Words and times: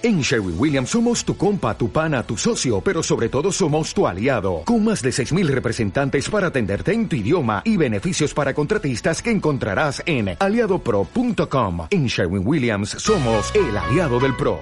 En 0.00 0.20
Sherwin 0.20 0.54
Williams 0.56 0.90
somos 0.90 1.24
tu 1.24 1.36
compa, 1.36 1.76
tu 1.76 1.90
pana, 1.90 2.22
tu 2.22 2.36
socio, 2.36 2.80
pero 2.80 3.02
sobre 3.02 3.28
todo 3.28 3.50
somos 3.50 3.92
tu 3.92 4.06
aliado, 4.06 4.62
con 4.64 4.84
más 4.84 5.02
de 5.02 5.10
6.000 5.10 5.48
representantes 5.48 6.30
para 6.30 6.46
atenderte 6.48 6.92
en 6.92 7.08
tu 7.08 7.16
idioma 7.16 7.62
y 7.64 7.76
beneficios 7.76 8.32
para 8.32 8.54
contratistas 8.54 9.20
que 9.20 9.32
encontrarás 9.32 10.00
en 10.06 10.36
aliadopro.com. 10.38 11.88
En 11.90 12.06
Sherwin 12.06 12.46
Williams 12.46 12.90
somos 12.90 13.52
el 13.56 13.76
aliado 13.76 14.20
del 14.20 14.36
PRO. 14.36 14.60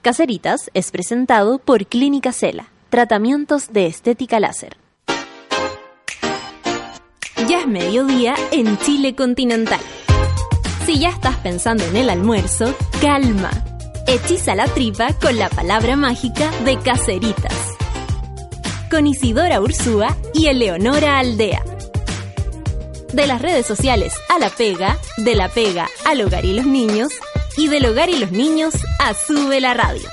Caceritas 0.00 0.70
es 0.74 0.92
presentado 0.92 1.58
por 1.58 1.86
Clínica 1.86 2.32
Cela, 2.32 2.68
tratamientos 2.88 3.72
de 3.72 3.86
estética 3.86 4.38
láser. 4.38 4.76
Ya 7.48 7.62
es 7.62 7.66
mediodía 7.66 8.36
en 8.52 8.78
Chile 8.78 9.16
continental. 9.16 9.80
Si 10.86 11.00
ya 11.00 11.08
estás 11.08 11.36
pensando 11.38 11.82
en 11.84 11.96
el 11.96 12.10
almuerzo, 12.10 12.72
calma 13.00 13.50
Hechiza 14.10 14.54
la 14.54 14.66
tripa 14.66 15.12
con 15.20 15.36
la 15.36 15.50
palabra 15.50 15.94
mágica 15.94 16.50
de 16.64 16.78
Caceritas. 16.78 17.52
Con 18.90 19.06
Isidora 19.06 19.60
Ursúa 19.60 20.16
y 20.32 20.46
Eleonora 20.46 21.18
Aldea. 21.18 21.62
De 23.12 23.26
las 23.26 23.42
redes 23.42 23.66
sociales 23.66 24.14
a 24.34 24.38
la 24.38 24.48
pega, 24.48 24.96
de 25.18 25.34
la 25.34 25.50
pega 25.50 25.90
al 26.06 26.22
hogar 26.22 26.46
y 26.46 26.54
los 26.54 26.64
niños, 26.64 27.12
y 27.58 27.68
del 27.68 27.84
hogar 27.84 28.08
y 28.08 28.18
los 28.18 28.30
niños 28.30 28.72
a 28.98 29.12
Sube 29.12 29.60
la 29.60 29.74
Radio. 29.74 30.08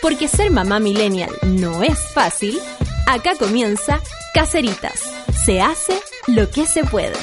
Porque 0.00 0.26
ser 0.26 0.50
mamá 0.50 0.80
millennial 0.80 1.30
no 1.42 1.82
es 1.82 1.98
fácil, 2.14 2.58
acá 3.06 3.34
comienza 3.38 4.00
Caceritas. 4.32 4.98
Se 5.44 5.60
hace 5.60 6.00
lo 6.26 6.48
que 6.48 6.64
se 6.64 6.84
puede. 6.84 7.18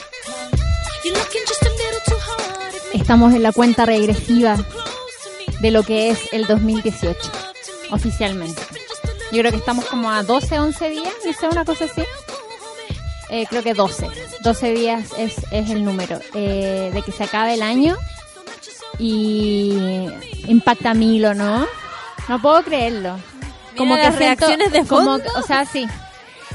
Estamos 2.93 3.33
en 3.33 3.41
la 3.41 3.51
cuenta 3.51 3.87
regresiva 3.87 4.57
de 5.59 5.71
lo 5.71 5.83
que 5.83 6.09
es 6.09 6.19
el 6.31 6.45
2018, 6.45 7.17
oficialmente. 7.91 8.61
Yo 9.31 9.39
creo 9.39 9.51
que 9.51 9.57
estamos 9.57 9.85
como 9.85 10.09
a 10.11 10.23
12, 10.23 10.59
11 10.59 10.89
días, 10.89 11.13
no 11.25 11.33
sé, 11.33 11.47
una 11.47 11.65
cosa 11.65 11.85
así. 11.85 12.03
Eh, 13.29 13.45
creo 13.49 13.61
que 13.61 13.73
12. 13.73 14.07
12 14.41 14.73
días 14.73 15.09
es, 15.17 15.35
es 15.51 15.69
el 15.69 15.83
número 15.83 16.19
eh, 16.33 16.91
de 16.93 17.01
que 17.01 17.11
se 17.11 17.25
acabe 17.25 17.55
el 17.55 17.61
año 17.61 17.97
y 18.99 20.07
impacta 20.47 20.93
Milo, 20.93 21.33
¿no? 21.33 21.67
No 22.29 22.41
puedo 22.41 22.63
creerlo. 22.63 23.17
Como 23.75 23.95
que 23.95 24.09
reacciones 24.11 24.71
de 24.71 24.83
fondo. 24.85 25.21
o 25.35 25.41
sea, 25.41 25.65
sí. 25.65 25.87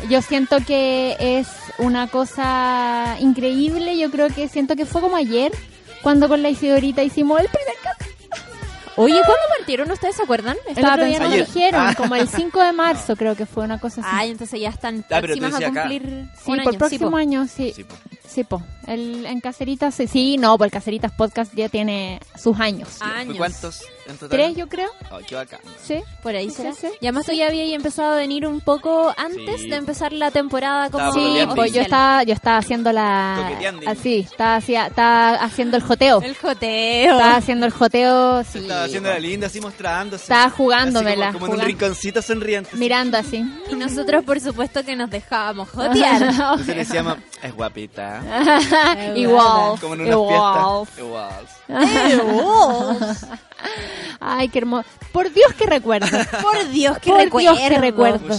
Yo 0.09 0.23
siento 0.23 0.57
que 0.67 1.17
es 1.21 1.49
una 1.79 2.09
cosa 2.09 3.17
increíble. 3.21 3.97
Yo 3.99 4.11
creo 4.11 4.29
que 4.29 4.49
siento 4.49 4.75
que 4.75 4.87
fue 4.87 5.01
como 5.01 5.17
ayer 5.17 5.53
cuando 6.03 6.29
con 6.29 6.43
la 6.43 6.51
Isidorita 6.51 7.03
hicimos 7.03 7.41
el 7.41 7.49
primer 7.49 7.77
Oye, 8.97 9.15
¿cuándo 9.15 9.43
partieron? 9.57 9.91
¿Ustedes 9.91 10.17
se 10.17 10.23
acuerdan? 10.23 10.57
Estaba 10.67 10.95
el 10.95 11.15
otro 11.15 11.31
dijeron, 11.31 11.81
ah. 11.81 11.95
como 11.97 12.15
el 12.15 12.29
5 12.29 12.61
de 12.63 12.73
marzo 12.73 13.17
creo 13.17 13.35
que 13.35 13.47
fue 13.47 13.65
una 13.65 13.79
cosa 13.79 14.01
así. 14.03 14.11
Ay, 14.13 14.31
entonces 14.31 14.61
ya 14.61 14.69
están 14.69 15.05
ah, 15.11 15.21
próximas 15.21 15.55
a 15.55 15.71
cumplir 15.71 16.29
Sí, 16.37 16.45
por 16.47 16.61
el 16.61 16.79
próximo 16.79 17.17
año, 17.17 17.47
sí. 17.47 17.75
Sí, 18.27 18.45
po. 18.45 18.63
El, 18.87 19.27
en 19.27 19.41
Caceritas, 19.41 19.95
sí, 19.95 20.37
no, 20.39 20.59
pues 20.59 20.69
el 20.69 20.73
Caceritas 20.73 21.13
Podcast 21.13 21.55
ya 21.55 21.69
tiene 21.69 22.21
sus 22.39 22.59
años. 22.59 23.01
Años. 23.01 23.37
¿Cuántos 23.37 23.83
en 24.07 24.17
total? 24.17 24.31
Tres, 24.31 24.57
yo 24.57 24.69
creo. 24.69 24.91
Oh, 25.11 25.19
qué 25.27 25.35
bacán. 25.35 25.61
Sí. 25.83 26.03
Por 26.23 26.35
ahí 26.35 26.51
será. 26.51 26.73
Sí, 26.73 26.89
Y 27.01 27.07
además 27.07 27.27
tú 27.27 27.33
ya 27.33 27.47
había 27.47 27.65
empezado 27.75 28.15
a 28.15 28.17
venir 28.17 28.47
un 28.47 28.61
poco 28.61 29.15
antes 29.17 29.63
de 29.63 29.77
empezar 29.77 30.13
la 30.13 30.31
temporada 30.31 30.91
como 30.91 31.13
Sí, 31.13 31.39
pues 31.55 31.73
yo 31.73 31.83
estaba, 31.83 32.23
yo 32.25 32.35
estaba 32.35 32.59
haciendo 32.59 32.93
la... 32.93 33.51
Así, 33.87 34.27
estaba, 34.31 34.59
estaba 34.59 35.35
haciendo 35.35 35.77
el 35.77 35.83
joteo. 35.83 36.21
El 36.23 36.37
joteo. 36.37 37.13
Estaba 37.13 37.37
haciendo 37.37 37.67
el 37.67 37.73
joteo, 37.73 38.45
sí. 38.45 38.59
Estaba 38.59 38.85
haciendo 38.85 39.09
la 39.09 39.19
linda, 39.19 39.47
así 39.47 39.61
mostrándose. 39.61 40.25
Estaba 40.25 40.51
jugándomela. 40.51 41.29
Así 41.29 41.35
como, 41.35 41.47
como 41.47 41.55
en 41.57 41.61
un 41.61 41.67
rinconcito 41.67 42.23
sonriente. 42.23 42.77
Mirando 42.77 43.19
así. 43.19 43.45
Y 43.71 43.75
nosotros, 43.75 44.25
por 44.25 44.41
supuesto, 44.41 44.85
que 44.85 44.97
nos 44.97 45.11
dejábamos 45.11 45.69
jotear. 45.73 46.23
Entonces 46.23 46.67
le 46.67 46.75
decíamos, 46.75 47.19
es 47.43 47.55
guapita. 47.55 48.23
Igual. 49.17 49.81
Como 49.81 49.95
en 49.95 50.01
una 50.03 50.85
fiesta. 50.87 51.01
Igual. 51.01 51.47
Ay, 54.21 54.49
qué 54.49 54.59
hermoso. 54.59 54.89
Por 55.13 55.33
Dios 55.33 55.53
que 55.55 55.67
recuerdo. 55.67 56.07
Por 56.41 56.69
Dios 56.71 56.99
que 56.99 57.11
Por 57.11 57.21
recuerdo. 57.21 57.55
Dios 57.55 57.69
que 57.69 57.79
recuerdo. 57.79 58.39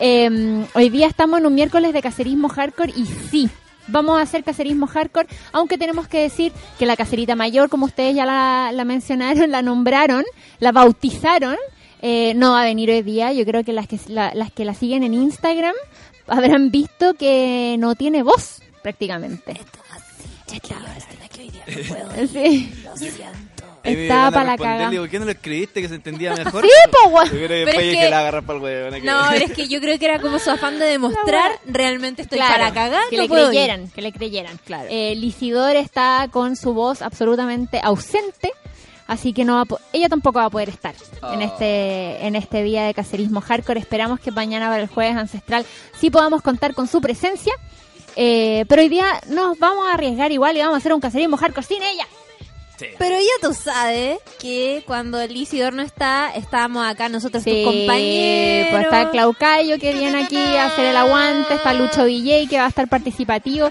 Eh, 0.00 0.66
hoy 0.74 0.88
día 0.90 1.06
estamos 1.06 1.40
en 1.40 1.46
un 1.46 1.54
miércoles 1.54 1.92
de 1.92 2.02
cacerismo 2.02 2.48
hardcore 2.48 2.92
y 2.96 3.06
sí, 3.06 3.48
vamos 3.86 4.18
a 4.18 4.22
hacer 4.22 4.44
cacerismo 4.44 4.86
hardcore, 4.86 5.28
aunque 5.52 5.78
tenemos 5.78 6.08
que 6.08 6.20
decir 6.20 6.52
que 6.78 6.86
la 6.86 6.96
cacerita 6.96 7.36
mayor, 7.36 7.68
como 7.68 7.86
ustedes 7.86 8.14
ya 8.14 8.26
la, 8.26 8.84
mencionaron, 8.84 9.50
la 9.50 9.62
nombraron, 9.62 10.24
la 10.58 10.72
bautizaron, 10.72 11.56
eh, 12.02 12.34
no 12.34 12.52
va 12.52 12.62
a 12.62 12.64
venir 12.64 12.90
hoy 12.90 13.02
día. 13.02 13.32
Yo 13.32 13.44
creo 13.44 13.64
que 13.64 13.72
las 13.72 13.86
que 13.86 13.98
las 14.08 14.52
que 14.52 14.64
la 14.64 14.74
siguen 14.74 15.04
en 15.04 15.14
Instagram 15.14 15.74
habrán 16.26 16.70
visto 16.70 17.14
que 17.14 17.76
no 17.78 17.94
tiene 17.94 18.22
voz 18.22 18.63
prácticamente. 18.84 19.60
Sí. 22.30 22.72
Está 23.82 24.30
para 24.30 24.52
la 24.52 24.56
caga. 24.56 24.90
¿Por 24.90 25.08
qué 25.08 25.18
no 25.18 25.24
lo 25.24 25.32
escribiste 25.32 25.82
que 25.82 25.88
se 25.88 25.96
entendía 25.96 26.32
mejor? 26.36 26.62
Sí, 26.62 26.70
pues, 27.10 27.30
Yo 27.32 27.36
creo 27.36 27.48
que 27.48 27.54
después 27.54 27.84
que, 27.84 27.92
que 27.92 28.10
la 28.10 28.20
agarra 28.20 28.42
para 28.42 28.58
el. 28.96 29.04
No, 29.04 29.30
es 29.32 29.52
que 29.52 29.66
yo 29.66 29.80
creo 29.80 29.98
que 29.98 30.04
era 30.04 30.20
como 30.20 30.38
su 30.38 30.50
afán 30.50 30.78
de 30.78 30.84
demostrar 30.84 31.50
realmente 31.66 32.22
estoy 32.22 32.38
para 32.38 32.72
cagar. 32.72 33.02
Que 33.10 33.16
le 33.16 33.28
creyeran, 33.28 33.90
que 33.90 34.02
le 34.02 34.12
creyeran. 34.12 34.58
Claro. 34.64 34.88
Eh, 34.90 35.14
Lisidor 35.16 35.74
está 35.74 36.28
con 36.30 36.54
su 36.54 36.72
voz 36.72 37.02
absolutamente 37.02 37.80
ausente. 37.82 38.52
Así 39.06 39.32
que 39.32 39.44
no 39.44 39.56
va 39.56 39.78
ella 39.92 40.08
tampoco 40.08 40.38
va 40.38 40.46
a 40.46 40.50
poder 40.50 40.68
estar 40.68 40.94
en 41.34 41.40
oh. 41.40 41.42
este 41.42 42.26
en 42.26 42.36
este 42.36 42.62
día 42.62 42.84
de 42.84 42.94
cacerismo 42.94 43.40
hardcore. 43.40 43.80
Esperamos 43.80 44.20
que 44.20 44.30
mañana 44.30 44.68
para 44.68 44.82
el 44.82 44.88
jueves 44.88 45.16
ancestral 45.16 45.66
sí 45.98 46.10
podamos 46.10 46.42
contar 46.42 46.74
con 46.74 46.86
su 46.86 47.00
presencia. 47.00 47.52
Eh, 48.16 48.64
pero 48.68 48.82
hoy 48.82 48.88
día 48.88 49.20
nos 49.28 49.58
vamos 49.58 49.86
a 49.88 49.94
arriesgar 49.94 50.32
igual 50.32 50.56
y 50.56 50.60
vamos 50.60 50.74
a 50.74 50.78
hacer 50.78 50.92
un 50.92 51.00
cacerismo 51.00 51.36
hardcore 51.36 51.66
sin 51.66 51.82
ella. 51.82 52.06
Pero 52.98 53.16
ya 53.16 53.48
tú 53.48 53.54
sabes 53.54 54.18
que 54.40 54.82
cuando 54.86 55.20
el 55.20 55.36
Isidor 55.36 55.72
no 55.72 55.82
está, 55.82 56.32
estamos 56.34 56.84
acá 56.86 57.08
nosotros 57.08 57.44
tus 57.44 57.64
compañeros. 57.64 58.70
Pues 58.72 58.84
está 58.84 59.10
Claucayo 59.10 59.78
que 59.78 59.92
viene 59.92 60.24
aquí 60.24 60.36
a 60.36 60.66
hacer 60.66 60.86
el 60.86 60.96
aguante, 60.96 61.54
está 61.54 61.72
Lucho 61.72 62.04
DJ 62.04 62.48
que 62.48 62.58
va 62.58 62.66
a 62.66 62.68
estar 62.68 62.88
participativo. 62.88 63.70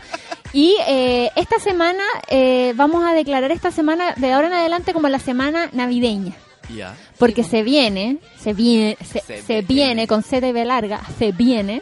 Y 0.53 0.75
eh, 0.87 1.31
esta 1.35 1.59
semana 1.59 2.03
eh, 2.29 2.73
vamos 2.75 3.03
a 3.03 3.13
declarar 3.13 3.51
esta 3.51 3.71
semana 3.71 4.13
de 4.15 4.31
ahora 4.31 4.47
en 4.47 4.53
adelante 4.53 4.93
como 4.93 5.09
la 5.09 5.19
semana 5.19 5.69
navideña. 5.73 6.33
Porque 7.17 7.43
se 7.43 7.61
viene, 7.61 8.17
se 8.39 8.53
viene, 8.53 8.97
se, 9.01 9.61
viene 9.61 10.07
con 10.07 10.23
CDB 10.23 10.65
larga, 10.65 11.01
se 11.19 11.31
viene 11.31 11.81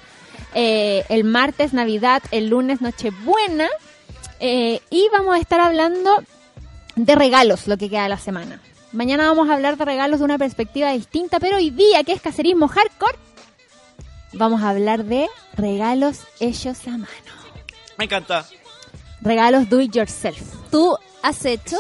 eh, 0.53 1.06
el 1.09 1.23
martes 1.23 1.73
Navidad, 1.73 2.22
el 2.31 2.50
lunes 2.50 2.81
Nochebuena. 2.81 3.67
y 4.39 5.07
vamos 5.12 5.35
a 5.35 5.39
estar 5.39 5.59
hablando 5.59 6.23
de 6.95 7.16
regalos 7.16 7.67
lo 7.67 7.78
que 7.78 7.89
queda 7.89 8.03
de 8.03 8.09
la 8.09 8.17
semana. 8.17 8.59
Mañana 8.91 9.28
vamos 9.28 9.50
a 9.50 9.53
hablar 9.53 9.78
de 9.78 9.85
regalos 9.85 10.19
de 10.19 10.25
una 10.25 10.38
perspectiva 10.38 10.91
distinta, 10.91 11.39
pero 11.39 11.57
hoy 11.57 11.69
día, 11.69 12.03
que 12.03 12.12
es 12.12 12.22
cacerismo 12.22 12.67
hardcore, 12.67 13.17
vamos 14.34 14.62
a 14.63 14.69
hablar 14.69 15.06
de 15.06 15.28
regalos 15.53 16.22
hechos 16.39 16.85
a 16.88 16.91
mano. 16.91 17.07
Me 17.97 18.06
encanta. 18.06 18.45
Regalos 19.22 19.69
do 19.69 19.79
it 19.79 19.95
yourself. 19.95 20.41
¿Tú 20.69 20.97
has 21.22 21.45
hecho? 21.45 21.78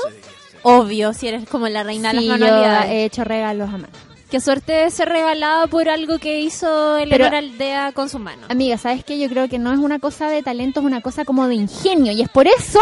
Obvio, 0.63 1.13
si 1.13 1.27
eres 1.27 1.49
como 1.49 1.67
la 1.67 1.83
reina 1.83 2.09
de 2.09 2.21
las 2.21 2.25
manualidades. 2.25 2.89
Yo 2.89 2.93
he 2.93 3.05
hecho 3.05 3.23
regalos 3.23 3.67
a 3.69 3.73
mano. 3.73 4.10
Qué 4.31 4.39
suerte 4.39 4.71
de 4.71 4.89
ser 4.91 5.09
regalado 5.09 5.67
por 5.67 5.89
algo 5.89 6.17
que 6.17 6.39
hizo 6.39 6.97
el 6.97 7.11
Aldea 7.11 7.91
con 7.91 8.07
su 8.07 8.17
mano. 8.17 8.47
Amiga, 8.47 8.77
¿sabes 8.77 9.03
qué? 9.03 9.19
Yo 9.19 9.27
creo 9.27 9.49
que 9.49 9.59
no 9.59 9.73
es 9.73 9.77
una 9.77 9.99
cosa 9.99 10.29
de 10.29 10.41
talento, 10.41 10.79
es 10.79 10.85
una 10.85 11.01
cosa 11.01 11.25
como 11.25 11.49
de 11.49 11.55
ingenio. 11.55 12.13
Y 12.13 12.21
es 12.21 12.29
por 12.29 12.47
eso 12.47 12.79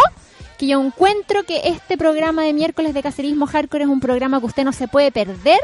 que 0.59 0.67
yo 0.67 0.79
encuentro 0.79 1.41
que 1.45 1.61
este 1.63 1.97
programa 1.97 2.43
de 2.43 2.53
miércoles 2.53 2.93
de 2.93 3.01
cacerismo 3.01 3.47
hardcore 3.47 3.85
es 3.85 3.89
un 3.89 3.99
programa 3.99 4.39
que 4.39 4.45
usted 4.45 4.63
no 4.63 4.73
se 4.73 4.87
puede 4.87 5.11
perder 5.11 5.59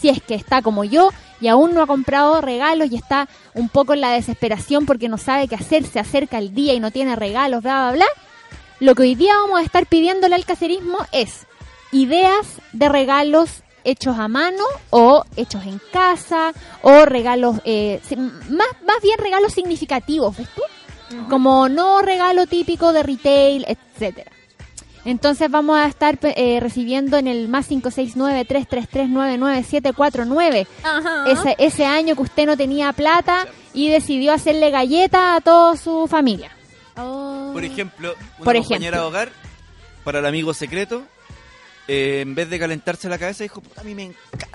si 0.00 0.08
es 0.08 0.20
que 0.20 0.34
está 0.34 0.60
como 0.60 0.82
yo 0.82 1.10
y 1.40 1.46
aún 1.46 1.72
no 1.72 1.82
ha 1.82 1.86
comprado 1.86 2.40
regalos 2.40 2.90
y 2.90 2.96
está 2.96 3.28
un 3.54 3.68
poco 3.68 3.94
en 3.94 4.00
la 4.00 4.10
desesperación 4.10 4.86
porque 4.86 5.08
no 5.08 5.18
sabe 5.18 5.46
qué 5.46 5.54
hacer, 5.54 5.84
se 5.84 6.00
acerca 6.00 6.38
el 6.38 6.52
día 6.52 6.74
y 6.74 6.80
no 6.80 6.90
tiene 6.90 7.14
regalos, 7.14 7.62
bla, 7.62 7.82
bla, 7.82 7.92
bla. 7.92 8.06
Lo 8.80 8.96
que 8.96 9.02
hoy 9.02 9.14
día 9.14 9.34
vamos 9.36 9.60
a 9.60 9.62
estar 9.62 9.86
pidiéndole 9.86 10.34
al 10.34 10.44
cacerismo 10.44 10.98
es 11.12 11.46
ideas 11.92 12.60
de 12.72 12.88
regalos 12.88 13.62
hechos 13.90 14.18
a 14.18 14.28
mano 14.28 14.64
o 14.90 15.24
hechos 15.36 15.64
en 15.64 15.80
casa 15.92 16.52
o 16.82 17.04
regalos, 17.04 17.56
eh, 17.64 18.00
más, 18.50 18.68
más 18.84 19.02
bien 19.02 19.18
regalos 19.18 19.52
significativos, 19.52 20.36
¿ves 20.36 20.48
tú? 20.54 20.62
Como 21.30 21.70
no 21.70 22.02
regalo 22.02 22.46
típico 22.46 22.92
de 22.92 23.02
retail, 23.02 23.64
etcétera. 23.66 24.30
Entonces 25.04 25.48
vamos 25.50 25.78
a 25.78 25.86
estar 25.86 26.18
eh, 26.22 26.60
recibiendo 26.60 27.16
en 27.16 27.28
el 27.28 27.48
más 27.48 27.70
569-333-99749 27.70 30.66
ese, 31.28 31.56
ese 31.58 31.86
año 31.86 32.14
que 32.14 32.22
usted 32.22 32.44
no 32.46 32.58
tenía 32.58 32.92
plata 32.92 33.46
y 33.72 33.88
decidió 33.88 34.34
hacerle 34.34 34.70
galleta 34.70 35.36
a 35.36 35.40
toda 35.40 35.76
su 35.76 36.06
familia. 36.08 36.50
Oh. 36.96 37.52
Por 37.54 37.64
ejemplo, 37.64 38.14
una 38.38 38.52
compañera 38.54 38.98
de 38.98 39.04
hogar 39.04 39.30
para 40.04 40.18
el 40.18 40.26
amigo 40.26 40.52
secreto 40.52 41.04
eh, 41.88 42.20
en 42.20 42.34
vez 42.34 42.48
de 42.50 42.58
calentarse 42.58 43.08
la 43.08 43.18
cabeza, 43.18 43.42
dijo, 43.42 43.60
"Puta, 43.62 43.80
a 43.80 43.84
mí 43.84 43.94
me, 43.94 44.12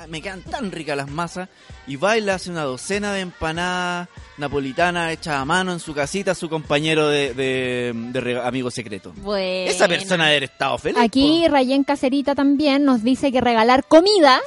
me 0.08 0.22
quedan 0.22 0.44
tan 0.44 0.72
ricas 0.72 0.96
las 0.96 1.10
masas. 1.10 1.50
Y 1.88 1.98
le 1.98 2.32
hace 2.32 2.50
una 2.52 2.64
docena 2.64 3.12
de 3.14 3.22
empanadas 3.22 4.08
napolitanas 4.38 5.12
hechas 5.12 5.36
a 5.36 5.44
mano 5.46 5.74
en 5.74 5.80
su 5.80 5.94
casita 5.94 6.32
a 6.32 6.36
su 6.36 6.48
compañero 6.50 7.08
de, 7.10 7.34
de, 7.34 7.92
de 7.94 8.22
rega- 8.22 8.48
amigo 8.48 8.72
secreto. 8.72 9.12
Bueno. 9.18 9.70
Esa 9.70 9.88
persona 9.88 10.26
debe 10.26 10.38
haber 10.38 10.44
estado 10.46 10.78
feliz. 10.78 10.98
Aquí. 11.02 11.48
Rayén 11.50 11.84
Caserita 11.84 12.36
también 12.36 12.86
nos 12.86 13.04
dice 13.04 13.32
que 13.32 13.42
regalar 13.42 13.84
comida 13.86 14.40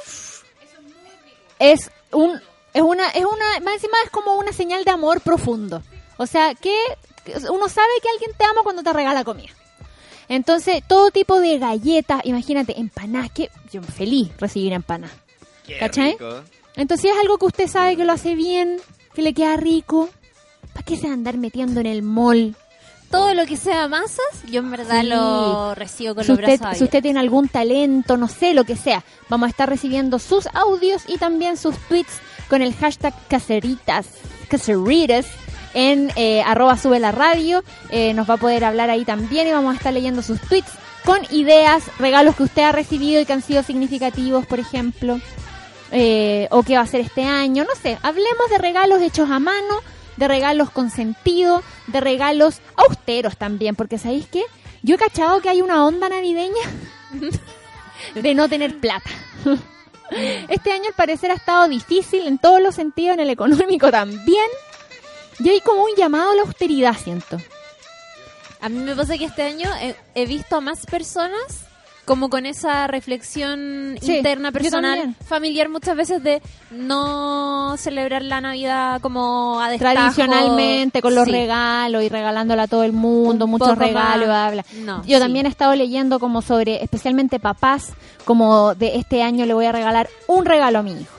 es 1.59 1.91
un 2.11 2.39
es 2.73 2.81
una 2.81 3.07
es 3.09 3.25
una 3.25 3.59
más 3.63 3.75
encima 3.75 3.97
es 4.03 4.09
como 4.11 4.35
una 4.35 4.51
señal 4.53 4.83
de 4.83 4.91
amor 4.91 5.21
profundo. 5.21 5.81
O 6.17 6.25
sea, 6.25 6.55
que 6.55 6.75
uno 7.49 7.69
sabe 7.69 7.87
que 8.01 8.09
alguien 8.09 8.31
te 8.37 8.43
ama 8.45 8.61
cuando 8.63 8.83
te 8.83 8.93
regala 8.93 9.23
comida. 9.23 9.53
Entonces, 10.29 10.83
todo 10.87 11.11
tipo 11.11 11.39
de 11.39 11.57
galletas, 11.57 12.21
imagínate, 12.25 12.79
empanadas, 12.79 13.31
que 13.31 13.49
yo 13.71 13.81
feliz 13.81 14.29
recibir 14.39 14.73
empanadas. 14.73 15.15
Qué 15.65 15.77
¿cachai? 15.77 16.11
rico. 16.11 16.41
Entonces, 16.75 17.01
si 17.03 17.07
es 17.09 17.17
algo 17.21 17.37
que 17.37 17.45
usted 17.45 17.67
sabe 17.67 17.95
que 17.95 18.05
lo 18.05 18.13
hace 18.13 18.35
bien, 18.35 18.77
que 19.13 19.21
le 19.21 19.33
queda 19.33 19.55
rico, 19.57 20.09
¿para 20.73 20.85
qué 20.85 20.95
se 20.97 21.07
va 21.07 21.11
a 21.11 21.13
andar 21.13 21.37
metiendo 21.37 21.79
en 21.79 21.85
el 21.87 22.01
mall? 22.03 22.55
Todo 23.09 23.33
lo 23.33 23.45
que 23.45 23.55
sea 23.55 23.87
masas, 23.87 24.19
yo 24.51 24.59
en 24.59 24.69
verdad 24.69 24.99
Sí. 25.01 25.07
lo 25.07 25.73
recibo 25.75 26.13
con 26.13 26.25
si 26.25 26.29
los 26.31 26.39
usted, 26.39 26.59
brazos 26.59 26.77
si 26.77 26.83
usted 26.83 27.01
tiene 27.01 27.21
algún 27.21 27.47
talento, 27.47 28.17
no 28.17 28.27
sé, 28.27 28.53
lo 28.53 28.65
que 28.65 28.75
sea, 28.75 29.03
vamos 29.29 29.47
a 29.47 29.49
estar 29.51 29.69
recibiendo 29.69 30.19
sus 30.19 30.45
audios 30.53 31.03
y 31.07 31.17
también 31.17 31.55
sus 31.55 31.77
tweets 31.87 32.11
con 32.49 32.61
el 32.61 32.75
hashtag 32.75 33.13
caseritas, 33.29 34.07
caseritas, 34.49 35.25
en 35.77 36.11
eh, 36.15 36.41
arroba 36.41 36.75
sube 36.75 36.99
la 36.99 37.11
radio. 37.11 37.63
Eh, 37.91 38.15
nos 38.15 38.27
va 38.27 38.33
a 38.33 38.37
poder 38.37 38.65
hablar 38.65 38.89
ahí 38.89 39.05
también 39.05 39.47
y 39.47 39.51
vamos 39.51 39.75
a 39.75 39.77
estar 39.77 39.93
leyendo 39.93 40.23
sus 40.23 40.41
tweets 40.41 40.71
con 41.05 41.19
ideas, 41.29 41.83
regalos 41.99 42.35
que 42.35 42.43
usted 42.43 42.63
ha 42.63 42.71
recibido 42.71 43.21
y 43.21 43.25
que 43.25 43.33
han 43.33 43.43
sido 43.43 43.61
significativos, 43.61 44.47
por 44.47 44.59
ejemplo, 44.59 45.21
eh, 45.91 46.47
o 46.49 46.63
qué 46.63 46.73
va 46.73 46.79
a 46.79 46.83
hacer 46.83 46.99
este 46.99 47.23
año, 47.23 47.63
no 47.63 47.79
sé, 47.81 47.97
hablemos 48.01 48.49
de 48.49 48.57
regalos 48.57 49.01
hechos 49.01 49.29
a 49.29 49.39
mano, 49.39 49.81
de 50.17 50.27
regalos 50.27 50.71
con 50.71 50.89
sentido, 50.89 51.63
de 51.85 52.01
regalos 52.01 52.59
austeros 52.75 53.37
también, 53.37 53.75
porque 53.75 53.99
¿sabéis 53.99 54.27
qué? 54.27 54.43
Yo 54.81 54.95
he 54.95 54.97
cachado 54.97 55.39
que 55.41 55.49
hay 55.49 55.61
una 55.61 55.85
onda 55.85 56.09
navideña 56.09 56.65
de 58.15 58.35
no 58.35 58.49
tener 58.49 58.79
plata. 58.79 59.09
Este 60.47 60.71
año 60.71 60.85
al 60.87 60.93
parecer 60.93 61.31
ha 61.31 61.33
estado 61.33 61.67
difícil 61.67 62.27
en 62.27 62.37
todos 62.37 62.61
los 62.61 62.75
sentidos, 62.75 63.15
en 63.15 63.19
el 63.19 63.29
económico 63.29 63.91
también. 63.91 64.47
Y 65.39 65.49
hay 65.49 65.59
como 65.61 65.83
un 65.83 65.91
llamado 65.97 66.31
a 66.31 66.35
la 66.35 66.41
austeridad, 66.43 66.95
siento. 66.97 67.37
A 68.59 68.69
mí 68.69 68.79
me 68.79 68.95
pasa 68.95 69.17
que 69.17 69.25
este 69.25 69.43
año 69.43 69.69
he, 69.81 69.95
he 70.15 70.25
visto 70.25 70.55
a 70.55 70.61
más 70.61 70.85
personas 70.85 71.39
como 72.05 72.29
con 72.29 72.45
esa 72.45 72.87
reflexión 72.87 73.97
Sí, 74.01 74.15
interna 74.17 74.51
personal, 74.53 75.13
familiar 75.27 75.67
muchas 75.67 75.95
veces 75.97 76.23
de 76.23 76.41
no 76.71 77.75
celebrar 77.77 78.21
la 78.23 78.39
Navidad 78.39 79.01
como 79.01 79.59
a 79.59 79.69
destajo. 79.69 79.93
Tradicionalmente, 79.93 81.01
con 81.01 81.13
los 81.13 81.25
Sí. 81.25 81.31
regalos 81.31 82.03
y 82.03 82.09
regalándola 82.09 82.63
a 82.63 82.67
todo 82.67 82.83
el 82.83 82.93
mundo, 82.93 83.43
Un 83.45 83.51
muchos 83.51 83.77
regalos, 83.77 84.27
más. 84.29 84.53
bla, 84.53 84.63
bla. 84.63 84.81
No, 84.85 85.03
Yo 85.05 85.17
sí. 85.17 85.21
también 85.23 85.45
he 85.47 85.49
estado 85.49 85.75
leyendo 85.75 86.19
como 86.19 86.41
sobre, 86.41 86.81
especialmente 86.81 87.39
papás, 87.39 87.89
como 88.23 88.73
de 88.73 88.95
este 88.95 89.21
año 89.21 89.45
le 89.45 89.53
voy 89.53 89.65
a 89.65 89.73
regalar 89.73 90.09
un 90.27 90.45
regalo 90.45 90.79
a 90.79 90.83
mi 90.83 90.93
hijo. 90.93 91.13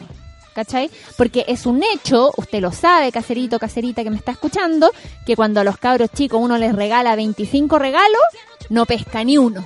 ¿Cachai? 0.58 0.90
Porque 1.16 1.44
es 1.46 1.66
un 1.66 1.84
hecho, 1.84 2.32
usted 2.36 2.60
lo 2.60 2.72
sabe, 2.72 3.12
caserito, 3.12 3.60
caserita 3.60 4.02
que 4.02 4.10
me 4.10 4.16
está 4.16 4.32
escuchando, 4.32 4.90
que 5.24 5.36
cuando 5.36 5.60
a 5.60 5.64
los 5.64 5.78
cabros 5.78 6.10
chicos 6.10 6.40
uno 6.42 6.58
les 6.58 6.74
regala 6.74 7.14
25 7.14 7.78
regalos, 7.78 8.20
no 8.68 8.84
pesca 8.84 9.22
ni 9.22 9.38
uno. 9.38 9.64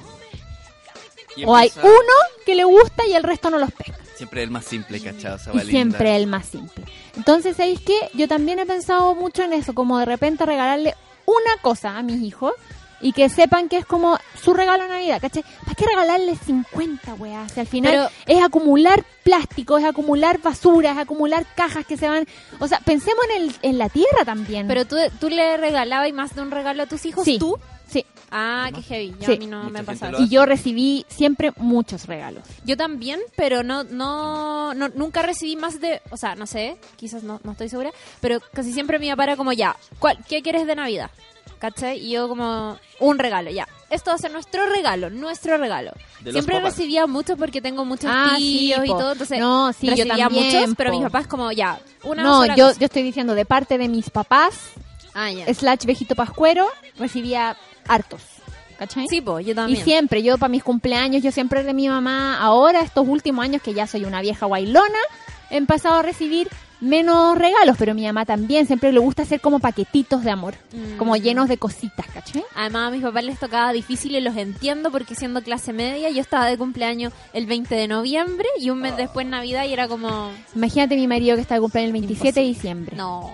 O 1.47 1.57
hay 1.57 1.73
uno 1.83 2.15
que 2.45 2.55
le 2.55 2.65
gusta 2.65 3.07
y 3.07 3.15
el 3.15 3.23
resto 3.23 3.49
no 3.49 3.57
los 3.57 3.73
pesca. 3.73 3.97
Siempre 4.17 4.43
el 4.43 4.51
más 4.51 4.67
simple, 4.67 5.01
¿cachado? 5.01 5.37
Esa 5.37 5.55
Y 5.55 5.61
siempre 5.61 6.15
el 6.15 6.27
más 6.27 6.45
simple. 6.45 6.85
Entonces, 7.17 7.57
¿sabéis 7.57 7.81
qué? 7.81 8.11
Yo 8.13 8.29
también 8.29 8.59
he 8.59 8.67
pensado 8.67 9.15
mucho 9.15 9.45
en 9.45 9.55
eso, 9.55 9.73
como 9.73 9.99
de 9.99 10.05
repente 10.05 10.45
regalarle 10.45 10.95
una 11.25 11.57
cosa 11.63 11.97
a 11.97 12.03
mis 12.03 12.21
hijos 12.21 12.53
y 13.03 13.13
que 13.13 13.29
sepan 13.29 13.69
que 13.69 13.77
es 13.79 13.85
como 13.85 14.17
su 14.41 14.55
regalo 14.55 14.85
de 14.85 14.89
Navidad, 14.89 15.21
¿cachai? 15.21 15.45
¿Para 15.65 15.75
qué 15.75 15.85
regalarle 15.87 16.37
50, 16.37 17.15
weá? 17.15 17.49
Si 17.49 17.61
al 17.61 17.67
final 17.67 17.93
Pero- 17.93 18.39
es 18.39 18.43
acumular 18.45 19.05
plástico, 19.23 19.77
es 19.79 19.85
acumular 19.85 20.41
basura, 20.41 20.93
es 20.93 20.99
acumular 20.99 21.45
cajas 21.55 21.85
que 21.85 21.97
se 21.97 22.09
van... 22.09 22.27
O 22.61 22.67
sea, 22.69 22.81
pensemos 22.81 23.23
en, 23.37 23.43
el, 23.43 23.55
en 23.63 23.79
la 23.79 23.89
tierra 23.89 24.25
también. 24.25 24.67
Pero 24.69 24.85
tú, 24.87 24.97
tú 25.21 25.29
le 25.29 25.57
regalabas 25.57 26.09
y 26.09 26.13
más 26.13 26.35
de 26.35 26.43
un 26.43 26.51
regalo 26.51 26.83
a 26.85 26.87
tus 26.87 27.05
hijos, 27.05 27.25
sí, 27.25 27.39
¿tú? 27.39 27.59
sí. 27.89 28.07
Ah, 28.35 28.71
qué 28.75 28.81
heavy. 28.81 29.15
Yo 29.21 29.27
Sí. 29.27 29.33
a 29.35 29.37
mí 29.37 29.47
no 29.47 29.59
Mucha 29.65 29.71
me 29.71 29.79
ha 29.81 29.83
pasado. 29.83 30.23
Y 30.23 30.29
yo 30.31 30.47
recibí 30.47 31.05
siempre 31.09 31.53
muchos 31.59 32.07
regalos. 32.07 32.43
Yo 32.65 32.79
también, 32.79 33.21
pero 33.37 33.63
no, 33.63 33.85
no, 33.85 34.73
no, 34.73 34.89
nunca 34.91 35.21
recibí 35.21 35.55
más 35.57 35.81
de, 35.83 36.01
o 36.11 36.17
sea, 36.17 36.35
no 36.35 36.47
sé, 36.47 36.79
quizás 36.97 37.23
no, 37.25 37.41
no 37.45 37.53
estoy 37.53 37.69
segura, 37.69 37.91
pero 38.23 38.39
casi 38.55 38.73
siempre 38.73 38.99
mi 38.99 39.11
papá 39.11 39.25
era 39.25 39.37
como, 39.37 39.53
ya, 39.53 39.77
¿cuál, 39.99 40.17
¿qué 40.27 40.41
quieres 40.41 40.67
de 40.67 40.75
Navidad? 40.77 41.11
¿Cachai? 41.63 41.97
Y 42.05 42.11
yo 42.11 42.29
como, 42.29 42.77
un 42.99 43.19
regalo, 43.21 43.49
ya. 43.53 43.69
Esto 43.89 44.11
va 44.11 44.17
a 44.17 44.19
ser 44.19 44.33
nuestro 44.33 44.67
regalo, 44.67 45.11
nuestro 45.11 45.59
regalo. 45.59 45.93
De 46.19 46.33
Siempre 46.33 46.57
papás. 46.57 46.77
recibía 46.77 47.07
mucho 47.07 47.37
porque 47.37 47.61
tengo 47.63 47.85
muchos 47.85 48.11
Ah, 48.13 48.35
sí, 48.37 48.43
tíos 48.75 48.85
y 48.85 48.89
po. 48.89 48.99
todo, 48.99 49.13
entonces 49.13 49.39
No, 49.39 49.73
sí, 49.73 49.87
yo 49.87 49.93
recibía 49.95 50.25
también, 50.25 50.45
muchos, 50.63 50.75
pero 50.77 50.91
po. 50.91 50.97
mis 50.97 51.05
papás 51.05 51.29
como, 51.29 51.53
ya, 51.53 51.79
una 52.03 52.25
no, 52.25 52.39
sola 52.41 52.57
yo, 52.57 52.67
cosa. 52.67 52.81
yo 52.81 52.85
estoy 52.87 53.05
diciendo 53.05 53.37
de 53.37 53.45
parte 53.45 53.79
de 53.79 53.87
mis 53.89 54.11
papás, 54.11 54.55
Ah, 55.15 55.31
ya. 55.31 55.55
slash 55.55 55.85
viejito 55.85 56.17
pascuero, 56.17 56.67
recibía 56.99 57.57
hartos. 57.87 58.23
¿Cachai? 58.77 59.07
Sí, 59.09 59.21
pues, 59.21 59.47
yo 59.47 59.53
Y 59.53 59.55
también. 59.55 59.85
siempre, 59.85 60.21
yo 60.25 60.39
para 60.39 60.49
mis 60.49 60.65
cumpleaños, 60.65 61.23
yo 61.23 61.31
siempre 61.31 61.63
de 61.63 61.73
mi 61.75 61.89
mamá, 61.89 62.41
ahora 62.41 62.81
estos 62.81 63.07
últimos 63.07 63.45
años 63.45 63.63
que 63.63 63.73
ya 63.73 63.87
soy 63.87 64.05
una 64.05 64.21
vieja 64.21 64.47
guailona, 64.47 64.99
he 65.49 65.59
empezado 65.59 65.95
a 65.95 66.03
recibir 66.03 66.49
menos 66.83 67.39
regalos, 67.39 67.77
pero 67.79 67.95
mi 67.95 68.05
mamá 68.05 68.27
también 68.27 68.67
siempre 68.67 68.93
le 68.93 68.99
gusta 68.99 69.23
hacer 69.23 69.41
como 69.41 69.61
paquetitos 69.61 70.25
de 70.25 70.31
amor, 70.31 70.55
Mm. 70.73 70.97
como 70.99 71.17
llenos 71.17 71.49
de 71.49 71.57
cositas, 71.57 72.07
¿cachai? 72.13 72.45
Además, 72.57 72.89
a 72.89 72.91
mis 72.91 73.03
papás 73.03 73.25
les 73.25 73.39
tocaba 73.39 73.73
difícil 73.73 74.15
y 74.17 74.21
los 74.21 74.37
entiendo 74.37 74.91
porque 74.91 75.15
siendo 75.15 75.43
clase 75.43 75.73
media, 75.73 76.11
yo 76.11 76.21
estaba 76.21 76.47
de 76.47 76.59
cumpleaños 76.59 77.13
el 77.33 77.47
20 77.47 77.75
de 77.75 77.89
noviembre 77.89 78.49
y 78.59 78.71
un 78.71 78.81
mes 78.81 78.97
después 78.97 79.27
Navidad 79.27 79.65
y 79.65 79.73
era 79.73 79.87
como... 79.89 80.31
Imagínate 80.57 80.97
mi 80.97 81.07
marido 81.07 81.37
que 81.37 81.43
está 81.43 81.55
de 81.55 81.61
cumpleaños 81.61 81.89
el 81.89 81.93
27 81.93 82.41
de 82.41 82.47
diciembre. 82.47 82.97
No. 82.97 83.31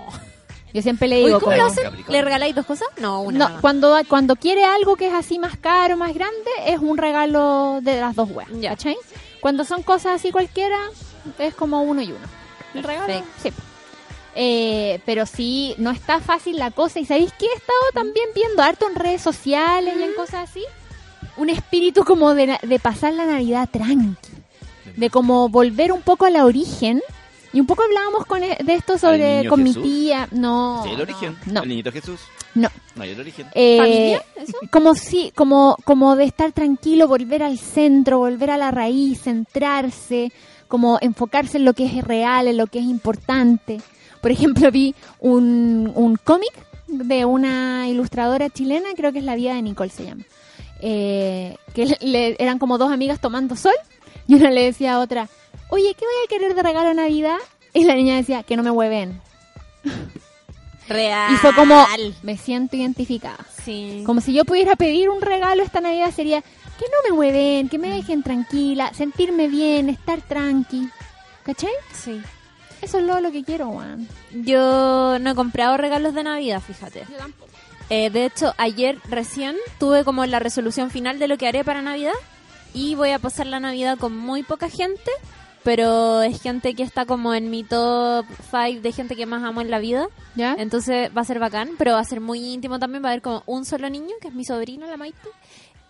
Yo 0.75 0.83
siempre 0.83 1.09
le 1.09 1.25
digo 1.25 1.41
¿cómo 1.41 1.57
lo 1.57 1.65
hacen? 1.65 1.91
¿Le 2.09 2.21
regaláis 2.21 2.55
dos 2.55 2.67
cosas? 2.67 2.89
No, 3.01 3.23
una. 3.23 3.39
No, 3.39 3.49
nada 3.49 3.61
cuando, 3.63 3.97
cuando 4.07 4.37
quiere 4.37 4.65
algo 4.65 4.97
que 4.97 5.07
es 5.09 5.15
así 5.15 5.39
más 5.39 5.57
caro, 5.57 5.97
más 5.97 6.13
grande, 6.13 6.51
es 6.67 6.79
un 6.79 6.99
regalo 6.99 7.79
de 7.81 7.99
las 7.99 8.15
dos 8.15 8.29
weas, 8.31 8.51
Ya. 8.61 8.71
¿cachai? 8.71 8.97
Cuando 9.41 9.65
son 9.65 9.83
cosas 9.83 10.17
así 10.17 10.31
cualquiera, 10.31 10.77
es 11.39 11.55
como 11.55 11.81
uno 11.83 12.03
y 12.03 12.13
uno. 12.13 12.38
El 12.75 12.83
regalo, 12.83 13.23
sí. 13.43 13.51
Eh, 14.35 15.01
pero 15.05 15.27
sí, 15.27 15.75
no 15.79 15.91
está 15.91 16.21
fácil 16.21 16.57
la 16.59 16.71
cosa. 16.71 17.01
¿Y 17.01 17.07
sabéis 17.07 17.33
qué? 17.39 17.47
He 17.47 17.55
estado 17.57 17.81
también 17.95 18.27
viendo 18.35 18.63
harto 18.63 18.87
en 18.89 18.95
redes 18.95 19.23
sociales 19.23 19.95
y 19.99 20.03
en 20.03 20.13
cosas 20.15 20.49
así. 20.49 20.63
Un 21.37 21.51
espíritu 21.51 22.05
como 22.05 22.35
de, 22.35 22.59
de 22.63 22.79
pasar 22.79 23.15
la 23.15 23.25
Navidad 23.27 23.69
tranqui. 23.71 24.17
De 24.97 25.11
como 25.11 25.49
volver 25.49 25.93
un 25.93 26.03
poco 26.03 26.25
a 26.25 26.31
la 26.31 26.45
origen. 26.45 27.01
Y 27.53 27.61
un 27.61 27.67
poco 27.67 27.83
hablábamos 27.83 28.27
con 28.27 28.45
e- 28.45 28.59
de 28.63 28.75
esto 28.75 28.99
sobre 28.99 29.49
con 29.49 29.63
mi 29.63 29.71
Jesús? 29.71 29.83
tía. 29.83 30.29
No. 30.33 30.83
Sí, 30.85 30.91
el 30.91 31.01
origen. 31.01 31.37
No. 31.47 31.63
El 31.63 31.69
niñito 31.71 31.91
Jesús. 31.91 32.21
No. 32.55 32.69
No 32.95 33.03
hay 33.03 33.11
el 33.11 33.21
origen. 33.21 33.47
Eh, 33.55 33.79
¿Familia? 33.79 34.25
¿Eso? 34.37 34.59
Como 34.71 34.95
si, 34.95 35.31
como, 35.35 35.77
como 35.85 36.15
de 36.17 36.25
estar 36.25 36.53
tranquilo, 36.53 37.09
volver 37.09 37.43
al 37.43 37.59
centro, 37.59 38.19
volver 38.19 38.51
a 38.51 38.59
la 38.59 38.71
raíz, 38.71 39.23
centrarse, 39.23 40.31
como 40.69 40.99
enfocarse 41.01 41.57
en 41.59 41.65
lo 41.65 41.73
que 41.75 41.87
es 41.87 42.05
real, 42.05 42.47
en 42.49 42.57
lo 42.57 42.67
que 42.67 42.79
es 42.79 42.85
importante. 42.85 43.81
Por 44.21 44.31
ejemplo, 44.31 44.71
vi 44.73 44.95
un, 45.19 45.91
un 45.95 46.17
cómic 46.17 46.53
de 46.87 47.25
una 47.25 47.89
ilustradora 47.89 48.49
chilena, 48.51 48.89
creo 48.97 49.13
que 49.13 49.19
es 49.19 49.25
La 49.25 49.35
vida 49.37 49.55
de 49.55 49.63
Nicole 49.63 49.91
se 49.91 50.05
llama, 50.05 50.23
eh, 50.81 51.57
que 51.75 51.87
le- 52.01 52.37
eran 52.39 52.59
como 52.59 52.79
dos 52.79 52.91
amigas 52.93 53.21
tomando 53.21 53.57
sol 53.57 53.75
y 54.27 54.35
una 54.35 54.51
le 54.51 54.65
decía 54.65 54.95
a 54.95 55.01
otra, 55.01 55.29
oye, 55.71 55.95
¿qué 55.99 56.05
voy 56.05 56.15
a 56.25 56.29
querer 56.29 56.55
de 56.55 56.63
regalo 56.63 56.91
a 56.91 56.95
Navidad? 56.95 57.37
Y 57.75 57.85
la 57.85 57.95
niña 57.95 58.17
decía, 58.17 58.43
que 58.43 58.57
no 58.57 58.63
me 58.63 58.71
hueven. 58.71 59.21
Real. 60.89 61.33
Y 61.33 61.37
fue 61.37 61.55
como, 61.55 61.87
me 62.23 62.37
siento 62.37 62.77
identificada. 62.77 63.39
Sí. 63.65 64.03
Como 64.07 64.21
si 64.21 64.33
yo 64.33 64.45
pudiera 64.45 64.77
pedir 64.77 65.11
un 65.11 65.21
regalo 65.21 65.63
esta 65.63 65.81
Navidad 65.81 66.13
sería 66.15 66.41
que 66.43 66.85
no 66.87 67.09
me 67.09 67.17
mueven, 67.17 67.69
que 67.69 67.79
me 67.79 67.91
dejen 67.91 68.23
tranquila, 68.23 68.93
sentirme 68.95 69.49
bien, 69.49 69.89
estar 69.89 70.21
tranqui. 70.23 70.89
¿Cachai? 71.43 71.73
Sí. 71.93 72.21
Eso 72.81 72.99
es 72.99 73.05
lo, 73.05 73.21
lo 73.21 73.33
que 73.33 73.43
quiero, 73.43 73.73
Juan. 73.73 74.07
Yo 74.33 75.19
no 75.19 75.31
he 75.31 75.35
comprado 75.35 75.77
regalos 75.77 76.15
de 76.15 76.23
Navidad, 76.23 76.63
fíjate. 76.65 77.05
Eh, 77.91 78.11
de 78.11 78.27
hecho, 78.27 78.55
ayer 78.59 78.99
recién 79.09 79.57
tuve 79.79 80.05
como 80.05 80.25
la 80.27 80.39
resolución 80.39 80.91
final 80.91 81.19
de 81.19 81.27
lo 81.27 81.39
que 81.39 81.49
haré 81.49 81.65
para 81.65 81.83
Navidad 81.83 82.13
y 82.75 82.95
voy 82.95 83.11
a 83.11 83.19
pasar 83.19 83.47
la 83.47 83.61
Navidad 83.61 83.99
con 83.99 84.17
muy 84.17 84.43
poca 84.43 84.69
gente, 84.69 85.11
pero 85.65 86.23
es 86.23 86.41
gente 86.41 86.75
que 86.75 86.83
está 86.83 87.07
como 87.07 87.35
en 87.35 87.51
mi 87.51 87.65
top 87.65 88.27
5 88.51 88.81
de 88.81 88.93
gente 88.93 89.17
que 89.17 89.27
más 89.27 89.43
amo 89.43 89.61
en 89.61 89.71
la 89.71 89.79
vida. 89.79 90.09
¿Ya? 90.35 90.55
Entonces 90.59 91.11
va 91.17 91.23
a 91.23 91.25
ser 91.25 91.39
bacán, 91.39 91.71
pero 91.79 91.93
va 91.93 92.01
a 92.01 92.05
ser 92.05 92.21
muy 92.21 92.39
íntimo 92.41 92.79
también. 92.79 93.03
Va 93.03 93.09
a 93.09 93.13
haber 93.13 93.23
como 93.23 93.43
un 93.47 93.65
solo 93.65 93.91
niño, 93.91 94.15
que 94.21 94.29
es 94.29 94.35
mi 94.35 94.45
sobrino, 94.45 94.87
la 94.87 94.97
Maite. 94.97 95.19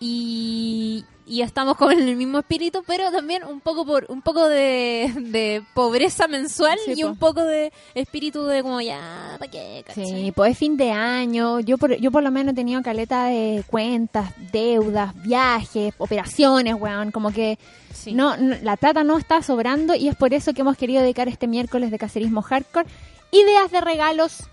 y, 0.00 1.04
y 1.28 1.42
estamos 1.42 1.76
como 1.76 1.90
en 1.92 2.08
el 2.08 2.16
mismo 2.16 2.38
espíritu, 2.38 2.82
pero 2.87 3.11
también 3.12 3.44
un 3.44 3.61
poco 3.61 3.85
por 3.85 4.06
un 4.08 4.23
poco 4.23 4.49
de, 4.49 5.12
de 5.20 5.62
pobreza 5.75 6.26
mensual 6.28 6.78
Sí, 6.85 6.94
y 6.97 7.02
po. 7.02 7.08
un 7.08 7.16
poco 7.16 7.44
de 7.44 7.73
espíritu 7.94 8.44
de 8.44 8.62
como 8.62 8.80
ya, 8.80 9.37
¿para 9.38 9.50
qué? 9.50 9.85
¿Cachai? 9.87 10.06
Sí, 10.06 10.32
pues 10.35 10.52
es 10.52 10.58
fin 10.58 10.76
de 10.76 10.90
año. 10.90 11.61
Yo 11.61 11.76
por, 11.78 11.94
yo 12.00 12.11
por 12.11 12.23
lo 12.23 12.30
menos 12.30 12.52
he 12.52 12.56
tenido 12.56 12.82
caleta 12.82 13.26
de 13.26 13.62
cuentas, 13.66 14.32
deudas, 14.52 15.14
viajes, 15.23 15.94
operaciones, 15.99 16.75
weón. 16.75 17.11
Como 17.11 17.30
que 17.30 17.58
Sí. 17.92 18.12
no, 18.12 18.37
no- 18.37 18.56
la 18.62 18.76
plata 18.76 19.02
no 19.04 19.18
está 19.18 19.42
sobrando 19.42 19.94
y 19.94 20.08
es 20.08 20.14
por 20.16 20.32
eso 20.32 20.54
que 20.54 20.61
hemos 20.61 20.76
querido 20.76 21.02
dedicar 21.02 21.28
este 21.28 21.47
miércoles 21.47 21.90
de 21.90 21.99
cacerismo 21.99 22.42
hardcore 22.42 22.87
ideas 23.32 23.70
de 23.70 23.80
regalos 23.80 24.44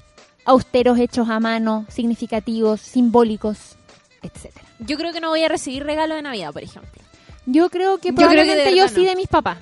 austeros 0.46 1.00
hechos 1.00 1.30
a 1.30 1.40
mano, 1.40 1.86
significativos, 1.90 2.82
simbólicos, 2.82 3.78
etcétera. 4.34 4.66
Yo 4.80 4.98
creo 4.98 5.12
que 5.14 5.22
no 5.22 5.30
voy 5.30 5.44
a 5.44 5.48
recibir 5.48 5.84
regalo 5.84 6.16
de 6.16 6.22
Navidad, 6.22 6.52
por 6.54 6.64
ejemplo. 6.64 7.02
Yo 7.46 7.70
creo 7.70 7.98
que 8.00 8.10
Yo 8.10 8.16
creo 8.16 8.30
que 8.30 8.36
de 8.36 8.44
probablemente 8.44 8.76
yo 8.76 8.88
sí 8.88 9.04
no. 9.04 9.10
de 9.10 9.16
mis 9.16 9.28
papás, 9.28 9.58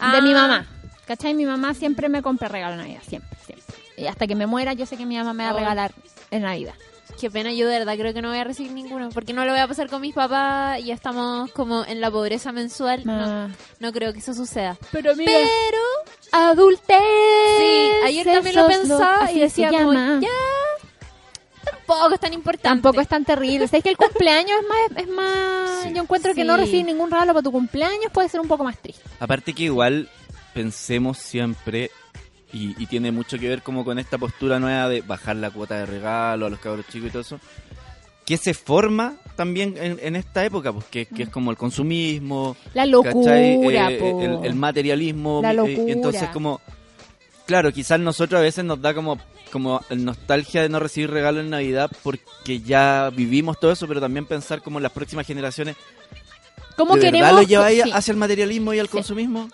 Ah. 0.00 0.14
de 0.14 0.22
mi 0.22 0.32
mamá. 0.32 0.66
¿Cachai? 1.06 1.34
Mi 1.34 1.44
mamá 1.44 1.72
siempre 1.74 2.08
me 2.08 2.20
compra 2.22 2.48
regalo 2.48 2.72
de 2.76 2.82
Navidad, 2.82 3.02
siempre, 3.08 3.38
siempre. 3.46 3.74
Y 3.96 4.06
hasta 4.06 4.26
que 4.26 4.34
me 4.34 4.46
muera, 4.46 4.72
yo 4.72 4.86
sé 4.86 4.96
que 4.96 5.06
mi 5.06 5.16
mamá 5.16 5.32
me 5.32 5.44
va 5.44 5.50
a 5.50 5.52
regalar 5.54 5.92
en 6.30 6.42
Navidad. 6.42 6.74
Qué 7.20 7.30
pena, 7.30 7.50
yo 7.52 7.66
de 7.68 7.78
verdad 7.78 7.94
creo 7.96 8.12
que 8.12 8.20
no 8.20 8.28
voy 8.28 8.36
a 8.38 8.44
recibir 8.44 8.72
ninguno, 8.72 9.08
porque 9.10 9.32
no 9.32 9.44
lo 9.46 9.52
voy 9.52 9.60
a 9.60 9.66
pasar 9.68 9.88
con 9.88 10.02
mis 10.02 10.14
papás 10.14 10.80
y 10.80 10.86
ya 10.86 10.94
estamos 10.94 11.50
como 11.52 11.82
en 11.86 12.00
la 12.02 12.10
pobreza 12.10 12.52
mensual. 12.52 13.02
No, 13.06 13.12
Ah. 13.14 13.48
no 13.80 13.92
creo 13.92 14.12
que 14.12 14.18
eso 14.18 14.34
suceda. 14.34 14.76
Pero 14.92 15.12
Pero 15.16 15.78
adultez. 16.32 16.96
Sí, 17.58 17.90
ayer 18.04 18.24
también 18.26 18.56
lo 18.56 18.66
pensaba 18.66 19.30
y 19.32 19.40
decía 19.40 19.70
como, 19.70 19.92
ya, 19.92 20.28
tampoco 21.86 22.14
es 22.14 22.20
tan 22.20 22.32
importante. 22.32 22.68
Tampoco 22.68 23.00
es 23.00 23.08
tan 23.08 23.24
terrible. 23.24 23.68
¿Sabes 23.68 23.84
que 23.84 23.90
el 23.90 23.96
cumpleaños 23.96 24.52
es 24.60 24.68
más, 24.68 25.02
es 25.04 25.08
más 25.08 25.82
Sí. 25.84 25.92
yo 25.94 26.02
encuentro 26.02 26.34
que 26.34 26.44
no 26.44 26.56
recibir 26.56 26.84
ningún 26.84 27.10
regalo 27.10 27.32
para 27.32 27.42
tu 27.42 27.52
cumpleaños 27.52 28.10
puede 28.12 28.28
ser 28.28 28.40
un 28.40 28.48
poco 28.48 28.64
más 28.64 28.76
triste. 28.78 29.02
Aparte 29.20 29.52
que 29.52 29.64
igual 29.64 30.08
pensemos 30.54 31.18
siempre, 31.18 31.90
y, 32.52 32.74
y 32.82 32.86
tiene 32.86 33.12
mucho 33.12 33.38
que 33.38 33.48
ver 33.48 33.62
como 33.62 33.84
con 33.84 33.98
esta 33.98 34.18
postura 34.18 34.58
nueva 34.58 34.88
de 34.88 35.02
bajar 35.02 35.36
la 35.36 35.50
cuota 35.50 35.76
de 35.78 35.86
regalo 35.86 36.46
a 36.46 36.50
los 36.50 36.58
cabros 36.58 36.86
chicos 36.88 37.08
y 37.08 37.10
todo 37.12 37.22
eso, 37.22 37.40
que 38.24 38.36
se 38.38 38.54
forma 38.54 39.14
también 39.36 39.74
en, 39.76 39.98
en 40.02 40.16
esta 40.16 40.44
época, 40.44 40.72
pues 40.72 40.86
que, 40.86 41.06
que 41.06 41.24
es 41.24 41.28
como 41.28 41.50
el 41.50 41.56
consumismo, 41.56 42.56
La 42.74 42.86
locura, 42.86 43.40
Eh, 43.40 44.24
el, 44.24 44.44
el 44.44 44.54
materialismo. 44.54 45.40
La 45.42 45.50
eh, 45.50 45.54
locura. 45.54 45.92
Entonces 45.92 46.28
como, 46.30 46.60
claro, 47.46 47.70
quizás 47.72 48.00
nosotros 48.00 48.38
a 48.38 48.42
veces 48.42 48.64
nos 48.64 48.80
da 48.80 48.94
como 48.94 49.18
como 49.50 49.80
nostalgia 49.90 50.62
de 50.62 50.68
no 50.68 50.78
recibir 50.80 51.10
regalo 51.10 51.40
en 51.40 51.50
Navidad 51.50 51.90
porque 52.02 52.60
ya 52.60 53.10
vivimos 53.14 53.58
todo 53.60 53.72
eso, 53.72 53.86
pero 53.88 54.00
también 54.00 54.26
pensar 54.26 54.62
como 54.62 54.80
las 54.80 54.92
próximas 54.92 55.26
generaciones, 55.26 55.76
¿Cómo 56.76 56.94
¿de 56.96 57.00
queremos? 57.00 57.32
lo 57.32 57.42
lleváis 57.42 57.82
sí. 57.84 57.90
hacia 57.92 58.12
el 58.12 58.18
materialismo 58.18 58.74
y 58.74 58.78
al 58.78 58.86
Sí. 58.86 58.92
consumismo? 58.92 59.48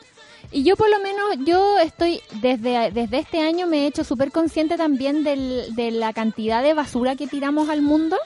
Y 0.50 0.64
yo 0.64 0.76
por 0.76 0.90
lo 0.90 0.98
menos, 0.98 1.46
yo 1.46 1.78
estoy, 1.78 2.20
desde, 2.40 2.90
desde 2.90 3.18
este 3.20 3.40
año 3.40 3.66
me 3.68 3.84
he 3.84 3.86
hecho 3.86 4.02
súper 4.04 4.32
consciente 4.32 4.76
también 4.76 5.22
del- 5.24 5.74
de 5.74 5.92
la 5.92 6.12
cantidad 6.12 6.62
de 6.62 6.74
basura 6.74 7.14
que 7.16 7.26
tiramos 7.28 7.68
al 7.68 7.80
mundo. 7.80 8.16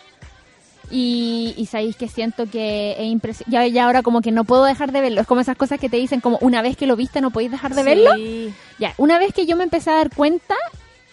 Y, 0.91 1.53
y 1.57 1.67
sabéis 1.67 1.97
que 1.97 2.07
siento 2.09 2.47
que 2.49 2.93
es 2.93 3.07
impresionante. 3.11 3.51
Ya, 3.53 3.67
ya 3.67 3.85
ahora 3.87 4.03
como 4.03 4.21
que 4.23 4.31
no 4.31 4.45
puedo 4.45 4.65
dejar 4.65 4.93
de 4.93 5.01
verlo. 5.01 5.21
Es 5.21 5.27
como 5.27 5.41
esas 5.41 5.57
cosas 5.57 5.81
que 5.81 5.89
te 5.89 5.97
dicen 5.97 6.21
como 6.21 6.39
una 6.41 6.63
vez 6.63 6.77
que 6.77 6.87
lo 6.87 6.95
viste 6.95 7.21
no 7.21 7.33
podéis 7.33 7.51
dejar 7.51 7.75
de 7.75 7.83
verlo. 7.83 8.11
Sí. 8.15 8.55
Ya, 8.79 8.95
una 8.97 9.19
vez 9.19 9.35
que 9.35 9.47
yo 9.47 9.57
me 9.57 9.65
empecé 9.65 9.91
a 9.91 9.95
dar 9.97 10.15
cuenta, 10.15 10.55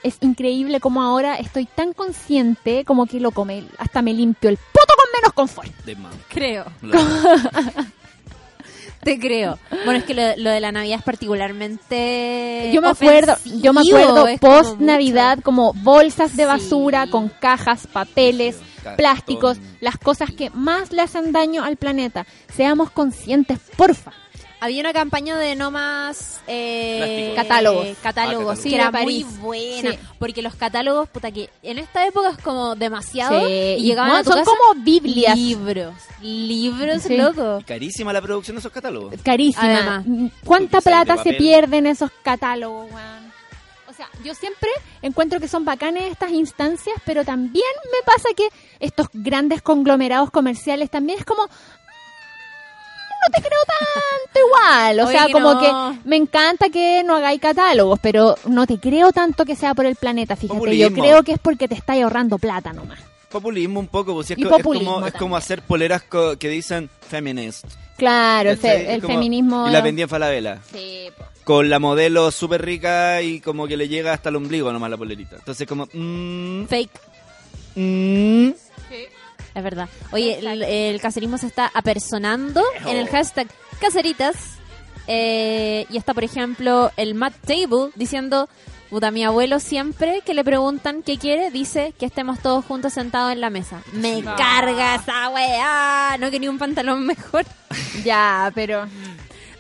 es 0.03 0.17
increíble 0.22 0.79
como 0.79 1.01
ahora 1.01 1.36
estoy 1.36 1.65
tan 1.65 1.93
consciente 1.93 2.83
como 2.86 3.05
que 3.05 3.19
lo 3.19 3.31
come, 3.31 3.63
hasta 3.77 4.01
me 4.01 4.13
limpio 4.13 4.50
el 4.50 4.57
poto 4.57 4.93
con 4.95 5.05
menos 5.19 5.33
confort. 5.33 5.72
De 5.86 5.95
más. 5.95 6.13
Creo. 6.29 6.65
Te 9.03 9.19
creo. 9.19 9.60
Bueno, 9.83 10.00
es 10.00 10.05
que 10.05 10.13
lo, 10.13 10.22
lo 10.38 10.50
de 10.50 10.62
la 10.62 10.72
Navidad 10.72 11.00
es 11.00 11.03
particularmente. 11.03 12.72
Yo 12.74 12.81
me 12.81 12.88
acuerdo, 12.88 13.36
yo 13.62 13.74
me 13.74 13.81
acuerdo 13.81 14.25
post 14.39 14.79
Navidad 14.79 15.39
como 15.43 15.74
bolsas 15.74 16.38
de 16.38 16.43
Sí. 16.43 16.48
basura 16.48 17.07
con 17.07 17.27
cajas, 17.27 17.86
papeles, 17.86 18.55
Cartón. 18.77 18.95
plásticos, 18.95 19.57
las 19.81 19.98
cosas 19.98 20.31
que 20.31 20.50
más 20.51 20.93
le 20.93 21.01
hacen 21.01 21.33
daño 21.33 21.63
al 21.65 21.75
planeta. 21.75 22.25
Seamos 22.55 22.91
conscientes, 22.91 23.60
porfa. 23.75 24.13
Había 24.63 24.79
una 24.82 24.93
campaña 24.93 25.38
de 25.38 25.55
no 25.55 25.72
más 25.72 26.41
eh. 26.48 27.34
Catálogos. 27.36 27.88
Ah, 27.91 27.96
catálogos, 28.01 28.55
que 28.58 28.70
Sí, 28.70 28.75
era 28.75 28.86
de 28.86 28.91
París. 28.93 29.25
muy 29.25 29.38
buena. 29.39 29.91
Sí. 29.91 30.00
Porque 30.20 30.41
los 30.41 30.55
catálogos, 30.55 31.10
puta, 31.10 31.32
que 31.32 31.50
en 31.63 31.79
esta 31.79 32.08
época 32.08 32.29
es 32.29 32.38
como 32.38 32.75
demasiado. 32.75 33.46
Sí, 33.46 33.51
Y 33.53 33.74
y 33.74 33.82
llegaban 33.84 34.12
no, 34.12 34.17
a 34.17 34.24
tu 34.24 34.29
son 34.32 34.39
casa 34.39 34.51
como 34.70 34.84
Biblias. 34.84 35.38
Libros. 35.38 35.93
Libros, 36.22 37.01
Sí. 37.01 37.17
loco. 37.17 37.58
Y 37.60 37.63
carísima 37.63 38.13
la 38.13 38.22
producción 38.22 38.55
de 38.55 38.60
esos 38.60 38.72
catálogos. 38.72 39.13
Carísima. 39.22 39.65
Además. 39.65 40.05
¿Cuánta 40.46 40.79
sale 40.82 40.98
de 40.98 41.05
plata 41.05 41.24
se 41.24 41.34
pierde 41.34 41.77
en 41.77 41.88
esos 41.88 42.10
catálogos, 42.24 42.89
weón? 42.91 43.34
O 43.89 43.93
sea, 43.96 44.08
yo 44.24 44.34
siempre 44.34 44.70
encuentro 45.01 45.39
que 45.39 45.48
son 45.48 45.65
bacanes 45.65 46.12
estas 46.12 46.32
instancias, 46.32 46.96
pero 47.05 47.24
también 47.24 47.65
me 47.91 48.03
pasa 48.05 48.29
que 48.36 48.48
estos 48.79 49.08
grandes 49.13 49.62
conglomerados 49.62 50.32
comerciales 50.32 50.89
también 50.89 51.20
es 51.20 51.25
como... 51.25 51.43
"Mm, 53.24 53.32
No 53.32 53.36
te 53.36 53.42
creo 53.48 53.60
tanto 53.65 54.39
igual. 54.48 55.00
O 55.00 55.03
Oye, 55.08 55.18
sea, 55.18 55.25
que 55.27 55.32
como 55.34 55.53
no. 55.53 55.60
que 55.60 56.00
me 56.10 56.15
encanta 56.18 56.70
que 56.70 57.03
no 57.03 57.15
hagáis 57.15 57.39
catálogos, 57.42 58.00
pero 58.01 58.36
no 58.48 58.65
te 58.68 58.80
creo 58.80 59.12
tanto 59.12 59.46
que 59.46 59.56
sea 59.56 59.74
por 59.74 59.86
el 59.86 59.96
planeta. 59.96 60.36
Fíjate, 60.36 60.53
yo 60.56 60.60
Populismo. 60.60 61.03
creo 61.03 61.24
que 61.24 61.34
es 61.34 61.39
porque 61.39 61.68
te 61.68 61.75
estáis 61.75 62.03
ahorrando 62.03 62.38
plata 62.38 62.74
nomás. 62.74 63.00
Populismo 63.30 63.80
un 63.80 63.88
poco, 63.88 64.13
pues, 64.13 64.27
si 64.27 64.34
es, 64.34 64.39
Y 64.39 64.44
co- 64.44 64.58
es 64.58 64.63
como, 64.63 65.08
es 65.08 65.13
como 65.13 65.36
hacer 65.36 65.62
poleras 65.63 66.03
co- 66.03 66.38
que 66.38 66.50
dicen 66.50 66.89
feminist. 67.10 67.65
Claro, 67.98 68.51
el, 68.51 68.58
fe- 68.58 68.94
el 68.94 69.01
como- 69.01 69.13
feminismo... 69.15 69.68
Y 69.68 69.72
la 69.72 69.82
vendía 69.82 70.03
en 70.03 70.10
Falabella. 70.10 70.60
Sí, 70.72 71.08
po. 71.18 71.24
Con 71.44 71.70
la 71.70 71.80
modelo 71.80 72.30
súper 72.32 72.63
rica 72.63 73.22
y 73.24 73.39
como 73.42 73.68
que 73.68 73.75
le 73.75 73.88
llega 73.88 74.13
hasta 74.13 74.30
el 74.30 74.36
ombligo 74.36 74.72
nomás 74.72 74.89
la 74.92 74.98
polerita. 74.98 75.36
Entonces 75.38 75.68
como... 75.68 75.88
mm, 75.92 76.65
Fake. 76.65 76.92
mm, 77.75 78.50
Es 79.55 79.63
verdad. 79.63 79.88
Oye, 80.12 80.39
el, 80.39 80.63
el 80.63 81.01
caserismo 81.01 81.38
se 81.38 81.48
está 81.48 81.69
apersonando 81.74 82.63
en 82.86 82.98
el 82.98 83.07
hashtag 83.07 83.48
caseritas. 83.79 84.36
Eh, 85.07 85.86
y 85.89 85.98
está, 85.98 86.13
por 86.13 86.24
ejemplo, 86.24 86.91
el 86.98 87.13
Matt 87.13 87.33
Table 87.45 87.89
diciendo, 87.95 88.48
puta, 88.89 89.12
mi 89.12 89.24
abuelo 89.25 89.60
siempre 89.60 90.22
que 90.25 90.33
le 90.33 90.43
preguntan 90.45 91.03
qué 91.03 91.17
quiere, 91.17 91.51
dice 91.51 91.93
que 92.00 92.05
estemos 92.05 92.39
todos 92.39 92.63
juntos 92.65 92.93
sentados 92.93 93.33
en 93.33 93.41
la 93.41 93.50
mesa. 93.50 93.81
Me 93.91 94.15
Sí. 94.15 94.24
carga 94.38 94.95
esa 94.95 95.29
weá. 95.29 96.15
No 96.19 96.31
quería 96.31 96.50
un 96.50 96.57
pantalón 96.57 97.05
mejor. 97.05 97.45
Ya, 98.03 98.51
pero... 98.55 98.86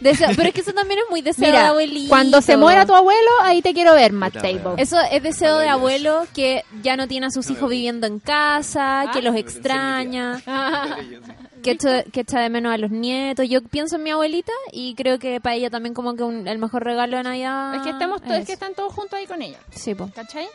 Deseo- 0.03 0.35
pero 0.35 0.49
es 0.49 0.53
que 0.53 0.61
eso 0.61 0.73
también 0.73 0.99
es 0.99 1.05
muy 1.09 1.21
deseo 1.23 1.51
de 1.51 1.57
abuelito. 1.57 2.09
cuando 2.09 2.41
se 2.41 2.57
muera 2.57 2.85
tu 2.85 2.93
abuelo, 2.93 3.29
ahí 3.43 3.61
te 3.61 3.73
quiero 3.73 3.93
ver, 3.93 4.11
Matt 4.13 4.33
Table. 4.33 4.73
Eso 4.77 4.97
es 5.11 5.23
deseo 5.23 5.57
de 5.59 5.69
abuelo 5.69 6.27
que 6.33 6.63
ya 6.81 6.95
no 6.97 7.07
tiene 7.07 7.27
a 7.27 7.29
sus 7.31 7.49
hijos 7.49 7.69
viviendo 7.69 8.05
en 8.07 8.19
casa, 8.19 9.05
que 9.13 9.21
los 9.21 9.35
extraña. 9.35 10.41
que 11.63 11.71
echa, 11.71 12.03
que 12.03 12.21
echa 12.21 12.39
de 12.41 12.49
menos 12.49 12.73
a 12.73 12.77
los 12.77 12.91
nietos. 12.91 13.47
Yo 13.47 13.61
pienso 13.63 13.95
en 13.95 14.03
mi 14.03 14.11
abuelita 14.11 14.51
y 14.71 14.95
creo 14.95 15.17
que 15.17 15.39
para 15.39 15.55
ella 15.55 15.69
también 15.69 15.93
como 15.93 16.13
que 16.15 16.23
un- 16.23 16.47
el 16.47 16.57
mejor 16.57 16.83
regalo 16.83 17.15
de 17.17 17.23
Navidad. 17.23 17.75
Es 17.75 17.81
que 17.83 17.89
estamos 17.91 18.21
to- 18.21 18.33
es 18.33 18.45
que 18.45 18.53
están 18.53 18.73
todos 18.73 18.91
juntos 18.93 19.13
ahí 19.17 19.25
con 19.25 19.41
ella, 19.41 19.57
Sí, 19.71 19.95
po. 19.95 20.09
¿cachai? 20.13 20.45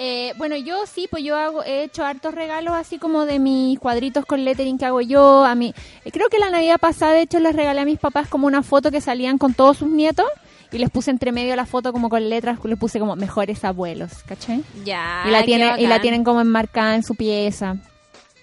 Eh, 0.00 0.32
bueno, 0.36 0.54
yo 0.56 0.86
sí, 0.86 1.08
pues 1.10 1.24
yo 1.24 1.34
hago, 1.36 1.64
he 1.64 1.82
hecho 1.82 2.04
hartos 2.04 2.32
regalos 2.32 2.72
así 2.74 2.98
como 2.98 3.26
de 3.26 3.40
mis 3.40 3.80
cuadritos 3.80 4.24
con 4.24 4.44
lettering 4.44 4.78
que 4.78 4.84
hago 4.84 5.00
yo. 5.00 5.44
A 5.44 5.56
mí, 5.56 5.74
eh, 6.04 6.12
creo 6.12 6.28
que 6.28 6.38
la 6.38 6.50
Navidad 6.50 6.78
pasada, 6.78 7.14
de 7.14 7.22
hecho, 7.22 7.40
les 7.40 7.56
regalé 7.56 7.80
a 7.80 7.84
mis 7.84 7.98
papás 7.98 8.28
como 8.28 8.46
una 8.46 8.62
foto 8.62 8.92
que 8.92 9.00
salían 9.00 9.38
con 9.38 9.54
todos 9.54 9.78
sus 9.78 9.88
nietos 9.88 10.26
y 10.70 10.78
les 10.78 10.88
puse 10.90 11.10
entre 11.10 11.32
medio 11.32 11.56
la 11.56 11.66
foto 11.66 11.92
como 11.92 12.10
con 12.10 12.28
letras, 12.28 12.60
les 12.62 12.78
puse 12.78 13.00
como 13.00 13.16
mejores 13.16 13.64
abuelos, 13.64 14.22
¿cachai? 14.24 14.62
Ya. 14.84 15.24
y 15.26 15.32
la 15.32 15.44
tiene, 15.44 15.74
y 15.78 15.88
la 15.88 16.00
tienen 16.00 16.22
como 16.22 16.40
enmarcada 16.40 16.94
en 16.94 17.02
su 17.02 17.16
pieza. 17.16 17.76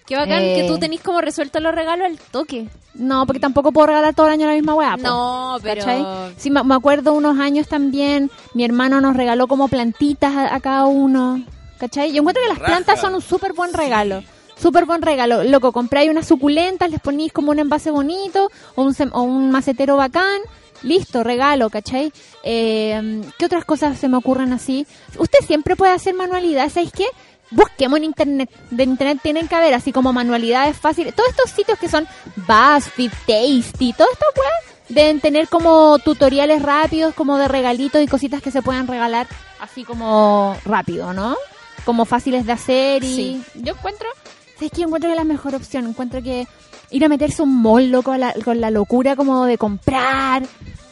Qué 0.06 0.16
bacán 0.16 0.42
Eh. 0.42 0.54
que 0.54 0.68
tú 0.68 0.78
tenés 0.78 1.00
como 1.00 1.20
resuelto 1.20 1.58
los 1.60 1.74
regalos 1.74 2.06
al 2.06 2.18
toque. 2.30 2.68
No, 2.94 3.26
porque 3.26 3.40
tampoco 3.40 3.72
puedo 3.72 3.88
regalar 3.88 4.14
todo 4.14 4.26
el 4.28 4.32
año 4.34 4.46
la 4.46 4.54
misma 4.54 4.74
weá. 4.74 4.96
No, 4.96 5.58
pero. 5.62 5.84
¿Cachai? 5.84 6.04
Sí, 6.36 6.50
me 6.50 6.74
acuerdo 6.74 7.12
unos 7.12 7.38
años 7.38 7.68
también, 7.68 8.30
mi 8.54 8.64
hermano 8.64 9.00
nos 9.00 9.16
regaló 9.16 9.48
como 9.48 9.68
plantitas 9.68 10.34
a, 10.34 10.54
a 10.54 10.60
cada 10.60 10.86
uno. 10.86 11.42
¿Cachai? 11.78 12.12
Yo 12.12 12.20
encuentro 12.20 12.42
que 12.42 12.48
las 12.48 12.58
Raja. 12.58 12.72
plantas 12.72 13.00
son 13.00 13.14
un 13.14 13.20
súper 13.20 13.52
buen 13.52 13.72
regalo. 13.74 14.22
Súper 14.58 14.86
buen 14.86 15.02
regalo. 15.02 15.44
Loco, 15.44 15.72
compráis 15.72 16.08
unas 16.10 16.26
suculentas, 16.26 16.90
les 16.90 17.00
ponís 17.00 17.30
como 17.32 17.50
un 17.50 17.58
envase 17.58 17.90
bonito 17.90 18.50
o 18.76 18.82
un, 18.82 18.94
sem- 18.94 19.10
o 19.12 19.20
un 19.22 19.50
macetero 19.50 19.96
bacán. 19.98 20.40
Listo, 20.82 21.22
regalo, 21.24 21.68
¿cachai? 21.68 22.12
Eh, 22.44 23.22
¿Qué 23.38 23.44
otras 23.44 23.64
cosas 23.64 23.98
se 23.98 24.08
me 24.08 24.16
ocurren 24.16 24.52
así? 24.52 24.86
Usted 25.18 25.40
siempre 25.46 25.74
puede 25.76 25.92
hacer 25.92 26.14
manualidades, 26.14 26.72
¿sabéis 26.74 26.92
qué? 26.92 27.06
Busquemos 27.50 27.98
en 27.98 28.04
internet. 28.04 28.50
De 28.70 28.82
internet 28.84 29.20
tienen 29.22 29.46
que 29.48 29.54
haber 29.54 29.74
así 29.74 29.92
como 29.92 30.12
manualidades 30.12 30.76
fáciles. 30.76 31.14
Todos 31.14 31.30
estos 31.30 31.50
sitios 31.50 31.78
que 31.78 31.88
son 31.88 32.06
BuzzFeed, 32.36 33.10
Tasty, 33.26 33.92
todas 33.92 34.12
estas 34.12 34.28
weas 34.36 34.76
deben 34.88 35.20
tener 35.20 35.48
como 35.48 35.98
tutoriales 35.98 36.62
rápidos, 36.62 37.14
como 37.14 37.38
de 37.38 37.48
regalitos 37.48 38.02
y 38.02 38.06
cositas 38.06 38.42
que 38.42 38.50
se 38.50 38.62
puedan 38.62 38.86
regalar 38.86 39.26
así 39.60 39.84
como 39.84 40.56
rápido, 40.64 41.12
¿no? 41.12 41.36
Como 41.84 42.04
fáciles 42.04 42.46
de 42.46 42.52
hacer 42.52 43.04
y 43.04 43.14
Sí. 43.14 43.42
yo 43.54 43.74
encuentro, 43.74 44.08
¿sabes 44.56 44.70
qué? 44.72 44.80
Yo 44.80 44.86
encuentro 44.86 45.08
que 45.08 45.12
es 45.14 45.18
la 45.18 45.24
mejor 45.24 45.54
opción. 45.54 45.86
Encuentro 45.86 46.22
que 46.22 46.46
ir 46.90 47.04
a 47.04 47.08
meterse 47.08 47.42
un 47.42 47.62
mall 47.62 48.02
con 48.02 48.18
la, 48.20 48.32
con 48.44 48.60
la 48.60 48.70
locura 48.70 49.14
como 49.16 49.44
de 49.44 49.56
comprar. 49.58 50.42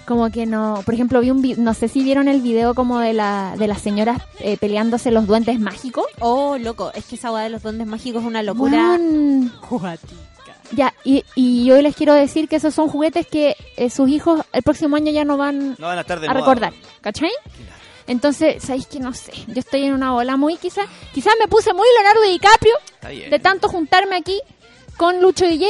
Como 0.06 0.30
que 0.30 0.44
no, 0.46 0.82
por 0.84 0.92
ejemplo, 0.94 1.20
vi 1.20 1.30
un 1.30 1.40
vi- 1.40 1.54
no 1.56 1.72
sé 1.72 1.88
si 1.88 2.02
vieron 2.04 2.28
el 2.28 2.42
video 2.42 2.74
como 2.74 2.98
de 3.00 3.14
la 3.14 3.54
de 3.58 3.66
las 3.66 3.80
señoras 3.80 4.20
eh, 4.40 4.56
peleándose 4.58 5.10
los 5.10 5.26
duendes 5.26 5.58
mágicos. 5.58 6.04
Oh, 6.20 6.58
loco, 6.58 6.92
es 6.94 7.04
que 7.06 7.14
esa 7.14 7.32
hueá 7.32 7.44
de 7.44 7.50
los 7.50 7.62
duendes 7.62 7.86
mágicos 7.86 8.22
es 8.22 8.28
una 8.28 8.42
locura. 8.42 8.98
Cuática. 9.68 10.12
Ya, 10.72 10.92
y, 11.04 11.24
y 11.34 11.64
yo 11.66 11.80
les 11.82 11.94
quiero 11.94 12.14
decir 12.14 12.48
que 12.48 12.56
esos 12.56 12.74
son 12.74 12.88
juguetes 12.88 13.26
que 13.26 13.56
eh, 13.76 13.90
sus 13.90 14.08
hijos 14.08 14.42
el 14.52 14.62
próximo 14.62 14.96
año 14.96 15.12
ya 15.12 15.24
no 15.24 15.36
van 15.36 15.76
No 15.78 15.86
van 15.86 15.98
a 15.98 16.00
estar 16.00 16.18
de 16.20 16.26
a 16.26 16.30
moda. 16.30 16.40
recordar, 16.40 16.72
¿cachai? 17.00 17.30
Entonces, 18.06 18.62
¿sabéis 18.62 18.86
que 18.86 18.98
no 19.00 19.14
sé? 19.14 19.32
Yo 19.46 19.54
estoy 19.60 19.84
en 19.84 19.94
una 19.94 20.12
bola 20.12 20.36
muy 20.36 20.56
quizás, 20.56 20.86
quizás 21.14 21.34
me 21.40 21.48
puse 21.48 21.72
muy 21.72 21.86
Leonardo 21.96 22.22
DiCaprio 22.30 22.74
de 23.30 23.38
tanto 23.38 23.68
juntarme 23.68 24.16
aquí 24.16 24.38
con 24.96 25.20
Lucho 25.22 25.46
DJ, 25.46 25.68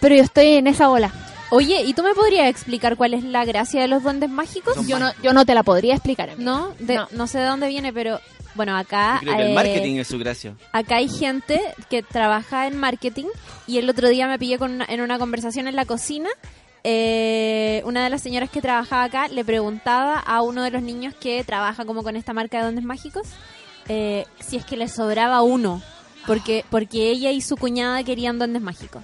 pero 0.00 0.14
yo 0.14 0.22
estoy 0.22 0.46
en 0.54 0.66
esa 0.68 0.88
bola. 0.88 1.12
Oye, 1.50 1.82
¿y 1.82 1.94
tú 1.94 2.02
me 2.02 2.12
podrías 2.14 2.48
explicar 2.48 2.96
cuál 2.96 3.14
es 3.14 3.22
la 3.22 3.44
gracia 3.44 3.80
de 3.80 3.88
los 3.88 4.02
duendes 4.02 4.28
mágicos? 4.30 4.74
Son 4.74 4.86
Yo 4.88 4.98
no, 4.98 5.10
yo 5.22 5.32
no 5.32 5.44
te 5.46 5.54
la 5.54 5.62
podría 5.62 5.94
explicar. 5.94 6.30
amiga. 6.30 6.44
No, 6.50 6.74
de- 6.80 6.96
No. 6.96 7.08
no. 7.12 7.26
sé 7.26 7.38
de 7.38 7.44
dónde 7.44 7.68
viene, 7.68 7.92
pero 7.92 8.20
bueno, 8.56 8.76
acá 8.76 9.20
Yo 9.22 9.26
creo 9.28 9.36
que 9.36 9.48
el 9.48 9.54
marketing 9.54 9.96
es 9.96 10.08
su 10.08 10.18
gracia. 10.18 10.54
acá 10.72 10.96
hay 10.96 11.08
gente 11.08 11.60
que 11.88 12.02
trabaja 12.02 12.66
en 12.66 12.76
marketing 12.78 13.26
y 13.66 13.78
el 13.78 13.88
otro 13.88 14.08
día 14.08 14.26
me 14.26 14.38
pillé 14.38 14.58
con 14.58 14.72
una- 14.72 14.86
en 14.88 15.00
una 15.00 15.18
conversación 15.18 15.68
en 15.68 15.76
la 15.76 15.84
cocina. 15.84 16.28
eh, 16.88 17.82
una 17.84 18.04
de 18.04 18.10
las 18.10 18.22
señoras 18.22 18.48
que 18.48 18.62
trabajaba 18.62 19.02
acá 19.02 19.26
le 19.26 19.44
preguntaba 19.44 20.20
a 20.20 20.40
uno 20.42 20.62
de 20.62 20.70
los 20.70 20.82
niños 20.82 21.14
que 21.18 21.42
trabaja 21.42 21.84
como 21.84 22.04
con 22.04 22.14
esta 22.14 22.32
marca 22.32 22.58
de 22.58 22.62
duendes 22.62 22.84
mágicos 22.84 23.26
eh, 23.88 24.24
si 24.38 24.56
es 24.56 24.64
que 24.64 24.76
le 24.76 24.86
sobraba 24.86 25.42
uno 25.42 25.82
porque 26.28 26.64
porque 26.70 27.10
ella 27.10 27.32
y 27.32 27.40
su 27.40 27.56
cuñada 27.56 28.04
querían 28.04 28.38
duendes 28.38 28.62
mágicos 28.62 29.02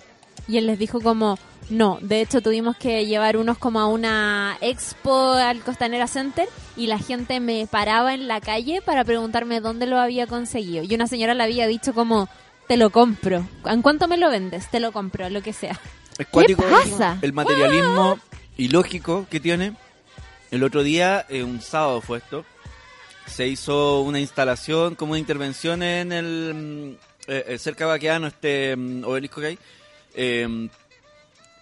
y 0.49 0.58
él 0.58 0.66
les 0.66 0.78
dijo 0.78 1.00
como 1.00 1.38
no, 1.70 1.99
de 2.02 2.20
hecho 2.20 2.42
tuvimos 2.42 2.76
que 2.76 3.06
llevar 3.06 3.37
unos 3.37 3.56
como 3.56 3.80
a 3.80 3.87
una 3.87 4.58
expo 4.61 5.32
al 5.32 5.61
Costanera 5.61 6.06
Center 6.06 6.49
y 6.76 6.87
la 6.87 6.99
gente 6.99 7.40
me 7.40 7.66
paraba 7.70 8.14
en 8.14 8.28
la 8.28 8.40
calle 8.40 8.82
para 8.82 9.04
preguntarme 9.04 9.61
dónde 9.61 9.87
lo 9.87 9.99
había 9.99 10.26
conseguido. 10.26 10.84
Y 10.84 10.94
una 10.94 11.06
señora 11.06 11.34
le 11.34 11.44
había 11.44 11.66
dicho 11.66 11.94
como, 11.94 12.28
te 12.66 12.76
lo 12.76 12.90
compro. 12.90 13.46
¿En 13.64 13.80
cuánto 13.80 14.08
me 14.08 14.16
lo 14.16 14.28
vendes? 14.28 14.70
Te 14.70 14.80
lo 14.80 14.92
compro, 14.92 15.30
lo 15.30 15.40
que 15.40 15.52
sea. 15.52 15.78
Es 16.18 16.26
cuático 16.26 16.62
pasa? 16.62 17.18
el 17.22 17.32
materialismo 17.32 18.18
ilógico 18.56 19.26
que 19.30 19.40
tiene. 19.40 19.75
El 20.50 20.64
otro 20.64 20.82
día, 20.82 21.25
eh, 21.30 21.42
un 21.42 21.62
sábado 21.62 22.02
fue 22.02 22.18
esto, 22.18 22.44
se 23.26 23.49
hizo 23.49 24.02
una 24.02 24.20
instalación, 24.20 24.94
como 24.94 25.12
una 25.12 25.18
intervención 25.18 25.82
en 25.82 26.12
el 26.12 26.54
mm, 26.54 26.90
eh, 27.28 27.44
eh, 27.49 27.58
cerca 27.58 27.84
de 27.84 27.90
Baqueano, 27.92 28.26
este 28.26 28.76
mm, 28.76 29.04
obelisco 29.04 29.40
que 29.40 29.46
hay, 29.46 29.58
eh, 30.14 30.69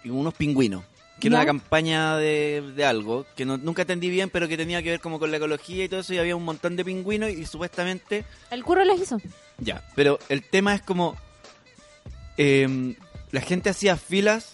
y 0.05 0.09
unos 0.11 0.35
pingüinos. 0.35 0.85
Que 1.21 1.29
era 1.29 1.37
una 1.37 1.45
campaña 1.47 2.17
de, 2.17 2.63
de 2.75 2.85
algo 2.87 3.27
que 3.37 3.45
no- 3.45 3.59
nunca 3.59 3.83
entendí 3.83 4.09
bien, 4.09 4.31
pero 4.31 4.49
que 4.49 4.57
tenía 4.57 4.83
que 4.83 4.89
ver 4.91 5.01
como 5.01 5.19
con 5.19 5.31
la 5.31 5.37
ecología 5.37 5.85
y 5.85 5.89
todo 5.89 6.01
eso, 6.01 6.15
y 6.15 6.19
había 6.19 6.35
un 6.35 6.45
montón 6.45 6.77
de 6.77 6.85
pingüinos 6.85 7.29
y 7.31 7.45
supuestamente 7.45 8.25
El 8.51 8.65
curro 8.65 8.85
les 8.85 9.01
hizo. 9.03 9.19
ya, 9.59 9.87
pero 9.95 10.19
el 10.31 10.43
tema 10.43 10.75
es 10.75 10.81
como 10.81 11.17
em, 12.39 12.95
la 13.33 13.43
gente 13.43 13.69
hacía 13.69 13.97
filas 13.99 14.53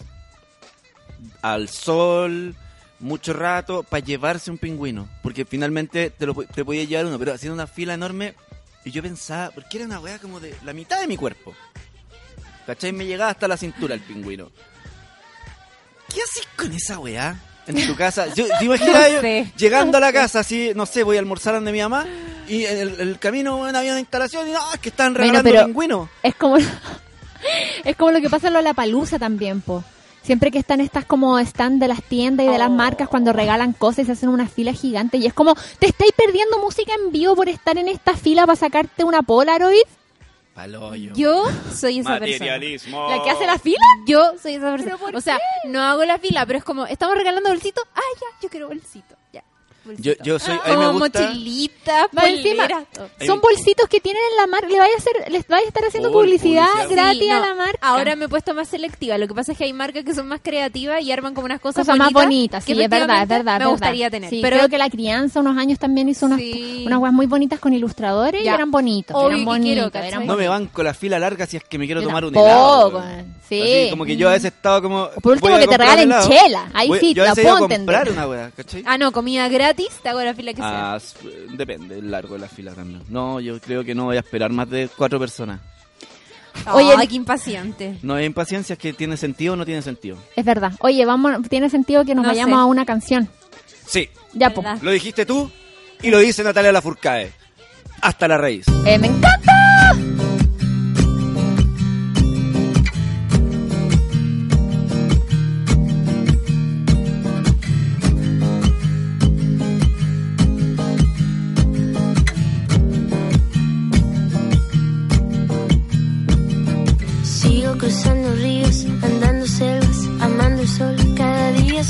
al 1.41 1.69
sol 1.69 2.55
mucho 2.99 3.31
rato 3.33 3.83
para 3.83 4.03
llevarse 4.03 4.51
un 4.51 4.57
pingüino, 4.57 5.07
porque 5.23 5.45
finalmente 5.45 6.09
te 6.09 6.25
lo 6.25 6.33
te 6.33 6.65
podía 6.65 6.83
llevar 6.83 7.05
uno, 7.05 7.17
pero 7.19 7.33
haciendo 7.33 7.53
una 7.53 7.67
fila 7.67 7.93
enorme 7.93 8.33
y 8.83 8.91
yo 8.91 9.01
pensaba, 9.01 9.51
porque 9.51 9.77
era 9.77 9.85
una 9.85 9.99
weá 9.99 10.19
como 10.19 10.39
de 10.39 10.53
la 10.65 10.73
mitad 10.73 10.99
de 10.99 11.07
mi 11.07 11.15
cuerpo. 11.15 11.53
¿Cachai? 12.67 12.91
Me 12.91 13.05
llegaba 13.07 13.31
hasta 13.31 13.47
la 13.47 13.57
cintura 13.57 13.95
el 13.95 14.01
pingüino. 14.01 14.51
¿Qué 16.13 16.21
haces 16.21 16.47
con 16.55 16.71
esa 16.71 16.99
weá? 16.99 17.35
En 17.65 17.85
tu 17.87 17.95
casa. 17.95 18.27
Yo, 18.33 18.45
¿Te 18.59 18.65
imaginas 18.65 18.93
No 18.93 19.15
yo 19.15 19.21
sé. 19.21 19.51
llegando 19.57 19.97
a 19.97 20.01
la 20.01 20.13
casa 20.13 20.39
así, 20.39 20.71
no 20.75 20.85
sé, 20.85 21.03
voy 21.03 21.17
a 21.17 21.19
almorzar 21.19 21.53
donde 21.55 21.71
mi 21.71 21.81
mamá 21.81 22.05
y 22.47 22.63
en 22.65 22.77
el, 22.77 22.99
el 23.01 23.19
camino 23.19 23.57
bueno, 23.57 23.77
había 23.79 23.91
una 23.91 23.99
instalación 23.99 24.47
y 24.47 24.51
no, 24.51 24.59
es 24.73 24.79
que 24.79 24.89
están 24.89 25.13
Bueno, 25.13 25.25
regalando 25.33 25.49
pero- 25.51 25.65
pingüinos. 25.65 26.09
Es 26.23 26.35
como 26.35 26.57
es 27.83 27.95
como 27.97 28.11
lo 28.11 28.21
que 28.21 28.29
pasa 28.29 28.47
en 28.47 28.53
la 28.63 28.73
palusa 28.73 29.19
también, 29.19 29.61
po. 29.61 29.83
Siempre 30.23 30.51
que 30.51 30.59
están 30.59 30.81
estas 30.81 31.05
como 31.05 31.39
stand 31.39 31.79
de 31.81 31.87
las 31.87 32.03
tiendas 32.03 32.45
y 32.45 32.49
de 32.49 32.57
las 32.57 32.69
Oh. 32.69 32.73
marcas 32.73 33.07
cuando 33.07 33.31
regalan 33.33 33.71
cosas 33.73 33.99
y 33.99 34.05
se 34.07 34.11
hacen 34.13 34.29
una 34.29 34.47
fila 34.47 34.73
gigante 34.73 35.17
y 35.17 35.25
es 35.25 35.33
como, 35.33 35.55
te 35.79 35.87
estáis 35.87 36.11
perdiendo 36.13 36.59
música 36.59 36.93
en 36.93 37.11
vivo 37.13 37.33
por 37.35 37.47
estar 37.49 37.77
en 37.77 37.87
esta 37.87 38.15
fila 38.15 38.45
para 38.45 38.57
sacarte 38.57 39.03
una 39.05 39.21
Polaroid. 39.23 39.83
Paloyo. 40.57 41.13
Yo 41.13 41.45
soy 41.71 41.99
esa 41.99 42.17
persona. 42.17 42.39
Materialismo. 42.39 43.09
¿La 43.11 43.23
que 43.23 43.29
hace 43.29 43.45
la 43.45 43.59
fila? 43.59 43.77
Yo 44.07 44.33
soy 44.41 44.55
esa 44.55 44.71
persona. 44.71 44.95
¿Pero 44.95 44.97
por 44.97 45.15
O 45.15 45.21
sea, 45.21 45.39
no 45.65 45.83
hago 45.83 46.03
la 46.03 46.17
fila, 46.17 46.47
pero 46.47 46.57
es 46.57 46.65
como, 46.65 46.87
estamos 46.87 47.15
regalando 47.15 47.51
bolsito. 47.51 47.79
Ah, 47.93 48.01
ya, 48.19 48.27
yo 48.41 48.49
quiero 48.49 48.67
bolsito. 48.67 49.16
Yo, 49.97 50.13
yo 50.23 50.39
soy, 50.39 50.53
a 50.53 50.69
mí 50.71 50.77
me 50.77 50.85
Como 50.85 50.99
gusta. 50.99 51.21
mochilitas, 51.21 52.07
Más 52.13 52.25
encima, 52.25 52.67
Son 53.25 53.39
bolsitos 53.41 53.87
que 53.89 53.99
tienen 53.99 54.21
en 54.31 54.37
la 54.37 54.47
marca, 54.47 54.67
le 54.67 54.79
vaya 54.79 54.93
a 54.93 54.97
hacer, 54.97 55.31
les 55.31 55.47
vaya 55.47 55.65
a 55.65 55.67
estar 55.67 55.83
haciendo 55.85 56.11
Por 56.11 56.23
publicidad, 56.25 56.67
publicidad. 56.71 57.03
gratis 57.03 57.21
Sí, 57.23 57.29
a 57.29 57.39
la 57.39 57.53
marca. 57.55 57.77
Ahora 57.81 58.15
me 58.15 58.25
he 58.25 58.27
puesto 58.29 58.53
más 58.53 58.67
selectiva. 58.67 59.17
Lo 59.17 59.27
que 59.27 59.33
pasa 59.33 59.51
es 59.53 59.57
que 59.57 59.63
hay 59.63 59.73
marcas 59.73 60.03
que 60.03 60.13
son 60.13 60.27
más 60.27 60.39
creativas 60.43 61.01
y 61.01 61.11
arman 61.11 61.33
como 61.33 61.45
unas 61.45 61.59
cosas, 61.59 61.85
cosas 61.85 61.97
más 61.97 62.11
bonitas, 62.11 62.63
que 62.65 62.73
sí, 62.75 62.81
es 62.81 62.89
verdad, 62.89 63.23
es 63.23 63.27
verdad. 63.29 63.53
Me 63.53 63.59
verdad. 63.59 63.71
gustaría 63.71 64.09
tener. 64.09 64.29
Sí, 64.29 64.39
pero 64.41 64.57
creo 64.57 64.69
que 64.69 64.77
la 64.77 64.89
crianza 64.89 65.39
unos 65.39 65.57
años 65.57 65.79
también 65.79 66.09
hizo 66.09 66.25
unas, 66.25 66.39
Sí. 66.39 66.83
unas 66.85 66.99
weas 66.99 67.13
muy 67.13 67.25
bonitas 67.25 67.59
con 67.59 67.73
ilustradores 67.73 68.43
y 68.43 68.47
eran 68.47 68.71
bonitos. 68.71 69.15
Obvio 69.15 69.27
eran 69.29 69.45
bonitos, 69.45 69.65
quiero, 69.73 69.91
¿cachai? 69.91 70.07
eran 70.09 70.19
No 70.27 70.35
me 70.35 70.47
bonitos. 70.47 70.67
banco 70.69 70.83
la 70.83 70.93
fila 70.93 71.19
larga 71.19 71.45
si 71.45 71.57
es 71.57 71.63
que 71.63 71.77
me 71.77 71.85
quiero 71.85 72.01
Yo 72.01 72.07
tomar 72.07 72.25
un 72.25 72.35
helado. 72.35 72.89
weón. 72.89 73.35
sí. 73.47 73.61
Así 73.61 73.89
como 73.89 74.05
que 74.05 74.17
yo 74.17 74.29
a 74.29 74.33
veces 74.33 74.53
estaba 74.53 74.81
como. 74.81 75.09
Por 75.21 75.33
último, 75.33 75.57
que 75.57 75.67
te 75.67 75.77
regalen 75.77 76.09
chela. 76.27 76.67
Ahí 76.73 76.89
sí, 76.99 77.13
la 77.13 77.33
puedo. 77.35 77.67
Ah, 78.85 78.97
no, 78.97 79.11
comida 79.11 79.47
gratis, 79.49 79.76
te 80.01 80.09
hago 80.09 80.21
la 80.21 80.33
fila 80.33 80.51
que 80.53 80.57
sea. 80.61 80.95
Ah, 80.95 80.99
depende, 81.53 81.99
el 81.99 82.09
largo 82.11 82.33
de 82.35 82.39
la 82.41 82.47
fila 82.47 82.73
también. 82.73 83.03
No, 83.09 83.39
yo 83.39 83.59
creo 83.59 83.83
que 83.83 83.93
no 83.95 84.05
voy 84.05 84.17
a 84.17 84.21
esperar 84.21 84.51
más 84.51 84.69
de 84.69 84.89
cuatro 84.95 85.19
personas. 85.19 85.61
Oye, 86.73 86.91
Ay, 86.97 87.07
qué 87.07 87.15
impaciente. 87.15 87.97
No 88.01 88.15
hay 88.15 88.25
impaciencia, 88.25 88.73
es 88.73 88.79
que 88.79 88.91
tiene 88.93 89.15
sentido 89.15 89.53
o 89.53 89.55
no 89.55 89.65
tiene 89.65 89.81
sentido. 89.83 90.17
Es 90.35 90.43
verdad. 90.43 90.71
Oye, 90.79 91.05
vamos, 91.05 91.47
tiene 91.49 91.69
sentido 91.69 92.03
que 92.03 92.15
nos 92.15 92.23
No 92.23 92.29
vayamos 92.29 92.57
sé. 92.57 92.61
a 92.61 92.65
una 92.65 92.85
canción. 92.85 93.29
Sí, 93.85 94.09
Ya, 94.33 94.49
po. 94.49 94.61
¿Verdad? 94.63 94.79
lo 94.81 94.91
dijiste 94.91 95.25
tú 95.25 95.49
y 96.01 96.09
lo 96.09 96.17
dice 96.19 96.43
Natalia 96.43 96.71
Lafourcade. 96.71 97.31
Hasta 98.01 98.27
la 98.27 98.37
raíz. 98.37 98.65
Eh, 98.85 98.97
me 98.99 99.07
encanta. 99.07 99.53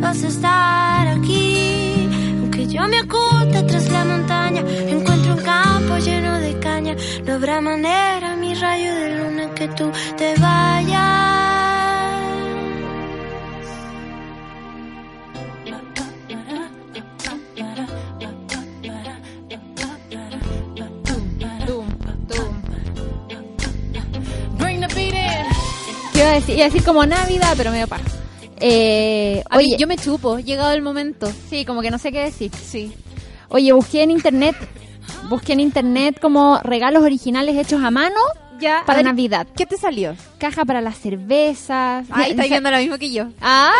vas 0.00 0.22
a 0.24 0.28
estar 0.28 1.08
aquí. 1.08 2.08
Aunque 2.40 2.66
yo 2.66 2.82
me 2.88 3.00
oculte 3.02 3.62
tras 3.62 3.88
la 3.90 4.04
montaña, 4.04 4.62
encuentro 4.88 5.34
un 5.34 5.42
campo 5.42 5.98
lleno 5.98 6.38
de 6.38 6.58
caña. 6.58 6.96
No 7.24 7.34
habrá 7.34 7.60
manera, 7.60 8.36
mi 8.36 8.54
rayo 8.54 8.94
de 8.94 9.16
luna, 9.18 9.54
que 9.54 9.68
tú 9.68 9.90
te 10.16 10.34
vayas. 10.38 11.32
Iba 26.14 26.30
a 26.30 26.34
decir, 26.34 26.56
iba 26.56 26.66
a 26.66 26.84
como 26.84 27.04
Navidad, 27.04 27.54
pero 27.56 27.72
medio 27.72 27.88
paja. 27.88 28.21
Eh, 28.62 29.42
mí, 29.50 29.56
oye, 29.58 29.76
yo 29.78 29.86
me 29.86 29.96
chupo, 29.96 30.38
llegado 30.38 30.72
el 30.72 30.82
momento. 30.82 31.30
sí, 31.50 31.64
como 31.64 31.82
que 31.82 31.90
no 31.90 31.98
sé 31.98 32.12
qué 32.12 32.20
decir. 32.20 32.50
Sí. 32.54 32.92
Oye, 33.48 33.72
busqué 33.72 34.02
en 34.02 34.10
internet, 34.10 34.56
busqué 35.28 35.52
en 35.52 35.60
internet 35.60 36.18
como 36.20 36.58
regalos 36.62 37.02
originales 37.02 37.56
hechos 37.56 37.82
a 37.82 37.90
mano 37.90 38.16
Ya, 38.60 38.82
para 38.86 39.00
a 39.00 39.02
ver, 39.02 39.12
Navidad. 39.12 39.46
¿Qué 39.56 39.66
te 39.66 39.76
salió? 39.76 40.14
Caja 40.38 40.64
para 40.64 40.80
las 40.80 40.96
cervezas. 40.98 42.06
Ay, 42.10 42.28
Ya- 42.28 42.30
está 42.30 42.42
viendo 42.48 42.70
lo 42.70 42.78
mismo 42.78 42.96
que 42.98 43.10
yo. 43.12 43.26
Ah, 43.40 43.72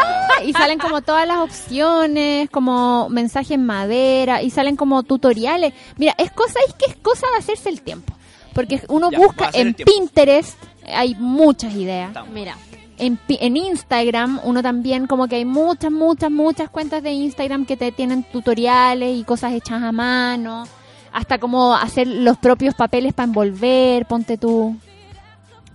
y 0.44 0.52
salen 0.52 0.78
como 0.78 1.00
todas 1.02 1.26
las 1.26 1.38
opciones, 1.38 2.50
como 2.50 3.08
mensaje 3.08 3.54
en 3.54 3.64
madera, 3.64 4.42
y 4.42 4.50
salen 4.50 4.74
como 4.76 5.04
tutoriales. 5.04 5.72
Mira, 5.96 6.14
es 6.18 6.32
cosa, 6.32 6.58
es 6.66 6.74
que 6.74 6.86
es 6.90 6.96
cosa 6.96 7.26
de 7.32 7.38
hacerse 7.38 7.68
el 7.68 7.80
tiempo. 7.80 8.12
Porque 8.52 8.82
uno 8.88 9.10
Ya, 9.10 9.18
busca 9.18 9.48
en. 9.54 9.72
Pinterest, 9.74 10.58
hay 10.86 11.14
muchas 11.14 11.72
ideas. 11.74 12.10
Mira, 12.34 12.56
En, 13.02 13.16
pi- 13.16 13.38
en 13.40 13.56
Instagram, 13.56 14.40
uno 14.44 14.62
también 14.62 15.06
como 15.08 15.26
que 15.26 15.36
hay 15.36 15.44
muchas, 15.44 15.90
muchas, 15.90 16.30
muchas 16.30 16.70
cuentas 16.70 17.02
de 17.02 17.10
Instagram 17.10 17.66
que 17.66 17.76
te 17.76 17.90
tienen 17.90 18.22
tutoriales 18.22 19.16
y 19.18 19.24
cosas 19.24 19.52
hechas 19.54 19.82
a 19.82 19.90
mano. 19.92 20.64
Hasta 21.12 21.38
como 21.38 21.74
hacer 21.74 22.06
los 22.06 22.38
propios 22.38 22.74
papeles 22.74 23.12
para 23.12 23.26
envolver, 23.26 24.06
ponte 24.06 24.38
tú. 24.38 24.76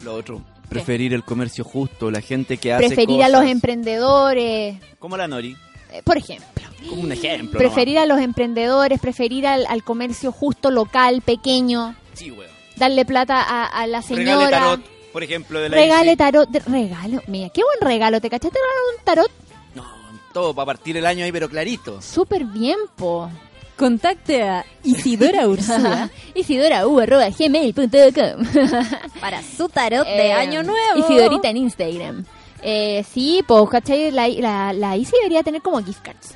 Lo 0.03 0.13
otro, 0.15 0.41
preferir 0.69 1.13
el 1.13 1.23
comercio 1.23 1.63
justo, 1.63 2.09
la 2.11 2.21
gente 2.21 2.57
que 2.57 2.71
hace 2.73 2.87
Preferir 2.87 3.21
a 3.23 3.29
los 3.29 3.43
emprendedores, 3.43 4.77
Como 4.99 5.17
la 5.17 5.27
Nori, 5.27 5.55
eh, 5.91 6.01
por 6.03 6.17
ejemplo. 6.17 6.63
como 6.89 7.01
un 7.01 7.11
ejemplo. 7.11 7.57
Preferir 7.57 7.99
a 7.99 8.05
los 8.05 8.19
emprendedores, 8.19 8.99
preferir 8.99 9.45
al, 9.47 9.65
al 9.67 9.83
comercio 9.83 10.31
justo, 10.31 10.71
local, 10.71 11.21
pequeño. 11.21 11.93
Sí, 12.13 12.31
weón. 12.31 12.49
darle 12.77 13.05
plata 13.05 13.41
a, 13.41 13.65
a 13.65 13.85
la 13.87 14.01
Regale 14.01 14.23
señora. 14.25 14.77
Por 15.17 15.23
ejemplo, 15.23 15.59
de 15.59 15.69
la 15.69 15.77
Regale 15.77 16.09
Isi. 16.11 16.17
tarot, 16.17 16.47
de- 16.47 16.59
regalo. 16.59 17.23
Mira, 17.25 17.49
qué 17.49 17.63
buen 17.63 17.81
regalo, 17.91 18.21
¿te 18.21 18.29
cachaste 18.29 18.59
un 18.59 19.03
tarot? 19.03 19.31
No, 19.73 19.83
todo 20.31 20.53
para 20.53 20.67
partir 20.67 20.95
el 20.95 21.07
año 21.07 21.25
ahí, 21.25 21.31
pero 21.31 21.49
clarito. 21.49 21.99
Súper 22.03 22.45
bien, 22.45 22.77
po. 22.95 23.27
contacte 23.75 24.43
a 24.43 24.63
Isidora 24.83 25.47
Ursula 25.47 26.09
Isidora 26.35 26.85
U, 26.87 26.99
arroba 26.99 27.29
gmail.com. 27.29 28.45
para 29.21 29.41
su 29.41 29.67
tarot 29.69 30.05
de 30.05 30.27
Eh, 30.27 30.33
año 30.33 30.61
nuevo. 30.61 30.99
Isidorita 30.99 31.49
en 31.49 31.57
Instagram. 31.57 32.25
Eh, 32.61 33.03
sí, 33.11 33.43
pues, 33.47 33.69
¿cachai? 33.71 34.11
La, 34.11 34.27
la, 34.27 34.71
la 34.73 34.95
Isi 34.97 35.13
debería 35.17 35.41
tener 35.41 35.63
como 35.63 35.83
gift 35.83 36.03
cards. 36.03 36.35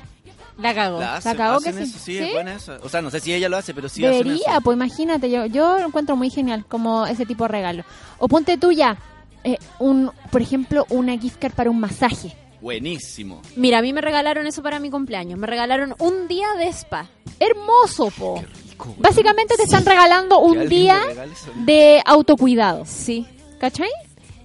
La 0.58 0.74
cagó. 0.74 1.00
La 1.00 1.16
hacen, 1.16 1.36
cagó 1.36 1.60
que 1.60 1.70
hacen 1.70 1.86
sí. 1.86 1.90
eso, 1.90 1.98
sí, 2.04 2.18
¿Sí? 2.18 2.24
es 2.24 2.32
buena 2.32 2.54
esa. 2.54 2.78
O 2.82 2.88
sea, 2.88 3.00
no 3.02 3.10
sé 3.10 3.20
si 3.20 3.32
ella 3.32 3.48
lo 3.48 3.56
hace, 3.56 3.72
pero 3.74 3.88
sí 3.88 4.04
hacen 4.04 4.18
Debería, 4.22 4.52
eso. 4.52 4.60
pues 4.62 4.76
imagínate, 4.76 5.30
yo, 5.30 5.46
yo 5.46 5.78
lo 5.78 5.86
encuentro 5.86 6.16
muy 6.16 6.30
genial 6.30 6.64
como 6.68 7.06
ese 7.06 7.26
tipo 7.26 7.44
de 7.44 7.48
regalo. 7.48 7.84
O 8.18 8.28
ponte 8.28 8.58
tú 8.58 8.70
ya, 8.72 8.98
eh, 9.44 9.58
un, 9.78 10.10
por 10.30 10.42
ejemplo, 10.42 10.86
una 10.90 11.16
gift 11.18 11.40
card 11.40 11.52
para 11.54 11.70
un 11.70 11.80
masaje. 11.80 12.36
Buenísimo. 12.60 13.42
Mira, 13.56 13.78
a 13.78 13.82
mí 13.82 13.92
me 13.92 14.00
regalaron 14.00 14.46
eso 14.46 14.62
para 14.62 14.78
mi 14.78 14.88
cumpleaños. 14.88 15.38
Me 15.38 15.48
regalaron 15.48 15.96
un 15.98 16.28
día 16.28 16.46
de 16.58 16.68
spa. 16.68 17.08
Hermoso, 17.40 18.10
po. 18.10 18.40
Rico, 18.68 18.90
weón. 18.90 19.02
Básicamente 19.02 19.56
te 19.56 19.64
están 19.64 19.84
regalando 19.84 20.38
un 20.38 20.68
día 20.68 21.00
eso. 21.10 21.50
de 21.56 22.00
autocuidado. 22.06 22.84
Sí. 22.86 23.26
¿Cachai? 23.58 23.90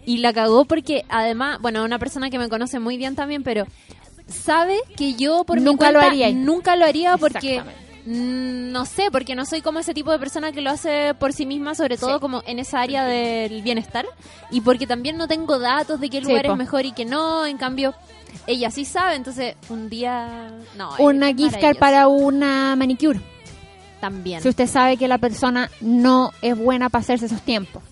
Y 0.04 0.18
la 0.18 0.34
cagó 0.34 0.66
porque 0.66 1.06
además, 1.10 1.60
bueno, 1.62 1.84
una 1.84 2.00
persona 2.00 2.30
que 2.32 2.40
me 2.40 2.50
conoce 2.50 2.80
muy 2.80 2.98
bien 2.98 3.16
también, 3.16 3.44
pero 3.44 3.66
sabe 4.28 4.78
que 4.96 5.14
yo 5.16 5.44
por 5.44 5.60
Nunca 5.62 5.88
mi 5.88 5.94
lo 5.94 6.00
haría. 6.02 6.32
nunca 6.32 6.76
lo 6.76 6.86
haría 6.86 7.18
porque 7.18 7.62
no 8.06 8.86
sé, 8.86 9.12
porque 9.12 9.36
no 9.36 9.46
soy 9.46 9.62
como 9.62 9.80
ese 9.80 9.94
tipo 9.94 10.12
de 10.12 10.20
persona 10.20 10.54
que 10.54 10.62
lo 10.62 10.70
hace 10.70 11.14
por 11.16 11.34
sí 11.34 11.46
misma, 11.46 11.76
sobre 11.76 11.98
todo 11.98 12.16
Sí. 12.16 12.20
como 12.22 12.42
en 12.48 12.60
esa 12.60 12.80
área 12.82 13.04
del 13.04 13.62
bienestar 13.62 14.06
y 14.50 14.62
porque 14.62 14.88
también 14.88 15.18
no 15.18 15.28
tengo 15.28 15.60
datos 15.60 16.00
de 16.00 16.10
qué 16.10 16.20
Sí, 16.22 16.28
lugar 16.28 16.46
po. 16.46 16.52
es 16.54 16.58
mejor 16.58 16.86
y 16.86 16.94
que 16.94 17.04
no, 17.04 17.46
en 17.46 17.58
cambio 17.58 17.94
ella 18.46 18.72
sí 18.72 18.86
sabe, 18.86 19.16
entonces 19.16 19.56
un 19.70 19.90
día 19.90 20.52
no, 20.78 20.92
Una 21.00 21.34
gift 21.34 21.60
card 21.60 21.78
para 21.78 22.08
una 22.08 22.76
manicure. 22.78 23.20
también. 24.00 24.42
Si 24.42 24.48
usted 24.48 24.68
sabe 24.68 24.96
que 24.96 25.08
la 25.10 25.18
persona 25.18 25.70
no 25.82 26.32
es 26.42 26.58
buena 26.58 26.88
para 26.90 27.02
hacerse 27.02 27.26
esos 27.26 27.42
tiempos. 27.42 27.84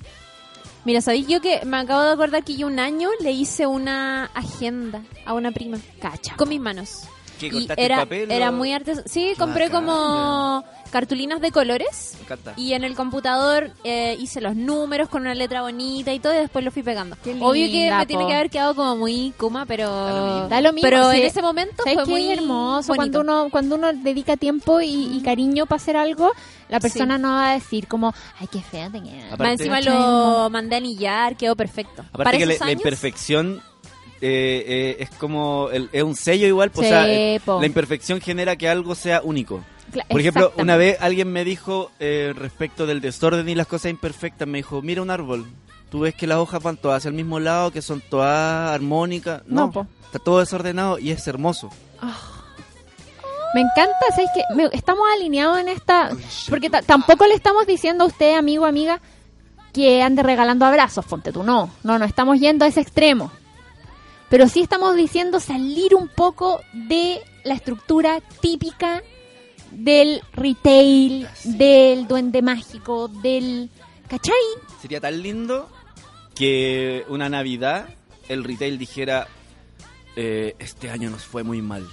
Mira, 0.86 1.02
¿sabéis 1.02 1.28
yo 1.28 1.42
que 1.42 1.66
me 1.66 1.78
acabo 1.78 2.04
de 2.04 2.12
acordar 2.12 2.44
que 2.44 2.56
yo 2.56 2.68
un 2.68 2.78
año 2.78 3.10
le 3.20 3.32
hice 3.32 3.66
una 3.66 4.26
agenda 4.36 5.02
a 5.26 5.34
una 5.34 5.52
prima? 5.52 5.80
Cacha. 6.00 6.36
Con 6.36 6.48
mis 6.50 6.62
manos. 6.62 7.08
¿Qué, 7.40 7.48
Y 7.48 7.68
era, 7.78 7.96
el 7.96 8.02
papel? 8.04 8.32
era 8.32 8.50
o- 8.50 8.54
muy 8.54 8.72
artes 8.74 9.02
Sí, 9.06 9.34
compré 9.38 9.66
Bacán. 9.70 9.86
como 9.86 10.64
cartulinas 10.92 11.42
de 11.42 11.52
colores 11.52 12.14
Me 12.16 12.22
encanta. 12.24 12.54
y 12.56 12.72
en 12.74 12.84
el 12.86 12.96
computador 12.96 13.72
eh, 13.84 14.16
hice 14.20 14.40
los 14.40 14.56
números 14.56 15.10
con 15.10 15.24
una 15.24 15.36
letra 15.36 15.62
bonita 15.62 16.14
y 16.14 16.20
todo 16.20 16.34
y 16.34 16.38
después 16.38 16.64
lo 16.64 16.72
fui 16.72 16.84
pegando. 16.84 17.18
Qué 17.24 17.32
Obvio 17.42 17.68
que 17.70 17.92
me 17.92 18.06
tiene 18.06 18.26
que 18.28 18.34
haber 18.34 18.50
quedado 18.50 18.76
como 18.76 18.96
muy 18.96 19.34
kuma, 19.38 19.66
pero. 19.66 20.48
Da 20.48 20.62
lo 20.62 20.72
mismo, 20.72 20.88
pero 20.90 21.12
sí. 21.12 21.18
en 21.18 21.24
ese 21.26 21.42
momento 21.42 21.84
¿Sabes 21.84 21.96
fue 22.04 22.06
muy 22.06 22.32
hermoso? 22.32 22.88
bonito. 22.94 22.96
Cuando 22.96 23.20
uno, 23.22 23.48
cuando 23.52 23.76
uno 23.76 23.92
dedica 23.94 24.38
tiempo 24.38 24.80
y, 24.80 25.18
y 25.18 25.22
cariño 25.22 25.66
para 25.66 25.78
hacer 25.78 25.98
algo, 25.98 26.32
la 26.70 26.80
persona 26.80 27.18
no 27.18 27.30
va 27.30 27.52
a 27.52 27.54
decir 27.56 27.88
como, 27.88 28.14
ay, 28.40 28.48
qué 28.50 28.62
fea 28.62 28.90
te 28.90 29.02
queda". 29.04 29.34
Aparte- 29.34 29.52
encima 29.54 29.82
lo 29.82 30.50
mandé 30.50 30.76
a 30.76 30.78
anillar, 30.78 31.36
quedó 31.36 31.56
perfecto. 31.58 32.04
Aparte 32.04 32.24
Para 32.24 32.38
que 32.38 32.46
la, 32.46 32.54
esos 32.54 32.62
la 32.66 32.72
años, 32.72 32.80
imperfección 32.82 33.62
eh, 34.22 34.64
eh, 34.68 34.98
es 35.00 35.10
como 35.12 35.70
el- 35.72 35.90
es 35.92 36.04
un 36.04 36.16
sello 36.16 36.48
igual, 36.48 36.72
pues, 36.72 36.88
Sí, 36.88 36.94
o 36.94 36.98
sea, 36.98 37.08
eh, 37.10 37.40
po. 37.44 37.60
la 37.60 37.66
imperfección 37.68 38.22
genera 38.22 38.56
que 38.56 38.68
algo 38.70 38.96
sea 38.96 39.22
único. 39.24 39.62
Por 40.10 40.20
ejemplo, 40.20 40.52
una 40.58 40.76
vez 40.78 40.98
alguien 41.00 41.32
me 41.32 41.46
dijo 41.46 41.92
eh, 42.00 42.34
respecto 42.36 42.86
del 42.86 43.00
desorden 43.02 43.48
y 43.48 43.56
las 43.56 43.68
cosas 43.68 43.92
imperfectas, 43.92 44.48
me 44.48 44.58
dijo, 44.58 44.82
mira 44.82 45.02
un 45.02 45.10
árbol, 45.10 45.46
tú 45.90 46.00
ves 46.02 46.14
que 46.16 46.28
las 46.28 46.38
hojas 46.40 46.62
van 46.62 46.76
todas 46.78 46.98
hacia 46.98 47.10
el 47.10 47.16
mismo 47.16 47.40
lado, 47.40 47.72
que 47.72 47.82
son 47.82 48.02
todas 48.02 48.72
armónicas. 48.72 49.44
No, 49.46 49.72
está 50.06 50.20
todo 50.20 50.40
desordenado 50.40 51.00
y 51.00 51.12
es 51.12 51.26
hermoso. 51.28 51.70
Me 53.54 53.62
encanta, 53.62 53.96
¿sabes 54.10 54.30
qué? 54.34 54.42
Me- 54.54 54.70
estamos 54.74 55.04
alineados 55.16 55.60
en 55.60 55.70
esta... 55.70 56.10
Porque 56.50 56.70
ta- 56.70 56.82
tampoco 56.82 57.26
le 57.26 57.36
estamos 57.36 57.66
diciendo 57.66 58.04
a 58.04 58.08
usted, 58.08 58.36
amigo, 58.36 58.66
amiga, 58.66 59.00
que 59.72 60.02
ande 60.02 60.24
regalando 60.24 60.66
abrazos, 60.66 61.06
ponte 61.06 61.32
tú. 61.32 61.42
No, 61.44 61.70
no, 61.84 61.98
no 61.98 62.04
estamos 62.06 62.38
yendo 62.40 62.66
a 62.66 62.68
ese 62.68 62.82
extremo. 62.82 63.32
Pero 64.30 64.48
sí 64.48 64.62
estamos 64.62 64.96
diciendo 64.96 65.40
salir 65.40 65.96
un 65.96 66.08
poco 66.08 66.62
de 66.74 67.22
la 67.44 67.54
estructura 67.54 68.22
típica 68.42 69.04
del 69.72 70.22
retail, 70.34 71.28
del 71.44 72.08
duende 72.08 72.42
mágico, 72.42 73.08
del... 73.08 73.70
¿Cachai? 74.08 74.36
Sería 74.82 75.02
tan 75.02 75.22
lindo 75.22 75.70
que 76.36 77.06
una 77.08 77.28
Navidad 77.30 77.88
el 78.30 78.44
retail 78.44 78.78
dijera, 78.78 79.28
eh, 80.16 80.56
este 80.60 80.90
año 80.90 81.10
nos 81.10 81.24
fue 81.24 81.44
muy 81.44 81.62
mal. 81.62 81.88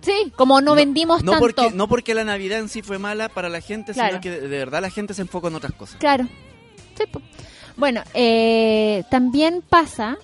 Sí, 0.00 0.32
como 0.36 0.60
no, 0.60 0.74
vendimos 0.74 1.22
no 1.22 1.32
tanto. 1.32 1.40
Porque, 1.46 1.70
no 1.76 1.88
porque 1.88 2.14
la 2.14 2.24
Navidad 2.24 2.58
en 2.58 2.68
sí 2.68 2.82
fue 2.82 2.98
mala 2.98 3.28
para 3.28 3.48
la 3.48 3.60
gente, 3.60 3.92
Claro. 3.92 4.10
sino 4.10 4.20
que 4.20 4.30
de, 4.30 4.40
de 4.48 4.58
verdad 4.58 4.82
la 4.82 4.90
gente 4.90 5.14
se 5.14 5.22
enfoca 5.22 5.48
en 5.48 5.54
otras 5.54 5.72
cosas. 5.74 5.96
Claro. 6.00 6.26
Sí. 6.96 7.04
Bueno, 7.76 8.02
eh, 8.14 9.04
también 9.10 9.62
pasa. 9.68 10.18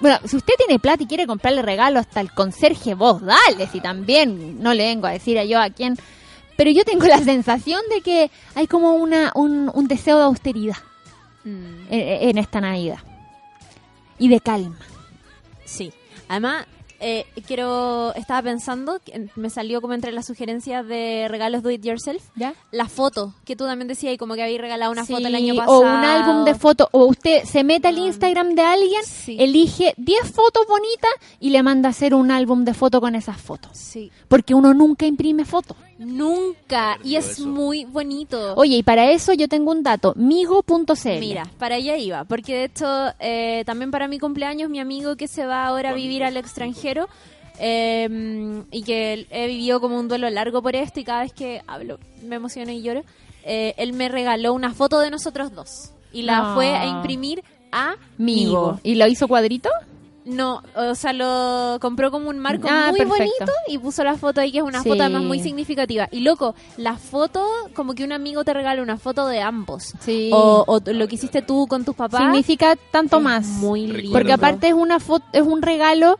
Bueno, 0.00 0.18
si 0.24 0.36
usted 0.36 0.54
tiene 0.56 0.78
plata 0.78 1.02
y 1.02 1.06
quiere 1.06 1.26
comprarle 1.26 1.62
regalo 1.62 1.98
hasta 1.98 2.20
el 2.20 2.32
conserje, 2.32 2.94
vos 2.94 3.20
dale, 3.22 3.66
si 3.72 3.80
también 3.80 4.62
no 4.62 4.72
le 4.74 4.84
vengo 4.84 5.06
a 5.06 5.10
decir 5.12 5.38
a 5.38 5.44
yo 5.44 5.60
a 5.60 5.70
quién. 5.70 5.96
Pero 6.56 6.70
yo 6.70 6.84
tengo 6.84 7.06
la 7.08 7.18
sensación 7.18 7.80
de 7.90 8.00
que 8.00 8.30
hay 8.54 8.66
como 8.66 8.94
una, 8.94 9.32
un, 9.34 9.70
un 9.74 9.88
deseo 9.88 10.18
de 10.18 10.24
austeridad 10.24 10.76
Mm, 11.44 11.86
en, 11.88 12.28
en 12.30 12.38
esta 12.38 12.60
Navidad. 12.60 12.98
Y 14.18 14.28
de 14.28 14.40
calma. 14.40 14.76
sí. 15.64 15.92
Además, 16.30 16.66
eh, 17.00 17.26
quiero. 17.46 18.12
Estaba 18.14 18.42
pensando, 18.42 19.00
me 19.36 19.50
salió 19.50 19.80
como 19.80 19.94
entre 19.94 20.12
las 20.12 20.26
sugerencias 20.26 20.86
de 20.86 21.26
regalos 21.28 21.62
do 21.62 21.70
it 21.70 21.82
yourself. 21.84 22.22
¿Ya? 22.36 22.54
La 22.70 22.88
foto, 22.88 23.34
que 23.44 23.56
tú 23.56 23.64
también 23.66 23.88
decías, 23.88 24.12
y 24.14 24.18
como 24.18 24.34
que 24.34 24.42
habías 24.42 24.60
regalado 24.60 24.92
una 24.92 25.04
Sí, 25.04 25.12
foto 25.12 25.26
el 25.28 25.34
año 25.34 25.54
pasado. 25.54 25.78
O 25.78 25.80
un 25.82 25.86
álbum 25.88 26.44
de 26.44 26.54
fotos. 26.54 26.88
O 26.92 27.04
usted 27.06 27.44
se 27.44 27.64
mete 27.64 27.88
al 27.88 27.96
Ah. 27.96 28.00
Instagram 28.00 28.54
de 28.54 28.62
alguien, 28.62 29.02
Sí. 29.04 29.36
elige 29.38 29.94
10 29.96 30.30
fotos 30.32 30.66
bonitas 30.68 31.10
y 31.40 31.50
le 31.50 31.62
manda 31.62 31.88
a 31.88 31.90
hacer 31.90 32.14
un 32.14 32.30
álbum 32.30 32.64
de 32.64 32.74
fotos 32.74 33.00
con 33.00 33.14
esas 33.14 33.40
fotos. 33.40 33.72
Sí. 33.76 34.10
Porque 34.28 34.54
uno 34.54 34.74
nunca 34.74 35.06
imprime 35.06 35.44
fotos. 35.44 35.76
Nunca. 35.98 36.98
Y 37.04 37.16
es 37.16 37.32
eso. 37.32 37.46
muy 37.46 37.84
bonito. 37.84 38.54
Oye, 38.54 38.76
y 38.76 38.82
para 38.82 39.10
eso 39.10 39.32
yo 39.32 39.48
tengo 39.48 39.72
un 39.72 39.82
dato, 39.82 40.14
migo.cl. 40.16 41.18
Mira, 41.20 41.44
para 41.58 41.74
allá 41.74 41.96
iba, 41.96 42.24
porque 42.24 42.54
de 42.54 42.64
hecho 42.64 42.86
eh, 43.18 43.64
también 43.66 43.90
para 43.90 44.08
mi 44.08 44.18
cumpleaños 44.18 44.70
mi 44.70 44.78
amigo 44.80 45.16
que 45.16 45.28
se 45.28 45.44
va 45.46 45.66
ahora 45.66 45.90
a 45.90 45.94
vivir 45.94 46.22
al 46.24 46.36
extranjero 46.36 47.08
eh, 47.58 48.62
y 48.70 48.82
que 48.82 49.26
he 49.30 49.46
vivido 49.48 49.80
como 49.80 49.98
un 49.98 50.08
duelo 50.08 50.30
largo 50.30 50.62
por 50.62 50.76
esto 50.76 51.00
y 51.00 51.04
cada 51.04 51.22
vez 51.22 51.32
que 51.32 51.62
hablo 51.66 51.98
me 52.22 52.36
emociono 52.36 52.70
y 52.72 52.82
lloro. 52.82 53.02
Eh, 53.44 53.74
él 53.78 53.92
me 53.92 54.08
regaló 54.08 54.52
una 54.52 54.72
foto 54.74 55.00
de 55.00 55.10
nosotros 55.10 55.52
dos 55.54 55.90
y 56.12 56.22
la 56.22 56.40
No. 56.42 56.54
fue 56.54 56.74
a 56.76 56.86
imprimir 56.86 57.42
a 57.72 57.96
Migo. 58.18 58.72
Migo. 58.72 58.80
¿Y 58.82 58.94
lo 58.94 59.06
hizo 59.06 59.26
cuadrito? 59.28 59.68
No, 60.28 60.62
o 60.76 60.94
sea, 60.94 61.12
lo 61.14 61.78
compró 61.80 62.10
como 62.10 62.28
un 62.28 62.38
marco 62.38 62.68
Ah, 62.70 62.88
muy 62.90 62.98
perfecto. 62.98 63.24
bonito 63.24 63.52
y 63.66 63.78
puso 63.78 64.04
la 64.04 64.16
foto 64.16 64.40
ahí, 64.42 64.52
que 64.52 64.58
es 64.58 64.64
una 64.64 64.82
Sí. 64.82 64.88
foto 64.90 65.02
además 65.02 65.22
muy 65.22 65.40
significativa. 65.40 66.06
Y 66.12 66.20
loco, 66.20 66.54
la 66.76 66.96
foto, 66.98 67.46
como 67.74 67.94
que 67.94 68.04
un 68.04 68.12
amigo 68.12 68.44
te 68.44 68.52
regala 68.52 68.82
una 68.82 68.98
foto 68.98 69.26
de 69.26 69.40
ambos. 69.40 69.94
Sí. 70.00 70.30
O, 70.32 70.64
o 70.66 70.80
lo 70.92 71.08
que 71.08 71.14
hiciste 71.14 71.40
tú 71.40 71.66
con 71.66 71.84
tus 71.84 71.96
papás. 71.96 72.20
Significa 72.20 72.76
tanto 72.92 73.16
es 73.16 73.22
más. 73.22 73.46
Muy 73.46 73.86
lindo. 73.86 74.12
Porque 74.12 74.32
aparte 74.32 74.68
es 74.68 74.74
una 74.74 75.00
foto, 75.00 75.24
es 75.32 75.42
un 75.42 75.62
regalo 75.62 76.18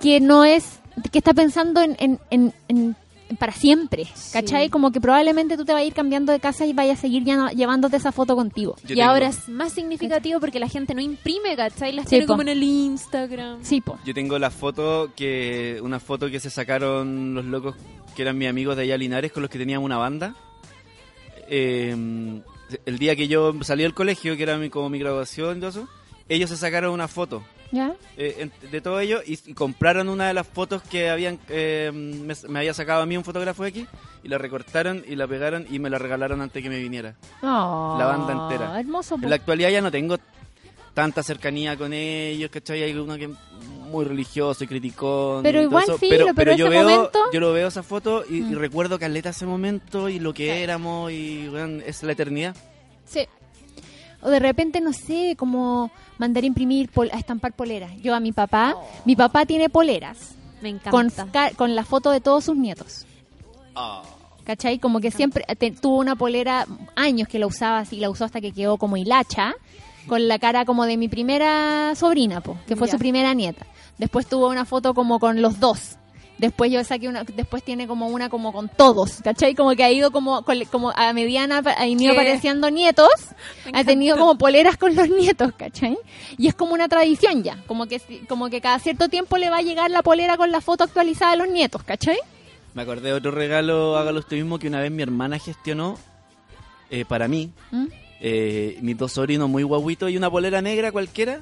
que 0.00 0.20
no 0.20 0.44
es, 0.44 0.78
que 1.10 1.18
está 1.18 1.34
pensando 1.34 1.80
en, 1.82 1.96
en, 1.98 2.20
en- 2.30 2.54
en- 2.68 2.78
en 2.78 2.96
para 3.38 3.52
siempre, 3.52 4.06
¿cachai? 4.32 4.70
Como 4.70 4.90
que 4.90 5.00
probablemente 5.00 5.56
tú 5.56 5.64
te 5.64 5.72
vas 5.72 5.82
a 5.82 5.84
ir 5.84 5.92
cambiando 5.92 6.32
de 6.32 6.40
casa 6.40 6.64
y 6.66 6.72
vayas 6.72 6.98
a 6.98 7.00
seguir 7.02 7.24
ya- 7.24 7.50
llevándote 7.50 7.96
esa 7.96 8.10
foto 8.12 8.34
contigo. 8.36 8.76
Yo 8.84 8.94
y 8.94 8.96
tengo- 8.98 9.10
ahora 9.10 9.28
es 9.28 9.48
más 9.48 9.72
significativo 9.72 10.40
porque 10.40 10.58
la 10.58 10.68
gente 10.68 10.94
no 10.94 11.00
imprime, 11.00 11.54
¿cachai? 11.56 11.92
Las 11.92 12.04
Sí, 12.06 12.10
tiene 12.10 12.26
po. 12.26 12.32
como 12.32 12.42
en 12.42 12.48
el 12.48 12.62
Instagram. 12.62 13.58
Sí, 13.62 13.80
po. 13.80 13.98
Yo 14.04 14.14
tengo 14.14 14.38
la 14.38 14.50
foto 14.50 15.12
que 15.14 15.78
una 15.82 16.00
foto 16.00 16.30
que 16.30 16.40
se 16.40 16.48
sacaron 16.50 17.34
los 17.34 17.44
locos 17.44 17.76
que 18.16 18.22
eran 18.22 18.36
mis 18.38 18.48
amigos 18.48 18.76
de 18.76 18.82
allá 18.84 18.96
Linares 18.96 19.30
con 19.32 19.42
los 19.42 19.50
que 19.50 19.58
teníamos 19.58 19.84
una 19.84 19.96
banda. 19.98 20.34
Eh, 21.48 22.40
el 22.84 22.98
día 22.98 23.16
que 23.16 23.28
yo 23.28 23.54
salí 23.62 23.82
del 23.82 23.94
colegio, 23.94 24.36
que 24.36 24.42
era 24.42 24.58
mi, 24.58 24.68
como 24.70 24.88
mi 24.90 24.98
graduación 24.98 25.56
y 25.58 25.60
todo 25.60 25.70
eso, 25.70 25.88
ellos 26.28 26.50
se 26.50 26.56
sacaron 26.56 26.92
una 26.92 27.08
foto 27.08 27.42
¿Ya? 27.70 27.94
eh, 28.16 28.48
de 28.70 28.80
todo 28.80 28.98
ello 29.00 29.20
y, 29.26 29.38
y 29.46 29.52
compraron 29.54 30.08
una 30.08 30.28
de 30.28 30.34
las 30.34 30.46
fotos 30.46 30.80
que 30.82 31.10
habían 31.10 31.38
eh, 31.50 31.90
me, 31.92 32.34
me 32.48 32.58
había 32.60 32.72
sacado 32.72 33.02
a 33.02 33.06
mí 33.06 33.16
un 33.16 33.24
fotógrafo 33.24 33.62
de 33.64 33.68
aquí 33.68 33.86
y 34.22 34.28
la 34.28 34.38
recortaron 34.38 35.04
y 35.06 35.16
la 35.16 35.26
pegaron 35.26 35.66
y 35.70 35.78
me 35.78 35.90
la 35.90 35.98
regalaron 35.98 36.40
antes 36.40 36.62
que 36.62 36.70
me 36.70 36.78
viniera. 36.78 37.14
Oh, 37.42 37.96
La 37.98 38.06
banda 38.06 38.32
entera. 38.32 38.80
Hermoso. 38.80 39.16
po. 39.18 39.24
En 39.24 39.30
la 39.30 39.36
actualidad 39.36 39.68
ya 39.70 39.80
no 39.82 39.90
tengo 39.90 40.16
tanta 40.94 41.22
cercanía 41.22 41.76
con 41.76 41.92
ellos, 41.92 42.50
¿cachai? 42.50 42.82
Hay 42.82 42.92
uno 42.94 43.16
que 43.16 43.24
es 43.26 43.30
muy 43.90 44.04
religioso 44.04 44.64
y 44.64 44.66
criticón. 44.66 45.42
Pero 45.44 45.60
y 45.60 45.64
igual, 45.64 45.84
filo, 45.98 46.26
pero 46.34 46.56
yo 46.56 46.66
ese 46.66 46.74
veo, 46.76 46.88
momento- 46.88 47.18
yo 47.32 47.38
lo 47.40 47.52
veo 47.52 47.68
esa 47.68 47.82
foto 47.84 48.24
y, 48.28 48.38
y 48.38 48.40
Mm. 48.42 48.54
recuerdo 48.58 48.98
caleta 48.98 49.28
ese 49.30 49.46
momento 49.46 50.08
y 50.08 50.18
lo 50.18 50.34
que 50.34 50.52
Sí. 50.52 50.58
éramos 50.62 51.12
y 51.12 51.48
es 51.86 52.02
la 52.02 52.12
eternidad. 52.12 52.56
Sí. 53.04 53.26
O 54.22 54.30
de 54.30 54.38
repente, 54.40 54.80
no 54.80 54.92
sé, 54.92 55.34
como 55.38 55.90
mandar 56.18 56.42
a 56.42 56.46
imprimir, 56.46 56.88
pol- 56.90 57.10
a 57.12 57.18
estampar 57.18 57.52
poleras. 57.52 57.92
Yo 58.02 58.14
a 58.14 58.20
mi 58.20 58.32
papá, 58.32 58.74
mi 59.04 59.14
papá 59.14 59.46
tiene 59.46 59.68
poleras 59.68 60.34
Me 60.60 60.70
encanta. 60.70 61.52
con, 61.56 61.74
la 61.76 61.84
foto 61.84 62.10
de 62.10 62.20
todos 62.20 62.44
sus 62.44 62.56
nietos. 62.56 63.06
Ah. 63.74 64.02
¿Cachai? 64.44 64.78
Como 64.78 65.00
que 65.00 65.10
siempre 65.10 65.44
te- 65.56 65.70
tuvo 65.70 65.98
una 65.98 66.16
polera, 66.16 66.66
años 66.96 67.28
que 67.28 67.38
la 67.38 67.46
usaba 67.46 67.78
así, 67.80 67.98
la 68.00 68.10
usó 68.10 68.24
hasta 68.24 68.40
que 68.40 68.50
quedó 68.52 68.76
como 68.78 68.96
hilacha, 68.96 69.54
con 70.08 70.26
la 70.26 70.38
cara 70.38 70.64
como 70.64 70.86
de 70.86 70.96
mi 70.96 71.06
primera 71.08 71.94
sobrina, 71.94 72.40
po, 72.40 72.56
que 72.66 72.74
fue 72.74 72.86
Ya. 72.88 72.92
su 72.92 72.98
primera 72.98 73.34
nieta. 73.34 73.66
Después 73.98 74.26
tuvo 74.26 74.48
una 74.48 74.64
foto 74.64 74.94
como 74.94 75.20
con 75.20 75.42
los 75.42 75.60
dos. 75.60 75.96
Después 76.38 76.70
yo 76.70 76.82
saqué 76.84 77.08
una, 77.08 77.24
después 77.24 77.62
tiene 77.64 77.86
como 77.88 78.06
una 78.06 78.28
como 78.28 78.52
con 78.52 78.68
todos, 78.68 79.20
¿cachai? 79.24 79.54
Como 79.56 79.72
que 79.74 79.82
ha 79.82 79.90
ido 79.90 80.10
como, 80.12 80.44
como 80.70 80.90
a 80.94 81.12
mediana, 81.12 81.62
ha 81.76 81.86
ido 81.86 82.12
apareciendo 82.12 82.70
nietos, 82.70 83.08
ha 83.72 83.82
tenido 83.84 84.16
como 84.16 84.38
poleras 84.38 84.76
con 84.76 84.94
los 84.94 85.08
nietos, 85.08 85.52
¿cachai? 85.56 85.98
Y 86.36 86.46
es 86.46 86.54
como 86.54 86.74
una 86.74 86.88
tradición 86.88 87.42
ya, 87.42 87.62
como 87.66 87.86
que, 87.86 87.98
si- 87.98 88.18
como 88.20 88.50
que 88.50 88.60
cada 88.60 88.78
cierto 88.78 89.08
tiempo 89.08 89.36
le 89.36 89.50
va 89.50 89.56
a 89.58 89.62
llegar 89.62 89.90
la 89.90 90.02
polera 90.02 90.36
con 90.36 90.52
la 90.52 90.60
foto 90.60 90.84
actualizada 90.84 91.32
de 91.32 91.38
los 91.38 91.48
nietos, 91.48 91.82
¿cachai? 91.82 92.18
Me 92.74 92.82
acordé 92.82 93.08
de 93.08 93.14
otro 93.14 93.32
regalo, 93.32 93.96
hágalo 93.96 94.20
usted 94.20 94.36
mismo, 94.36 94.60
que 94.60 94.68
una 94.68 94.80
vez 94.80 94.92
mi 94.92 95.02
hermana 95.02 95.38
gestionó 95.40 95.98
eh, 96.90 97.04
para 97.04 97.26
mí. 97.28 97.50
¿Mm? 97.72 97.86
eh, 98.20 98.78
mis 98.82 98.96
dos 98.98 99.12
sobrinos 99.12 99.48
muy 99.48 99.62
guaguitos 99.62 100.10
y 100.10 100.16
una 100.16 100.28
polera 100.28 100.60
negra 100.60 100.90
cualquiera 100.90 101.40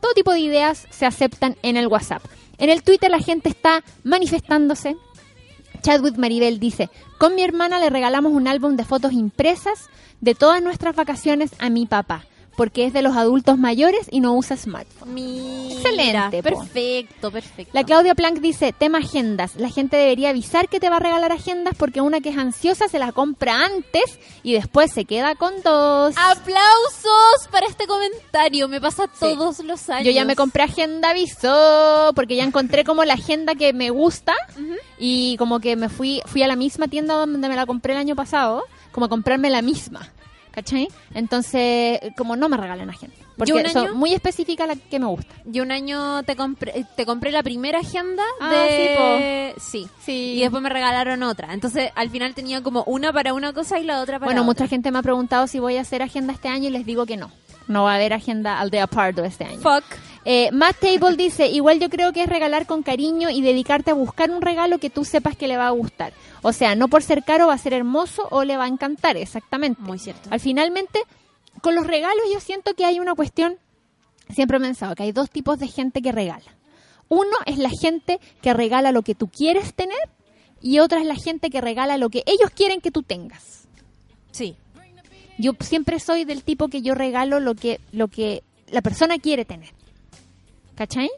Todo 0.00 0.12
tipo 0.14 0.32
de 0.32 0.40
ideas 0.40 0.86
se 0.90 1.06
aceptan 1.06 1.56
en 1.62 1.76
el 1.76 1.86
WhatsApp. 1.86 2.22
En 2.58 2.70
el 2.70 2.82
Twitter 2.82 3.10
la 3.10 3.20
gente 3.20 3.48
está 3.48 3.82
manifestándose. 4.02 4.96
Chadwick 5.82 6.16
Maribel 6.16 6.58
dice, 6.60 6.90
con 7.18 7.34
mi 7.34 7.42
hermana 7.42 7.78
le 7.78 7.90
regalamos 7.90 8.32
un 8.32 8.48
álbum 8.48 8.76
de 8.76 8.84
fotos 8.84 9.12
impresas 9.12 9.88
de 10.20 10.34
todas 10.34 10.62
nuestras 10.62 10.96
vacaciones 10.96 11.52
a 11.58 11.68
mi 11.68 11.86
papá, 11.86 12.24
porque 12.56 12.86
es 12.86 12.92
de 12.92 13.02
los 13.02 13.16
adultos 13.16 13.58
mayores 13.58 14.06
y 14.10 14.20
no 14.20 14.34
usa 14.34 14.56
smartphone. 14.56 15.14
Mira, 15.14 15.74
Excelente, 15.74 16.42
po. 16.42 16.60
Perfecto, 16.60 17.30
perfecto. 17.30 17.70
La 17.74 17.84
Claudia 17.84 18.14
Plank 18.14 18.38
dice, 18.38 18.72
tema 18.72 18.98
agendas. 18.98 19.56
La 19.56 19.68
gente 19.68 19.96
debería 19.96 20.30
avisar 20.30 20.68
que 20.68 20.80
te 20.80 20.88
va 20.88 20.96
a 20.96 21.00
regalar 21.00 21.32
agendas 21.32 21.74
porque 21.76 22.00
una 22.00 22.20
que 22.20 22.30
es 22.30 22.38
ansiosa 22.38 22.88
se 22.88 22.98
la 22.98 23.12
compra 23.12 23.64
antes 23.64 24.18
y 24.42 24.52
después 24.54 24.92
se 24.92 25.04
queda 25.04 25.34
con 25.34 25.54
dos. 25.62 26.14
Aplausos 26.16 27.48
para 27.50 27.66
este 27.66 27.86
comentario. 27.86 28.68
Me 28.68 28.80
pasa 28.80 29.06
todos 29.08 29.60
los 29.60 29.88
años. 29.90 30.06
Yo 30.06 30.12
ya 30.12 30.24
me 30.24 30.36
compré 30.36 30.62
agenda 30.62 31.10
aviso 31.10 32.12
porque 32.14 32.36
ya 32.36 32.44
encontré 32.44 32.84
como 32.84 33.04
la 33.04 33.14
agenda 33.14 33.54
que 33.54 33.72
me 33.72 33.90
gusta 33.90 34.34
y 34.98 35.36
como 35.36 35.60
que 35.60 35.76
me 35.76 35.88
fui 35.88 36.22
fui 36.26 36.42
a 36.42 36.48
la 36.48 36.56
misma 36.56 36.88
tienda 36.88 37.14
donde 37.14 37.48
me 37.48 37.56
la 37.56 37.66
compré 37.66 37.92
el 37.92 37.98
año 37.98 38.16
pasado, 38.16 38.64
como 38.92 39.06
a 39.06 39.08
comprarme 39.08 39.50
la 39.50 39.62
misma. 39.62 40.10
¿Cachai? 40.54 40.88
Entonces, 41.14 41.98
como 42.16 42.36
no 42.36 42.48
me 42.48 42.56
regalan 42.56 42.88
agenda. 42.88 43.16
Porque 43.36 43.68
son 43.70 43.96
muy 43.96 44.12
específica 44.14 44.66
la 44.68 44.76
que 44.76 45.00
me 45.00 45.06
gusta. 45.06 45.34
Yo 45.44 45.64
un 45.64 45.72
año 45.72 46.22
te 46.22 46.36
compré, 46.36 46.86
te 46.94 47.04
compré 47.04 47.32
la 47.32 47.42
primera 47.42 47.80
agenda 47.80 48.22
Ah, 48.40 48.50
de... 48.52 49.54
Sí, 49.58 49.88
Sí. 50.04 50.34
Y 50.36 50.40
después 50.40 50.62
me 50.62 50.68
regalaron 50.68 51.22
otra. 51.24 51.52
Entonces, 51.52 51.90
al 51.96 52.10
final 52.10 52.34
tenía 52.34 52.62
como 52.62 52.84
una 52.84 53.12
para 53.12 53.34
una 53.34 53.52
cosa 53.52 53.80
y 53.80 53.84
la 53.84 54.00
otra 54.00 54.20
para 54.20 54.26
Bueno, 54.28 54.42
otra. 54.42 54.46
mucha 54.64 54.68
gente 54.68 54.92
me 54.92 54.98
ha 55.00 55.02
preguntado 55.02 55.48
si 55.48 55.58
voy 55.58 55.76
a 55.76 55.80
hacer 55.80 56.02
agenda 56.02 56.32
este 56.32 56.48
año 56.48 56.68
y 56.68 56.70
les 56.70 56.86
digo 56.86 57.04
que 57.06 57.16
no. 57.16 57.32
No 57.66 57.84
va 57.84 57.92
a 57.92 57.94
haber 57.96 58.12
agenda 58.12 58.60
al 58.60 58.70
de 58.70 58.80
Apardo 58.80 59.24
este 59.24 59.44
año. 59.44 59.58
Fuck. 59.58 59.84
Eh, 60.26 60.50
Matt 60.52 60.76
Table 60.80 61.16
dice, 61.16 61.48
igual 61.48 61.80
yo 61.80 61.90
creo 61.90 62.12
que 62.12 62.22
es 62.22 62.28
regalar 62.28 62.66
con 62.66 62.82
cariño 62.82 63.28
y 63.30 63.42
dedicarte 63.42 63.90
a 63.90 63.94
buscar 63.94 64.30
un 64.30 64.40
regalo 64.42 64.78
que 64.78 64.88
tú 64.90 65.04
sepas 65.04 65.36
que 65.36 65.48
le 65.48 65.56
va 65.56 65.66
a 65.66 65.70
gustar. 65.70 66.12
O 66.46 66.52
sea, 66.52 66.74
no 66.74 66.88
por 66.88 67.02
ser 67.02 67.24
caro 67.24 67.46
va 67.46 67.54
a 67.54 67.58
ser 67.58 67.72
hermoso 67.72 68.28
o 68.30 68.44
le 68.44 68.58
va 68.58 68.64
a 68.64 68.68
encantar, 68.68 69.16
exactamente. 69.16 69.80
Muy 69.80 69.98
cierto. 69.98 70.28
Al 70.30 70.40
finalmente, 70.40 71.00
con 71.62 71.74
los 71.74 71.86
regalos 71.86 72.22
yo 72.30 72.38
siento 72.38 72.74
que 72.74 72.84
hay 72.84 73.00
una 73.00 73.14
cuestión, 73.14 73.56
siempre 74.28 74.58
he 74.58 74.60
pensado 74.60 74.94
que 74.94 75.04
hay 75.04 75.12
dos 75.12 75.30
tipos 75.30 75.58
de 75.58 75.68
gente 75.68 76.02
que 76.02 76.12
regala. 76.12 76.44
Uno 77.08 77.34
es 77.46 77.56
la 77.56 77.70
gente 77.70 78.20
que 78.42 78.52
regala 78.52 78.92
lo 78.92 79.00
que 79.00 79.14
tú 79.14 79.28
quieres 79.28 79.72
tener 79.72 79.96
y 80.60 80.80
otra 80.80 81.00
es 81.00 81.06
la 81.06 81.16
gente 81.16 81.48
que 81.48 81.62
regala 81.62 81.96
lo 81.96 82.10
que 82.10 82.22
ellos 82.26 82.50
quieren 82.54 82.82
que 82.82 82.90
tú 82.90 83.02
tengas. 83.02 83.66
Sí. 84.30 84.54
Yo 85.38 85.52
siempre 85.60 85.98
soy 85.98 86.26
del 86.26 86.44
tipo 86.44 86.68
que 86.68 86.82
yo 86.82 86.94
regalo 86.94 87.40
lo 87.40 87.54
que, 87.54 87.80
lo 87.90 88.08
que 88.08 88.42
la 88.68 88.82
persona 88.82 89.18
quiere 89.18 89.46
tener. 89.46 89.70
¿Cachai? 90.74 91.08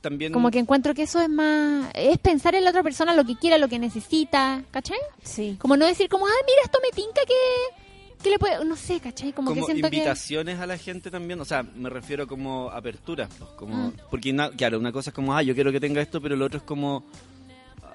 También 0.00 0.32
Como 0.32 0.50
que 0.50 0.58
encuentro 0.58 0.94
que 0.94 1.02
eso 1.02 1.20
es 1.20 1.28
más... 1.28 1.90
Es 1.94 2.16
pensar 2.18 2.54
en 2.54 2.64
la 2.64 2.70
otra 2.70 2.82
persona 2.82 3.14
lo 3.14 3.24
que 3.24 3.36
quiera, 3.36 3.58
lo 3.58 3.68
que 3.68 3.78
necesita. 3.78 4.62
¿Cachai? 4.70 4.98
Sí. 5.22 5.56
Como 5.60 5.76
no 5.76 5.84
decir 5.86 6.08
como, 6.08 6.26
ah, 6.26 6.30
mira, 6.46 6.62
esto 6.64 6.78
me 6.82 6.90
tinca 6.94 7.20
que... 7.26 8.22
Que 8.22 8.30
le 8.30 8.38
puede... 8.38 8.64
No 8.64 8.76
sé, 8.76 8.98
¿cachai? 9.00 9.32
Como, 9.32 9.50
como 9.50 9.66
que 9.66 9.72
siento 9.72 9.86
invitaciones 9.88 10.58
a 10.58 10.66
la 10.66 10.76
gente 10.78 11.10
también, 11.10 11.40
o 11.40 11.44
sea, 11.44 11.62
me 11.62 11.88
refiero 11.90 12.26
como 12.26 12.70
apertura, 12.70 13.28
pues, 13.38 13.50
como 13.52 13.88
Mm. 13.88 13.92
porque 14.10 14.32
na- 14.32 14.50
claro, 14.50 14.78
una 14.78 14.92
cosa 14.92 15.10
es 15.10 15.14
como, 15.14 15.34
ah, 15.34 15.42
yo 15.42 15.54
quiero 15.54 15.70
que 15.72 15.80
tenga 15.80 16.00
esto, 16.02 16.20
pero 16.20 16.36
lo 16.36 16.44
otro 16.46 16.58
es 16.58 16.64
como 16.64 17.04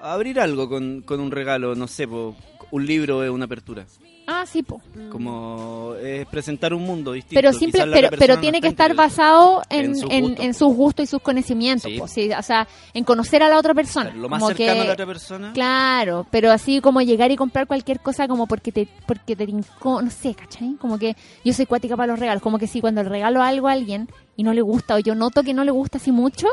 abrir 0.00 0.38
algo 0.40 0.68
con, 0.68 1.02
con 1.02 1.20
un 1.20 1.30
regalo, 1.30 1.74
no 1.74 1.86
sé, 1.88 2.06
po, 2.08 2.36
un 2.70 2.86
libro 2.86 3.22
es 3.24 3.30
una 3.30 3.44
apertura. 3.44 3.84
Ah, 4.28 4.44
sí, 4.44 4.64
po. 4.64 4.80
Como 5.10 5.94
es 6.02 6.26
presentar 6.26 6.74
un 6.74 6.82
mundo 6.82 7.12
distinto. 7.12 7.38
Pero 7.40 7.52
simple, 7.52 7.84
pero, 7.92 8.08
pero 8.18 8.40
tiene 8.40 8.58
no 8.58 8.62
que 8.62 8.66
estar 8.68 8.92
basado 8.94 9.62
en, 9.70 9.84
En 9.84 9.96
sus 9.96 10.10
en, 10.10 10.24
gustos. 10.24 10.44
en 10.44 10.54
sus 10.54 10.74
gustos 10.74 11.04
y 11.04 11.06
sus 11.06 11.22
conocimientos. 11.22 11.90
Sí. 11.92 11.98
po, 11.98 12.08
sí, 12.08 12.30
o 12.36 12.42
sea, 12.42 12.66
en 12.92 13.04
conocer 13.04 13.44
a 13.44 13.48
la 13.48 13.56
otra 13.56 13.72
persona. 13.72 14.10
Lo 14.14 14.28
más 14.28 14.40
como 14.40 14.52
cercano 14.52 14.74
que- 14.74 14.80
a 14.80 14.84
la 14.84 14.92
otra 14.94 15.06
persona. 15.06 15.52
Claro, 15.52 16.26
pero 16.32 16.50
así 16.50 16.80
como 16.80 17.00
llegar 17.02 17.30
y 17.30 17.36
comprar 17.36 17.68
cualquier 17.68 18.00
cosa 18.00 18.26
como 18.26 18.48
porque 18.48 18.72
te 18.72 18.88
porque 19.06 19.36
te 19.36 19.46
tincó, 19.46 20.02
no 20.02 20.10
sé, 20.10 20.34
¿cachai? 20.34 20.74
Como 20.80 20.98
que 20.98 21.14
yo 21.44 21.52
soy 21.52 21.66
cuática 21.66 21.96
para 21.96 22.08
los 22.08 22.18
regalos, 22.18 22.42
como 22.42 22.58
que 22.58 22.66
si 22.66 22.80
cuando 22.80 23.04
le 23.04 23.08
regalo 23.08 23.42
algo 23.42 23.68
a 23.68 23.72
alguien 23.72 24.08
y 24.36 24.42
no 24.42 24.52
le 24.52 24.62
gusta 24.62 24.96
o 24.96 24.98
yo 24.98 25.14
noto 25.14 25.44
que 25.44 25.54
no 25.54 25.62
le 25.62 25.70
gusta 25.70 25.98
así 25.98 26.10
mucho, 26.10 26.48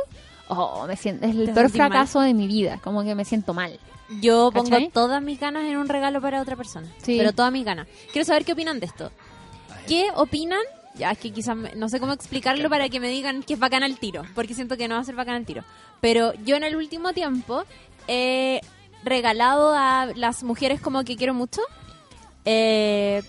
oh, 0.48 0.86
me 0.88 0.96
siento, 0.96 1.26
es 1.26 1.32
el 1.36 1.46
¿Te 1.48 1.54
peor 1.54 1.64
mal? 1.66 1.72
fracaso 1.72 2.22
de 2.22 2.36
mi 2.36 2.46
vida, 2.46 2.80
como 2.84 3.04
que 3.04 3.16
me 3.16 3.26
siento 3.26 3.56
mal. 3.56 3.80
Yo 4.22 4.52
pongo 4.52 4.70
¿Cachai? 4.70 4.90
todas 4.92 5.22
mis 5.22 5.40
ganas 5.40 5.64
en 5.66 5.78
un 5.78 5.88
regalo 5.88 6.22
para 6.22 6.42
otra 6.42 6.56
persona. 6.56 6.88
Sí. 7.02 7.18
Pero 7.18 7.34
todas 7.34 7.52
mis 7.52 7.66
ganas. 7.66 7.88
Quiero 8.12 8.26
saber 8.26 8.46
qué 8.46 8.54
opinan 8.54 8.80
de 8.80 8.86
esto. 8.88 9.12
¿Qué 9.88 10.08
opinan? 10.16 10.62
Ya, 10.96 11.12
es 11.12 11.18
que 11.18 11.32
quizás 11.32 11.56
no 11.76 11.90
sé 11.90 12.00
cómo 12.00 12.14
explicarlo 12.14 12.70
para 12.70 12.88
que 12.90 13.00
me 13.00 13.10
digan 13.10 13.42
que 13.44 13.54
es 13.56 13.60
bacán 13.60 13.84
al 13.84 13.98
tiro, 13.98 14.24
porque 14.36 14.54
siento 14.54 14.78
que 14.78 14.88
no 14.88 14.96
va 14.96 15.02
a 15.02 15.04
ser 15.04 15.16
bacán 15.16 15.36
al 15.36 15.46
tiro. 15.46 15.64
Pero 16.02 16.34
yo 16.46 16.56
en 16.56 16.64
el 16.64 16.76
último 16.76 17.14
tiempo 17.14 17.64
he 18.08 18.62
regalado 19.04 19.74
a 19.76 20.08
las 20.16 20.44
mujeres 20.44 20.80
como 20.82 21.04
que 21.04 21.16
quiero 21.18 21.34
mucho 21.34 21.62
eh, 22.46 23.24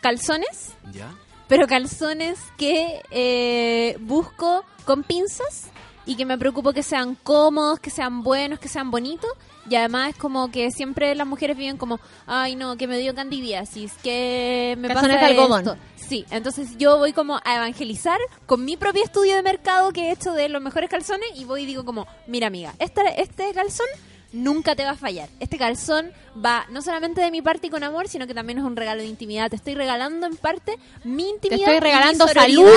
calzones, 0.00 0.74
Ya. 0.92 1.12
pero 1.48 1.66
calzones 1.66 2.38
que 2.56 3.02
eh, 3.10 3.96
busco 4.00 4.64
con 4.84 5.02
pinzas 5.02 5.68
y 6.06 6.16
que 6.16 6.24
me 6.24 6.38
preocupo 6.38 6.72
que 6.72 6.82
sean 6.82 7.14
cómodos, 7.16 7.80
que 7.80 7.90
sean 7.90 8.22
buenos, 8.22 8.58
que 8.58 8.68
sean 8.68 8.90
bonitos. 8.90 9.30
Y 9.68 9.76
además 9.76 10.10
es 10.10 10.16
como 10.16 10.50
que 10.50 10.70
siempre 10.70 11.14
las 11.14 11.26
mujeres 11.26 11.56
viven 11.56 11.76
como, 11.76 12.00
ay 12.26 12.56
no, 12.56 12.76
que 12.76 12.86
me 12.86 12.98
dio 12.98 13.14
candidiasis, 13.14 13.92
que 14.02 14.76
me 14.78 14.88
Calzones 14.88 15.16
pasa 15.16 15.26
de 15.26 15.32
algodón. 15.32 15.60
esto". 15.60 15.76
Sí, 15.96 16.24
entonces 16.30 16.78
yo 16.78 16.96
voy 16.96 17.12
como 17.12 17.38
a 17.44 17.56
evangelizar 17.56 18.18
con 18.46 18.64
mi 18.64 18.76
propio 18.78 19.04
estudio 19.04 19.36
de 19.36 19.42
mercado 19.42 19.92
que 19.92 20.08
he 20.08 20.12
hecho 20.12 20.32
de 20.32 20.48
los 20.48 20.62
mejores 20.62 20.88
calzones 20.88 21.28
y 21.34 21.44
voy 21.44 21.64
y 21.64 21.66
digo 21.66 21.84
como, 21.84 22.06
mira 22.26 22.46
amiga, 22.46 22.74
este, 22.78 23.02
este 23.20 23.52
calzón 23.52 23.86
nunca 24.32 24.76
te 24.76 24.84
va 24.84 24.90
a 24.90 24.96
fallar. 24.96 25.28
Este 25.40 25.58
calzón 25.58 26.12
va 26.44 26.66
no 26.70 26.82
solamente 26.82 27.20
de 27.20 27.30
mi 27.30 27.42
parte 27.42 27.68
y 27.68 27.70
con 27.70 27.82
amor, 27.84 28.08
sino 28.08 28.26
que 28.26 28.34
también 28.34 28.58
es 28.58 28.64
un 28.64 28.76
regalo 28.76 29.00
de 29.00 29.06
intimidad. 29.08 29.50
Te 29.50 29.56
estoy 29.56 29.74
regalando 29.74 30.26
en 30.26 30.36
parte 30.36 30.76
mi 31.04 31.24
Te 31.24 31.28
intimidad. 31.48 31.60
estoy 31.60 31.76
y 31.76 31.80
mi 31.80 31.80
regalando 31.80 32.28
sororidad, 32.28 32.72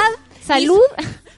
salud, 0.45 0.79
salud. 0.79 0.81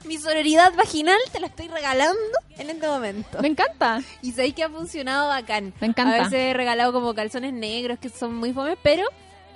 Mi, 0.04 0.08
mi 0.16 0.18
sororidad 0.18 0.72
vaginal 0.74 1.18
te 1.32 1.40
la 1.40 1.46
estoy 1.48 1.68
regalando 1.68 2.38
en 2.58 2.70
este 2.70 2.86
momento. 2.86 3.40
Me 3.40 3.48
encanta. 3.48 4.02
Y 4.22 4.32
sabéis 4.32 4.54
que 4.54 4.62
ha 4.64 4.68
funcionado 4.70 5.28
bacán. 5.28 5.72
Me 5.80 5.86
encanta. 5.88 6.14
A 6.14 6.18
veces 6.24 6.34
he 6.34 6.54
regalado 6.54 6.92
como 6.92 7.14
calzones 7.14 7.52
negros 7.52 7.98
que 7.98 8.08
son 8.08 8.34
muy 8.36 8.52
fomes, 8.52 8.78
pero 8.82 9.04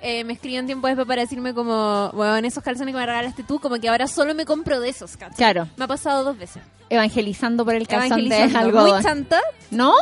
eh, 0.01 0.23
me 0.23 0.33
escriben 0.33 0.65
tiempo 0.65 0.87
después 0.87 1.07
para 1.07 1.21
decirme 1.21 1.53
como, 1.53 2.09
bueno, 2.13 2.37
en 2.37 2.45
esos 2.45 2.63
calzones 2.63 2.93
que 2.93 2.99
me 2.99 3.05
regalaste 3.05 3.43
tú, 3.43 3.59
como 3.59 3.79
que 3.79 3.89
ahora 3.89 4.07
solo 4.07 4.33
me 4.35 4.45
compro 4.45 4.79
de 4.79 4.89
esos, 4.89 5.17
¿cachai? 5.17 5.35
Claro. 5.37 5.67
Me 5.77 5.85
ha 5.85 5.87
pasado 5.87 6.23
dos 6.23 6.37
veces. 6.37 6.61
Evangelizando 6.89 7.63
por 7.65 7.75
el 7.75 7.87
calzón 7.87 8.27
de 8.29 8.35
algodón. 8.35 8.93
Muy 8.95 9.03
chanta. 9.03 9.39
No. 9.71 9.93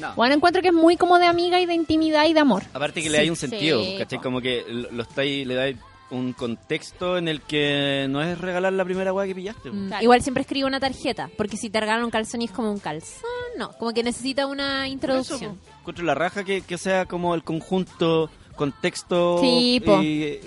No. 0.00 0.14
Bueno, 0.16 0.34
encuentro 0.34 0.62
que 0.62 0.68
es 0.68 0.74
muy 0.74 0.96
como 0.96 1.18
de 1.18 1.26
amiga 1.26 1.60
y 1.60 1.66
de 1.66 1.74
intimidad 1.74 2.24
y 2.26 2.32
de 2.32 2.40
amor. 2.40 2.62
Aparte 2.72 3.02
que 3.02 3.10
le 3.10 3.18
hay 3.18 3.28
un 3.30 3.36
sentido, 3.36 3.82
Sí, 3.82 3.96
¿cachai? 3.98 4.18
Como 4.20 4.40
que 4.40 4.64
lo, 4.68 4.90
lo 4.90 5.02
estáis, 5.02 5.46
le 5.46 5.54
dais 5.54 5.76
un 6.10 6.32
contexto 6.32 7.18
en 7.18 7.28
el 7.28 7.40
que 7.42 8.06
no 8.10 8.20
es 8.22 8.36
regalar 8.38 8.72
la 8.72 8.84
primera 8.84 9.12
weá 9.12 9.26
que 9.26 9.34
pillaste. 9.34 9.70
Mm, 9.70 9.86
Claro. 9.88 10.02
Igual 10.02 10.22
siempre 10.22 10.40
escribo 10.40 10.66
una 10.66 10.80
tarjeta, 10.80 11.30
porque 11.36 11.56
si 11.56 11.70
te 11.70 11.78
regalan 11.78 12.02
un 12.04 12.10
calzón 12.10 12.42
y 12.42 12.46
es 12.46 12.50
como 12.50 12.72
un 12.72 12.80
calzón, 12.80 13.30
no, 13.58 13.70
como 13.78 13.92
que 13.92 14.02
necesita 14.02 14.46
una 14.46 14.86
Eso, 14.86 14.92
introducción. 14.94 15.56
po. 15.56 15.78
Encuentro 15.80 16.04
la 16.04 16.14
raja 16.16 16.42
que, 16.44 16.62
que 16.62 16.78
sea 16.78 17.04
como 17.06 17.34
el 17.36 17.44
conjunto, 17.44 18.28
contexto 18.60 19.38
Sí, 19.40 19.82
po. 19.84 20.00
y 20.02 20.38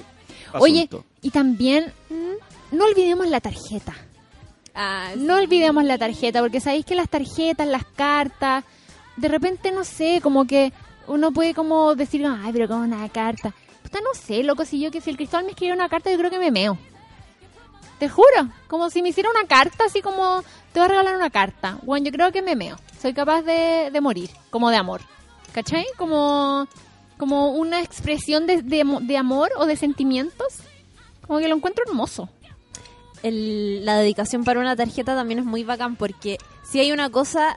Oye, 0.60 0.88
y 1.24 1.32
también 1.32 1.92
mm, 2.10 2.76
no 2.78 2.86
olvidemos 2.86 3.28
la 3.28 3.42
tarjeta. 3.42 3.94
Ah, 4.76 5.12
No 5.18 5.36
olvidemos 5.36 5.84
la 5.84 5.98
tarjeta, 5.98 6.40
porque 6.42 6.60
sabéis 6.60 6.86
que 6.86 6.96
las 6.96 7.10
tarjetas, 7.10 7.68
las 7.68 7.84
cartas, 7.86 8.64
de 9.18 9.28
repente 9.28 9.72
no 9.72 9.84
sé, 9.84 10.20
como 10.22 10.46
que 10.46 10.72
uno 11.08 11.32
puede 11.32 11.54
como 11.54 11.96
decir, 11.96 12.24
ay, 12.26 12.52
pero 12.54 12.68
como 12.68 12.82
una 12.84 13.10
carta. 13.10 13.54
Puta, 13.82 14.00
no 14.02 14.14
sé, 14.14 14.44
loco, 14.44 14.64
si 14.66 14.80
yo 14.80 14.92
que 14.92 15.02
si 15.02 15.10
el 15.10 15.18
Cristóbal 15.18 15.46
me 15.46 15.52
escribiera 15.52 15.76
una 15.76 15.90
carta, 15.90 16.10
yo 16.12 16.18
creo 16.18 16.30
que 16.32 16.40
me 16.40 16.52
meo. 16.52 16.78
Te 18.00 18.10
juro, 18.10 18.50
como 18.68 18.90
si 18.90 19.02
me 19.02 19.10
hiciera 19.10 19.30
una 19.30 19.48
carta, 19.48 19.86
así 19.86 20.02
como 20.02 20.44
te 20.72 20.80
voy 20.80 20.86
a 20.86 20.90
regalar 20.90 21.16
una 21.16 21.30
carta. 21.30 21.78
Bueno, 21.84 22.06
yo 22.06 22.12
creo 22.12 22.32
que 22.32 22.42
me 22.42 22.56
meo. 22.56 22.78
Soy 23.02 23.14
capaz 23.14 23.42
de, 23.44 23.90
de 23.92 24.02
morir, 24.02 24.30
como 24.50 24.70
de 24.70 24.78
amor. 24.78 25.02
¿Cachai? 25.52 25.86
Como, 25.98 26.68
como 27.24 27.52
una 27.52 27.82
expresión 27.82 28.46
de, 28.48 28.62
de, 28.62 28.84
de 29.02 29.18
amor 29.18 29.50
o 29.58 29.66
de 29.66 29.78
sentimientos. 29.78 30.56
Como 31.26 31.40
que 31.40 31.48
lo 31.48 31.56
encuentro 31.56 31.86
hermoso. 31.88 32.28
el- 33.24 33.86
la 33.86 33.98
dedicación 33.98 34.44
para 34.44 34.60
una 34.60 34.76
tarjeta 34.76 35.16
también 35.16 35.40
es 35.40 35.46
muy 35.46 35.64
bacán 35.64 35.96
porque 35.96 36.38
si 36.70 36.80
hay 36.82 36.92
una 36.92 37.10
cosa 37.10 37.56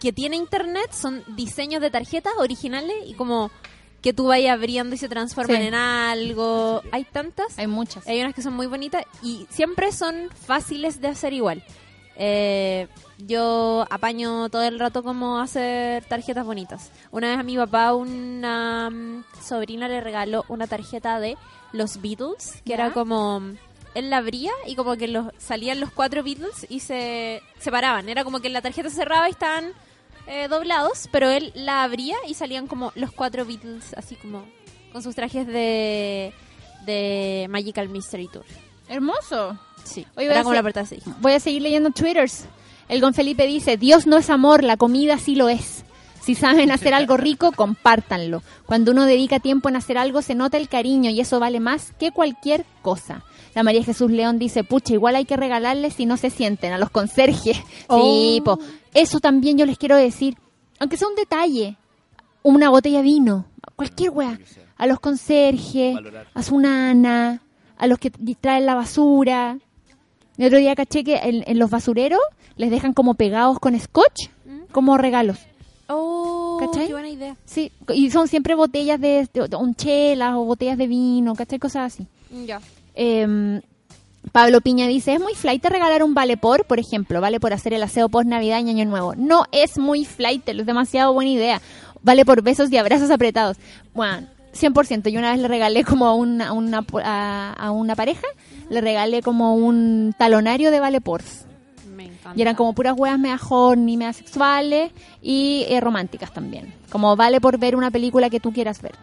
que 0.00 0.12
tiene 0.12 0.36
internet 0.36 0.92
son 0.92 1.24
diseños 1.34 1.80
de 1.80 1.90
tarjetas 1.90 2.32
originales 2.38 2.94
y 3.04 3.14
como 3.14 3.50
que 4.00 4.12
tú 4.12 4.26
vayas 4.28 4.52
abriendo 4.54 4.94
y 4.94 4.98
se 4.98 5.08
transforman 5.08 5.56
Sí. 5.60 5.66
en 5.66 5.74
algo. 5.74 6.82
Hay 6.92 7.02
tantas. 7.02 7.58
Hay 7.58 7.66
muchas. 7.66 8.06
Hay 8.06 8.20
unas 8.20 8.32
que 8.34 8.42
son 8.42 8.54
muy 8.54 8.68
bonitas 8.68 9.02
y 9.20 9.48
siempre 9.50 9.90
son 9.90 10.28
fáciles 10.46 11.00
de 11.00 11.08
hacer 11.08 11.32
igual. 11.32 11.64
Eh, 12.14 12.86
yo 13.18 13.86
apaño 13.90 14.48
todo 14.48 14.62
el 14.62 14.78
rato 14.78 15.02
como 15.02 15.40
hacer 15.40 16.04
tarjetas 16.04 16.44
bonitas. 16.44 16.90
Una 17.10 17.28
vez 17.28 17.38
a 17.38 17.42
mi 17.42 17.56
papá 17.56 17.94
una 17.94 18.90
mm, 18.90 19.24
sobrina 19.42 19.88
le 19.88 20.00
regaló 20.00 20.44
una 20.48 20.66
tarjeta 20.66 21.20
de 21.20 21.36
los 21.72 22.00
Beatles, 22.00 22.62
que 22.64 22.70
¿Ya? 22.70 22.74
era 22.76 22.92
como 22.92 23.42
él 23.94 24.10
la 24.10 24.18
abría 24.18 24.52
y 24.66 24.76
como 24.76 24.96
que 24.96 25.08
los 25.08 25.26
salían 25.38 25.80
los 25.80 25.90
cuatro 25.90 26.22
Beatles 26.22 26.66
y 26.68 26.80
se 26.80 27.42
separaban. 27.58 28.08
Era 28.08 28.24
como 28.24 28.40
que 28.40 28.48
la 28.48 28.62
tarjeta 28.62 28.90
cerraba 28.90 29.28
y 29.28 29.32
estaban 29.32 29.72
eh, 30.26 30.46
doblados, 30.48 31.08
pero 31.10 31.30
él 31.30 31.52
la 31.54 31.82
abría 31.82 32.16
y 32.28 32.34
salían 32.34 32.66
como 32.66 32.92
los 32.94 33.10
cuatro 33.12 33.44
Beatles, 33.44 33.94
así 33.96 34.14
como 34.14 34.44
con 34.92 35.02
sus 35.02 35.14
trajes 35.14 35.46
de, 35.46 36.32
de 36.86 37.46
Magical 37.50 37.88
Mystery 37.88 38.28
Tour. 38.28 38.44
Hermoso. 38.88 39.58
Sí, 39.84 40.06
Oye, 40.16 40.26
voy 40.26 40.32
era 40.32 40.40
a 40.40 40.44
como 40.44 40.54
la 40.54 40.80
así. 40.80 41.00
Voy 41.20 41.32
a 41.32 41.40
seguir 41.40 41.62
leyendo 41.62 41.90
twitters. 41.90 42.44
El 42.88 43.00
Gon 43.00 43.14
Felipe 43.14 43.46
dice, 43.46 43.76
Dios 43.76 44.06
no 44.06 44.16
es 44.16 44.30
amor, 44.30 44.64
la 44.64 44.76
comida 44.76 45.18
sí 45.18 45.34
lo 45.34 45.48
es. 45.48 45.84
Si 46.22 46.34
saben 46.34 46.70
hacer 46.70 46.94
algo 46.94 47.16
rico, 47.16 47.52
compártanlo. 47.56 48.42
Cuando 48.66 48.92
uno 48.92 49.04
dedica 49.06 49.40
tiempo 49.40 49.68
en 49.68 49.76
hacer 49.76 49.98
algo, 49.98 50.22
se 50.22 50.34
nota 50.34 50.56
el 50.56 50.68
cariño 50.68 51.10
y 51.10 51.20
eso 51.20 51.40
vale 51.40 51.60
más 51.60 51.92
que 51.98 52.12
cualquier 52.12 52.64
cosa. 52.82 53.22
La 53.54 53.62
María 53.62 53.82
Jesús 53.82 54.10
León 54.10 54.38
dice, 54.38 54.62
pucha, 54.64 54.92
igual 54.94 55.16
hay 55.16 55.24
que 55.24 55.36
regalarles 55.36 55.94
si 55.94 56.06
no 56.06 56.16
se 56.16 56.30
sienten, 56.30 56.72
a 56.72 56.78
los 56.78 56.90
conserjes. 56.90 57.56
Sí, 57.90 58.40
Oh. 58.40 58.44
po. 58.44 58.58
Eso 58.94 59.20
también 59.20 59.56
yo 59.58 59.66
les 59.66 59.78
quiero 59.78 59.96
decir. 59.96 60.36
Aunque 60.78 60.96
sea 60.96 61.08
un 61.08 61.14
detalle, 61.14 61.76
una 62.42 62.70
botella 62.70 62.98
de 62.98 63.04
vino, 63.04 63.46
cualquier 63.74 64.10
wea. 64.10 64.38
A 64.76 64.86
los 64.86 65.00
conserjes, 65.00 65.96
a 66.34 66.42
su 66.42 66.58
nana, 66.60 67.42
a 67.76 67.86
los 67.88 67.98
que 67.98 68.10
traen 68.40 68.64
la 68.66 68.74
basura. 68.76 69.58
El 70.38 70.46
otro 70.46 70.58
día 70.58 70.74
caché 70.74 71.04
que 71.04 71.16
en, 71.16 71.44
en 71.46 71.58
los 71.58 71.70
basureros 71.70 72.20
les 72.56 72.70
dejan 72.70 72.94
como 72.94 73.14
pegados 73.14 73.58
con 73.58 73.78
scotch 73.78 74.28
como 74.72 74.96
regalos. 74.96 75.38
Oh, 75.88 76.58
¿Cachai? 76.60 76.86
qué 76.86 76.92
buena 76.92 77.08
idea. 77.08 77.36
Sí, 77.44 77.72
y 77.94 78.10
son 78.10 78.28
siempre 78.28 78.54
botellas 78.54 79.00
de, 79.00 79.28
de, 79.32 79.48
de 79.48 79.56
un 79.56 79.74
chelas 79.74 80.34
o 80.34 80.44
botellas 80.44 80.78
de 80.78 80.86
vino, 80.86 81.34
¿cachai? 81.34 81.58
Cosas 81.58 81.94
así. 81.94 82.06
Ya. 82.46 82.60
Eh, 82.94 83.60
Pablo 84.32 84.60
Piña 84.60 84.86
dice, 84.86 85.14
es 85.14 85.20
muy 85.20 85.34
flight 85.34 85.64
regalar 85.64 86.02
un 86.02 86.14
vale 86.14 86.36
por, 86.36 86.64
por 86.66 86.78
ejemplo, 86.78 87.20
vale 87.20 87.40
por 87.40 87.52
hacer 87.52 87.72
el 87.72 87.82
aseo 87.82 88.08
post 88.08 88.26
Navidad 88.28 88.62
y 88.64 88.68
Año 88.68 88.84
Nuevo. 88.84 89.14
No 89.16 89.44
es 89.52 89.78
muy 89.78 90.04
flight, 90.04 90.48
es 90.48 90.66
demasiado 90.66 91.12
buena 91.12 91.30
idea. 91.30 91.62
Vale 92.02 92.24
por 92.24 92.42
besos 92.42 92.70
y 92.70 92.76
abrazos 92.76 93.10
apretados. 93.10 93.56
Bueno, 93.94 94.26
100%. 94.54 95.08
Yo 95.10 95.18
una 95.18 95.32
vez 95.32 95.40
le 95.40 95.48
regalé 95.48 95.84
como 95.84 96.06
a 96.06 96.14
una, 96.14 96.48
a 96.48 96.52
una, 96.52 96.84
a, 97.04 97.52
a 97.52 97.70
una 97.70 97.94
pareja, 97.96 98.26
le 98.70 98.80
regalé 98.80 99.22
como 99.22 99.54
un 99.54 100.14
talonario 100.18 100.70
de 100.70 100.80
vale 100.80 101.00
por. 101.00 101.22
Me 101.94 102.04
encanta. 102.04 102.32
Y 102.36 102.42
eran 102.42 102.54
como 102.54 102.72
puras 102.74 102.94
weas 102.96 103.18
mea 103.18 103.38
horny, 103.48 103.96
mea 103.96 104.12
sexuales 104.12 104.92
y 105.22 105.64
eh, 105.68 105.80
románticas 105.80 106.32
también. 106.32 106.72
Como 106.90 107.16
vale 107.16 107.40
por 107.40 107.58
ver 107.58 107.74
una 107.76 107.90
película 107.90 108.30
que 108.30 108.40
tú 108.40 108.52
quieras 108.52 108.80
ver. 108.82 108.94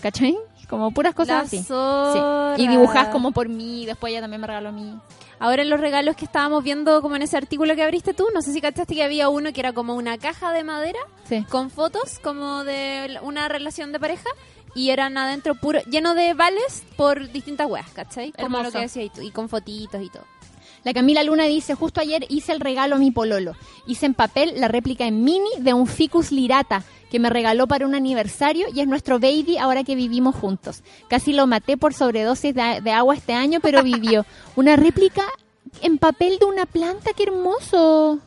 ¿Cachai? 0.00 0.36
Como 0.68 0.90
puras 0.92 1.14
cosas 1.14 1.36
La 1.36 1.40
así. 1.40 1.58
Sí. 1.58 2.62
Y 2.62 2.68
dibujas 2.68 3.08
como 3.08 3.32
por 3.32 3.48
mí, 3.48 3.86
después 3.86 4.10
ella 4.12 4.20
también 4.22 4.40
me 4.40 4.46
regaló 4.46 4.70
a 4.70 4.72
mí. 4.72 4.98
Ahora 5.38 5.62
en 5.62 5.68
los 5.70 5.80
regalos 5.80 6.16
que 6.16 6.24
estábamos 6.24 6.62
viendo 6.64 7.02
como 7.02 7.16
en 7.16 7.22
ese 7.22 7.36
artículo 7.36 7.74
que 7.74 7.82
abriste 7.82 8.14
tú, 8.14 8.26
no 8.32 8.40
sé 8.40 8.52
si 8.52 8.60
cachaste 8.60 8.94
que 8.94 9.02
había 9.02 9.28
uno 9.28 9.52
que 9.52 9.60
era 9.60 9.72
como 9.72 9.94
una 9.94 10.16
caja 10.16 10.52
de 10.52 10.64
madera 10.64 10.98
Sí. 11.24 11.44
con 11.50 11.70
fotos 11.70 12.18
como 12.22 12.64
de 12.64 13.18
una 13.22 13.48
relación 13.48 13.92
de 13.92 14.00
pareja 14.00 14.28
y 14.74 14.90
eran 14.90 15.16
adentro 15.16 15.54
puro 15.54 15.80
lleno 15.82 16.14
de 16.14 16.34
vales 16.34 16.84
por 16.96 17.30
distintas 17.30 17.68
weas, 17.70 17.88
¿cachai? 17.90 18.32
Como 18.32 18.58
Hermoso. 18.58 18.64
lo 18.64 18.72
que 18.72 18.78
decías 18.80 19.12
tú, 19.12 19.22
y 19.22 19.30
con 19.30 19.48
fotitos 19.48 20.02
y 20.02 20.10
todo. 20.10 20.24
La 20.84 20.92
Camila 20.92 21.22
Luna 21.22 21.44
dice, 21.44 21.74
justo 21.74 22.00
ayer 22.00 22.26
hice 22.28 22.52
el 22.52 22.60
regalo 22.60 22.96
a 22.96 22.98
mi 22.98 23.10
pololo. 23.10 23.54
Hice 23.86 24.04
en 24.04 24.14
papel 24.14 24.52
la 24.56 24.68
réplica 24.68 25.06
en 25.06 25.24
mini 25.24 25.48
de 25.58 25.72
un 25.72 25.86
ficus 25.86 26.30
lirata 26.30 26.82
que 27.10 27.18
me 27.18 27.30
regaló 27.30 27.66
para 27.66 27.86
un 27.86 27.94
aniversario 27.94 28.66
y 28.72 28.80
es 28.80 28.86
nuestro 28.86 29.18
baby 29.18 29.56
ahora 29.56 29.82
que 29.82 29.94
vivimos 29.94 30.34
juntos. 30.34 30.82
Casi 31.08 31.32
lo 31.32 31.46
maté 31.46 31.78
por 31.78 31.94
sobredosis 31.94 32.54
de, 32.54 32.80
de 32.82 32.90
agua 32.90 33.14
este 33.14 33.32
año, 33.32 33.60
pero 33.60 33.82
vivió. 33.82 34.26
Una 34.56 34.76
réplica 34.76 35.24
en 35.80 35.96
papel 35.96 36.38
de 36.38 36.44
una 36.44 36.66
planta, 36.66 37.12
qué 37.16 37.24
hermoso. 37.24 38.20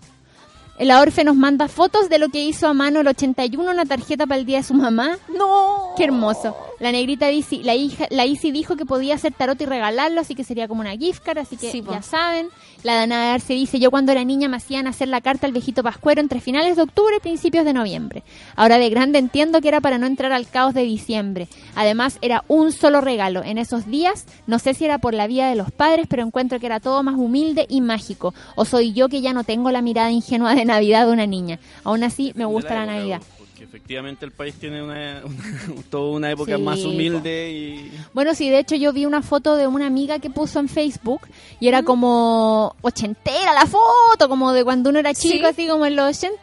El 0.78 0.92
Orfe 0.92 1.24
nos 1.24 1.36
manda 1.36 1.68
fotos 1.68 2.08
de 2.08 2.20
lo 2.20 2.30
que 2.30 2.44
hizo 2.44 2.68
a 2.68 2.74
mano 2.74 3.00
el 3.00 3.08
81, 3.08 3.72
una 3.72 3.86
tarjeta 3.86 4.28
para 4.28 4.40
el 4.40 4.46
día 4.46 4.58
de 4.58 4.64
su 4.64 4.76
mamá. 4.76 5.18
No. 5.36 5.94
Qué 5.98 6.04
hermoso. 6.04 6.56
La 6.80 6.92
negrita 6.92 7.28
dice, 7.30 7.58
la 7.64 7.74
hija, 7.74 8.06
la 8.12 8.28
Isi 8.28 8.52
dijo 8.52 8.76
que 8.76 8.86
podía 8.86 9.16
hacer 9.16 9.34
tarot 9.34 9.60
y 9.60 9.66
regalarlo, 9.66 10.22
así 10.22 10.36
que 10.36 10.44
sería 10.44 10.68
como 10.68 10.82
una 10.82 10.96
gift 10.96 11.24
card, 11.24 11.40
así 11.40 11.58
que 11.58 11.72
Sí, 11.72 11.82
po. 11.82 11.92
ya 11.94 12.04
saben. 12.04 12.50
La 12.88 12.96
Dana 12.96 13.34
Arce 13.34 13.54
dice, 13.54 13.80
yo 13.80 13.92
cuando 13.92 14.14
era 14.14 14.24
niña 14.24 14.48
me 14.48 14.56
hacían 14.56 14.88
hacer 14.88 15.10
la 15.10 15.20
carta 15.20 15.46
al 15.46 15.52
viejito 15.52 15.84
Pascuero 15.84 16.22
entre 16.22 16.40
finales 16.40 16.78
de 16.78 16.84
octubre 16.84 17.18
y 17.18 17.20
principios 17.20 17.66
de 17.66 17.74
noviembre. 17.74 18.24
Ahora 18.56 18.78
de 18.78 18.90
grande 18.90 19.20
entiendo 19.20 19.60
que 19.60 19.68
era 19.68 19.82
para 19.82 19.98
no 19.98 20.08
entrar 20.08 20.32
al 20.32 20.48
caos 20.48 20.74
de 20.74 20.84
diciembre. 20.84 21.50
Además 21.76 22.18
era 22.22 22.46
un 22.48 22.72
solo 22.72 23.02
regalo. 23.02 23.44
En 23.44 23.58
esos 23.58 23.88
días, 23.88 24.26
no 24.46 24.58
sé 24.58 24.74
si 24.74 24.86
era 24.86 25.00
por 25.00 25.14
la 25.14 25.28
vía 25.28 25.50
de 25.50 25.58
los 25.58 25.70
padres, 25.70 26.08
pero 26.10 26.24
encuentro 26.24 26.62
que 26.62 26.66
era 26.66 26.80
todo 26.80 27.04
más 27.04 27.16
humilde 27.16 27.66
y 27.68 27.82
mágico. 27.82 28.34
O 28.56 28.64
soy 28.64 28.94
yo 28.94 29.10
que 29.10 29.20
ya 29.20 29.34
no 29.34 29.44
tengo 29.44 29.70
la 29.70 29.82
mirada 29.82 30.10
ingenua 30.10 30.56
de 30.56 30.64
Navidad 30.64 31.08
de 31.08 31.12
una 31.12 31.28
niña. 31.28 31.60
Aún 31.84 32.06
así 32.06 32.32
me 32.36 32.46
gusta 32.46 32.74
la 32.74 32.86
Navidad. 32.86 33.22
Efectivamente 33.78 34.26
el 34.26 34.32
país 34.32 34.56
tiene 34.56 34.82
una, 34.82 35.22
una- 35.24 35.84
toda 35.92 36.12
una 36.18 36.32
época 36.32 36.56
Sí, 36.58 36.62
más 36.64 36.84
humilde 36.84 37.52
y... 37.52 37.92
Bueno, 38.14 38.34
sí, 38.34 38.50
de 38.50 38.58
hecho 38.60 38.76
yo 38.76 38.92
vi 38.92 39.06
una 39.06 39.22
foto 39.22 39.56
de 39.56 39.68
una 39.68 39.86
amiga 39.86 40.18
que 40.20 40.30
puso 40.32 40.60
en 40.60 40.68
Facebook 40.68 41.22
y 41.60 41.68
era 41.68 41.84
como 41.84 42.76
ochentera 42.82 43.54
la 43.54 43.68
foto, 43.68 44.28
como 44.28 44.52
de 44.54 44.64
cuando 44.64 44.90
uno 44.90 44.98
era 45.00 45.14
chico, 45.14 45.38
Sí. 45.38 45.44
así 45.46 45.68
como 45.68 45.86
en 45.86 45.96
los 45.96 46.10
80. 46.18 46.38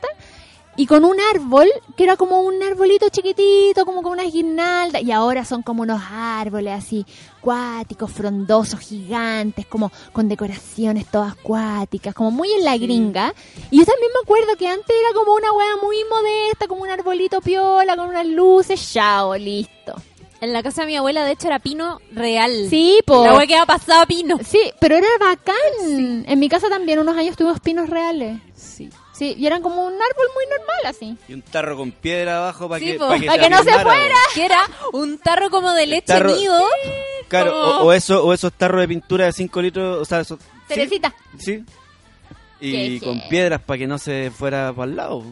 Y 0.77 0.87
con 0.87 1.05
un 1.05 1.17
árbol, 1.33 1.69
que 1.97 2.03
era 2.03 2.17
como 2.17 2.41
un 2.41 2.61
arbolito 2.63 3.09
chiquitito, 3.09 3.87
como 3.87 4.03
con 4.03 4.13
unas 4.13 4.33
guirnaldas. 4.33 5.03
Y 5.03 5.13
ahora 5.13 5.45
son 5.45 5.63
como 5.63 5.83
unos 5.83 6.03
árboles 6.11 6.75
así, 6.75 7.07
cuáticos, 7.41 8.11
frondosos, 8.11 8.81
gigantes, 8.81 9.67
como 9.67 9.93
con 10.13 10.29
decoraciones 10.29 11.07
todas 11.07 11.37
cuáticas, 11.37 12.15
como 12.15 12.33
muy 12.33 12.53
en 12.53 12.65
la 12.65 12.77
gringa. 12.77 13.35
Y 13.71 13.79
yo 13.79 13.85
también 13.85 14.11
me 14.13 14.21
acuerdo 14.25 14.57
que 14.57 14.67
antes 14.67 14.89
era 14.89 15.15
como 15.15 15.35
una 15.35 15.53
wea 15.53 15.77
muy 15.83 15.97
modesta, 16.11 16.67
como 16.67 16.83
un 16.83 16.91
arbolito 16.91 17.41
piola, 17.41 17.97
con 17.97 18.09
unas 18.09 18.27
luces, 18.27 18.93
chao, 18.93 19.37
listo. 19.37 19.95
En 20.41 20.53
la 20.53 20.63
casa 20.63 20.83
de 20.83 20.89
mi 20.89 20.97
abuela, 20.97 21.25
de 21.25 21.33
hecho, 21.33 21.47
era 21.47 21.59
pino 21.59 22.01
real. 22.13 22.67
Sí, 22.69 22.99
po. 23.07 23.25
La 23.25 23.35
wea 23.35 23.47
que 23.47 23.57
ha 23.57 23.65
pasado 23.65 24.05
pino. 24.07 24.39
Sí, 24.45 24.61
pero 24.79 24.97
era 24.97 25.07
bacán. 25.19 26.25
En 26.27 26.39
mi 26.39 26.51
casa 26.51 26.69
también 26.69 26.99
unos 26.99 27.17
años 27.17 27.37
tuvimos 27.37 27.61
pinos 27.61 27.89
reales. 27.89 28.41
Sí. 29.15 29.35
Y 29.39 29.47
eran 29.47 29.63
como 29.63 29.85
un 29.87 29.93
árbol 29.95 30.27
muy 30.35 30.45
normal 30.47 30.87
así. 30.87 31.17
y 31.29 31.35
un 31.35 31.43
tarro 31.43 31.77
con 31.77 31.93
piedra 31.93 32.39
abajo 32.39 32.69
para 32.69 32.81
Sí, 32.81 32.93
que, 32.93 32.99
po, 32.99 33.09
pa' 33.09 33.19
que, 33.19 33.27
pa' 33.27 33.39
que 33.39 33.49
no 33.51 33.59
se 33.63 33.73
fuera. 33.73 34.17
Que 34.35 34.45
era 34.45 34.59
un 34.93 35.19
tarro 35.19 35.51
como 35.51 35.73
de 35.73 35.87
leche 35.87 36.07
tarro- 36.13 36.35
nido. 36.37 36.59
Claro, 37.29 37.55
o, 37.81 37.85
o 37.85 37.93
eso, 37.93 38.25
o 38.25 38.33
esos 38.35 38.53
tarros 38.53 38.81
de 38.83 38.89
pintura 38.89 39.25
de 39.27 39.33
5 39.33 39.63
litros, 39.63 39.99
o 40.03 40.05
sea, 40.05 40.21
esos... 40.21 40.39
¿sí? 40.41 40.47
Teresita. 40.69 41.15
Sí. 41.39 41.65
Y 42.61 43.01
con 43.01 43.21
piedras 43.29 43.61
para 43.61 43.79
que 43.79 43.87
no 43.87 43.99
se 43.99 44.31
fuera 44.31 44.73
para 44.73 44.91
el 44.91 44.97
lado. 44.97 45.23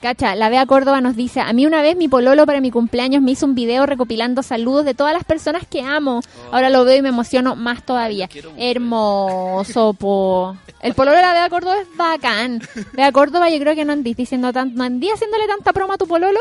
Cacha, 0.00 0.36
la 0.36 0.48
Bea 0.48 0.64
Córdoba 0.64 1.00
nos 1.00 1.16
dice, 1.16 1.40
a 1.40 1.52
mí 1.52 1.66
una 1.66 1.82
vez 1.82 1.96
mi 1.96 2.06
pololo 2.06 2.46
para 2.46 2.60
mi 2.60 2.70
cumpleaños 2.70 3.20
me 3.20 3.32
hizo 3.32 3.46
un 3.46 3.56
video 3.56 3.84
recopilando 3.84 4.44
saludos 4.44 4.84
de 4.84 4.94
todas 4.94 5.12
las 5.12 5.24
personas 5.24 5.66
que 5.68 5.82
amo. 5.82 6.20
Ahora 6.52 6.70
lo 6.70 6.84
veo 6.84 6.98
y 6.98 7.02
me 7.02 7.08
emociono 7.08 7.56
más 7.56 7.82
todavía. 7.82 8.28
Hermoso, 8.56 9.94
po. 9.94 10.56
El 10.80 10.94
pololo 10.94 11.16
de 11.16 11.22
la 11.22 11.32
Bea 11.32 11.48
Córdoba 11.48 11.78
es 11.80 11.96
bacán. 11.96 12.62
Bea 12.92 13.10
Córdoba 13.10 13.50
yo 13.50 13.58
creo 13.58 13.74
que 13.74 13.84
no 13.84 13.92
andís 13.92 14.16
diciendo 14.16 14.52
tan, 14.52 14.74
no 14.76 14.84
andís 14.84 15.14
haciéndole 15.14 15.48
tanta 15.48 15.72
broma 15.72 15.94
a 15.94 15.98
tu 15.98 16.06
pololo 16.06 16.40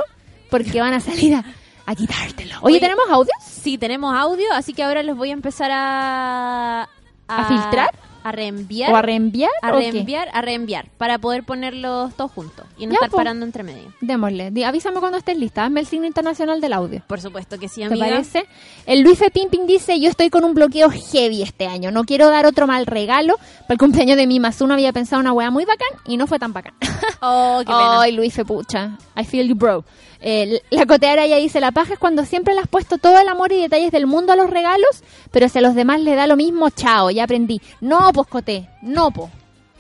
porque 0.52 0.80
van 0.80 0.94
a 0.94 1.00
salir 1.00 1.34
a, 1.34 1.44
a 1.88 1.96
quitártelo. 1.96 2.58
Oye, 2.62 2.76
Oye, 2.76 2.80
¿tenemos 2.80 3.06
audios? 3.10 3.38
Sí, 3.44 3.80
tenemos 3.80 4.16
audio, 4.16 4.46
así 4.54 4.74
que 4.74 4.84
ahora 4.84 5.02
los 5.02 5.18
voy 5.18 5.32
a 5.32 5.34
empezar 5.34 5.72
a... 5.74 6.88
¿A 7.28 7.46
filtrar? 7.46 7.90
A 8.28 8.32
reenviar. 8.34 8.92
¿O 8.92 8.96
a 8.98 9.02
reenviar? 9.02 9.50
a 9.62 9.72
reenviar, 9.72 10.28
a 10.34 10.42
reenviar, 10.42 10.90
para 10.98 11.18
poder 11.18 11.44
ponerlos 11.44 12.14
todos 12.16 12.30
juntos 12.32 12.66
y 12.78 12.86
no 12.86 12.92
Ya, 12.92 12.96
estar 12.96 13.10
po. 13.10 13.18
parando 13.18 13.46
entre 13.46 13.64
medio. 13.64 13.94
Démosle. 14.02 14.52
Avísame 14.66 15.00
cuando 15.00 15.18
estés 15.18 15.38
lista. 15.38 15.64
Hazme 15.64 15.80
el 15.80 15.86
signo 15.88 16.08
internacional 16.08 16.60
del 16.60 16.74
audio. 16.74 17.02
Por 17.08 17.22
supuesto 17.22 17.58
que 17.58 17.70
sí, 17.70 17.82
¿Te 17.82 17.86
amiga. 17.86 18.06
parece? 18.08 18.46
El 18.86 19.00
Luis 19.02 19.22
F. 19.22 19.32
Pimping 19.32 19.66
dice, 19.66 19.98
yo 20.00 20.10
estoy 20.10 20.30
con 20.30 20.44
un 20.44 20.54
bloqueo 20.54 20.90
heavy 20.90 21.42
este 21.42 21.68
año. 21.68 21.92
No 21.92 22.04
quiero 22.04 22.30
dar 22.30 22.46
otro 22.46 22.68
mal 22.68 22.86
regalo. 22.86 23.38
Para 23.62 23.74
el 23.76 23.78
cumpleaños 23.78 24.18
de 24.18 24.28
mi 24.28 24.42
Uno 24.60 24.74
había 24.74 24.92
pensado 24.92 25.22
una 25.22 25.32
wea 25.32 25.50
muy 25.50 25.64
bacán 25.64 25.88
y 26.06 26.18
no 26.18 26.28
fue 26.28 26.38
tan 26.38 26.52
bacán. 26.52 26.74
Oh, 27.22 27.60
qué 27.60 27.66
pena. 27.66 28.02
Ay, 28.02 28.12
Luis 28.12 28.34
F. 28.34 28.46
Pucha. 28.46 28.98
I 29.16 29.24
feel 29.24 29.48
you, 29.48 29.56
bro. 29.56 29.86
Eh, 30.22 30.62
la 30.72 30.86
coteara 30.86 31.28
ya 31.28 31.38
dice, 31.38 31.60
la 31.60 31.72
paja 31.72 31.94
es 31.94 32.00
cuando 32.00 32.26
siempre 32.26 32.54
le 32.54 32.62
has 32.62 32.68
puesto 32.68 32.98
todo 32.98 33.20
el 33.20 33.30
amor 33.30 33.52
y 33.52 33.62
detalles 33.62 33.92
del 33.92 34.08
mundo 34.08 34.34
a 34.34 34.36
los 34.36 34.50
regalos, 34.50 35.04
pero 35.32 35.48
si 35.48 35.60
a 35.60 35.62
los 35.62 35.76
demás 35.76 36.02
le 36.02 36.16
da 36.16 36.28
lo 36.28 36.36
mismo, 36.36 36.70
chao, 36.70 37.12
ya 37.12 37.24
aprendí. 37.26 37.62
No, 37.82 38.12
pues 38.14 38.28
coté, 38.28 38.70
no, 38.82 39.12
po. 39.12 39.30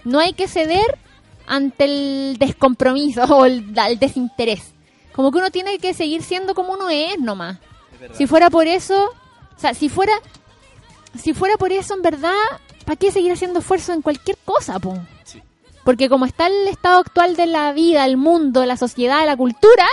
No 0.03 0.19
hay 0.19 0.33
que 0.33 0.47
ceder 0.47 0.97
ante 1.47 1.85
el 1.85 2.37
descompromiso 2.37 3.23
o 3.35 3.45
el, 3.45 3.73
el 3.87 3.99
desinterés. 3.99 4.73
Como 5.13 5.31
que 5.31 5.39
uno 5.39 5.49
tiene 5.49 5.79
que 5.79 5.93
seguir 5.93 6.21
siendo 6.21 6.53
como 6.53 6.73
uno 6.73 6.89
es 6.89 7.19
nomás. 7.19 7.57
Si 8.13 8.27
fuera 8.27 8.51
por 8.51 8.67
eso, 8.67 9.05
o 9.05 9.59
sea, 9.59 9.73
si 9.73 9.89
fuera, 9.89 10.13
si 11.19 11.33
fuera 11.33 11.57
por 11.57 11.71
eso 11.71 11.95
en 11.95 12.03
verdad, 12.03 12.35
¿para 12.85 12.95
qué 12.95 13.11
seguir 13.11 13.31
haciendo 13.31 13.59
esfuerzo 13.59 13.93
en 13.93 14.03
cualquier 14.03 14.37
cosa, 14.45 14.77
po? 14.77 14.95
Sí. 15.23 15.41
Porque 15.83 16.09
como 16.09 16.25
está 16.25 16.45
el 16.45 16.67
estado 16.67 16.99
actual 16.99 17.35
de 17.35 17.47
la 17.47 17.71
vida, 17.73 18.05
el 18.05 18.17
mundo, 18.17 18.65
la 18.65 18.77
sociedad, 18.77 19.25
la 19.25 19.35
cultura, 19.35 19.87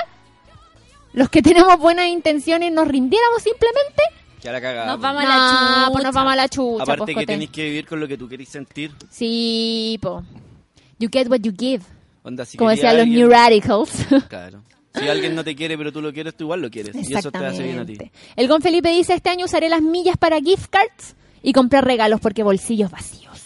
los 1.15 1.29
que 1.31 1.43
tenemos 1.43 1.79
buenas 1.79 2.07
intenciones 2.09 2.73
nos 2.73 2.87
rindiéramos 2.87 3.43
simplemente, 3.43 4.03
Ya 4.43 4.53
la 4.53 4.61
cagada. 4.61 4.87
Nos 4.87 4.97
po. 4.97 5.03
vamos 5.03 5.23
a 5.23 5.27
no, 5.27 5.31
la 5.31 5.49
chucha. 5.49 5.93
pues 5.93 6.05
nos 6.05 6.15
vamos 6.15 6.33
a 6.33 6.37
la 6.37 6.49
chucha. 6.49 6.83
Aparte 6.83 6.99
pues, 6.99 7.09
que 7.09 7.15
Cote. 7.15 7.27
tenéis 7.27 7.51
que 7.51 7.65
vivir 7.65 7.87
con 7.87 8.01
lo 8.01 8.07
que 8.07 8.19
tú 8.19 8.29
querés 8.29 8.49
sentir. 8.49 8.91
Sí, 9.11 9.99
po. 10.03 10.23
You 10.99 11.09
get 11.11 11.29
what 11.29 11.41
you 11.41 11.53
give. 11.59 11.83
Onda, 12.23 12.45
si 12.45 12.57
como 12.59 12.71
decían 12.71 12.97
los 12.99 13.07
New 13.07 13.29
Radicals. 13.29 13.91
Claro. 14.29 14.63
Si 14.95 15.09
alguien 15.09 15.35
no 15.35 15.43
te 15.43 15.57
quiere 15.57 15.77
pero 15.77 15.91
tú 15.93 16.01
lo 16.01 16.13
quieres, 16.13 16.37
tú 16.37 16.45
igual 16.45 16.63
lo 16.63 16.71
quieres. 16.71 16.95
Y 16.95 17.15
eso 17.15 17.33
te 17.33 17.39
hace 17.39 17.65
bien 17.65 17.81
a 17.81 17.85
ti. 17.85 17.95
Exactamente. 17.95 18.13
El 18.37 18.47
Gon 18.49 18.63
Felipe 18.63 18.91
dice, 18.91 19.15
este 19.15 19.29
año 19.29 19.47
usaré 19.47 19.69
las 19.69 19.83
millas 19.83 20.17
para 20.17 20.39
gift 20.39 20.67
cards 20.71 21.17
y 21.43 21.53
comprar 21.53 21.85
regalos 21.85 22.21
porque 22.21 22.45
bolsillos 22.45 22.93
vacíos. 22.93 23.43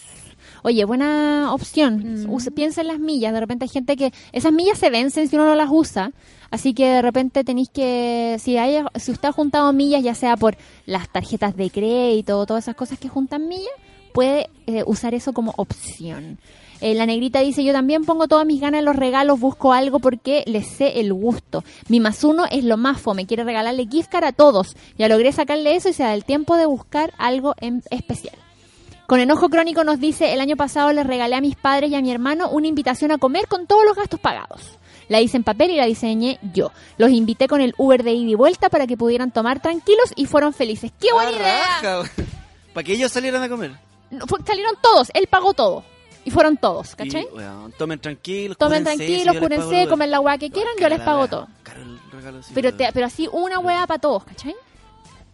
Oye, 0.61 0.85
buena 0.85 1.51
opción. 1.51 2.25
Mm. 2.27 2.53
Piensa 2.53 2.81
en 2.81 2.87
las 2.87 2.99
millas. 2.99 3.33
De 3.33 3.39
repente 3.39 3.65
hay 3.65 3.69
gente 3.69 3.95
que... 3.95 4.13
Esas 4.31 4.51
millas 4.51 4.77
se 4.77 4.89
vencen 4.91 5.27
si 5.27 5.35
uno 5.37 5.45
no 5.45 5.55
las 5.55 5.69
usa. 5.71 6.11
Así 6.51 6.73
que 6.73 6.87
de 6.89 7.01
repente 7.01 7.43
tenéis 7.43 7.69
que... 7.69 8.37
Si, 8.39 8.57
hay, 8.57 8.83
si 8.95 9.11
usted 9.11 9.29
ha 9.29 9.31
juntado 9.31 9.71
millas, 9.73 10.03
ya 10.03 10.15
sea 10.15 10.37
por 10.37 10.57
las 10.85 11.09
tarjetas 11.09 11.55
de 11.55 11.69
crédito 11.69 12.39
o 12.39 12.45
todas 12.45 12.65
esas 12.65 12.75
cosas 12.75 12.99
que 12.99 13.09
juntan 13.09 13.47
millas, 13.47 13.73
puede 14.13 14.49
eh, 14.67 14.83
usar 14.85 15.13
eso 15.13 15.33
como 15.33 15.53
opción. 15.57 16.39
Eh, 16.81 16.95
la 16.95 17.05
negrita 17.05 17.39
dice, 17.41 17.63
yo 17.63 17.73
también 17.73 18.05
pongo 18.05 18.27
todas 18.27 18.45
mis 18.45 18.61
ganas 18.61 18.79
en 18.79 18.85
los 18.85 18.95
regalos, 18.95 19.39
busco 19.39 19.73
algo 19.73 19.99
porque 19.99 20.43
le 20.47 20.63
sé 20.63 20.99
el 20.99 21.13
gusto. 21.13 21.63
Mi 21.89 21.99
más 21.99 22.23
uno 22.23 22.45
es 22.49 22.63
lo 22.63 22.77
más 22.77 23.01
fome, 23.01 23.25
quiere 23.25 23.43
regalarle 23.43 23.87
gift 23.87 24.09
card 24.09 24.23
a 24.23 24.31
todos. 24.31 24.75
Ya 24.97 25.09
logré 25.09 25.31
sacarle 25.31 25.75
eso 25.75 25.89
y 25.89 25.93
se 25.93 26.03
da 26.03 26.13
el 26.13 26.23
tiempo 26.23 26.55
de 26.55 26.65
buscar 26.65 27.13
algo 27.17 27.53
en 27.59 27.83
especial. 27.91 28.35
Con 29.07 29.19
enojo 29.19 29.49
crónico 29.49 29.83
nos 29.83 29.99
dice, 29.99 30.33
el 30.33 30.39
año 30.39 30.55
pasado 30.55 30.93
les 30.93 31.05
regalé 31.05 31.35
a 31.35 31.41
mis 31.41 31.55
padres 31.55 31.89
y 31.89 31.95
a 31.95 32.01
mi 32.01 32.11
hermano 32.11 32.49
una 32.49 32.67
invitación 32.67 33.11
a 33.11 33.17
comer 33.17 33.47
con 33.47 33.65
todos 33.65 33.83
los 33.83 33.95
gastos 33.95 34.19
pagados. 34.19 34.78
La 35.09 35.19
hice 35.19 35.35
en 35.37 35.43
papel 35.43 35.71
y 35.71 35.75
la 35.75 35.85
diseñé 35.85 36.39
yo. 36.53 36.71
Los 36.97 37.09
invité 37.09 37.47
con 37.47 37.59
el 37.61 37.73
Uber 37.77 38.03
de 38.03 38.13
ida 38.13 38.31
y 38.31 38.35
vuelta 38.35 38.69
para 38.69 38.87
que 38.87 38.95
pudieran 38.95 39.31
tomar 39.31 39.59
tranquilos 39.61 40.13
y 40.15 40.25
fueron 40.27 40.53
felices. 40.53 40.91
¡Qué 40.99 41.11
buena 41.11 41.31
idea! 41.31 42.03
Para 42.73 42.83
que 42.85 42.93
ellos 42.93 43.11
salieran 43.11 43.43
a 43.43 43.49
comer. 43.49 43.71
No, 44.11 44.25
fue- 44.27 44.39
salieron 44.45 44.75
todos, 44.81 45.09
él 45.13 45.27
pagó 45.27 45.53
todo. 45.53 45.83
Y 46.25 46.31
fueron 46.31 46.57
todos, 46.57 46.95
¿cachai? 46.95 47.27
Y, 47.31 47.35
weón, 47.35 47.71
tomen 47.77 47.99
tranquilos. 47.99 48.57
Tomen 48.57 48.83
tranquilos, 48.83 49.35
cúrense, 49.37 49.87
comen 49.87 50.11
la 50.11 50.19
weá 50.19 50.37
que 50.37 50.51
quieran, 50.51 50.73
yo 50.79 50.87
les 50.89 50.99
pago 50.99 51.27
todo. 51.27 51.47
Sí, 52.43 52.51
Pero, 52.53 52.73
te- 52.75 52.89
pero 52.93 53.05
así 53.07 53.27
una 53.31 53.59
weá 53.59 53.87
para 53.87 53.99
todos, 53.99 54.23
¿cachai? 54.25 54.55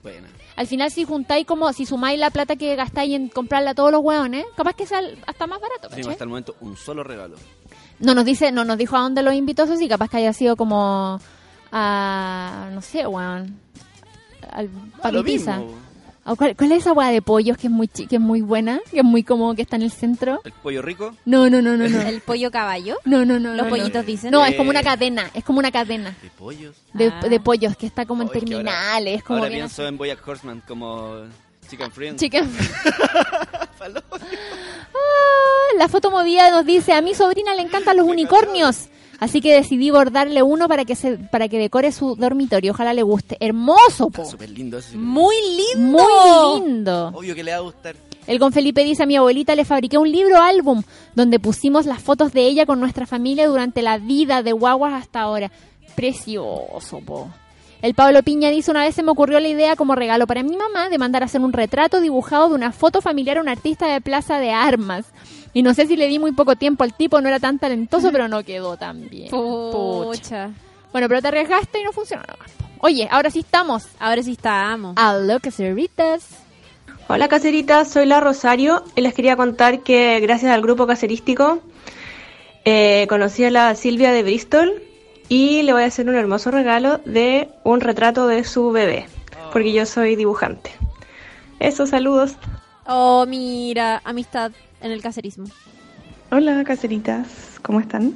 Buena. 0.03 0.28
Al 0.55 0.67
final 0.67 0.89
si 0.91 1.03
juntáis 1.03 1.45
como, 1.45 1.73
si 1.73 1.86
sumáis 1.86 2.17
la 2.19 2.30
plata 2.30 2.55
que 2.55 2.76
gastáis 2.76 3.13
en 3.15 3.28
comprarle 3.28 3.71
a 3.71 3.73
todos 3.76 3.91
los 3.91 4.01
weones, 4.01 4.45
capaz 4.55 4.73
que 4.73 4.86
sea 4.86 5.01
hasta 5.26 5.47
más 5.47 5.59
barato, 5.59 5.89
Sí, 5.89 5.97
¿cachai? 5.97 6.11
hasta 6.13 6.23
el 6.23 6.30
momento 6.30 6.55
un 6.61 6.78
solo 6.78 7.03
regalo. 7.03 7.36
No 7.99 8.13
nos 8.13 8.25
dice, 8.25 8.51
no 8.51 8.65
nos 8.65 8.77
dijo 8.77 8.95
a 8.97 9.01
dónde 9.01 9.23
los 9.23 9.33
invitó, 9.33 9.63
eso 9.63 9.77
sí, 9.77 9.87
capaz 9.87 10.09
que 10.09 10.17
haya 10.17 10.33
sido 10.33 10.55
como 10.55 11.19
a, 11.71 12.69
no 12.73 12.81
sé, 12.81 13.05
weón, 13.07 13.57
al 14.51 14.69
Ah. 15.03 15.61
¿O 16.27 16.35
¿Cuál, 16.35 16.55
cuál 16.55 16.71
es 16.71 16.79
esa 16.79 16.91
weá 16.91 17.09
de 17.09 17.21
pollos 17.21 17.55
que 17.55 17.67
es 17.67 17.71
muy 17.71 17.87
chi- 17.87 18.07
que 18.07 18.15
es 18.15 18.21
muy 18.21 18.41
buena? 18.41 18.79
Que 18.89 18.97
es 18.99 19.03
muy 19.03 19.21
como 19.23 19.53
que 19.53 19.61
está 19.61 19.75
en 19.75 19.83
el 19.83 19.91
centro. 19.91 20.41
El 20.43 20.53
pollo 20.53 20.81
rico. 20.81 21.13
No, 21.25 21.51
no, 21.51 21.61
no, 21.61 21.77
no, 21.77 21.87
no. 21.87 22.01
El 22.01 22.19
pollo 22.21 22.49
caballo. 22.49 22.97
No, 23.05 23.25
no, 23.25 23.37
no. 23.39 23.49
Los 23.49 23.57
no, 23.57 23.63
no. 23.65 23.69
pollitos 23.69 24.03
dicen. 24.07 24.31
No, 24.31 24.43
Eh. 24.43 24.49
es 24.49 24.55
como 24.55 24.71
una 24.71 24.81
cadena, 24.81 25.29
es 25.35 25.43
como 25.43 25.59
una 25.59 25.71
cadena 25.71 26.15
De 26.23 26.29
pollos. 26.31 26.75
de, 26.93 27.13
Ah. 27.13 27.27
de 27.29 27.39
pollos 27.39 27.77
que 27.77 27.85
está 27.85 28.07
como 28.07 28.23
en 28.23 28.29
que 28.29 28.39
ahora- 28.39 28.49
terminales, 28.49 29.23
como 29.23 29.37
Ahora 29.37 29.49
bien 29.49 29.61
pienso 29.65 29.85
en 29.87 29.97
Boyack 29.99 30.27
Horseman 30.27 30.63
como 30.67 31.13
Chicken 31.69 31.91
Friends. 31.91 32.19
Chicken. 32.19 32.49
Ah, 33.82 35.78
la 35.78 35.88
foto 35.88 36.09
movida 36.11 36.49
nos 36.51 36.65
dice, 36.65 36.93
a 36.93 37.01
mi 37.01 37.13
sobrina 37.13 37.53
le 37.55 37.61
encantan 37.61 37.97
los 37.97 38.07
unicornios. 38.07 38.88
Así 39.19 39.39
que 39.41 39.53
decidí 39.53 39.91
bordarle 39.91 40.43
uno 40.43 40.67
para 40.67 40.84
que 40.84 40.95
se, 40.95 41.17
para 41.17 41.47
que 41.47 41.57
decore 41.57 41.91
su 41.91 42.15
dormitorio. 42.15 42.73
Ojalá 42.73 42.93
le 42.93 43.01
guste. 43.01 43.38
Hermoso, 43.39 44.09
po. 44.09 44.26
Súper 44.26 44.49
lindo 44.49 44.78
ese. 44.78 44.97
Muy 44.97 45.36
lindo. 45.73 46.03
Muy 46.03 46.61
lindo. 46.61 47.11
Obvio 47.13 47.34
que 47.34 47.43
le 47.43 47.51
va 47.51 47.57
a 47.57 47.61
gustar. 47.61 47.95
El 48.28 48.39
con 48.39 48.51
Felipe 48.51 48.84
dice, 48.84 49.03
a 49.03 49.05
mi 49.05 49.15
abuelita 49.15 49.55
le 49.55 49.65
fabriqué 49.65 49.97
un 49.97 50.11
libro 50.11 50.41
álbum 50.41 50.84
donde 51.13 51.39
pusimos 51.39 51.86
las 51.86 52.01
fotos 52.01 52.34
de 52.34 52.45
ella 52.45 52.65
con 52.65 52.80
nuestra 52.80 53.05
familia 53.05 53.47
durante 53.47 53.82
la 53.82 53.99
vida 53.99 54.41
de 54.43 54.51
guaguas 54.51 54.93
hasta 54.93 55.21
ahora. 55.21 55.51
Precioso, 55.95 56.99
po. 57.05 57.30
El 57.86 57.93
Pablo 57.93 58.23
Piña 58.23 58.49
dice, 58.49 58.71
una 58.71 58.81
vez 58.81 58.95
se 58.95 59.03
me 59.03 59.11
ocurrió 59.11 59.39
la 59.39 59.47
idea 59.47 59.75
como 59.75 59.93
regalo 59.93 60.25
para 60.25 60.41
mi 60.41 60.57
mamá 60.57 60.89
de 60.89 60.97
mandar 60.97 61.21
a 61.21 61.27
hacer 61.27 61.39
un 61.39 61.53
retrato 61.53 62.01
dibujado 62.01 62.49
de 62.49 62.55
una 62.55 62.71
foto 62.71 62.99
familiar 62.99 63.38
a 63.38 63.41
un 63.41 63.47
artista 63.47 63.86
de 63.86 64.01
Plaza 64.01 64.39
de 64.39 64.49
Armas. 64.49 65.05
Y 65.53 65.61
no 65.61 65.75
sé 65.75 65.86
si 65.86 65.95
le 65.95 66.07
di 66.07 66.17
muy 66.17 66.31
poco 66.31 66.55
tiempo 66.55 66.83
al 66.83 66.95
tipo, 66.95 67.21
no 67.21 67.27
era 67.27 67.39
tan 67.39 67.59
talentoso, 67.59 68.11
pero 68.11 68.27
no 68.27 68.41
quedó 68.41 68.75
tan 68.75 69.07
bien. 69.07 69.29
Pucha. 69.29 70.49
Bueno, 70.91 71.07
pero 71.07 71.21
te 71.21 71.27
arriesgaste 71.27 71.79
y 71.79 71.83
no 71.83 71.91
funcionó. 71.91 72.23
nomás. 72.27 72.51
Oye, 72.79 73.07
ahora 73.11 73.29
sí 73.29 73.41
estamos. 73.41 73.86
Ahora 73.99 74.23
sí 74.23 74.31
estamos. 74.31 74.95
Aló, 74.97 75.39
caseritas. 75.39 76.29
Hola 77.07 77.27
caseritas, 77.27 77.91
soy 77.91 78.07
la 78.07 78.19
Rosario 78.19 78.83
y 78.95 79.01
les 79.01 79.13
quería 79.13 79.36
contar 79.36 79.81
que 79.81 80.19
gracias 80.21 80.51
al 80.51 80.63
grupo 80.63 80.88
caserístico 80.88 81.59
eh, 82.63 83.05
conocí 83.09 83.45
a 83.45 83.51
la 83.51 83.75
Silvia 83.75 84.11
de 84.11 84.23
Bristol 84.23 84.81
y 85.30 85.63
le 85.63 85.73
voy 85.73 85.84
a 85.84 85.86
hacer 85.86 86.07
un 86.09 86.15
hermoso 86.15 86.51
regalo 86.51 86.99
de 87.05 87.49
un 87.63 87.82
retrato 87.82 88.28
de 88.28 88.43
su 88.43 88.71
bebé, 88.71 89.05
porque 89.51 89.73
yo 89.73 89.86
soy 89.86 90.15
dibujante. 90.15 90.71
Eso, 91.59 91.88
saludos. 91.88 92.36
Oh, 92.88 93.26
mira, 93.28 94.01
amistad 94.03 94.51
en 94.82 94.91
el 94.91 95.01
caserismo. 95.01 95.45
Hola, 96.32 96.63
caseritas, 96.63 97.59
¿cómo 97.61 97.80
están? 97.80 98.13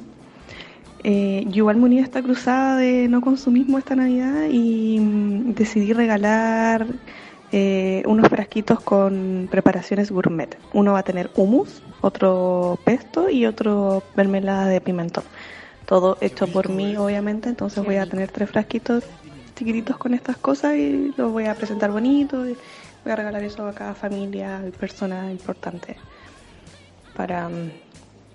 Eh, 1.02 1.44
yo 1.48 1.58
igual 1.58 1.76
me 1.76 1.84
uní 1.84 1.98
a 2.00 2.02
esta 2.02 2.22
cruzada 2.22 2.76
de 2.76 3.08
no 3.08 3.22
consumismo 3.22 3.78
esta 3.78 3.96
Navidad 3.96 4.48
y 4.50 4.98
mm, 5.00 5.54
decidí 5.54 5.92
regalar 5.94 6.86
eh, 7.52 8.02
unos 8.06 8.28
frasquitos 8.28 8.80
con 8.80 9.48
preparaciones 9.50 10.10
gourmet. 10.10 10.56
Uno 10.72 10.92
va 10.92 11.00
a 11.00 11.02
tener 11.02 11.30
hummus, 11.34 11.82
otro 12.00 12.78
pesto 12.84 13.30
y 13.30 13.46
otro 13.46 14.02
mermelada 14.14 14.66
de 14.66 14.80
pimentón. 14.80 15.24
Todo 15.90 16.18
hecho 16.20 16.46
por 16.46 16.68
mí, 16.68 16.96
obviamente, 16.96 17.48
entonces 17.48 17.84
voy 17.84 17.96
a 17.96 18.06
tener 18.06 18.30
tres 18.30 18.48
frasquitos 18.48 19.02
chiquititos 19.56 19.98
con 19.98 20.14
estas 20.14 20.36
cosas 20.36 20.76
y 20.76 21.12
los 21.16 21.32
voy 21.32 21.46
a 21.46 21.56
presentar 21.56 21.90
bonito 21.90 22.48
y 22.48 22.56
voy 23.02 23.12
a 23.12 23.16
regalar 23.16 23.42
eso 23.42 23.66
a 23.66 23.72
cada 23.72 23.94
familia 23.94 24.62
y 24.68 24.70
persona 24.70 25.32
importante 25.32 25.96
para 27.16 27.48
mm, 27.48 27.72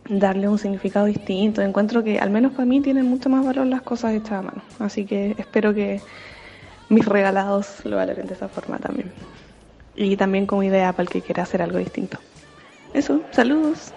darle 0.10 0.50
un 0.50 0.58
significado 0.58 1.06
distinto. 1.06 1.62
Encuentro 1.62 2.04
que 2.04 2.20
al 2.20 2.30
menos 2.30 2.52
para 2.52 2.66
mí 2.66 2.82
tienen 2.82 3.06
mucho 3.06 3.30
más 3.30 3.46
valor 3.46 3.68
las 3.68 3.84
cosas 3.84 4.16
hechas 4.16 4.34
a 4.34 4.42
mano. 4.42 4.62
Así 4.80 5.06
que 5.06 5.34
espero 5.38 5.74
que 5.74 6.02
mis 6.90 7.06
regalados 7.06 7.86
lo 7.86 7.96
valoren 7.96 8.28
de 8.28 8.34
esa 8.34 8.50
forma 8.50 8.80
también. 8.80 9.14
Y 9.96 10.18
también 10.18 10.46
como 10.46 10.62
idea 10.62 10.92
para 10.92 11.04
el 11.04 11.10
que 11.10 11.22
quiera 11.22 11.44
hacer 11.44 11.62
algo 11.62 11.78
distinto. 11.78 12.20
Eso, 12.94 13.22
saludos. 13.32 13.94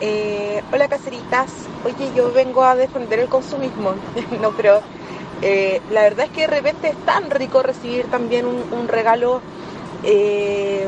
Eh, 0.00 0.62
hola 0.72 0.86
caseritas, 0.86 1.50
oye 1.84 2.12
yo 2.14 2.32
vengo 2.32 2.62
a 2.62 2.76
defender 2.76 3.18
el 3.18 3.28
consumismo, 3.28 3.94
no, 4.40 4.52
pero 4.52 4.80
eh, 5.42 5.82
la 5.90 6.02
verdad 6.02 6.26
es 6.26 6.30
que 6.30 6.42
de 6.42 6.46
repente 6.46 6.90
es 6.90 6.96
tan 7.04 7.28
rico 7.30 7.64
recibir 7.64 8.06
también 8.06 8.46
un, 8.46 8.86
regalo 8.86 9.40
eh, 10.04 10.86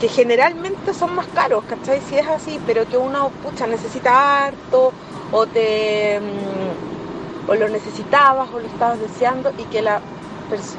que 0.00 0.08
generalmente 0.08 0.94
son 0.94 1.16
más 1.16 1.26
caros, 1.34 1.64
¿cachai? 1.64 2.00
Si 2.08 2.16
es 2.16 2.28
así, 2.28 2.60
pero 2.64 2.88
que 2.88 2.96
uno, 2.96 3.30
pucha, 3.42 3.66
necesita 3.66 4.46
harto 4.46 4.92
o 5.32 5.46
te... 5.46 6.20
mm, 6.20 7.50
o 7.50 7.54
lo 7.54 7.68
necesitabas 7.70 8.50
o 8.52 8.60
lo 8.60 8.66
estabas 8.66 9.00
deseando 9.00 9.52
y 9.58 9.64
que, 9.64 9.82
la, 9.82 10.00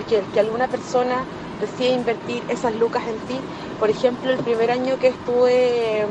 que, 0.07 0.21
que 0.33 0.39
alguna 0.39 0.67
persona 0.67 1.25
decide 1.59 1.89
invertir 1.89 2.43
esas 2.47 2.73
lucas 2.75 3.03
en 3.07 3.17
ti. 3.27 3.39
Por 3.79 3.89
ejemplo, 3.89 4.31
el 4.31 4.37
primer 4.37 4.71
año 4.71 4.97
que 4.97 5.07
estuve 5.07 6.05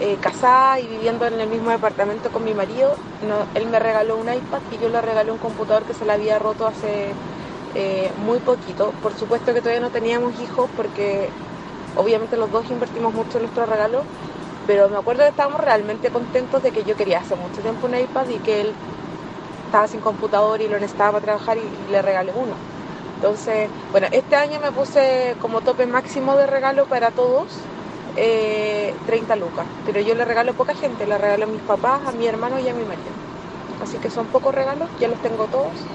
eh, 0.00 0.16
casada 0.20 0.78
y 0.78 0.86
viviendo 0.86 1.26
en 1.26 1.40
el 1.40 1.48
mismo 1.48 1.70
departamento 1.70 2.30
con 2.30 2.44
mi 2.44 2.54
marido, 2.54 2.94
él 3.54 3.66
me 3.66 3.78
regaló 3.80 4.16
un 4.16 4.32
iPad 4.32 4.60
y 4.70 4.78
yo 4.78 4.88
le 4.88 5.00
regalé 5.00 5.32
un 5.32 5.38
computador 5.38 5.82
que 5.82 5.94
se 5.94 6.04
le 6.04 6.12
había 6.12 6.38
roto 6.38 6.66
hace 6.66 7.12
eh, 7.74 8.10
muy 8.24 8.38
poquito. 8.38 8.92
Por 9.02 9.12
supuesto 9.14 9.52
que 9.52 9.60
todavía 9.60 9.80
no 9.80 9.90
teníamos 9.90 10.38
hijos 10.40 10.70
porque 10.76 11.30
obviamente 11.96 12.36
los 12.36 12.50
dos 12.52 12.70
invertimos 12.70 13.12
mucho 13.12 13.38
en 13.38 13.44
nuestro 13.44 13.66
regalo, 13.66 14.04
pero 14.68 14.88
me 14.88 14.98
acuerdo 14.98 15.24
que 15.24 15.30
estábamos 15.30 15.60
realmente 15.60 16.10
contentos 16.10 16.62
de 16.62 16.70
que 16.70 16.84
yo 16.84 16.94
quería 16.94 17.18
hace 17.18 17.34
mucho 17.34 17.60
tiempo 17.60 17.86
un 17.86 17.96
iPad 17.96 18.28
y 18.28 18.38
que 18.38 18.60
él 18.60 18.72
estaba 19.66 19.88
sin 19.88 20.00
computador 20.00 20.60
y 20.60 20.68
lo 20.68 20.78
necesitaba 20.78 21.12
para 21.12 21.24
trabajar 21.24 21.58
y 21.58 21.90
le 21.90 22.02
regalé 22.02 22.32
uno. 22.36 22.54
Entonces, 23.16 23.68
bueno, 23.90 24.06
este 24.12 24.36
año 24.36 24.60
me 24.60 24.70
puse 24.70 25.34
como 25.40 25.60
tope 25.60 25.86
máximo 25.86 26.36
de 26.36 26.46
regalo 26.46 26.86
para 26.86 27.10
todos 27.10 27.48
eh, 28.18 28.94
30 29.06 29.36
lucas, 29.36 29.66
pero 29.84 30.00
yo 30.00 30.14
le 30.14 30.24
regalo 30.24 30.50
a 30.52 30.54
poca 30.54 30.74
gente, 30.74 31.06
le 31.06 31.16
regalo 31.18 31.44
a 31.44 31.48
mis 31.48 31.62
papás, 31.62 32.06
a 32.06 32.12
mi 32.12 32.26
hermano 32.26 32.58
y 32.58 32.68
a 32.68 32.74
mi 32.74 32.84
marido. 32.84 33.12
Así 33.80 33.98
que 33.98 34.10
son 34.10 34.26
pocos 34.28 34.54
regalos, 34.54 34.90
ya 34.98 35.08
los 35.08 35.20
tengo 35.20 35.46
todos. 35.46 35.86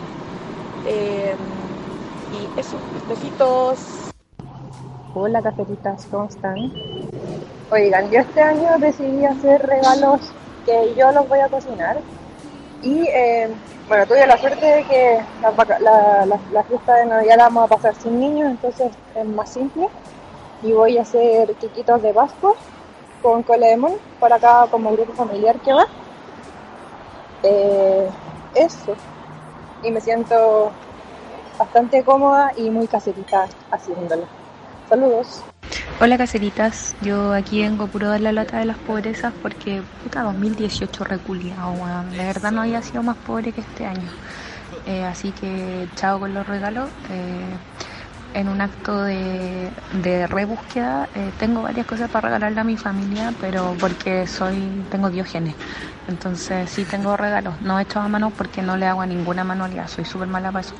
Eh, 0.85 1.35
y 2.31 2.49
eso, 2.59 2.77
besitos. 3.07 3.77
Hola 5.15 5.41
cafetitas, 5.41 6.07
¿cómo 6.09 6.25
están? 6.25 6.57
Oigan, 7.69 8.09
yo 8.11 8.19
este 8.19 8.41
año 8.41 8.77
decidí 8.79 9.25
hacer 9.25 9.61
regalos 9.61 10.33
que 10.65 10.95
yo 10.95 11.11
los 11.11 11.27
voy 11.27 11.39
a 11.39 11.49
cocinar. 11.49 11.97
Y 12.81 13.07
eh, 13.07 13.49
bueno, 13.87 14.05
tuve 14.07 14.25
la 14.27 14.37
suerte 14.37 14.65
de 14.65 14.83
que 14.85 15.25
la, 15.41 15.51
la- 16.25 16.39
la 16.51 16.63
fiesta 16.63 16.95
de 16.97 17.05
Navidad 17.05 17.37
la 17.37 17.43
vamos 17.45 17.65
a 17.65 17.67
pasar 17.67 17.95
sin 17.95 18.19
niños, 18.19 18.49
entonces 18.51 18.91
es 19.15 19.25
más 19.25 19.51
simple. 19.51 19.87
Y 20.63 20.71
voy 20.71 20.97
a 20.97 21.01
hacer 21.01 21.53
quiquitos 21.55 22.01
de 22.01 22.13
Pascua 22.13 22.53
con 23.21 23.43
cola 23.43 23.67
de 23.67 23.99
para 24.19 24.39
cada 24.39 24.67
como 24.67 24.91
grupo 24.93 25.13
familiar 25.13 25.59
que 25.59 25.73
va. 25.73 25.87
Eh, 27.43 28.09
eso. 28.55 28.95
Y 29.83 29.91
me 29.91 29.99
siento 29.99 30.71
bastante 31.57 32.03
cómoda 32.03 32.51
y 32.55 32.69
muy 32.69 32.87
caserita 32.87 33.47
haciéndolo. 33.71 34.25
Saludos. 34.89 35.43
Hola 35.99 36.17
caseritas, 36.17 36.95
yo 37.01 37.33
aquí 37.33 37.61
vengo 37.61 37.87
puro 37.87 38.09
dar 38.09 38.19
la 38.19 38.31
lata 38.31 38.57
de 38.59 38.65
las 38.65 38.77
pobrezas 38.77 39.33
porque 39.41 39.81
puta 40.03 40.23
2018 40.23 41.03
reculiado, 41.03 41.71
weón. 41.73 42.11
De 42.11 42.25
verdad 42.25 42.51
no 42.51 42.61
había 42.61 42.81
sido 42.81 43.03
más 43.03 43.15
pobre 43.17 43.51
que 43.51 43.61
este 43.61 43.85
año. 43.85 44.09
Eh, 44.85 45.03
así 45.03 45.31
que 45.31 45.87
chao 45.95 46.19
con 46.19 46.33
los 46.33 46.45
regalos. 46.47 46.89
Eh, 47.09 47.57
en 48.33 48.49
un 48.49 48.61
acto 48.61 49.03
de, 49.03 49.73
de 49.91 50.27
rebúsqueda 50.27 51.09
eh, 51.13 51.31
tengo 51.37 51.61
varias 51.61 51.85
cosas 51.85 52.09
para 52.09 52.27
regalarle 52.29 52.59
a 52.61 52.63
mi 52.63 52.77
familia, 52.77 53.33
pero 53.39 53.77
porque 53.79 54.27
soy 54.27 54.85
tengo 54.89 55.09
diógenes. 55.09 55.55
Entonces 56.07 56.69
sí 56.69 56.85
tengo 56.85 57.15
regalos, 57.17 57.61
no 57.61 57.79
hechos 57.79 57.97
a 58.03 58.07
mano 58.09 58.31
porque 58.31 58.61
no 58.61 58.75
le 58.77 58.87
hago 58.87 59.01
a 59.01 59.05
ninguna 59.07 59.43
manualidad, 59.43 59.87
soy 59.87 60.05
súper 60.05 60.27
mala 60.27 60.51
para 60.51 60.61
eso. 60.61 60.75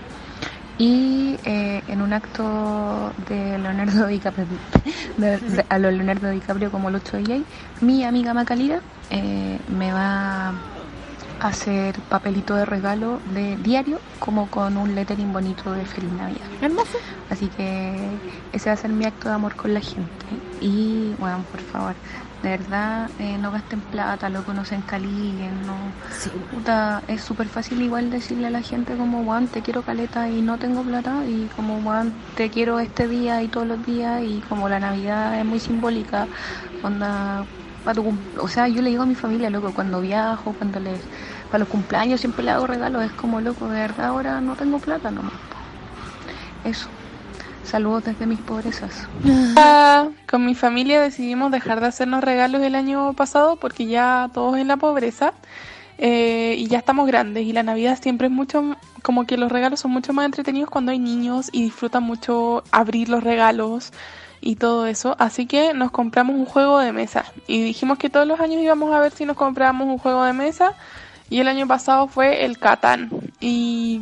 Y 0.77 1.39
eh, 1.43 1.83
en 1.87 2.01
un 2.01 2.13
acto 2.13 3.13
de 3.17 3.57
Leonardo 3.59 4.07
DiCaprio, 4.07 4.47
de- 5.17 5.37
de- 5.39 5.65
a 5.69 5.77
lo 5.79 5.91
Leonardo 5.91 6.29
DiCaprio 6.29 6.71
como 6.71 6.89
Lucho 6.89 7.17
DJ, 7.17 7.45
mi 7.79 8.03
amiga 8.03 8.33
Macalira 8.33 8.83
eh, 9.09 9.59
me 9.67 9.91
va 9.93 10.55
hacer 11.43 11.99
papelito 12.09 12.55
de 12.55 12.65
regalo 12.65 13.19
de 13.33 13.57
diario, 13.57 13.99
como 14.19 14.47
con 14.49 14.77
un 14.77 14.95
lettering 14.95 15.33
bonito 15.33 15.71
de 15.73 15.85
Feliz 15.85 16.11
Navidad. 16.13 16.47
Hermoso. 16.61 16.97
Así 17.29 17.47
que 17.47 18.09
ese 18.53 18.69
va 18.69 18.73
a 18.73 18.77
ser 18.77 18.91
mi 18.91 19.05
acto 19.05 19.27
de 19.27 19.35
amor 19.35 19.55
con 19.55 19.73
la 19.73 19.81
gente. 19.81 20.25
Y 20.61 21.13
bueno, 21.19 21.43
por 21.51 21.59
favor, 21.59 21.95
de 22.43 22.49
verdad, 22.49 23.09
eh, 23.19 23.37
no 23.37 23.51
gasten 23.51 23.81
plata, 23.81 24.29
loco, 24.29 24.53
no 24.53 24.63
se 24.65 24.75
encalillen, 24.75 25.65
no. 25.65 25.75
Puta, 26.51 27.01
es 27.07 27.21
súper 27.21 27.47
fácil 27.47 27.81
igual 27.81 28.09
decirle 28.09 28.47
a 28.47 28.49
la 28.49 28.61
gente 28.61 28.95
como, 28.95 29.23
Juan, 29.23 29.47
te 29.47 29.61
quiero 29.61 29.81
caleta 29.81 30.29
y 30.29 30.41
no 30.41 30.57
tengo 30.57 30.83
plata, 30.83 31.25
y 31.25 31.49
como, 31.55 31.81
Juan, 31.81 32.13
te 32.35 32.49
quiero 32.49 32.79
este 32.79 33.07
día 33.07 33.41
y 33.43 33.47
todos 33.47 33.67
los 33.67 33.85
días, 33.85 34.23
y 34.23 34.41
como 34.47 34.69
la 34.69 34.79
Navidad 34.79 35.39
es 35.39 35.45
muy 35.45 35.59
simbólica, 35.59 36.27
onda, 36.81 37.45
o 38.39 38.47
sea, 38.47 38.67
yo 38.67 38.81
le 38.81 38.89
digo 38.89 39.03
a 39.03 39.05
mi 39.05 39.15
familia, 39.15 39.49
loco, 39.49 39.73
cuando 39.73 40.01
viajo, 40.01 40.53
cuando 40.53 40.79
les, 40.79 40.99
para 41.53 41.65
los 41.65 41.69
cumpleaños 41.69 42.19
siempre 42.19 42.43
le 42.43 42.49
hago 42.49 42.65
regalos, 42.65 43.03
es 43.03 43.11
como, 43.11 43.39
loco, 43.39 43.67
de 43.67 43.79
verdad 43.79 44.07
ahora 44.07 44.41
no 44.41 44.55
tengo 44.55 44.79
plata 44.79 45.11
nomás. 45.11 45.33
Eso. 46.63 46.87
Saludos 47.63 48.05
desde 48.05 48.25
mis 48.25 48.39
pobrezas. 48.39 49.07
Ah, 49.55 50.07
Con 50.27 50.47
mi 50.47 50.55
familia 50.55 50.99
decidimos 50.99 51.51
dejar 51.51 51.79
de 51.79 51.85
hacernos 51.85 52.23
regalos 52.23 52.63
el 52.63 52.73
año 52.73 53.13
pasado 53.13 53.57
porque 53.57 53.85
ya 53.85 54.31
todos 54.33 54.57
en 54.57 54.67
la 54.67 54.77
pobreza 54.77 55.33
eh, 55.99 56.55
y 56.57 56.65
ya 56.65 56.79
estamos 56.79 57.05
grandes 57.05 57.45
y 57.45 57.53
la 57.53 57.61
Navidad 57.61 57.99
siempre 58.01 58.29
es 58.29 58.33
mucho, 58.33 58.75
como 59.03 59.27
que 59.27 59.37
los 59.37 59.51
regalos 59.51 59.79
son 59.79 59.91
mucho 59.91 60.11
más 60.11 60.25
entretenidos 60.25 60.71
cuando 60.71 60.91
hay 60.91 60.97
niños 60.97 61.49
y 61.51 61.61
disfrutan 61.61 62.01
mucho 62.01 62.63
abrir 62.71 63.09
los 63.09 63.23
regalos 63.23 63.93
y 64.41 64.55
todo 64.55 64.87
eso, 64.87 65.15
así 65.19 65.45
que 65.45 65.75
nos 65.75 65.91
compramos 65.91 66.35
un 66.35 66.45
juego 66.45 66.79
de 66.79 66.91
mesa 66.91 67.25
y 67.45 67.63
dijimos 67.63 67.99
que 67.99 68.09
todos 68.09 68.27
los 68.27 68.39
años 68.39 68.59
íbamos 68.59 68.91
a 68.91 68.99
ver 68.99 69.11
si 69.11 69.23
nos 69.23 69.37
comprábamos 69.37 69.87
un 69.87 69.99
juego 69.99 70.23
de 70.23 70.33
mesa 70.33 70.73
y 71.34 71.39
el 71.39 71.47
año 71.47 71.67
pasado 71.67 72.07
fue 72.07 72.45
el 72.45 72.59
Catán 72.59 73.09
y 73.39 74.01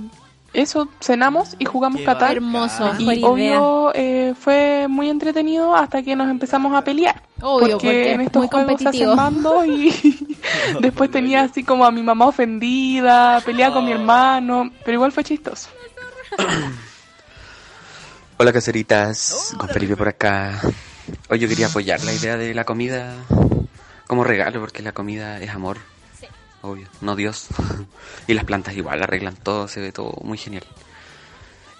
eso 0.53 0.89
cenamos 0.99 1.55
y 1.59 1.65
jugamos 1.65 1.99
Qué 1.99 2.05
Catán 2.05 2.33
Hermoso. 2.33 2.91
y 2.99 3.23
obvio 3.23 3.93
eh, 3.95 4.33
fue 4.37 4.87
muy 4.89 5.09
entretenido 5.09 5.73
hasta 5.73 6.03
que 6.03 6.13
nos 6.13 6.29
empezamos 6.29 6.75
a 6.75 6.83
pelear 6.83 7.23
Obvio, 7.39 7.77
porque, 7.77 7.87
porque 7.87 8.11
en 8.11 8.19
es 8.19 8.27
estos 8.27 8.41
muy 8.41 8.49
juegos 8.49 8.67
se 8.67 8.75
competitivo. 8.83 9.13
hacen 9.13 9.43
bandos 9.43 9.65
y 9.65 10.37
después 10.81 11.09
tenía 11.09 11.43
así 11.43 11.63
como 11.63 11.85
a 11.85 11.91
mi 11.91 12.03
mamá 12.03 12.25
ofendida, 12.25 13.39
peleaba 13.45 13.75
con 13.75 13.85
mi 13.85 13.93
hermano, 13.93 14.69
pero 14.83 14.95
igual 14.95 15.13
fue 15.13 15.23
chistoso. 15.23 15.69
Hola 18.37 18.51
caseritas, 18.51 19.55
con 19.57 19.69
Felipe 19.69 19.95
por 19.95 20.09
acá. 20.09 20.59
Hoy 21.29 21.39
yo 21.39 21.47
quería 21.47 21.67
apoyar 21.67 22.03
la 22.03 22.11
idea 22.11 22.35
de 22.35 22.53
la 22.53 22.65
comida 22.65 23.15
como 24.07 24.25
regalo, 24.25 24.59
porque 24.59 24.81
la 24.81 24.91
comida 24.91 25.39
es 25.39 25.51
amor, 25.51 25.77
obvio, 26.61 26.87
no 27.01 27.15
Dios. 27.15 27.47
y 28.27 28.33
las 28.33 28.45
plantas 28.45 28.75
igual 28.75 29.01
arreglan 29.03 29.35
todo, 29.35 29.67
se 29.67 29.81
ve 29.81 29.91
todo 29.91 30.17
muy 30.23 30.37
genial. 30.37 30.63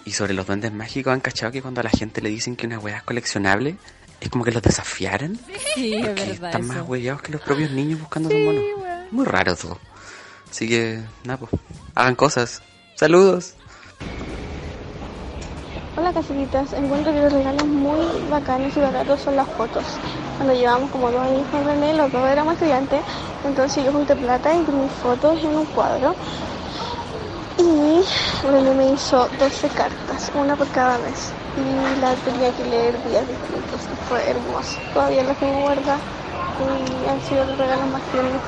Y 0.04 0.12
sobre 0.12 0.34
los 0.34 0.46
duendes 0.46 0.72
mágicos, 0.72 1.12
¿han 1.12 1.20
cachado 1.20 1.52
que 1.52 1.62
cuando 1.62 1.80
a 1.80 1.84
la 1.84 1.90
gente 1.90 2.20
le 2.20 2.28
dicen 2.28 2.56
que 2.56 2.66
una 2.66 2.78
weá 2.78 2.98
es 2.98 3.02
coleccionable, 3.04 3.76
es 4.20 4.28
como 4.30 4.44
que 4.44 4.50
los 4.50 4.62
desafiaran? 4.62 5.38
Sí, 5.74 5.94
es 5.94 6.06
Porque 6.06 6.24
verdad 6.24 6.50
están 6.50 6.66
más 6.66 6.76
eso. 6.78 6.86
huellados 6.86 7.22
que 7.22 7.32
los 7.32 7.40
propios 7.40 7.70
niños 7.70 8.00
buscando 8.00 8.28
su 8.30 8.36
mono. 8.36 8.60
Muy 9.10 9.24
raro 9.24 9.54
todo. 9.56 9.78
Así 10.50 10.68
que, 10.68 11.02
nada, 11.24 11.38
pues, 11.38 11.52
hagan 11.94 12.14
cosas. 12.16 12.62
Saludos. 12.96 13.54
Hola 15.94 16.10
caseritas, 16.10 16.72
encuentro 16.72 17.12
que 17.12 17.20
los 17.20 17.30
regalos 17.30 17.66
muy 17.66 18.00
bacanos 18.30 18.74
y 18.74 18.80
baratos 18.80 19.20
son 19.20 19.36
las 19.36 19.46
fotos. 19.46 19.84
Cuando 20.38 20.54
llevamos 20.54 20.90
como 20.90 21.10
dos 21.10 21.20
años 21.20 21.46
con 21.50 21.66
René, 21.66 21.92
los 21.92 22.10
dos 22.10 22.26
éramos 22.26 22.54
estudiantes, 22.54 23.02
entonces 23.44 23.84
yo 23.84 23.92
junté 23.92 24.16
plata 24.16 24.54
y 24.54 24.60
imprimí 24.60 24.88
fotos 25.02 25.38
en 25.44 25.54
un 25.54 25.66
cuadro. 25.66 26.14
Y 27.58 28.02
René 28.48 28.74
me 28.74 28.92
hizo 28.92 29.28
12 29.38 29.68
cartas, 29.68 30.32
una 30.34 30.56
por 30.56 30.66
cada 30.68 30.96
mes. 30.96 31.30
Y 31.58 32.00
la 32.00 32.14
tenía 32.14 32.50
que 32.52 32.64
leer 32.64 32.94
días 33.10 33.28
distintos. 33.28 33.80
Fue 34.08 34.30
hermoso. 34.30 34.78
Todavía 34.94 35.24
las 35.24 35.36
tengo 35.36 35.60
guardadas 35.60 36.00
y 36.58 37.08
han 37.10 37.20
sido 37.20 37.44
los 37.44 37.58
regalos 37.58 37.86
más 37.88 38.02
tiernos. 38.10 38.40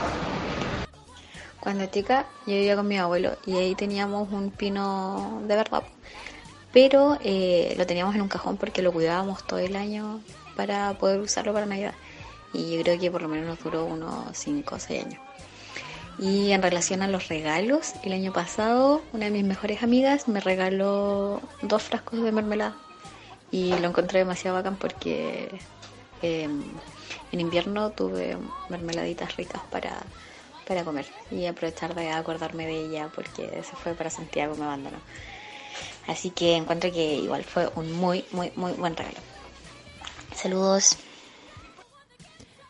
Cuando 1.61 1.85
chica 1.87 2.25
yo 2.47 2.55
vivía 2.55 2.75
con 2.75 2.89
mi 2.89 2.97
abuelo 2.97 3.33
y 3.45 3.57
ahí 3.59 3.75
teníamos 3.75 4.33
un 4.33 4.51
pino 4.51 5.41
de 5.47 5.57
verdad, 5.57 5.83
pero 6.75 7.17
eh, 7.23 7.73
lo 7.79 7.87
teníamos 7.87 8.17
en 8.17 8.23
un 8.23 8.29
cajón 8.29 8.57
porque 8.57 8.83
lo 8.83 8.93
cuidábamos 8.93 9.47
todo 9.47 9.61
el 9.61 9.77
año 9.77 10.21
para 10.57 10.93
poder 10.95 11.21
usarlo 11.21 11.55
para 11.55 11.67
Navidad. 11.67 11.95
Y 12.53 12.77
yo 12.77 12.83
creo 12.83 12.99
que 12.99 13.11
por 13.13 13.23
lo 13.23 13.29
menos 13.29 13.47
nos 13.47 13.63
duró 13.63 13.85
unos 13.85 14.37
5 14.37 14.75
o 14.75 14.79
6 14.81 15.05
años. 15.05 15.21
Y 16.19 16.51
en 16.51 16.63
relación 16.63 17.03
a 17.03 17.09
los 17.09 17.29
regalos, 17.29 17.95
el 18.03 18.13
año 18.13 18.33
pasado 18.33 19.03
una 19.13 19.27
de 19.27 19.31
mis 19.31 19.45
mejores 19.45 19.85
amigas 19.85 20.27
me 20.27 20.41
regaló 20.41 21.41
dos 21.63 21.83
frascos 21.85 22.21
de 22.21 22.33
mermelada. 22.33 22.77
Y 23.53 23.71
lo 23.79 23.89
encontré 23.89 24.19
demasiado 24.19 24.57
bacán 24.57 24.75
porque 24.75 25.49
eh, 26.23 26.49
en 27.31 27.41
invierno 27.41 27.91
tuve 27.91 28.37
mermeladitas 28.69 29.37
ricas 29.37 29.63
para, 29.71 29.93
para 30.67 30.83
comer 30.83 31.07
y 31.31 31.47
aprovechar 31.47 31.95
de 31.95 32.11
acordarme 32.11 32.67
de 32.67 32.87
ella 32.87 33.11
porque 33.15 33.63
se 33.63 33.77
fue 33.77 33.95
para 33.95 34.11
Santiago, 34.11 34.57
me 34.57 34.65
abandonó. 34.65 34.99
Así 36.07 36.31
que 36.31 36.57
encuentro 36.57 36.93
que 36.93 37.17
igual 37.17 37.45
fue 37.45 37.69
un 37.77 37.93
muy, 37.93 38.25
muy, 38.33 38.53
muy 38.57 38.73
buen 38.73 38.97
regalo. 38.97 39.19
Saludos. 40.35 40.97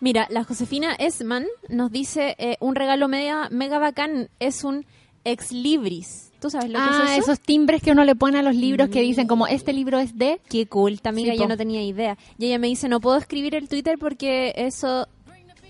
Mira, 0.01 0.27
la 0.31 0.45
Josefina 0.45 0.95
Esman 0.95 1.47
nos 1.69 1.91
dice 1.91 2.35
eh, 2.39 2.57
un 2.61 2.75
regalo 2.75 3.09
mega, 3.09 3.49
mega 3.51 3.79
bacán 3.79 4.29
es 4.39 4.63
un 4.65 4.85
ex 5.25 5.51
libris. 5.51 6.31
¿Tú 6.41 6.51
sabes 6.51 6.69
lo 6.71 6.79
que 6.79 6.85
Ah, 6.87 7.03
es 7.07 7.13
eso? 7.13 7.33
esos 7.33 7.41
timbres 7.41 7.83
que 7.83 7.91
uno 7.93 8.05
le 8.05 8.15
pone 8.15 8.39
a 8.39 8.43
los 8.43 8.55
libros 8.55 8.91
que 8.91 9.01
dicen 9.01 9.27
como 9.27 9.47
este 9.47 9.73
libro 9.73 9.99
es 9.99 10.19
de... 10.19 10.41
Qué 10.51 10.67
cool, 10.67 11.01
amiga, 11.05 11.33
Sí, 11.33 11.39
yo 11.39 11.49
no 11.49 11.57
tenía 11.57 11.83
idea. 11.83 12.19
Y 12.39 12.47
ella 12.47 12.59
me 12.59 12.67
dice, 12.67 12.87
no 12.89 13.01
puedo 13.01 13.17
escribir 13.17 13.55
el 13.55 13.67
Twitter 13.67 13.97
porque 13.99 14.53
eso 14.57 15.09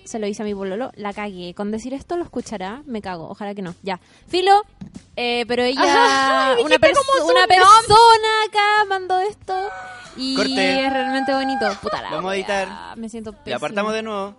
se 0.05 0.19
lo 0.19 0.27
dice 0.27 0.43
a 0.43 0.45
mi 0.45 0.53
bololo, 0.53 0.91
la 0.95 1.13
cagué. 1.13 1.55
Con 1.55 1.71
decir 1.71 1.95
esto 1.95 2.17
lo 2.17 2.25
escuchará, 2.25 2.83
me 2.87 3.01
cago, 3.03 3.29
ojalá 3.29 3.55
que 3.55 3.63
no. 3.63 3.75
Ya. 3.83 4.01
Filo, 4.29 4.63
eh, 5.17 5.45
pero 5.49 5.63
ella, 5.65 5.81
Ajá, 5.83 6.57
una, 6.63 6.77
perso- 6.77 7.01
una 7.25 7.47
persona 7.47 8.29
acá 8.49 8.85
mandó 8.89 9.19
esto 9.21 9.55
y 10.17 10.37
Corte. 10.37 10.87
es 10.87 10.93
realmente 10.93 11.33
bonito. 11.35 11.67
Puta 11.83 12.03
la 12.03 12.11
Vamos 12.11 12.33
a 12.33 12.37
editar. 12.37 12.97
Me 12.97 13.09
siento 13.09 13.31
Y 13.31 13.35
pésima. 13.37 13.57
apartamos 13.57 13.93
de 13.93 14.03
nuevo. 14.03 14.35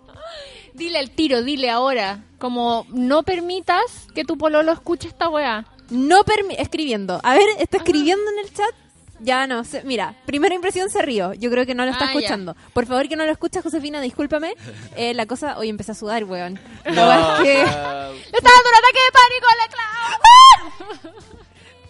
Dile 0.74 0.98
el 1.00 1.10
tiro, 1.10 1.42
dile 1.42 1.70
ahora. 1.70 2.24
Como 2.38 2.86
no 2.90 3.22
permitas 3.22 4.08
que 4.14 4.24
tu 4.24 4.36
pololo 4.36 4.72
escuche 4.72 5.08
esta 5.08 5.28
weá. 5.28 5.64
No 5.90 6.22
permi- 6.24 6.56
escribiendo. 6.58 7.20
A 7.22 7.34
ver, 7.34 7.46
está 7.58 7.78
escribiendo 7.78 8.30
en 8.32 8.38
el 8.46 8.52
chat. 8.52 8.74
Ya 9.20 9.46
no 9.46 9.64
sé. 9.64 9.82
Mira, 9.84 10.14
primera 10.26 10.54
impresión 10.54 10.90
se 10.90 11.00
rió. 11.02 11.32
Yo 11.32 11.50
creo 11.50 11.64
que 11.66 11.74
no 11.74 11.84
lo 11.84 11.90
está 11.92 12.04
Ah, 12.04 12.12
ya. 12.12 12.18
escuchando. 12.18 12.56
Por 12.74 12.86
favor, 12.86 13.08
que 13.08 13.16
no 13.16 13.24
lo 13.24 13.32
escucha, 13.32 13.62
Josefina, 13.62 14.00
discúlpame. 14.00 14.54
Eh, 14.96 15.14
la 15.14 15.26
cosa. 15.26 15.58
Hoy 15.58 15.68
empecé 15.68 15.92
a 15.92 15.94
sudar, 15.94 16.24
weón. 16.24 16.54
No, 16.84 16.92
verdad 17.08 17.36
es 17.36 17.42
que-. 17.42 17.54
¡Le 18.32 18.38
está 18.38 18.50
dando 18.50 18.68
un 18.68 18.76
ataque 18.76 19.00
de 19.04 19.12
pánico 19.12 19.46
a 19.50 19.56
la 19.56 19.68
Clau! 19.72 21.12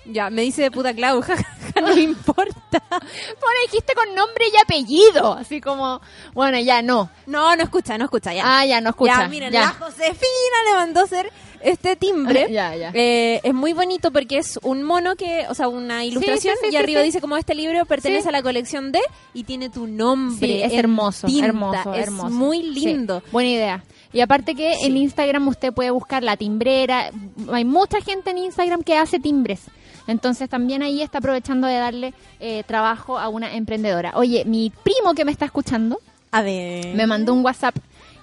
Ya, 0.08 0.30
me 0.30 0.42
dice 0.42 0.70
puta 0.70 0.94
Clau, 0.94 1.20
jajaja, 1.22 1.80
no 1.80 1.92
importa. 1.98 2.80
Bueno, 2.90 3.58
dijiste 3.66 3.92
con 3.94 4.14
nombre 4.14 4.44
y 4.52 4.56
apellido. 4.56 5.32
Así 5.32 5.60
como, 5.60 6.00
bueno, 6.32 6.60
ya 6.60 6.80
no. 6.80 7.10
No, 7.26 7.56
no 7.56 7.62
escucha, 7.64 7.98
no 7.98 8.04
escucha, 8.04 8.32
ya. 8.32 8.42
Ah, 8.60 8.64
ya 8.64 8.80
no 8.80 8.90
escucha. 8.90 9.22
Ya, 9.22 9.28
miren, 9.28 9.52
ya. 9.52 9.60
la 9.62 9.68
Josefina 9.72 10.58
le 10.68 10.74
mandó 10.74 11.00
hacer 11.02 11.32
este 11.66 11.96
timbre. 11.96 12.46
Eh, 12.94 13.40
es 13.42 13.54
muy 13.54 13.72
bonito 13.72 14.10
porque 14.10 14.38
es 14.38 14.58
un 14.62 14.82
mono 14.82 15.16
que, 15.16 15.46
o 15.48 15.54
sea, 15.54 15.68
una 15.68 16.04
ilustración 16.04 16.54
sí, 16.60 16.68
sí, 16.68 16.74
y 16.74 16.76
arriba 16.76 17.02
dice 17.02 17.20
como 17.20 17.36
este 17.36 17.54
libro 17.54 17.84
pertenece 17.86 18.28
a 18.28 18.32
la 18.32 18.42
colección 18.42 18.92
de 18.92 19.00
y 19.34 19.44
tiene 19.44 19.68
tu 19.68 19.86
nombre. 19.86 20.46
Sí, 20.46 20.62
es 20.62 20.72
hermoso, 20.72 21.26
tinta. 21.26 21.46
hermoso, 21.46 21.94
es 21.94 22.02
hermoso. 22.04 22.30
muy 22.30 22.62
lindo. 22.62 23.22
buena 23.32 23.50
idea. 23.50 23.84
Y 24.12 24.20
aparte 24.20 24.54
que 24.54 24.74
en 24.86 24.96
Instagram 24.96 25.48
usted 25.48 25.72
puede 25.72 25.90
buscar 25.90 26.22
la 26.22 26.36
timbrera. 26.36 27.10
Hay 27.52 27.64
mucha 27.64 28.00
gente 28.00 28.30
en 28.30 28.38
Instagram 28.38 28.82
que 28.82 28.96
hace 28.96 29.18
timbres. 29.18 29.62
Entonces 30.06 30.48
también 30.48 30.82
ahí 30.82 31.02
está 31.02 31.18
aprovechando 31.18 31.66
de 31.66 31.74
darle 31.74 32.14
eh, 32.38 32.62
trabajo 32.66 33.18
a 33.18 33.28
una 33.28 33.54
emprendedora. 33.54 34.12
Oye, 34.14 34.44
mi 34.44 34.70
primo 34.70 35.14
que 35.14 35.24
me 35.24 35.32
está 35.32 35.44
escuchando 35.44 35.98
A 36.30 36.42
ver. 36.42 36.94
me 36.94 37.06
mandó 37.06 37.34
un 37.34 37.44
WhatsApp 37.44 37.74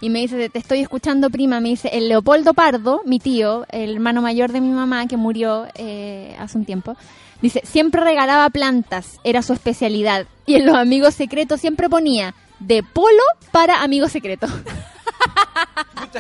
y 0.04 0.10
me 0.10 0.20
dice, 0.20 0.50
te 0.50 0.60
estoy 0.60 0.82
escuchando 0.82 1.30
prima, 1.30 1.62
me 1.62 1.70
dice, 1.70 1.88
el 1.94 2.10
Leopoldo 2.10 2.54
Pardo, 2.54 3.02
mi 3.06 3.20
tío, 3.20 3.66
el 3.70 3.94
hermano 3.94 4.22
mayor 4.22 4.52
de 4.52 4.60
mi 4.60 4.68
mamá 4.68 5.08
que 5.08 5.16
murió 5.16 5.66
eh, 5.76 6.36
hace 6.38 6.58
un 6.58 6.66
tiempo, 6.66 6.98
dice, 7.42 7.62
siempre 7.64 8.02
regalaba 8.02 8.50
plantas, 8.50 9.22
era 9.24 9.42
su 9.42 9.54
especialidad. 9.54 10.28
Y 10.46 10.56
en 10.56 10.66
los 10.66 10.76
amigos 10.76 11.14
secretos 11.14 11.62
siempre 11.62 11.88
ponía, 11.88 12.36
de 12.60 12.84
polo 12.84 13.24
para 13.54 13.82
amigos 13.82 14.12
secretos. 14.12 14.52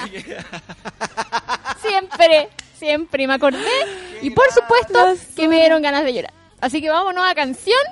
siempre, 1.81 2.47
siempre, 2.77 3.23
y 3.23 3.27
me 3.27 3.33
acordé. 3.33 3.67
Y 4.21 4.29
por 4.29 4.49
supuesto 4.53 5.13
que 5.35 5.49
me 5.49 5.57
dieron 5.57 5.81
ganas 5.81 6.05
de 6.05 6.13
llorar. 6.13 6.33
Así 6.61 6.79
que 6.79 6.89
vámonos 6.89 7.29
a 7.29 7.35
canción, 7.35 7.83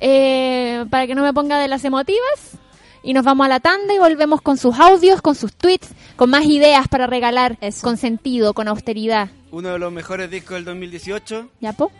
eh, 0.00 0.86
para 0.90 1.06
que 1.06 1.14
no 1.14 1.22
me 1.22 1.32
ponga 1.32 1.60
de 1.60 1.68
las 1.68 1.84
emotivas. 1.84 2.58
Y 3.02 3.14
nos 3.14 3.24
vamos 3.24 3.46
a 3.46 3.48
la 3.48 3.60
tanda 3.60 3.94
y 3.94 3.98
volvemos 3.98 4.42
con 4.42 4.58
sus 4.58 4.78
audios, 4.78 5.22
con 5.22 5.34
sus 5.34 5.54
tweets, 5.54 5.88
con 6.16 6.28
más 6.30 6.44
ideas 6.44 6.86
para 6.88 7.06
regalar, 7.06 7.58
con 7.82 7.96
sentido, 7.96 8.52
con 8.52 8.68
austeridad. 8.68 9.30
Uno 9.50 9.70
de 9.70 9.78
los 9.78 9.90
mejores 9.90 10.30
discos 10.30 10.56
del 10.56 10.64
2018, 10.66 11.48
¿Ya, 11.60 11.72
po? 11.72 11.90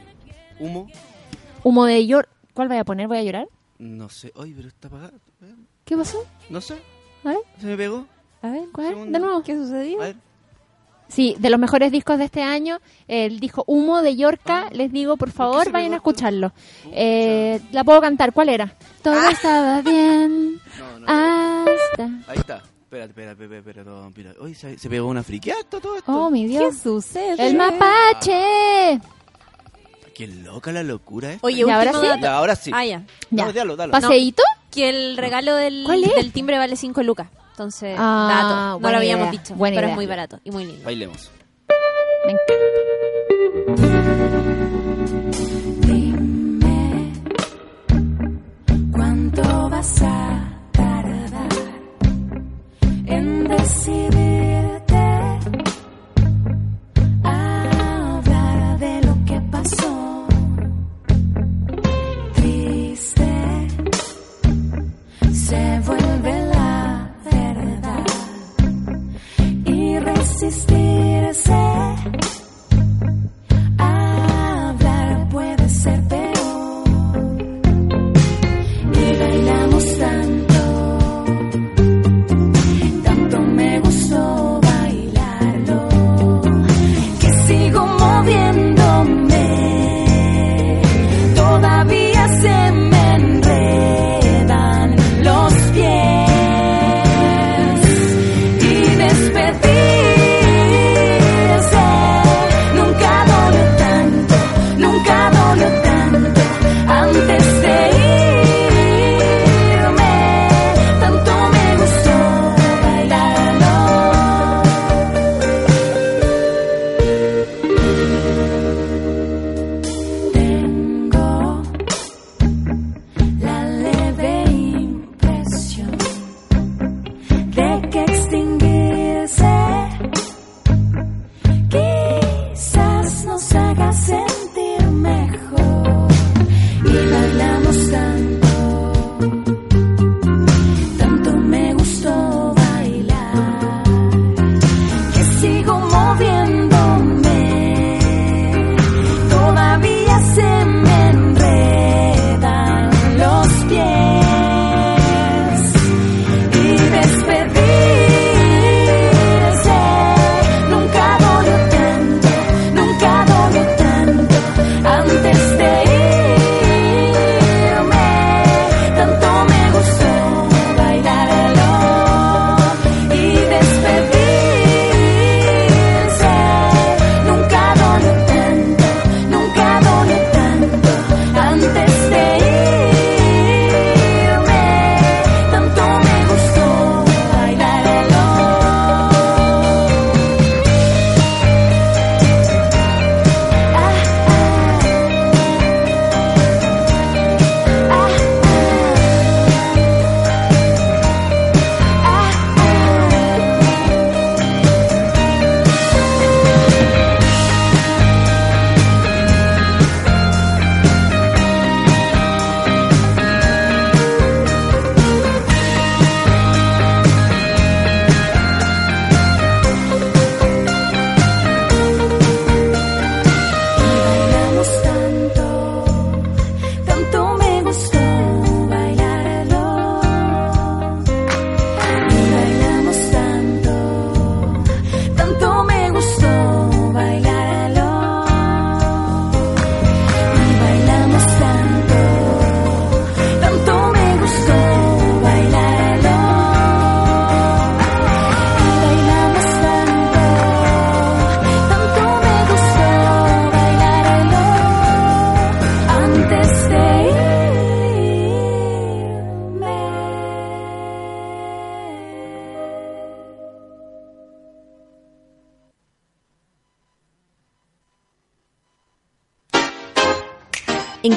Humo. 0.58 0.88
Humo 1.64 1.84
de 1.86 2.06
llor. 2.06 2.28
¿Cuál 2.52 2.68
voy 2.68 2.76
a 2.76 2.84
poner? 2.84 3.08
¿Voy 3.08 3.18
a 3.18 3.22
llorar? 3.22 3.48
No 3.78 4.08
sé. 4.10 4.30
Oye, 4.36 4.52
pero 4.54 4.68
está 4.68 4.88
apagado. 4.88 5.12
¿Qué 5.84 5.96
pasó? 5.96 6.22
No 6.50 6.60
sé. 6.60 6.74
A 7.24 7.28
ver, 7.30 7.38
Se 7.58 7.66
me 7.66 7.76
pegó. 7.76 8.06
a 8.42 8.50
ver, 8.50 8.64
¿cuál? 8.72 9.10
De 9.10 9.18
nuevo. 9.18 9.42
¿Qué 9.42 9.54
sucedió? 9.56 10.00
A 10.02 10.04
ver. 10.06 10.16
Sí, 11.10 11.34
de 11.38 11.50
los 11.50 11.58
mejores 11.58 11.90
discos 11.92 12.18
de 12.18 12.24
este 12.24 12.42
año, 12.42 12.78
el 13.08 13.40
disco 13.40 13.64
Humo 13.66 14.00
de 14.00 14.14
Yorca, 14.16 14.68
les 14.70 14.92
digo, 14.92 15.16
por 15.16 15.30
favor, 15.32 15.70
vayan 15.72 15.92
a 15.92 15.96
escucharlo. 15.96 16.52
Eh, 16.92 17.60
la 17.72 17.82
puedo 17.84 18.00
cantar, 18.00 18.32
¿cuál 18.32 18.48
era? 18.48 18.74
Todo 19.02 19.14
Ah. 19.18 19.30
estaba 19.30 19.80
bien 19.82 20.54
No, 20.78 20.98
no. 21.00 21.06
hasta... 21.06 22.04
Ahí 22.30 22.38
está. 22.38 22.62
Espérate, 22.90 23.10
espérate, 23.10 23.44
espérate, 23.44 23.58
espérate. 23.58 23.84
todo, 23.90 24.08
espérate. 24.08 24.38
Oye, 24.40 24.54
se, 24.54 24.78
se 24.78 24.88
pegó 24.88 25.08
una 25.08 25.22
friqueada 25.22 25.62
todo 25.64 25.96
esto. 25.96 26.12
Oh, 26.12 26.30
mi 26.30 26.46
Dios. 26.46 26.74
¿Qué 26.74 26.80
sucede? 26.80 27.46
El 27.48 27.56
mapache. 27.56 29.00
Qué 30.14 30.26
loca 30.26 30.72
la 30.72 30.82
locura 30.82 31.32
esta. 31.34 31.46
Oye, 31.46 31.64
¿Y 31.66 31.70
ahora 31.70 31.92
sí? 31.92 32.06
Ya, 32.20 32.36
ahora 32.36 32.56
sí. 32.56 32.70
Ah, 32.74 32.84
ya. 32.84 33.02
Ya. 33.30 33.44
No, 33.46 33.52
dalo, 33.52 33.76
dalo. 33.76 33.92
¿Paseíto? 33.92 34.42
Que 34.70 34.88
el 34.90 35.16
regalo 35.16 35.54
del, 35.56 35.86
del 36.16 36.32
timbre 36.32 36.58
vale 36.58 36.76
5 36.76 37.02
lucas. 37.02 37.28
Entonces, 37.60 37.94
Ah, 37.98 38.70
dato. 38.72 38.80
No 38.80 38.90
lo 38.90 38.96
habíamos 38.96 39.28
idea, 39.28 39.32
dicho. 39.42 39.54
buena 39.54 39.74
pero 39.74 39.86
idea. 39.88 39.92
es 39.92 39.96
muy 39.96 40.06
barato 40.06 40.40
y 40.44 40.50
muy 40.50 40.64
lindo. 40.64 40.82
Bailemos. 40.82 41.30
Me 42.24 42.32
encanta. 42.32 43.80
¿Cuánto 48.92 49.68
vas 49.70 50.02
a 50.02 50.48
tardar 50.72 51.48
en 53.06 53.44
decidirte 53.48 54.69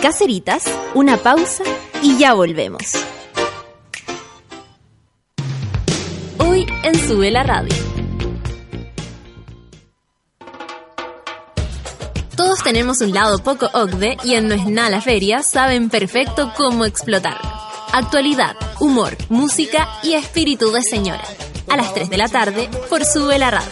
Caceritas, 0.03 0.65
una 0.95 1.15
pausa 1.15 1.63
y 2.01 2.17
ya 2.17 2.33
volvemos. 2.33 2.81
Hoy 6.39 6.67
en 6.83 7.07
Sube 7.07 7.31
la 7.31 7.43
Radio. 7.43 7.73
Todos 12.35 12.61
tenemos 12.65 12.99
un 12.99 13.13
lado 13.13 13.37
poco 13.37 13.69
OCDE 13.71 14.17
y 14.25 14.33
en 14.33 14.49
No 14.49 14.55
es 14.55 14.65
nada 14.65 14.89
la 14.89 14.99
feria 14.99 15.41
saben 15.41 15.89
perfecto 15.89 16.51
cómo 16.57 16.83
explotarlo. 16.83 17.49
Actualidad, 17.93 18.57
humor, 18.81 19.15
música 19.29 19.87
y 20.03 20.15
espíritu 20.15 20.69
de 20.73 20.81
señora. 20.81 21.23
A 21.69 21.77
las 21.77 21.93
3 21.93 22.09
de 22.09 22.17
la 22.17 22.27
tarde 22.27 22.69
por 22.89 23.05
Sube 23.05 23.39
la 23.39 23.51
Radio. 23.51 23.71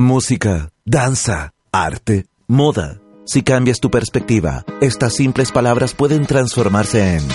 Música, 0.00 0.70
danza, 0.86 1.52
arte, 1.72 2.24
moda. 2.48 3.02
Si 3.26 3.42
cambias 3.42 3.80
tu 3.80 3.90
perspectiva, 3.90 4.64
estas 4.80 5.14
simples 5.14 5.52
palabras 5.52 5.92
pueden 5.92 6.24
transformarse 6.24 7.16
en 7.16 7.28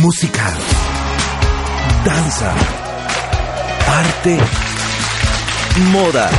música, 0.00 0.54
danza, 2.04 2.54
arte, 3.88 4.38
moda. 5.90 6.30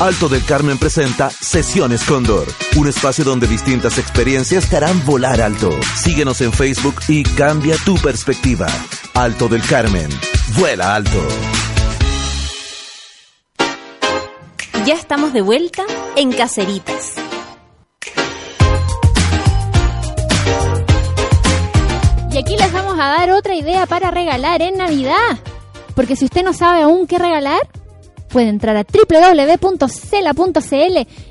Alto 0.00 0.30
del 0.30 0.42
Carmen 0.46 0.78
presenta 0.78 1.28
Sesiones 1.28 2.04
Cóndor, 2.04 2.46
un 2.76 2.88
espacio 2.88 3.22
donde 3.22 3.46
distintas 3.46 3.98
experiencias 3.98 4.70
te 4.70 4.78
harán 4.78 5.04
volar 5.04 5.42
alto. 5.42 5.78
Síguenos 6.02 6.40
en 6.40 6.54
Facebook 6.54 6.94
y 7.06 7.22
cambia 7.22 7.76
tu 7.84 7.96
perspectiva. 7.96 8.66
Alto 9.12 9.48
del 9.48 9.62
Carmen, 9.62 10.08
vuela 10.56 10.94
alto. 10.94 11.20
Ya 14.84 14.94
estamos 14.94 15.32
de 15.32 15.42
vuelta 15.42 15.84
en 16.16 16.32
Caceritas. 16.32 17.14
Y 22.32 22.38
aquí 22.38 22.56
les 22.56 22.72
vamos 22.72 22.94
a 22.94 23.04
dar 23.04 23.30
otra 23.30 23.54
idea 23.54 23.86
para 23.86 24.10
regalar 24.10 24.60
en 24.60 24.78
Navidad. 24.78 25.38
Porque 25.94 26.16
si 26.16 26.24
usted 26.24 26.42
no 26.42 26.52
sabe 26.52 26.82
aún 26.82 27.06
qué 27.06 27.18
regalar, 27.18 27.60
puede 28.28 28.48
entrar 28.48 28.76
a 28.76 28.84
www.cela.cl 28.84 29.88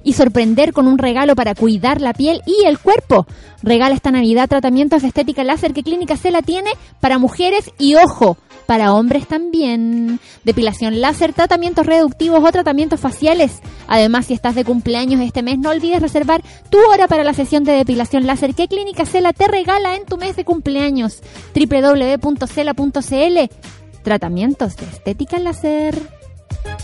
y 0.03 0.13
sorprender 0.13 0.71
con 0.71 0.87
un 0.87 0.97
regalo 0.97 1.35
para 1.35 1.53
cuidar 1.53 1.99
la 1.99 2.13
piel 2.13 2.41
y 2.45 2.65
el 2.65 2.79
cuerpo. 2.79 3.27
Regala 3.63 3.95
esta 3.95 4.11
Navidad 4.11 4.47
tratamientos 4.47 5.01
de 5.01 5.09
estética 5.09 5.43
láser 5.43 5.73
que 5.73 5.83
Clínica 5.83 6.15
Cela 6.15 6.41
tiene 6.41 6.71
para 7.01 7.17
mujeres 7.17 7.69
y 7.77 7.95
ojo, 7.95 8.37
para 8.71 8.93
hombres 8.93 9.27
también. 9.27 10.21
Depilación 10.45 11.01
láser, 11.01 11.33
tratamientos 11.33 11.85
reductivos 11.85 12.41
o 12.41 12.51
tratamientos 12.53 13.01
faciales. 13.01 13.59
Además, 13.85 14.27
si 14.27 14.33
estás 14.33 14.55
de 14.55 14.63
cumpleaños 14.63 15.19
este 15.19 15.43
mes, 15.43 15.59
no 15.59 15.71
olvides 15.71 16.01
reservar 16.01 16.41
tu 16.69 16.77
hora 16.89 17.09
para 17.09 17.25
la 17.25 17.33
sesión 17.33 17.65
de 17.65 17.73
depilación 17.73 18.25
láser 18.25 18.55
que 18.55 18.69
Clínica 18.69 19.05
Cela 19.05 19.33
te 19.33 19.49
regala 19.49 19.97
en 19.97 20.05
tu 20.05 20.15
mes 20.15 20.37
de 20.37 20.45
cumpleaños. 20.45 21.19
www.cela.cl 21.53 23.39
Tratamientos 24.03 24.77
de 24.77 24.85
estética 24.85 25.37
láser. 25.39 26.01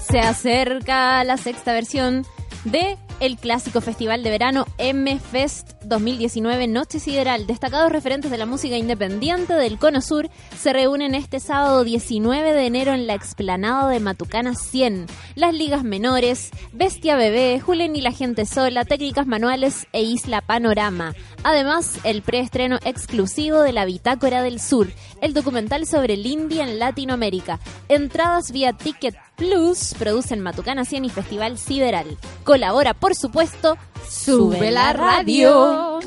Se 0.09 0.19
acerca 0.19 1.23
la 1.23 1.37
sexta 1.37 1.71
versión 1.71 2.25
de 2.65 2.97
el 3.19 3.37
clásico 3.37 3.81
festival 3.81 4.23
de 4.23 4.29
verano 4.29 4.65
M-Fest 4.77 5.71
2019 5.83 6.67
Noche 6.67 6.99
Sideral. 6.99 7.47
Destacados 7.47 7.91
referentes 7.91 8.29
de 8.31 8.37
la 8.37 8.45
música 8.45 8.77
independiente 8.77 9.53
del 9.53 9.77
Cono 9.77 10.01
Sur 10.01 10.29
se 10.57 10.73
reúnen 10.73 11.15
este 11.15 11.39
sábado 11.39 11.83
19 11.83 12.53
de 12.53 12.65
enero 12.65 12.93
en 12.93 13.07
la 13.07 13.13
explanada 13.13 13.89
de 13.89 13.99
Matucana 13.99 14.55
100. 14.55 15.07
Las 15.35 15.53
ligas 15.53 15.83
menores, 15.83 16.51
Bestia 16.73 17.15
Bebé, 17.15 17.59
Julen 17.59 17.95
y 17.95 18.01
la 18.01 18.11
gente 18.11 18.45
sola, 18.45 18.85
Técnicas 18.85 19.27
Manuales 19.27 19.87
e 19.93 20.01
Isla 20.01 20.41
Panorama. 20.41 21.13
Además, 21.43 21.99
el 22.03 22.21
preestreno 22.21 22.77
exclusivo 22.83 23.61
de 23.61 23.73
la 23.73 23.85
Bitácora 23.85 24.41
del 24.41 24.59
Sur, 24.59 24.87
el 25.21 25.33
documental 25.33 25.85
sobre 25.85 26.15
el 26.15 26.25
indie 26.25 26.61
en 26.61 26.79
Latinoamérica. 26.79 27.59
Entradas 27.89 28.51
vía 28.51 28.73
Ticket 28.73 29.15
Plus 29.37 29.93
producen 29.99 30.41
Matucana 30.41 30.83
100 30.83 31.05
y 31.05 31.09
Festival 31.09 31.57
Sideral. 31.59 32.17
Colabora, 32.43 32.93
por 32.95 33.13
supuesto, 33.15 33.77
Sube 34.09 34.71
la 34.71 34.93
Radio. 34.93 35.99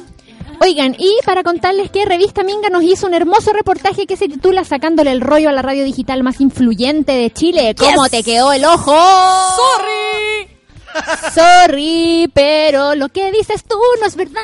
Oigan, 0.61 0.97
y 0.99 1.16
para 1.24 1.43
contarles 1.45 1.91
que 1.91 2.05
Revista 2.05 2.43
Minga 2.43 2.68
nos 2.70 2.83
hizo 2.83 3.07
un 3.07 3.14
hermoso 3.14 3.53
reportaje 3.53 4.07
que 4.07 4.16
se 4.16 4.28
titula 4.28 4.64
Sacándole 4.64 5.12
el 5.12 5.20
rollo 5.20 5.49
a 5.49 5.53
la 5.53 5.62
radio 5.62 5.85
digital 5.85 6.22
más 6.24 6.41
influyente 6.41 7.12
de 7.12 7.31
Chile. 7.33 7.74
¿Cómo 7.78 8.03
Yes. 8.05 8.11
te 8.11 8.22
quedó 8.24 8.53
el 8.53 8.64
ojo? 8.64 8.93
¡Sorry! 9.57 10.51
Sorry, 11.35 12.31
pero 12.35 12.97
lo 12.97 13.09
que 13.11 13.31
dices 13.31 13.62
tú 13.64 13.78
no 14.01 14.07
es 14.07 14.16
verdad. 14.16 14.43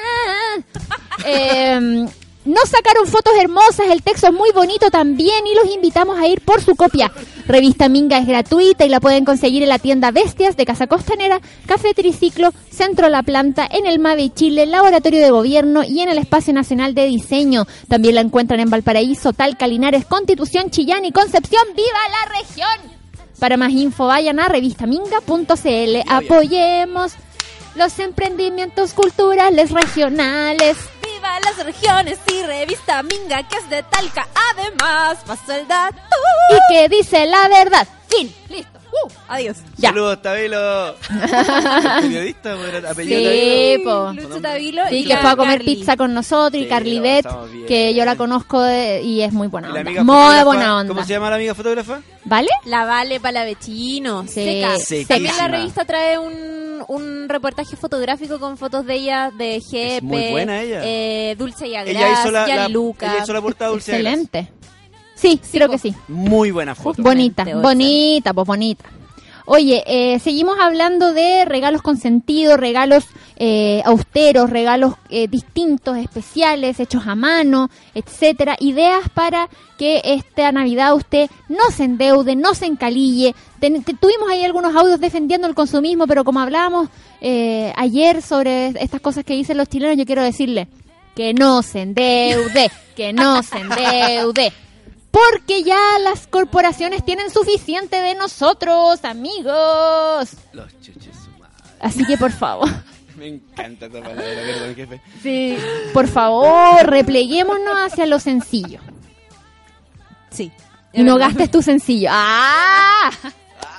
Em, 1.24 2.08
nos 2.46 2.68
sacaron 2.68 3.06
fotos 3.06 3.34
hermosas, 3.38 3.88
el 3.90 4.02
texto 4.02 4.28
es 4.28 4.32
muy 4.32 4.50
bonito 4.52 4.90
también 4.90 5.46
y 5.46 5.54
los 5.54 5.74
invitamos 5.74 6.18
a 6.18 6.26
ir 6.26 6.40
por 6.40 6.62
su 6.62 6.76
copia. 6.76 7.12
Revista 7.46 7.88
Minga 7.88 8.18
es 8.18 8.26
gratuita 8.26 8.84
y 8.84 8.88
la 8.88 9.00
pueden 9.00 9.24
conseguir 9.24 9.62
en 9.62 9.68
la 9.68 9.78
tienda 9.78 10.10
Bestias 10.10 10.56
de 10.56 10.64
Casa 10.64 10.86
Costanera, 10.86 11.40
Café 11.66 11.94
Triciclo, 11.94 12.52
Centro 12.70 13.08
La 13.08 13.22
Planta, 13.22 13.68
en 13.70 13.86
el 13.86 13.98
MAVE 13.98 14.30
Chile, 14.30 14.66
Laboratorio 14.66 15.20
de 15.20 15.30
Gobierno 15.30 15.82
y 15.84 16.00
en 16.00 16.08
el 16.08 16.18
Espacio 16.18 16.52
Nacional 16.52 16.94
de 16.94 17.06
Diseño. 17.06 17.66
También 17.88 18.14
la 18.14 18.20
encuentran 18.20 18.60
en 18.60 18.70
Valparaíso, 18.70 19.32
Talca, 19.32 19.66
Linares, 19.66 20.06
Constitución, 20.06 20.70
Chillán 20.70 21.04
y 21.04 21.12
Concepción. 21.12 21.62
¡Viva 21.74 21.88
la 22.10 22.38
región! 22.38 22.96
Para 23.38 23.56
más 23.56 23.72
info 23.72 24.06
vayan 24.06 24.40
a 24.40 24.48
revistaminga.cl. 24.48 25.96
Apoyemos 26.08 27.12
los 27.74 27.98
emprendimientos 27.98 28.94
culturales 28.94 29.70
regionales. 29.70 30.76
¡Viva 31.26 31.40
las 31.40 31.64
regiones 31.64 32.18
y 32.32 32.42
revista 32.42 33.02
Minga 33.02 33.42
que 33.48 33.56
es 33.56 33.68
de 33.68 33.82
Talca! 33.82 34.28
Además, 34.52 35.18
pasó 35.26 35.52
el 35.54 35.66
dato. 35.66 35.96
Y 36.50 36.72
que 36.72 36.88
dice 36.88 37.26
la 37.26 37.48
verdad. 37.48 37.86
Fin. 38.08 38.32
Listo. 38.48 38.75
Uh, 39.04 39.10
adiós. 39.28 39.56
Ya. 39.76 39.90
Saludos, 39.90 40.22
Tabilo. 40.22 40.94
Periodista, 42.00 42.54
bueno, 42.54 42.88
apellido 42.88 43.18
Sí, 43.30 43.74
Tabilo. 43.76 43.84
po. 43.84 44.12
Lucho 44.12 44.40
Tabilo 44.40 44.82
Sí, 44.88 44.96
y 44.96 45.02
que 45.04 45.14
la 45.14 45.20
fue 45.20 45.30
a 45.30 45.36
comer 45.36 45.58
Carly. 45.58 45.76
pizza 45.76 45.96
con 45.96 46.14
nosotros 46.14 46.60
y 46.60 46.64
Sí, 46.64 46.68
Carly 46.68 47.00
Bet, 47.00 47.26
bien. 47.52 47.66
que 47.66 47.94
yo 47.94 48.04
la 48.04 48.16
conozco 48.16 48.60
de- 48.62 49.02
y 49.02 49.22
es 49.22 49.32
muy 49.32 49.48
buena 49.48 49.68
¿Y 49.68 49.72
la 49.72 49.78
onda. 49.80 49.90
amiga 49.90 50.04
Muy 50.04 50.14
fotógrafa? 50.16 50.44
buena 50.44 50.76
onda. 50.78 50.88
¿Cómo 50.94 51.04
se 51.06 51.12
llama 51.12 51.30
la 51.30 51.36
amiga 51.36 51.54
fotógrafa? 51.54 52.00
¿Vale? 52.24 52.48
La 52.64 52.84
Vale 52.84 53.20
Palavecino. 53.20 54.22
Sí. 54.26 54.32
Seca. 54.44 54.78
Sequísima. 54.78 55.08
También 55.08 55.36
la 55.36 55.48
revista 55.48 55.84
trae 55.84 56.18
un, 56.18 56.82
un 56.88 57.28
reportaje 57.28 57.76
fotográfico 57.76 58.38
con 58.40 58.56
fotos 58.56 58.84
de 58.86 58.94
ella, 58.94 59.30
de 59.36 59.60
Jepe, 59.60 60.02
muy 60.04 60.30
buena 60.30 60.60
ella. 60.62 60.80
eh, 60.84 61.34
Dulce 61.38 61.68
y 61.68 61.76
Agras, 61.76 61.94
Ella 61.94 62.12
hizo 62.12 62.30
la, 62.30 62.46
la- 62.46 62.46
Gianluca. 62.46 63.06
ella 63.14 63.22
hizo 63.22 63.32
la 63.32 63.40
portada 63.42 63.70
Dulce 63.70 63.94
Agras. 63.94 64.12
Excelente. 64.14 64.52
Sí, 65.16 65.40
creo 65.50 65.68
que 65.68 65.78
sí. 65.78 65.94
Muy 66.08 66.50
buena 66.52 66.74
foto. 66.76 67.02
Bonita, 67.02 67.42
bonita, 67.62 68.32
pues 68.32 68.46
bonita. 68.46 68.84
Oye, 69.48 69.84
eh, 69.86 70.18
seguimos 70.18 70.56
hablando 70.60 71.12
de 71.12 71.44
regalos 71.44 71.80
con 71.80 71.96
sentido, 71.98 72.56
regalos 72.56 73.04
eh, 73.36 73.80
austeros, 73.84 74.50
regalos 74.50 74.94
eh, 75.08 75.28
distintos, 75.28 75.96
especiales, 75.98 76.80
hechos 76.80 77.06
a 77.06 77.14
mano, 77.14 77.70
etcétera. 77.94 78.56
Ideas 78.58 79.08
para 79.14 79.48
que 79.78 80.00
esta 80.04 80.50
Navidad 80.50 80.94
usted 80.96 81.30
no 81.48 81.70
se 81.72 81.84
endeude, 81.84 82.34
no 82.34 82.54
se 82.54 82.66
encalille. 82.66 83.36
Ten- 83.60 83.84
te- 83.84 83.94
tuvimos 83.94 84.28
ahí 84.28 84.42
algunos 84.44 84.74
audios 84.74 84.98
defendiendo 84.98 85.46
el 85.46 85.54
consumismo, 85.54 86.08
pero 86.08 86.24
como 86.24 86.40
hablábamos 86.40 86.88
eh, 87.20 87.72
ayer 87.76 88.22
sobre 88.22 88.68
estas 88.82 89.00
cosas 89.00 89.22
que 89.24 89.34
dicen 89.34 89.58
los 89.58 89.68
chilenos, 89.68 89.96
yo 89.96 90.06
quiero 90.06 90.22
decirle 90.22 90.66
que 91.14 91.32
no 91.34 91.62
se 91.62 91.82
endeude, 91.82 92.68
que 92.96 93.12
no 93.12 93.42
se 93.44 93.58
endeude. 93.58 94.52
Porque 95.16 95.62
ya 95.62 95.98
las 96.02 96.26
corporaciones 96.26 97.04
tienen 97.04 97.30
suficiente 97.30 97.96
de 98.02 98.14
nosotros, 98.14 99.04
amigos. 99.04 100.30
Los 100.52 100.80
chuches. 100.80 101.16
Así 101.80 102.04
que 102.04 102.16
por 102.18 102.32
favor, 102.32 102.68
Me 103.16 103.28
encanta 103.28 103.86
esa 103.86 104.00
palabra, 104.00 104.22
perdón, 104.24 104.74
jefe. 104.74 105.00
sí, 105.22 105.56
por 105.94 106.06
favor, 106.06 106.84
repleguémonos 106.86 107.74
hacia 107.86 108.04
lo 108.06 108.18
sencillo. 108.20 108.80
Sí. 110.30 110.52
Y 110.92 111.02
no 111.02 111.16
gastes 111.16 111.50
tu 111.50 111.62
sencillo. 111.62 112.08
¡Ah! 112.12 113.10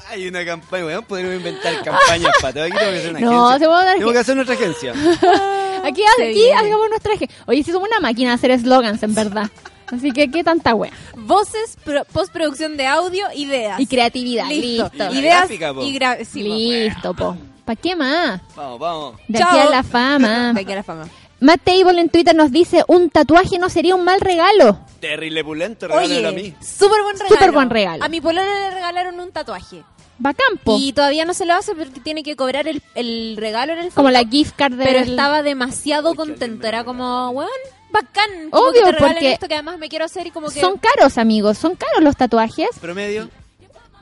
Hay 0.10 0.28
una 0.28 0.44
campaña, 0.46 0.86
weón, 0.86 1.06
podríamos 1.06 1.36
inventar 1.38 1.84
campañas 1.84 2.32
para 2.42 2.54
todo. 2.54 2.64
Aquí 2.64 2.78
tengo 2.78 2.92
que 2.92 2.98
hacer 2.98 3.10
una 3.12 3.20
No, 3.20 3.48
agencia. 3.50 3.68
se 3.68 3.94
Tengo 3.98 4.08
que- 4.10 4.14
que 4.14 4.20
hacer 4.20 4.36
nuestra 4.36 4.56
agencia. 4.56 4.94
Aquí, 5.84 6.02
aquí 6.20 6.52
hagamos 6.52 6.90
nuestra 6.90 7.14
eje. 7.14 7.30
Oye, 7.46 7.64
si 7.64 7.72
somos 7.72 7.88
una 7.88 8.00
máquina 8.00 8.30
de 8.32 8.36
hacer 8.36 8.52
eslogans, 8.52 9.02
en 9.04 9.14
verdad. 9.14 9.50
Así 9.92 10.12
que, 10.12 10.30
¿qué 10.30 10.44
tanta 10.44 10.76
wea? 10.76 10.92
Voces, 11.16 11.78
pro- 11.84 12.04
postproducción 12.06 12.76
de 12.78 12.86
audio, 12.88 13.26
ideas. 13.36 13.80
Y 13.80 13.88
creatividad, 13.88 14.48
Listo. 14.50 14.84
listo. 14.92 14.96
Y 14.96 15.14
la 15.16 15.20
Ideas 15.20 15.38
gráfica, 15.40 15.74
po. 15.74 15.82
y 15.82 15.94
gra- 15.98 16.26
sí. 16.26 16.44
Listo, 16.44 17.14
po. 17.14 17.38
¿Para 17.66 17.76
qué 17.82 17.96
más? 17.96 18.42
Vamos, 18.56 18.80
vamos. 18.80 19.16
De 19.28 19.40
Chao. 19.40 19.50
aquí 19.50 19.60
a 19.60 19.70
la 19.70 19.84
fama. 19.84 20.54
De 20.56 20.62
aquí 20.62 20.72
a 20.72 20.76
la 20.76 20.84
fama. 20.84 21.08
Matt 21.40 21.62
Table 21.64 22.02
en 22.02 22.10
Twitter 22.10 22.36
nos 22.36 22.52
dice, 22.52 22.84
un 22.88 23.10
tatuaje 23.12 23.60
no 23.60 23.70
sería 23.70 23.94
un 23.96 24.04
mal 24.04 24.20
regalo. 24.20 24.80
Terrible 25.00 25.44
pulento, 25.44 25.88
regálalo 25.88 26.30
a 26.30 26.32
mí. 26.32 26.42
Oye, 26.42 26.56
súper 26.62 27.02
buen 27.04 27.16
regalo. 27.20 27.36
Súper 27.36 27.52
buen 27.52 27.70
regalo. 27.70 28.04
A 28.04 28.10
mi 28.10 28.22
pololo 28.22 28.52
le 28.52 28.72
regalaron 28.72 29.20
un 29.20 29.32
tatuaje. 29.32 29.84
Bacán, 30.20 30.58
po. 30.64 30.78
Y 30.80 30.94
todavía 30.94 31.26
no 31.26 31.36
se 31.36 31.46
lo 31.46 31.54
hace 31.54 31.76
porque 31.76 32.00
tiene 32.00 32.24
que 32.24 32.36
cobrar 32.36 32.68
el, 32.68 32.82
el 32.96 33.36
regalo 33.38 33.74
en 33.74 33.80
el 33.80 33.90
Como 33.92 34.08
fondo. 34.08 34.12
la 34.20 34.28
gift 34.28 34.56
card 34.56 34.74
de... 34.74 34.84
Pero 34.84 34.98
estaba 35.00 35.44
demasiado 35.44 36.16
contento. 36.16 36.66
Era 36.66 36.84
como, 36.84 37.30
weón, 37.30 37.50
bacán. 37.90 38.50
Como 38.50 38.68
Obvio, 38.68 38.86
que 38.86 38.92
te 38.94 38.98
porque 38.98 39.32
esto 39.34 39.48
que 39.48 39.54
además 39.56 39.78
me 39.80 39.90
quiero 39.90 40.06
hacer 40.06 40.28
y 40.28 40.32
como 40.32 40.50
que... 40.50 40.60
Son 40.60 40.78
caros, 40.78 41.18
amigos, 41.18 41.58
son 41.58 41.76
caros 41.76 42.04
los 42.04 42.16
tatuajes. 42.16 42.70
Promedio. 42.82 43.30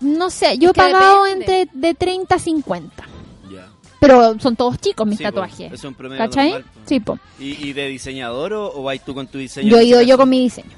No 0.01 0.29
sé, 0.29 0.57
yo 0.57 0.71
he 0.71 0.73
pagado 0.73 1.23
depende. 1.23 1.61
entre 1.61 1.79
de 1.79 1.93
30 1.93 2.35
a 2.35 2.39
50. 2.39 3.03
Ya. 3.51 3.67
Pero 3.99 4.39
son 4.39 4.55
todos 4.55 4.77
chicos 4.79 5.07
mis 5.07 5.17
Sí, 5.17 5.23
po, 5.23 5.29
tatuajes. 5.31 5.71
es 5.71 5.83
un 5.83 5.93
promedio 5.93 6.23
¿Cachai? 6.25 6.51
normal, 6.51 6.69
po. 6.73 6.79
Sí, 6.85 6.99
po. 6.99 7.19
¿Y, 7.39 7.69
y 7.69 7.73
de 7.73 7.87
diseñador 7.87 8.53
o, 8.53 8.71
o 8.75 8.83
vais 8.83 9.03
tú 9.03 9.13
con 9.13 9.27
tu 9.27 9.37
diseño? 9.37 9.69
Yo 9.69 9.77
he 9.77 9.81
en 9.83 9.87
ido 9.87 10.01
yo 10.01 10.17
con 10.17 10.29
mi 10.29 10.41
diseño. 10.41 10.71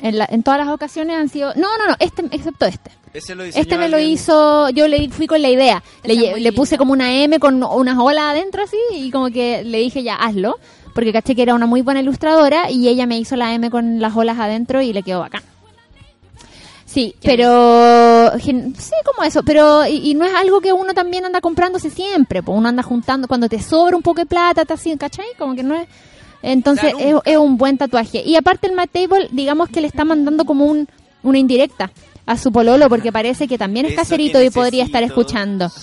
En, 0.00 0.18
la- 0.18 0.28
en 0.30 0.42
todas 0.44 0.60
las 0.60 0.68
ocasiones 0.68 1.16
han 1.16 1.28
sido... 1.28 1.52
No, 1.54 1.76
no, 1.78 1.86
no, 1.88 1.96
este, 1.98 2.22
excepto 2.30 2.64
este. 2.66 2.90
Ese 3.12 3.34
lo 3.34 3.42
Este 3.42 3.76
me 3.76 3.88
lo 3.88 3.96
alguien- 3.96 4.12
hizo, 4.12 4.70
yo 4.70 4.86
le 4.86 5.08
fui 5.10 5.26
con 5.26 5.42
la 5.42 5.48
idea. 5.48 5.82
Le, 6.04 6.12
Esa 6.12 6.22
es 6.22 6.28
lle- 6.28 6.30
muy 6.32 6.40
le 6.42 6.52
puse 6.52 6.78
como 6.78 6.92
una 6.92 7.12
M 7.22 7.40
con 7.40 7.60
unas 7.62 7.98
olas 7.98 8.24
adentro 8.30 8.62
así 8.62 8.76
y 8.92 9.10
como 9.10 9.30
que 9.30 9.64
le 9.64 9.78
dije 9.78 10.02
ya, 10.04 10.14
hazlo. 10.14 10.58
Porque 10.94 11.12
caché 11.12 11.34
que 11.34 11.42
era 11.42 11.54
una 11.54 11.66
muy 11.66 11.82
buena 11.82 12.00
ilustradora 12.00 12.70
y 12.70 12.88
ella 12.88 13.06
me 13.06 13.18
hizo 13.18 13.36
la 13.36 13.54
M 13.54 13.70
con 13.70 14.00
las 14.00 14.16
olas 14.16 14.38
adentro 14.38 14.82
y 14.82 14.92
le 14.92 15.02
quedó 15.02 15.20
bacán. 15.20 15.42
Sí, 16.84 17.14
pero 17.22 18.32
sí, 18.40 18.94
como 19.04 19.24
eso, 19.24 19.44
pero 19.44 19.86
y, 19.86 20.10
y 20.10 20.14
no 20.14 20.24
es 20.24 20.34
algo 20.34 20.60
que 20.60 20.72
uno 20.72 20.92
también 20.92 21.24
anda 21.24 21.40
comprándose 21.40 21.88
siempre, 21.88 22.42
pues 22.42 22.58
uno 22.58 22.68
anda 22.68 22.82
juntando 22.82 23.28
cuando 23.28 23.48
te 23.48 23.62
sobra 23.62 23.96
un 23.96 24.02
poco 24.02 24.22
de 24.22 24.26
plata, 24.26 24.64
te 24.64 24.72
así, 24.72 24.96
¿cachai? 24.96 25.26
Como 25.38 25.54
que 25.54 25.62
no 25.62 25.76
es 25.76 25.86
entonces 26.42 26.94
es, 26.98 27.14
es 27.24 27.36
un 27.36 27.56
buen 27.56 27.78
tatuaje. 27.78 28.22
Y 28.24 28.36
aparte 28.36 28.66
el 28.66 28.74
Matt 28.74 28.90
Table, 28.92 29.28
digamos 29.30 29.68
que 29.68 29.80
le 29.80 29.86
está 29.86 30.04
mandando 30.04 30.44
como 30.44 30.64
un, 30.64 30.88
una 31.22 31.38
indirecta 31.38 31.90
a 32.26 32.36
su 32.36 32.52
pololo 32.52 32.88
porque 32.88 33.12
parece 33.12 33.48
que 33.48 33.58
también 33.58 33.86
es 33.86 33.92
Eso 33.92 34.02
caserito 34.02 34.42
y 34.42 34.50
podría 34.50 34.84
estar 34.84 35.02
escuchando. 35.02 35.70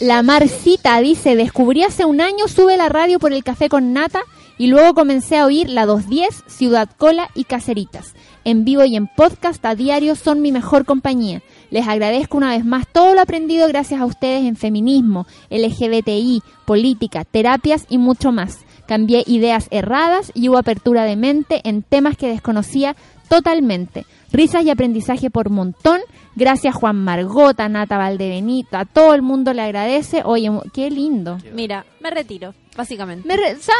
La 0.00 0.22
Marcita 0.22 0.98
dice, 1.02 1.36
descubrí 1.36 1.82
hace 1.82 2.06
un 2.06 2.22
año, 2.22 2.48
sube 2.48 2.78
la 2.78 2.88
radio 2.88 3.18
por 3.18 3.34
el 3.34 3.44
café 3.44 3.68
con 3.68 3.92
nata 3.92 4.22
y 4.56 4.68
luego 4.68 4.94
comencé 4.94 5.36
a 5.36 5.44
oír 5.44 5.68
la 5.68 5.84
210, 5.84 6.44
Ciudad 6.46 6.88
Cola 6.96 7.28
y 7.34 7.44
Caseritas. 7.44 8.14
En 8.46 8.64
vivo 8.64 8.82
y 8.86 8.96
en 8.96 9.08
podcast 9.08 9.62
a 9.66 9.74
diario 9.74 10.14
son 10.16 10.40
mi 10.40 10.52
mejor 10.52 10.86
compañía. 10.86 11.42
Les 11.70 11.86
agradezco 11.86 12.38
una 12.38 12.56
vez 12.56 12.64
más 12.64 12.86
todo 12.90 13.14
lo 13.14 13.20
aprendido 13.20 13.68
gracias 13.68 14.00
a 14.00 14.06
ustedes 14.06 14.46
en 14.46 14.56
feminismo, 14.56 15.26
LGBTI, 15.50 16.42
política, 16.64 17.26
terapias 17.26 17.84
y 17.90 17.98
mucho 17.98 18.32
más. 18.32 18.60
Cambié 18.90 19.22
ideas 19.28 19.68
erradas 19.70 20.32
y 20.34 20.48
hubo 20.48 20.58
apertura 20.58 21.04
de 21.04 21.14
mente 21.14 21.60
en 21.62 21.84
temas 21.84 22.16
que 22.16 22.26
desconocía 22.26 22.96
totalmente. 23.28 24.04
Risas 24.32 24.64
y 24.64 24.70
aprendizaje 24.70 25.30
por 25.30 25.48
montón. 25.48 26.00
Gracias 26.34 26.74
Juan 26.74 26.96
Margota, 26.96 27.68
Nata 27.68 27.98
Valdebenito, 27.98 28.76
a 28.76 28.84
todo 28.86 29.14
el 29.14 29.22
mundo 29.22 29.52
le 29.52 29.62
agradece. 29.62 30.22
Oye, 30.24 30.50
qué 30.74 30.90
lindo. 30.90 31.38
Mira, 31.54 31.84
me 32.00 32.10
retiro, 32.10 32.52
básicamente. 32.76 33.28
Me 33.28 33.36
re- 33.36 33.54
o 33.54 33.60
sea, 33.62 33.74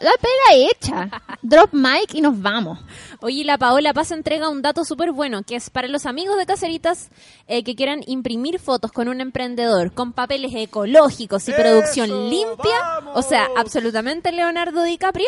la 0.00 0.10
pega 0.20 0.70
hecha. 0.70 1.10
Drop 1.42 1.72
mic 1.72 2.14
y 2.14 2.20
nos 2.20 2.40
vamos. 2.40 2.78
Oye, 3.20 3.44
la 3.44 3.58
Paola 3.58 3.94
Paz 3.94 4.10
entrega 4.10 4.48
un 4.48 4.62
dato 4.62 4.84
súper 4.84 5.12
bueno, 5.12 5.42
que 5.42 5.56
es 5.56 5.70
para 5.70 5.88
los 5.88 6.06
amigos 6.06 6.36
de 6.36 6.46
Caseritas 6.46 7.10
eh, 7.48 7.62
que 7.62 7.74
quieran 7.74 8.00
imprimir 8.06 8.58
fotos 8.58 8.92
con 8.92 9.08
un 9.08 9.20
emprendedor, 9.20 9.92
con 9.92 10.12
papeles 10.12 10.52
ecológicos 10.54 11.48
y 11.48 11.52
producción 11.52 12.30
limpia, 12.30 13.00
o 13.14 13.22
sea, 13.22 13.48
absolutamente 13.56 14.32
Leonardo 14.32 14.82
DiCaprio, 14.82 15.26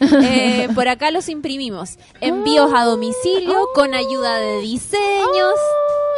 eh, 0.00 0.68
por 0.74 0.88
acá 0.88 1.10
los 1.10 1.28
imprimimos. 1.28 1.98
Envíos 2.20 2.72
a 2.74 2.84
domicilio, 2.84 3.68
con 3.74 3.94
ayuda 3.94 4.38
de 4.38 4.60
diseños. 4.60 5.54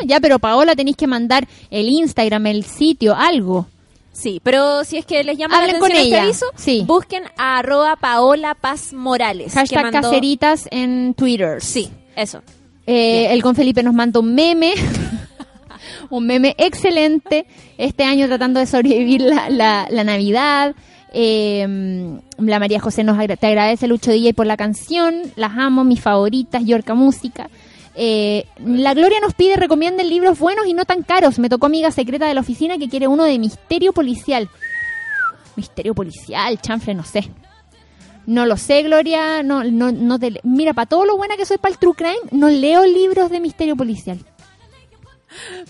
Ya, 0.06 0.20
pero 0.20 0.38
Paola 0.38 0.74
tenéis 0.74 0.96
que 0.96 1.06
mandar 1.06 1.46
el 1.70 1.88
Instagram, 1.88 2.46
el 2.46 2.64
sitio, 2.64 3.14
algo. 3.14 3.66
Sí, 4.20 4.40
pero 4.44 4.84
si 4.84 4.98
es 4.98 5.06
que 5.06 5.24
les 5.24 5.38
llama 5.38 5.56
Hablen 5.56 5.74
la 5.74 5.78
con 5.78 5.90
atención 5.90 6.06
ella. 6.14 6.28
este 6.30 6.44
aviso, 6.44 6.46
Sí. 6.62 6.84
busquen 6.86 7.22
a 7.38 7.58
arroba 7.58 7.96
Paola 7.96 8.54
Paz 8.54 8.92
Morales. 8.92 9.52
que 9.54 9.58
Hashtag 9.60 9.82
mandó- 9.84 10.02
caseritas 10.02 10.68
en 10.70 11.14
Twitter. 11.14 11.62
Sí, 11.62 11.88
eso. 12.16 12.42
Eh, 12.86 13.28
el 13.32 13.42
con 13.42 13.54
Felipe 13.54 13.82
nos 13.82 13.94
manda 13.94 14.20
un 14.20 14.34
meme. 14.34 14.74
un 16.10 16.26
meme 16.26 16.54
excelente. 16.58 17.46
Este 17.78 18.04
año 18.04 18.26
tratando 18.26 18.60
de 18.60 18.66
sobrevivir 18.66 19.22
la, 19.22 19.48
la, 19.48 19.86
la 19.90 20.04
Navidad. 20.04 20.74
Eh, 21.12 21.66
la 22.38 22.58
María 22.58 22.78
José 22.80 23.02
nos 23.04 23.18
agra- 23.18 23.36
te 23.36 23.46
agradece 23.46 23.86
Lucho 23.88 24.10
DJ 24.10 24.34
por 24.34 24.46
la 24.46 24.56
canción. 24.56 25.22
Las 25.36 25.56
amo, 25.56 25.82
mis 25.84 26.00
favoritas, 26.00 26.64
Yorca 26.64 26.94
Música. 26.94 27.48
Eh, 27.94 28.46
la 28.64 28.94
Gloria 28.94 29.18
nos 29.20 29.34
pide 29.34 29.56
recomienden 29.56 30.08
libros 30.08 30.38
buenos 30.38 30.66
y 30.66 30.74
no 30.74 30.84
tan 30.84 31.02
caros. 31.02 31.38
Me 31.38 31.48
tocó 31.48 31.66
amiga 31.66 31.90
secreta 31.90 32.26
de 32.26 32.34
la 32.34 32.40
oficina 32.40 32.78
que 32.78 32.88
quiere 32.88 33.08
uno 33.08 33.24
de 33.24 33.38
misterio 33.38 33.92
policial. 33.92 34.48
Misterio 35.56 35.94
policial, 35.94 36.60
chanfle, 36.60 36.94
no 36.94 37.04
sé. 37.04 37.28
No 38.26 38.46
lo 38.46 38.56
sé, 38.56 38.82
Gloria. 38.84 39.42
No, 39.42 39.64
no, 39.64 39.90
no 39.90 40.18
te 40.18 40.30
le- 40.30 40.40
Mira, 40.44 40.72
para 40.72 40.86
todo 40.86 41.04
lo 41.04 41.16
buena 41.16 41.36
que 41.36 41.44
soy 41.46 41.58
para 41.58 41.72
el 41.72 41.78
True 41.78 41.94
Crime, 41.96 42.18
no 42.30 42.48
leo 42.48 42.84
libros 42.86 43.30
de 43.30 43.40
misterio 43.40 43.74
policial. 43.76 44.18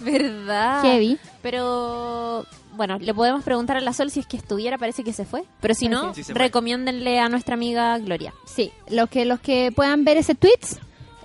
¿Verdad? 0.00 0.82
Heavy. 0.82 1.18
Pero 1.42 2.46
bueno, 2.76 2.98
le 2.98 3.12
podemos 3.14 3.44
preguntar 3.44 3.76
a 3.76 3.80
la 3.80 3.92
Sol 3.92 4.10
si 4.10 4.20
es 4.20 4.26
que 4.26 4.36
estuviera, 4.36 4.78
parece 4.78 5.04
que 5.04 5.12
se 5.12 5.24
fue. 5.24 5.44
Pero 5.60 5.74
si 5.74 5.88
no, 5.88 6.14
Sí, 6.14 6.22
recomiéndenle 6.32 7.18
a 7.20 7.28
nuestra 7.28 7.54
amiga 7.54 7.98
Gloria. 7.98 8.32
Sí, 8.46 8.72
los 8.88 9.08
que 9.10 9.24
los 9.24 9.40
que 9.40 9.70
puedan 9.74 10.04
ver 10.04 10.16
ese 10.16 10.34
tweet, 10.34 10.60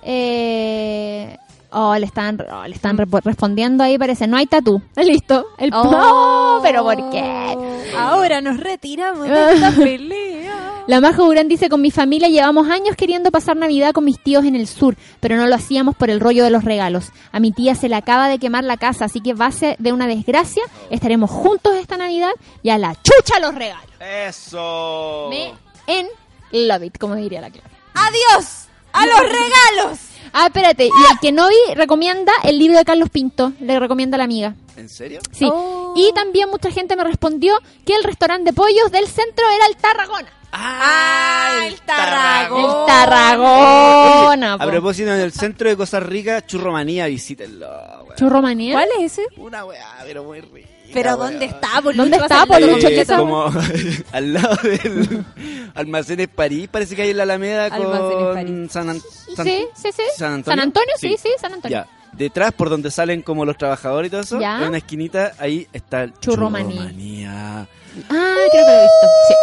eh, 0.08 1.36
oh, 1.72 1.94
le 1.96 2.06
están, 2.06 2.38
oh, 2.50 2.66
le 2.66 2.74
están 2.74 2.96
repo- 2.96 3.20
respondiendo 3.22 3.82
ahí, 3.84 3.98
parece, 3.98 4.26
no 4.26 4.36
hay 4.36 4.46
tatú. 4.46 4.80
Listo. 4.96 5.46
El, 5.58 5.70
Oh. 5.74 5.84
no, 5.90 6.60
pero 6.62 6.82
¿por 6.84 7.10
qué? 7.10 7.56
Ahora 7.98 8.40
nos 8.40 8.58
retiramos 8.58 9.28
de 9.28 9.52
esta 9.54 9.70
pelea. 9.76 10.62
La 10.86 11.00
Majo 11.00 11.24
Durán 11.24 11.48
dice, 11.48 11.68
con 11.68 11.80
mi 11.80 11.90
familia 11.90 12.28
llevamos 12.28 12.68
años 12.68 12.94
queriendo 12.94 13.32
pasar 13.32 13.56
Navidad 13.56 13.90
con 13.92 14.04
mis 14.04 14.22
tíos 14.22 14.44
en 14.44 14.54
el 14.54 14.68
sur, 14.68 14.96
pero 15.18 15.36
no 15.36 15.48
lo 15.48 15.54
hacíamos 15.56 15.96
por 15.96 16.10
el 16.10 16.20
rollo 16.20 16.44
de 16.44 16.50
los 16.50 16.62
regalos. 16.62 17.10
A 17.32 17.40
mi 17.40 17.50
tía 17.50 17.74
se 17.74 17.88
le 17.88 17.96
acaba 17.96 18.28
de 18.28 18.38
quemar 18.38 18.62
la 18.62 18.76
casa, 18.76 19.06
así 19.06 19.20
que 19.20 19.34
base 19.34 19.74
de 19.80 19.92
una 19.92 20.06
desgracia, 20.06 20.62
estaremos 20.90 21.28
juntos 21.28 21.74
esta 21.74 21.96
Navidad 21.96 22.30
y 22.62 22.70
a 22.70 22.78
la 22.78 22.94
chucha 22.94 23.40
los 23.40 23.52
regalos. 23.56 23.90
Eso. 23.98 25.26
Me 25.28 25.52
en 25.88 26.06
love 26.52 26.84
it, 26.84 26.98
como 26.98 27.16
diría 27.16 27.40
la 27.40 27.50
Clara. 27.50 27.68
¡Adiós! 27.94 28.65
¡A 28.96 29.06
los 29.06 29.20
regalos! 29.20 29.98
Ah, 30.32 30.46
espérate, 30.46 30.84
y 30.84 31.12
el 31.12 31.18
que 31.20 31.32
no 31.32 31.48
vi 31.48 31.74
recomienda 31.74 32.32
el 32.44 32.58
libro 32.58 32.76
de 32.76 32.84
Carlos 32.84 33.08
Pinto, 33.10 33.52
le 33.60 33.78
recomienda 33.80 34.16
a 34.16 34.18
la 34.18 34.24
amiga. 34.24 34.54
¿En 34.76 34.88
serio? 34.88 35.20
Sí. 35.32 35.48
Y 35.94 36.12
también 36.14 36.50
mucha 36.50 36.70
gente 36.70 36.94
me 36.96 37.04
respondió 37.04 37.58
que 37.86 37.94
el 37.94 38.04
restaurante 38.04 38.50
de 38.50 38.52
pollos 38.54 38.90
del 38.92 39.06
centro 39.06 39.44
era 39.48 39.66
el 39.66 39.76
Tarragona. 39.76 40.28
¡Ah, 40.52 41.64
el 41.66 41.80
Tarragona! 41.80 42.80
El 42.80 42.86
Tarragona. 42.86 44.52
A 44.54 44.66
propósito, 44.66 45.12
en 45.14 45.20
el 45.20 45.32
centro 45.32 45.68
de 45.68 45.76
Costa 45.76 46.00
Rica, 46.00 46.44
Churromanía, 46.44 47.06
visítenlo. 47.06 47.66
weón. 48.04 48.16
¿Churromanía? 48.16 48.72
¿Cuál 48.74 48.88
es 49.00 49.12
ese? 49.12 49.26
Una 49.38 49.64
weá, 49.64 49.86
pero 50.04 50.24
muy 50.24 50.40
rica. 50.40 50.68
¿Pero 50.92 51.16
dónde 51.16 51.44
está? 51.46 51.80
Por 51.82 51.94
¿Dónde 51.94 52.16
está, 52.16 52.28
vas 52.36 52.42
a 52.42 52.46
por 52.46 52.56
hacer 52.56 52.68
Lucho? 52.70 52.82
la 52.84 52.88
¿Qué 52.90 53.00
esa? 53.00 53.16
como 53.18 53.44
al 54.12 54.32
lado 54.32 54.56
del 54.62 55.24
Almacenes 55.74 56.28
París, 56.28 56.68
parece 56.70 56.96
que 56.96 57.02
hay 57.02 57.10
en 57.10 57.16
la 57.16 57.22
Alameda 57.24 57.64
Almacenes 57.66 58.14
con 58.24 58.34
París. 58.34 58.72
San, 58.72 58.90
An- 58.90 59.00
San- 59.36 59.46
Sí, 59.46 59.66
sí, 59.74 59.88
sí. 59.92 60.02
San 60.16 60.32
Antonio. 60.34 60.44
San 60.56 60.60
Antonio, 60.60 60.94
sí, 60.98 61.16
sí, 61.20 61.28
San 61.40 61.52
Antonio. 61.52 61.78
Ya. 61.84 61.88
Detrás, 62.12 62.52
por 62.52 62.70
donde 62.70 62.90
salen 62.90 63.20
como 63.22 63.44
los 63.44 63.58
trabajadores 63.58 64.08
y 64.08 64.10
todo 64.10 64.22
eso, 64.22 64.40
en 64.40 64.68
una 64.68 64.78
esquinita, 64.78 65.32
ahí 65.38 65.66
está 65.72 66.04
el 66.04 66.14
Churromanía. 66.18 66.76
Churromanía. 66.76 67.60
Ah, 68.08 68.36
creo 68.50 68.50
que 68.50 68.58
lo 68.70 68.78
he 68.78 68.82
visto. 68.82 69.06
Sí. 69.28 69.34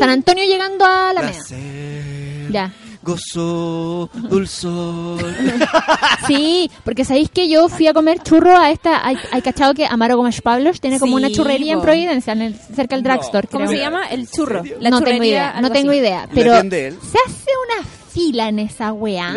San 0.00 0.10
Antonio 0.10 0.44
llegando 0.44 0.84
a 0.84 1.12
la 1.14 1.20
Meda. 1.22 1.32
Placer, 1.32 2.50
Ya. 2.50 2.72
Gozo, 3.04 4.08
dulzor. 4.14 5.24
Sí, 6.26 6.70
porque 6.84 7.04
sabéis 7.04 7.28
que 7.28 7.48
yo 7.50 7.68
fui 7.68 7.86
a 7.86 7.92
comer 7.92 8.22
churro 8.22 8.56
a 8.56 8.70
esta. 8.70 9.06
Hay, 9.06 9.16
hay 9.30 9.42
cachado 9.42 9.74
que 9.74 9.84
Amaro 9.84 10.16
Gómez 10.16 10.40
Pablos 10.40 10.80
tiene 10.80 10.98
como 10.98 11.18
Sí, 11.18 11.24
una 11.24 11.30
churrería 11.34 11.74
en. 11.74 11.82
Providencia, 11.82 12.32
en 12.32 12.40
el- 12.42 12.54
cerca 12.54 12.96
del 12.96 13.02
drugstore. 13.04 13.46
¿Cómo 13.48 13.66
creo. 13.66 13.76
se 13.76 13.84
llama? 13.84 14.06
El 14.08 14.26
churro. 14.30 14.62
La 14.80 14.88
no 14.90 15.02
tengo 15.02 15.22
idea, 15.22 15.60
no 15.60 15.70
tengo 15.70 15.90
así. 15.90 15.98
idea. 16.00 16.26
¿Lo 16.26 16.34
Pero 16.34 16.52
se 16.62 17.18
hace 17.26 17.50
una 17.68 17.86
fila 18.10 18.48
en 18.48 18.58
esa 18.60 18.92
weá. 18.94 19.34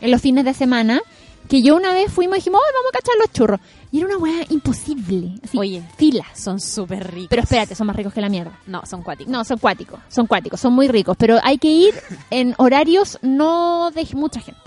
En 0.00 0.10
los 0.10 0.20
fines 0.20 0.44
de 0.44 0.54
semana 0.54 1.00
que 1.48 1.62
yo 1.62 1.74
una 1.76 1.92
vez 1.92 2.12
fuimos 2.12 2.36
y 2.36 2.40
dijimos, 2.40 2.60
"Ay, 2.64 2.72
vamos 2.74 2.90
a 2.94 2.98
cachar 2.98 3.14
los 3.18 3.32
churros. 3.32 3.60
Y 3.94 3.98
era 3.98 4.08
una 4.08 4.16
weá 4.16 4.44
imposible. 4.48 5.34
Así, 5.44 5.56
Oye, 5.56 5.80
filas. 5.96 6.26
Son 6.34 6.58
súper 6.58 7.12
ricos. 7.12 7.28
Pero 7.30 7.42
espérate, 7.42 7.76
son 7.76 7.86
más 7.86 7.94
ricos 7.94 8.12
que 8.12 8.20
la 8.20 8.28
mierda. 8.28 8.58
No, 8.66 8.84
son 8.86 9.04
cuáticos. 9.04 9.30
No, 9.30 9.44
son 9.44 9.58
cuáticos, 9.58 10.00
son 10.08 10.26
cuáticos, 10.26 10.58
son 10.58 10.72
muy 10.72 10.88
ricos, 10.88 11.16
pero 11.16 11.38
hay 11.44 11.58
que 11.58 11.68
ir 11.68 11.94
en 12.30 12.56
horarios 12.58 13.20
no 13.22 13.92
de 13.92 14.04
mucha 14.14 14.40
gente. 14.40 14.58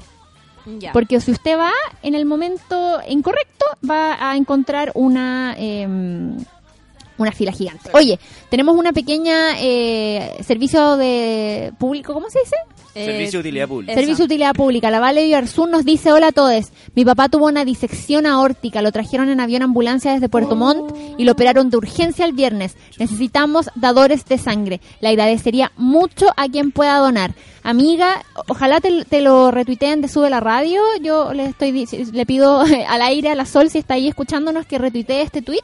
Ya. 0.80 0.94
Porque 0.94 1.20
si 1.20 1.32
usted 1.32 1.58
va 1.58 1.74
en 2.04 2.16
el 2.16 2.26
momento 2.26 3.02
incorrecto, 3.06 3.66
va 3.90 4.16
a 4.18 4.38
encontrar 4.38 4.94
una 4.96 5.56
em, 5.58 6.38
una 7.18 7.32
fila 7.32 7.52
gigante. 7.52 7.90
Oye, 7.94 8.20
tenemos 8.50 8.76
una 8.76 8.94
pequeña 8.94 9.60
eh, 9.60 10.38
servicio 10.46 10.98
de 10.98 11.74
público, 11.78 12.14
¿cómo 12.14 12.30
se 12.30 12.40
dice? 12.40 12.56
Servicio 13.06 13.40
de 13.40 13.50
utilidad 13.50 13.68
pública. 13.68 13.94
Servicio 13.94 14.18
de 14.18 14.24
utilidad 14.24 14.54
pública. 14.54 14.90
La 14.90 15.00
Vale 15.00 15.24
Villarzún 15.24 15.70
nos 15.72 15.86
dice, 15.86 16.12
hola 16.12 16.28
a 16.28 16.32
todos. 16.32 16.72
Mi 16.96 17.06
papá 17.06 17.30
tuvo 17.30 17.46
una 17.46 17.66
disección 17.66 18.26
aórtica, 18.26 18.82
lo 18.82 18.92
trajeron 18.92 19.30
en 19.30 19.40
avión 19.40 19.62
ambulancia 19.62 20.14
desde 20.14 20.30
Puerto 20.30 20.56
Montt 20.56 20.96
y 21.18 21.24
lo 21.24 21.34
operaron 21.34 21.70
de 21.70 21.78
urgencia 21.78 22.26
el 22.26 22.34
viernes. 22.34 22.76
Necesitamos 22.98 23.70
dadores 23.76 24.26
de 24.26 24.38
sangre. 24.38 24.82
Le 25.00 25.10
agradecería 25.10 25.72
mucho 25.78 26.28
a 26.36 26.48
quien 26.48 26.72
pueda 26.72 26.98
donar. 26.98 27.34
Amiga, 27.64 28.24
ojalá 28.48 28.80
te, 28.80 29.06
te 29.06 29.22
lo 29.22 29.52
retuiteen 29.52 30.02
de 30.02 30.08
Sube 30.08 30.30
la 30.30 30.40
Radio. 30.40 30.82
Yo 31.02 31.34
le 31.34 31.48
estoy 31.48 31.86
le 32.12 32.26
pido 32.26 32.62
al 32.88 33.02
aire 33.02 33.30
a 33.30 33.36
la 33.36 33.46
Sol 33.46 33.70
si 33.70 33.78
está 33.78 33.96
ahí 33.96 34.08
escuchándonos 34.08 34.66
que 34.66 34.78
retuitee 34.78 35.22
este 35.22 35.42
tweet. 35.42 35.64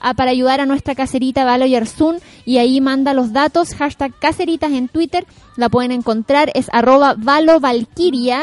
Ah, 0.00 0.14
para 0.14 0.30
ayudar 0.30 0.60
a 0.60 0.66
nuestra 0.66 0.94
caserita 0.94 1.44
Valo 1.44 1.66
Yersun 1.66 2.16
y 2.44 2.58
ahí 2.58 2.80
manda 2.80 3.14
los 3.14 3.32
datos, 3.32 3.74
hashtag 3.74 4.12
caseritas 4.18 4.72
en 4.72 4.88
Twitter, 4.88 5.26
la 5.56 5.68
pueden 5.68 5.92
encontrar, 5.92 6.50
es 6.54 6.68
arroba 6.72 7.14
Valo 7.16 7.60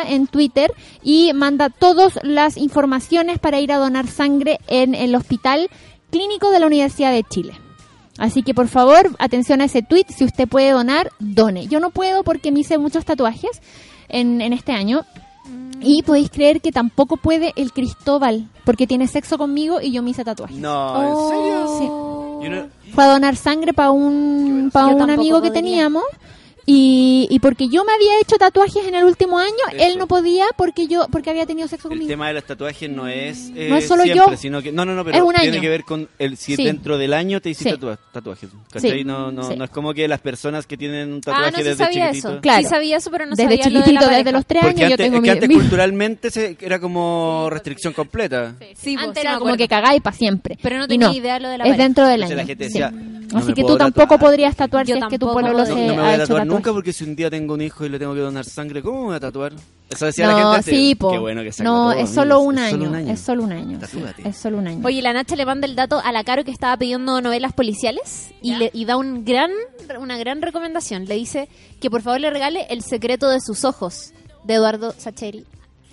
en 0.07 0.27
Twitter 0.27 0.73
y 1.03 1.31
manda 1.33 1.69
todas 1.69 2.19
las 2.23 2.57
informaciones 2.57 3.39
para 3.39 3.59
ir 3.59 3.71
a 3.71 3.77
donar 3.77 4.07
sangre 4.07 4.59
en 4.67 4.95
el 4.95 5.15
Hospital 5.15 5.69
Clínico 6.09 6.51
de 6.51 6.59
la 6.59 6.67
Universidad 6.67 7.11
de 7.11 7.23
Chile. 7.23 7.53
Así 8.17 8.43
que 8.43 8.53
por 8.53 8.67
favor, 8.67 9.09
atención 9.19 9.61
a 9.61 9.65
ese 9.65 9.81
tweet, 9.81 10.05
si 10.09 10.25
usted 10.25 10.47
puede 10.47 10.71
donar, 10.71 11.11
done. 11.19 11.67
Yo 11.67 11.79
no 11.79 11.89
puedo 11.89 12.23
porque 12.23 12.51
me 12.51 12.59
hice 12.59 12.77
muchos 12.77 13.05
tatuajes 13.05 13.61
en, 14.09 14.41
en 14.41 14.53
este 14.53 14.73
año. 14.73 15.05
Y 15.81 16.03
podéis 16.03 16.29
creer 16.29 16.61
que 16.61 16.71
tampoco 16.71 17.17
puede 17.17 17.53
el 17.55 17.71
Cristóbal, 17.73 18.47
porque 18.65 18.85
tiene 18.85 19.07
sexo 19.07 19.37
conmigo 19.37 19.81
y 19.81 19.91
yo 19.91 20.03
me 20.03 20.11
hice 20.11 20.23
tatuajes. 20.23 20.57
No, 20.57 21.01
¿en 21.01 21.29
serio? 21.29 21.77
Sí. 21.79 21.85
Yo 22.45 22.49
no- 22.49 22.67
Fue 22.93 23.03
a 23.03 23.07
donar 23.07 23.35
sangre 23.35 23.73
para 23.73 23.91
un, 23.91 24.69
para 24.71 24.87
Yo 24.87 24.91
un 24.93 24.97
tampoco 24.99 25.21
amigo 25.21 25.41
que 25.41 25.47
podría. 25.47 25.63
teníamos. 25.63 26.03
Y, 26.73 27.27
y 27.29 27.39
porque 27.39 27.67
yo 27.67 27.83
me 27.83 27.91
había 27.91 28.17
hecho 28.21 28.37
tatuajes 28.37 28.85
en 28.87 28.95
el 28.95 29.03
último 29.03 29.37
año, 29.39 29.51
Eso. 29.73 29.83
él 29.83 29.97
no 29.97 30.07
podía 30.07 30.45
porque 30.55 30.87
yo 30.87 31.05
porque 31.11 31.29
había 31.29 31.45
tenido 31.45 31.67
sexo 31.67 31.89
El 31.89 31.93
conmigo. 31.95 32.07
tema 32.07 32.29
de 32.29 32.35
los 32.35 32.45
tatuajes 32.45 32.89
no 32.89 33.09
es, 33.09 33.51
eh, 33.55 33.67
No 33.69 33.75
es 33.75 33.87
solo 33.89 34.03
siempre, 34.03 34.31
yo. 34.31 34.37
sino 34.37 34.61
que 34.61 34.71
no, 34.71 34.85
no, 34.85 34.95
no, 34.95 35.03
pero 35.03 35.17
Es 35.17 35.23
un 35.23 35.33
tiene 35.33 35.49
año. 35.57 35.61
que 35.61 35.67
ver 35.69 35.83
con 35.83 36.07
el 36.17 36.37
si 36.37 36.55
Sí. 36.55 36.63
dentro 36.63 36.97
del 36.97 37.13
año 37.13 37.41
te 37.41 37.49
hiciste 37.49 37.71
Sí. 37.71 37.77
tatua- 37.77 37.97
tatuajes. 38.13 38.49
Sí. 38.77 39.03
No, 39.03 39.31
no, 39.33 39.43
Sí. 39.43 39.55
no 39.57 39.65
es 39.65 39.69
como 39.69 39.93
que 39.93 40.07
las 40.07 40.21
personas 40.21 40.65
que 40.65 40.77
tienen 40.77 41.11
un 41.11 41.17
Ah, 41.17 41.21
tatuaje 41.25 41.51
no 41.51 41.57
sí 41.57 41.63
desde 41.65 41.83
sabía 41.83 42.05
chiquitito. 42.07 42.29
eso. 42.31 42.41
Claro. 42.41 42.63
Sí 42.63 42.69
sabía 42.69 42.97
eso, 42.97 43.11
pero 43.11 43.25
no 43.25 43.31
Desde 43.31 43.43
sabía 43.43 43.57
lo 43.57 43.63
de 43.63 43.71
la 43.71 43.83
chiquitito, 43.85 44.09
desde 44.15 44.31
los 44.31 44.45
tres 44.45 44.61
Porque 44.63 44.69
años, 44.83 44.89
yo 44.89 44.93
antes, 44.93 45.05
tengo 45.05 45.15
es 45.17 45.21
mi, 45.21 45.27
que 45.27 45.31
antes 45.31 45.49
mi- 45.49 45.55
culturalmente 45.55 46.31
se- 46.31 46.57
era 46.61 46.79
como 46.79 47.49
restricción 47.49 47.91
completa. 47.91 48.55
Sí, 48.77 48.95
Antes 48.97 49.23
era 49.23 49.33
como 49.33 49.47
acuerdo. 49.49 49.57
que 49.57 49.67
cagáis 49.67 50.01
para 50.01 50.15
siempre. 50.15 50.57
Pero 50.61 50.77
no 50.77 50.87
tenía 50.87 51.13
idea 51.13 51.37
lo 51.39 51.49
de 51.49 51.57
la 51.57 51.63
Es 51.65 51.69
pareja. 51.71 51.83
dentro 51.83 52.07
del 52.07 52.23
año. 52.23 52.35
la 52.35 52.45
gente 52.45 52.63
decía, 52.63 52.93
no 53.31 53.39
Así 53.39 53.53
que 53.53 53.63
tú 53.63 53.77
tampoco 53.77 54.07
tatuar. 54.15 54.19
podrías 54.19 54.55
tatuar 54.55 54.85
si 54.85 54.91
Yo 54.93 54.97
es 54.97 55.05
que 55.05 55.17
tu 55.19 55.31
pololo 55.31 55.65
se 55.65 55.71
No, 55.71 55.77
no 55.77 55.81
me 55.87 55.91
voy 55.93 55.99
a 55.99 56.03
tatuar 56.11 56.19
tatuaje. 56.27 56.45
nunca 56.45 56.71
porque 56.73 56.93
si 56.93 57.03
un 57.03 57.15
día 57.15 57.29
tengo 57.29 57.53
un 57.53 57.61
hijo 57.61 57.85
y 57.85 57.89
le 57.89 57.97
tengo 57.99 58.13
que 58.13 58.19
donar 58.21 58.45
sangre, 58.45 58.81
¿cómo 58.81 58.99
me 59.01 59.05
voy 59.07 59.15
a 59.15 59.19
tatuar? 59.19 59.53
Eso 59.89 60.05
decía 60.05 60.27
No, 60.27 60.37
la 60.37 60.53
gente. 60.63 60.71
sí, 60.71 60.95
po. 60.95 61.11
Qué 61.11 61.17
bueno 61.19 61.41
que 61.43 61.51
se 61.51 61.63
No, 61.63 61.91
es 61.91 62.09
solo 62.09 62.39
un 62.39 62.57
es 62.57 62.63
año. 62.63 62.71
solo 62.77 62.89
un 62.89 62.95
año. 62.95 63.13
Es 63.13 63.19
solo 63.19 63.43
un 63.43 63.51
año. 63.51 63.79
sí, 63.89 64.03
es 64.23 64.37
solo 64.37 64.57
un 64.57 64.67
año. 64.67 64.81
Oye, 64.85 65.01
la 65.01 65.13
Nacha 65.13 65.35
le 65.35 65.45
manda 65.45 65.67
el 65.67 65.75
dato 65.75 65.99
a 66.03 66.11
la 66.11 66.23
Caro 66.23 66.43
que 66.43 66.51
estaba 66.51 66.75
pidiendo 66.77 67.19
novelas 67.21 67.53
policiales 67.53 68.31
y, 68.41 68.55
le, 68.55 68.71
y 68.73 68.85
da 68.85 68.97
un 68.97 69.25
gran, 69.25 69.51
una 69.99 70.17
gran 70.17 70.41
recomendación. 70.41 71.05
Le 71.05 71.15
dice 71.15 71.49
que 71.79 71.89
por 71.89 72.01
favor 72.01 72.19
le 72.21 72.29
regale 72.29 72.67
El 72.69 72.81
secreto 72.83 73.29
de 73.29 73.39
sus 73.41 73.65
ojos 73.65 74.13
de 74.43 74.53
Eduardo 74.55 74.93
Sacheri, 74.97 75.45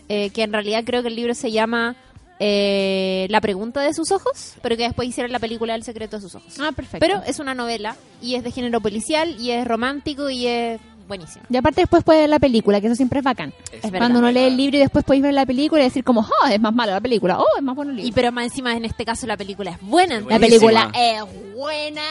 eh, 0.09 0.31
que 0.31 0.43
en 0.43 0.53
realidad 0.53 0.83
creo 0.87 1.03
que 1.03 1.09
el 1.09 1.17
libro 1.17 1.35
se 1.35 1.51
llama 1.51 1.97
eh, 2.41 3.27
La 3.31 3.41
pregunta 3.41 3.81
de 3.81 3.93
sus 3.95 4.11
ojos, 4.13 4.55
pero 4.63 4.77
que 4.77 4.85
después 4.85 5.09
hicieron 5.09 5.33
la 5.33 5.39
película 5.39 5.75
El 5.75 5.83
secreto 5.83 6.17
de 6.17 6.23
sus 6.23 6.35
ojos. 6.35 6.55
Ah, 6.61 6.71
perfecto. 6.73 6.99
Pero 7.07 7.23
es 7.27 7.39
una 7.39 7.55
novela 7.55 7.97
y 8.23 8.35
es 8.37 8.45
de 8.45 8.51
género 8.51 8.81
policial 8.81 9.37
y 9.41 9.51
es 9.51 9.67
romántico 9.67 10.31
y 10.31 10.47
es 10.47 10.81
buenísimo. 11.07 11.45
Y 11.49 11.57
aparte 11.57 11.81
después 11.81 12.05
puedes 12.05 12.23
ver 12.23 12.29
la 12.31 12.39
película, 12.39 12.81
que 12.81 12.87
eso 12.87 12.97
siempre 12.97 13.21
es 13.21 13.25
bacán. 13.25 13.55
Es 13.73 13.83
verdad. 13.83 13.99
Cuando 13.99 14.19
uno 14.19 14.31
lee 14.31 14.41
el 14.45 14.57
libro 14.57 14.77
y 14.77 14.81
después 14.81 15.05
podéis 15.05 15.23
ver 15.23 15.33
la 15.35 15.47
película 15.47 15.81
y 15.81 15.85
decir 15.85 16.05
como, 16.05 16.21
oh, 16.21 16.47
es 16.49 16.61
más 16.61 16.75
mala 16.75 16.93
la 16.93 17.01
película, 17.01 17.39
oh, 17.41 17.47
es 17.57 17.63
más 17.63 17.75
bueno 17.75 17.93
el 17.93 17.99
Y 17.99 18.03
libro. 18.03 18.15
pero 18.15 18.33
más 18.33 18.45
encima 18.45 18.77
en 18.77 18.85
este 18.85 19.05
caso 19.07 19.27
la 19.27 19.37
película 19.37 19.71
es 19.71 19.81
buena. 19.81 20.21
la 20.21 20.39
película 20.39 20.91
es 20.95 21.25
buena, 21.55 22.03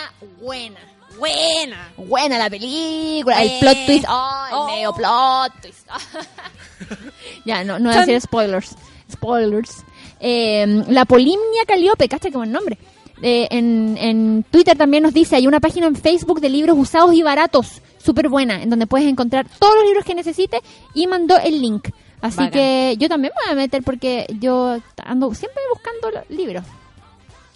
buena. 0.41 0.79
buena. 1.19 1.89
Buena 1.97 2.37
la 2.39 2.49
película, 2.49 3.41
el 3.43 3.49
Eh. 3.49 3.57
plot 3.59 3.85
twist, 3.85 4.05
oh, 4.09 4.45
el 4.49 4.53
Oh. 4.55 4.67
medio 4.67 4.93
plot 4.93 5.61
twist. 5.61 5.87
ya, 7.45 7.63
no, 7.63 7.79
no 7.79 7.89
voy 7.89 7.97
a 7.97 8.01
decir 8.01 8.19
spoilers. 8.21 8.75
Spoilers. 9.11 9.83
Eh, 10.19 10.83
la 10.89 11.05
Polimnia 11.05 11.65
Caliope, 11.67 12.07
cacha 12.07 12.29
qué 12.29 12.37
buen 12.37 12.51
nombre. 12.51 12.77
Eh, 13.21 13.47
en, 13.51 13.97
en 13.99 14.45
Twitter 14.51 14.77
también 14.77 15.03
nos 15.03 15.13
dice, 15.13 15.35
hay 15.35 15.47
una 15.47 15.59
página 15.59 15.87
en 15.87 15.95
Facebook 15.95 16.39
de 16.39 16.49
libros 16.49 16.77
usados 16.77 17.13
y 17.13 17.23
baratos, 17.23 17.81
súper 17.97 18.29
buena, 18.29 18.61
en 18.61 18.69
donde 18.69 18.85
puedes 18.85 19.07
encontrar 19.07 19.47
todos 19.59 19.73
los 19.75 19.85
libros 19.85 20.05
que 20.05 20.13
necesites 20.15 20.61
y 20.93 21.07
mandó 21.07 21.37
el 21.37 21.59
link. 21.61 21.89
Así 22.21 22.37
Bacán. 22.37 22.51
que 22.51 22.95
yo 22.97 23.09
también 23.09 23.33
me 23.35 23.43
voy 23.45 23.53
a 23.53 23.55
meter 23.55 23.83
porque 23.83 24.25
yo 24.39 24.77
ando 25.03 25.33
siempre 25.33 25.61
buscando 25.71 26.23
libros. 26.29 26.63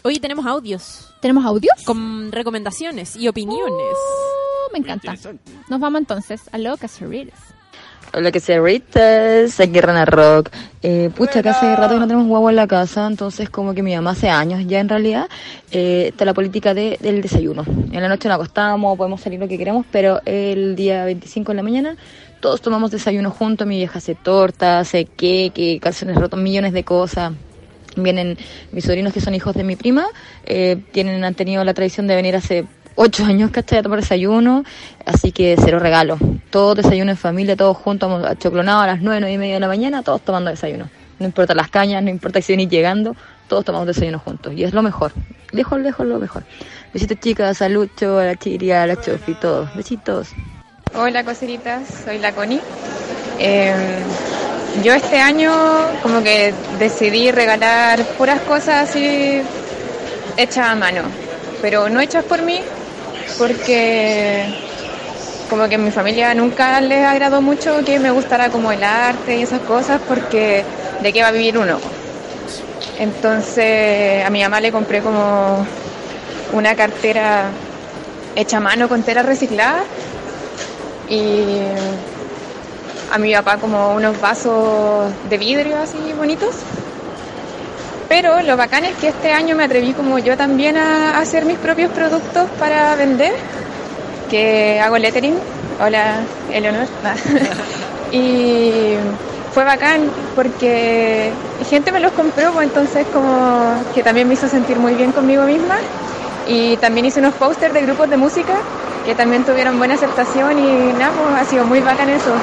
Hoy 0.04 0.20
tenemos 0.20 0.46
audios 0.48 1.08
¿Tenemos 1.22 1.46
audios? 1.46 1.76
con 1.86 2.32
recomendaciones 2.32 3.16
y 3.16 3.28
opiniones. 3.28 3.96
Oh, 3.96 4.72
me 4.74 4.80
encanta. 4.80 5.14
Nos 5.70 5.80
vamos 5.80 6.02
entonces 6.02 6.42
a 6.52 6.58
lo 6.58 6.76
Caseritas. 6.78 7.40
Hola, 8.14 8.30
que 8.34 8.42
sea 8.42 8.62
Ritas, 8.62 9.58
aquí 9.62 9.80
Rana 9.80 10.04
Rock. 10.04 10.50
Eh, 10.84 11.10
pucha, 11.16 11.42
que 11.42 11.48
hace 11.48 11.74
rato 11.78 11.94
que 11.94 12.00
no 12.02 12.08
tenemos 12.08 12.28
guagua 12.28 12.52
en 12.52 12.58
la 12.58 12.68
casa, 12.68 13.08
entonces 13.08 13.50
como 13.50 13.74
que 13.74 13.84
mi 13.84 13.96
mamá 13.96 14.12
hace 14.12 14.28
años 14.28 14.66
ya 14.68 14.82
en 14.82 14.90
realidad, 14.90 15.30
eh, 15.72 16.08
está 16.10 16.26
la 16.26 16.34
política 16.34 16.74
de, 16.74 16.98
del 17.00 17.22
desayuno. 17.22 17.64
En 17.66 18.02
la 18.02 18.10
noche 18.10 18.28
nos 18.28 18.36
acostamos, 18.36 18.98
podemos 18.98 19.22
salir 19.22 19.40
lo 19.40 19.48
que 19.48 19.58
queramos, 19.58 19.86
pero 19.94 20.20
el 20.26 20.76
día 20.76 21.06
25 21.06 21.54
de 21.54 21.56
la 21.56 21.64
mañana 21.64 21.96
todos 22.42 22.60
tomamos 22.60 22.92
desayuno 22.92 23.32
juntos, 23.32 23.66
mi 23.66 23.78
vieja 23.78 24.00
hace 24.00 24.16
torta, 24.16 24.80
hace 24.80 25.06
queque, 25.06 25.80
calzones 25.80 26.18
rotos, 26.18 26.38
millones 26.38 26.74
de 26.74 26.84
cosas. 26.84 27.32
Vienen 27.96 28.38
mis 28.74 28.84
sobrinos 28.84 29.14
que 29.14 29.22
son 29.22 29.36
hijos 29.36 29.56
de 29.56 29.64
mi 29.64 29.78
prima, 29.78 30.08
eh, 30.46 30.82
tienen, 30.92 31.24
han 31.24 31.36
tenido 31.36 31.64
la 31.64 31.74
tradición 31.74 32.08
de 32.08 32.16
venir 32.16 32.36
hace 32.36 32.66
ocho 32.96 33.26
años, 33.26 33.52
¿cachai? 33.52 33.80
A 33.80 33.84
tomar 33.84 34.00
desayuno, 34.02 34.64
así 35.06 35.32
que 35.32 35.56
cero 35.64 35.80
regalo. 35.80 36.18
Todo 36.50 36.76
desayuno 36.76 37.12
en 37.12 37.18
familia, 37.18 37.56
todos 37.56 37.78
juntos, 37.78 38.26
achoclonados 38.26 38.84
a 38.84 38.88
las 38.88 39.02
nueve, 39.02 39.22
nueve 39.22 39.34
y 39.34 39.38
media 39.38 39.54
de 39.56 39.60
la 39.60 39.68
mañana, 39.68 40.04
todos 40.04 40.22
tomando 40.22 40.50
desayuno. 40.50 40.90
No 41.20 41.26
importa 41.26 41.54
las 41.54 41.70
cañas, 41.70 42.02
no 42.04 42.10
importa 42.10 42.42
si 42.42 42.54
venís 42.54 42.70
llegando, 42.70 43.16
todos 43.48 43.66
tomamos 43.66 43.88
desayuno 43.88 44.20
juntos. 44.20 44.54
Y 44.54 44.64
es 44.64 44.74
lo 44.74 44.82
mejor. 44.82 45.14
Lejos, 45.52 45.80
lejos, 45.80 46.06
lo 46.06 46.20
mejor. 46.20 46.44
Besitos 46.94 47.20
chicas, 47.20 47.62
a 47.62 47.70
Lucho, 47.70 48.20
a 48.20 48.26
la 48.26 48.36
Chiria, 48.36 48.84
a 48.84 48.88
la 48.88 49.00
Chofi, 49.00 49.34
todos. 49.36 49.74
Besitos. 49.76 50.30
Hola 50.94 51.24
coseritas, 51.24 51.88
soy 52.04 52.20
la 52.20 52.34
Connie. 52.34 52.60
Eh, 53.40 53.74
yo 54.84 54.94
este 54.94 55.20
año 55.20 55.52
como 56.04 56.22
que 56.22 56.54
decidí 56.80 57.32
regalar 57.32 58.04
puras 58.18 58.42
cosas 58.42 58.90
así 58.90 59.42
hechas 60.38 60.68
a 60.68 60.76
mano, 60.76 61.04
pero 61.62 61.90
no 61.90 62.02
hechas 62.02 62.24
por 62.26 62.42
mí 62.42 62.60
porque 63.38 64.46
como 65.50 65.68
que 65.68 65.76
en 65.76 65.84
mi 65.84 65.92
familia 65.92 66.34
nunca 66.34 66.80
les 66.80 67.06
agradó 67.06 67.42
mucho 67.42 67.84
que 67.86 68.00
me 68.00 68.12
gustara 68.12 68.50
como 68.50 68.72
el 68.72 68.84
arte 68.84 69.38
y 69.38 69.42
esas 69.42 69.60
cosas 69.62 70.00
porque 70.08 70.64
de 71.02 71.14
qué 71.14 71.22
va 71.22 71.28
a 71.30 71.32
vivir 71.32 71.58
uno. 71.58 71.78
Entonces 72.98 74.24
a 74.26 74.30
mi 74.30 74.42
mamá 74.42 74.62
le 74.62 74.72
compré 74.72 75.02
como 75.02 75.66
una 76.54 76.76
cartera 76.76 77.50
hecha 78.36 78.58
a 78.58 78.62
mano 78.62 78.88
con 78.88 79.04
tela 79.04 79.24
reciclada 79.24 79.84
y 81.10 81.60
a 83.12 83.18
mi 83.18 83.34
papá 83.34 83.58
como 83.58 83.94
unos 83.94 84.20
vasos 84.22 85.12
de 85.30 85.38
vidrio 85.38 85.78
así 85.78 85.98
bonitos. 86.18 86.56
Pero 88.12 88.42
lo 88.42 88.58
bacán 88.58 88.84
es 88.84 88.98
que 88.98 89.08
este 89.08 89.32
año 89.32 89.56
me 89.56 89.64
atreví 89.64 89.94
como 89.94 90.20
yo 90.20 90.36
también 90.36 90.76
a 90.76 91.18
hacer 91.18 91.46
mis 91.46 91.58
propios 91.58 91.90
productos 91.94 92.50
para 92.60 92.94
vender, 92.98 93.32
que 94.30 94.82
hago 94.82 94.98
lettering. 94.98 95.36
Hola, 95.80 96.16
Eleonor. 96.52 96.88
y 98.12 98.96
fue 99.54 99.64
bacán 99.64 100.10
porque 100.36 101.32
gente 101.70 101.94
me 101.94 102.02
los 102.02 102.12
compró, 102.12 102.52
pues 102.52 102.68
entonces 102.68 103.08
como 103.14 103.82
que 103.96 104.04
también 104.04 104.28
me 104.28 104.34
hizo 104.34 104.50
sentir 104.50 104.78
muy 104.78 104.94
bien 104.96 105.14
conmigo 105.14 105.44
misma. 105.44 105.78
Y 106.50 106.76
también 106.78 107.06
hice 107.06 107.22
unos 107.22 107.36
pósters 107.36 107.74
de 107.74 107.84
grupos 107.84 108.10
de 108.10 108.18
música 108.18 108.58
que 109.06 109.16
también 109.16 109.46
tuvieron 109.46 109.78
buena 109.78 109.94
aceptación 109.94 110.60
y 110.60 110.92
nada, 111.00 111.14
pues 111.14 111.42
ha 111.44 111.50
sido 111.50 111.66
muy 111.66 111.80
bacán 111.80 112.10
eso. 112.10 112.34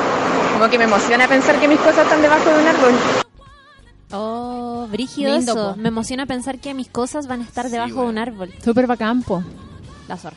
Como 0.54 0.70
que 0.70 0.78
me 0.78 0.84
emociona 0.84 1.28
pensar 1.28 1.56
que 1.56 1.68
mis 1.68 1.78
cosas 1.80 2.04
están 2.04 2.22
debajo 2.22 2.48
de 2.48 2.58
un 2.58 2.68
árbol. 2.68 2.94
Oh, 4.78 4.86
brígido 4.86 5.34
Lindo, 5.34 5.52
eso. 5.52 5.74
po. 5.74 5.80
Me 5.80 5.88
emociona 5.88 6.24
pensar 6.26 6.60
que 6.60 6.72
mis 6.72 6.88
cosas 6.88 7.26
van 7.26 7.40
a 7.40 7.44
estar 7.44 7.68
debajo 7.68 8.02
de 8.02 8.08
un 8.08 8.18
árbol. 8.18 8.50
Súper 8.62 8.86
bacán, 8.86 9.22
po. 9.24 9.42
La 10.06 10.16
zorra. 10.16 10.36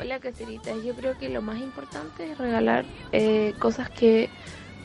Hola, 0.00 0.20
Cacerita. 0.20 0.70
Yo 0.84 0.94
creo 0.94 1.18
que 1.18 1.28
lo 1.28 1.42
más 1.42 1.58
importante 1.58 2.30
es 2.30 2.38
regalar 2.38 2.84
eh, 3.10 3.54
cosas 3.58 3.90
que 3.90 4.30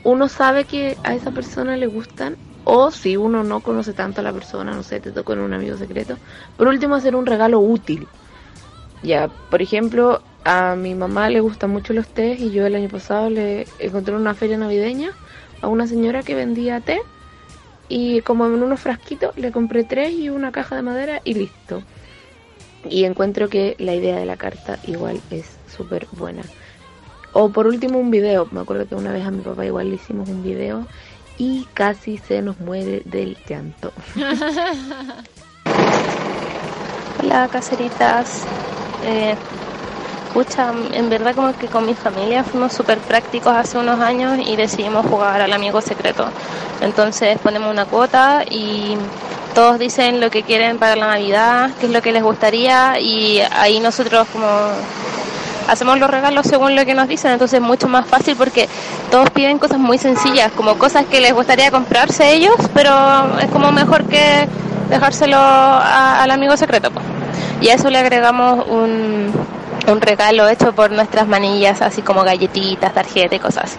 uno 0.04 0.28
sabe 0.30 0.66
que 0.66 0.98
a 1.04 1.14
esa 1.14 1.30
persona 1.32 1.78
le 1.78 1.86
gustan. 1.86 2.38
O 2.64 2.92
si 2.92 3.18
uno 3.18 3.44
no 3.44 3.60
conoce 3.60 3.94
tanto 3.94 4.22
a 4.22 4.24
la 4.24 4.34
persona, 4.34 4.74
no 4.74 4.84
sé, 4.84 5.00
te 5.00 5.12
tocó 5.12 5.34
en 5.34 5.40
un 5.40 5.54
amigo 5.54 5.78
secreto. 5.78 6.18
Por 6.58 6.68
último, 6.68 6.96
hacer 6.96 7.16
un 7.16 7.26
regalo 7.26 7.60
útil. 7.60 8.08
Ya, 9.04 9.28
por 9.28 9.62
ejemplo, 9.62 10.22
a 10.44 10.76
mi 10.76 10.96
mamá 10.96 11.30
le 11.30 11.40
gustan 11.40 11.70
mucho 11.70 11.94
los 11.94 12.08
tés 12.08 12.40
y 12.40 12.52
yo 12.52 12.66
el 12.66 12.76
año 12.76 12.90
pasado 12.90 13.30
le 13.30 13.68
encontré 13.80 14.14
en 14.14 14.22
una 14.22 14.34
feria 14.34 14.58
navideña 14.58 15.12
a 15.62 15.68
una 15.68 15.86
señora 15.88 16.24
que 16.24 16.36
vendía 16.36 16.80
té 16.80 17.02
y 17.92 18.22
como 18.22 18.46
en 18.46 18.64
unos 18.64 18.80
frasquitos 18.80 19.38
le 19.38 19.52
compré 19.52 19.84
tres 19.84 20.14
y 20.14 20.30
una 20.30 20.54
caja 20.54 20.78
de 20.78 20.82
madera 20.82 21.20
y 21.26 21.34
listo. 21.34 21.84
Y 22.90 23.04
encuentro 23.04 23.50
que 23.50 23.76
la 23.80 23.94
idea 23.94 24.18
de 24.18 24.26
la 24.26 24.38
carta 24.38 24.80
igual 24.88 25.20
es 25.30 25.58
súper 25.76 26.08
buena. 26.14 26.42
O 27.34 27.50
por 27.50 27.68
último 27.68 28.00
un 28.00 28.10
video. 28.10 28.48
Me 28.52 28.62
acuerdo 28.62 28.88
que 28.88 28.96
una 28.96 29.12
vez 29.12 29.26
a 29.26 29.32
mi 29.32 29.42
papá 29.42 29.66
igual 29.66 29.90
le 29.90 29.96
hicimos 29.96 30.30
un 30.30 30.42
video 30.42 30.88
y 31.38 31.68
casi 31.74 32.18
se 32.18 32.42
nos 32.42 32.62
muere 32.62 33.02
del 33.04 33.36
llanto. 33.46 33.92
Hola, 37.20 37.50
caseritas. 37.52 38.46
Eh, 39.04 39.36
pucha, 40.34 40.72
en 40.94 41.10
verdad 41.10 41.36
como 41.36 41.54
que 41.58 41.68
con 41.68 41.86
mi 41.86 41.94
familia 41.94 42.44
fuimos 42.44 42.74
súper 42.74 43.00
prácticos 43.00 43.54
hace 43.54 43.78
unos 43.78 44.00
años 44.00 44.40
y 44.46 44.56
decidimos 44.56 45.06
jugar 45.06 45.42
al 45.42 45.52
amigo 45.54 45.82
secreto. 45.82 46.26
Entonces 46.82 47.38
ponemos 47.40 47.70
una 47.72 47.86
cuota 47.86 48.44
y 48.50 48.96
todos 49.54 49.78
dicen 49.80 50.20
lo 50.22 50.30
que 50.30 50.44
quieren 50.44 50.78
para 50.80 50.96
la 50.96 51.08
Navidad, 51.08 51.72
qué 51.80 51.88
es 51.88 51.92
lo 51.92 52.02
que 52.02 52.12
les 52.12 52.24
gustaría 52.24 53.00
y 53.00 53.42
ahí 53.52 53.80
nosotros 53.80 54.28
como 54.32 54.48
hacemos 55.68 56.00
los 56.00 56.10
regalos 56.10 56.48
según 56.48 56.76
lo 56.76 56.86
que 56.86 56.94
nos 56.94 57.08
dicen, 57.08 57.32
entonces 57.32 57.60
es 57.60 57.66
mucho 57.66 57.88
más 57.88 58.06
fácil 58.08 58.36
porque 58.36 58.68
todos 59.10 59.30
piden 59.30 59.58
cosas 59.60 59.78
muy 59.80 59.98
sencillas, 59.98 60.52
como 60.54 60.78
cosas 60.78 61.06
que 61.06 61.22
les 61.22 61.34
gustaría 61.34 61.70
comprarse 61.72 62.34
ellos, 62.34 62.56
pero 62.74 63.38
es 63.40 63.48
como 63.52 63.72
mejor 63.72 64.04
que 64.06 64.48
dejárselo 64.90 65.38
a- 65.38 66.22
al 66.24 66.32
amigo 66.32 66.56
secreto. 66.58 66.92
po. 66.92 67.02
Y 67.62 67.70
a 67.70 67.76
eso 67.76 67.90
le 67.90 68.00
agregamos 68.00 68.66
un, 68.68 69.32
un 69.88 70.02
regalo 70.02 70.48
hecho 70.48 70.74
por 70.74 70.92
nuestras 70.92 71.28
manillas, 71.28 71.82
así 71.82 72.02
como 72.02 72.24
galletitas, 72.24 72.94
tarjetas 72.94 73.38
y 73.38 73.40
cosas. 73.40 73.78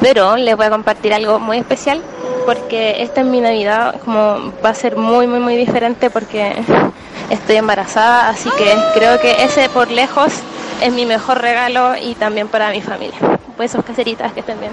Pero 0.00 0.36
les 0.36 0.56
voy 0.56 0.66
a 0.66 0.70
compartir 0.70 1.12
algo 1.12 1.38
muy 1.38 1.58
especial 1.58 2.02
porque 2.46 3.02
esta 3.02 3.20
en 3.20 3.30
mi 3.30 3.40
Navidad 3.40 4.00
como 4.04 4.52
va 4.64 4.70
a 4.70 4.74
ser 4.74 4.96
muy 4.96 5.26
muy 5.26 5.38
muy 5.40 5.56
diferente 5.56 6.10
porque 6.10 6.54
estoy 7.30 7.56
embarazada, 7.56 8.28
así 8.28 8.48
que 8.56 8.74
creo 8.94 9.20
que 9.20 9.44
ese 9.44 9.68
por 9.68 9.90
lejos 9.90 10.32
es 10.82 10.92
mi 10.92 11.06
mejor 11.06 11.40
regalo 11.40 11.94
y 11.96 12.14
también 12.14 12.48
para 12.48 12.70
mi 12.70 12.80
familia. 12.80 13.18
Besos 13.58 13.84
caseritas, 13.84 14.32
que 14.32 14.40
estén 14.40 14.58
bien. 14.58 14.72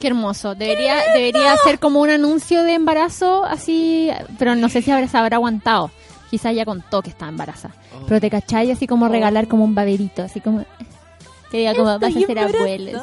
Qué 0.00 0.08
hermoso. 0.08 0.56
Debería, 0.56 0.96
debería 1.14 1.56
ser 1.58 1.78
como 1.78 2.00
un 2.00 2.10
anuncio 2.10 2.64
de 2.64 2.74
embarazo 2.74 3.44
así, 3.44 4.10
pero 4.38 4.56
no 4.56 4.68
sé 4.68 4.82
si 4.82 4.90
habrá, 4.90 5.06
habrá 5.12 5.36
aguantado. 5.36 5.92
Quizás 6.32 6.56
ya 6.56 6.64
contó 6.64 7.02
que 7.02 7.10
está 7.10 7.28
embarazada. 7.28 7.74
Pero 8.08 8.20
te 8.20 8.30
cachai 8.30 8.70
así 8.72 8.86
como 8.88 9.06
regalar 9.08 9.46
como 9.48 9.64
un 9.64 9.74
baberito, 9.74 10.22
así 10.22 10.40
como 10.40 10.64
que 11.52 11.58
diga 11.58 11.74
como 11.74 11.98
vas 11.98 12.16
a 12.16 12.20
ser 12.20 12.38
abuelos. 12.38 13.02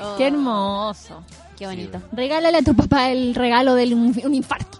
Oh. 0.00 0.14
Qué 0.16 0.26
hermoso. 0.28 1.22
Qué 1.58 1.66
bonito. 1.66 2.00
Regálale 2.12 2.58
a 2.58 2.62
tu 2.62 2.74
papá 2.76 3.10
el 3.10 3.34
regalo 3.34 3.74
de 3.74 3.92
un, 3.94 4.14
un 4.24 4.34
infarto. 4.34 4.78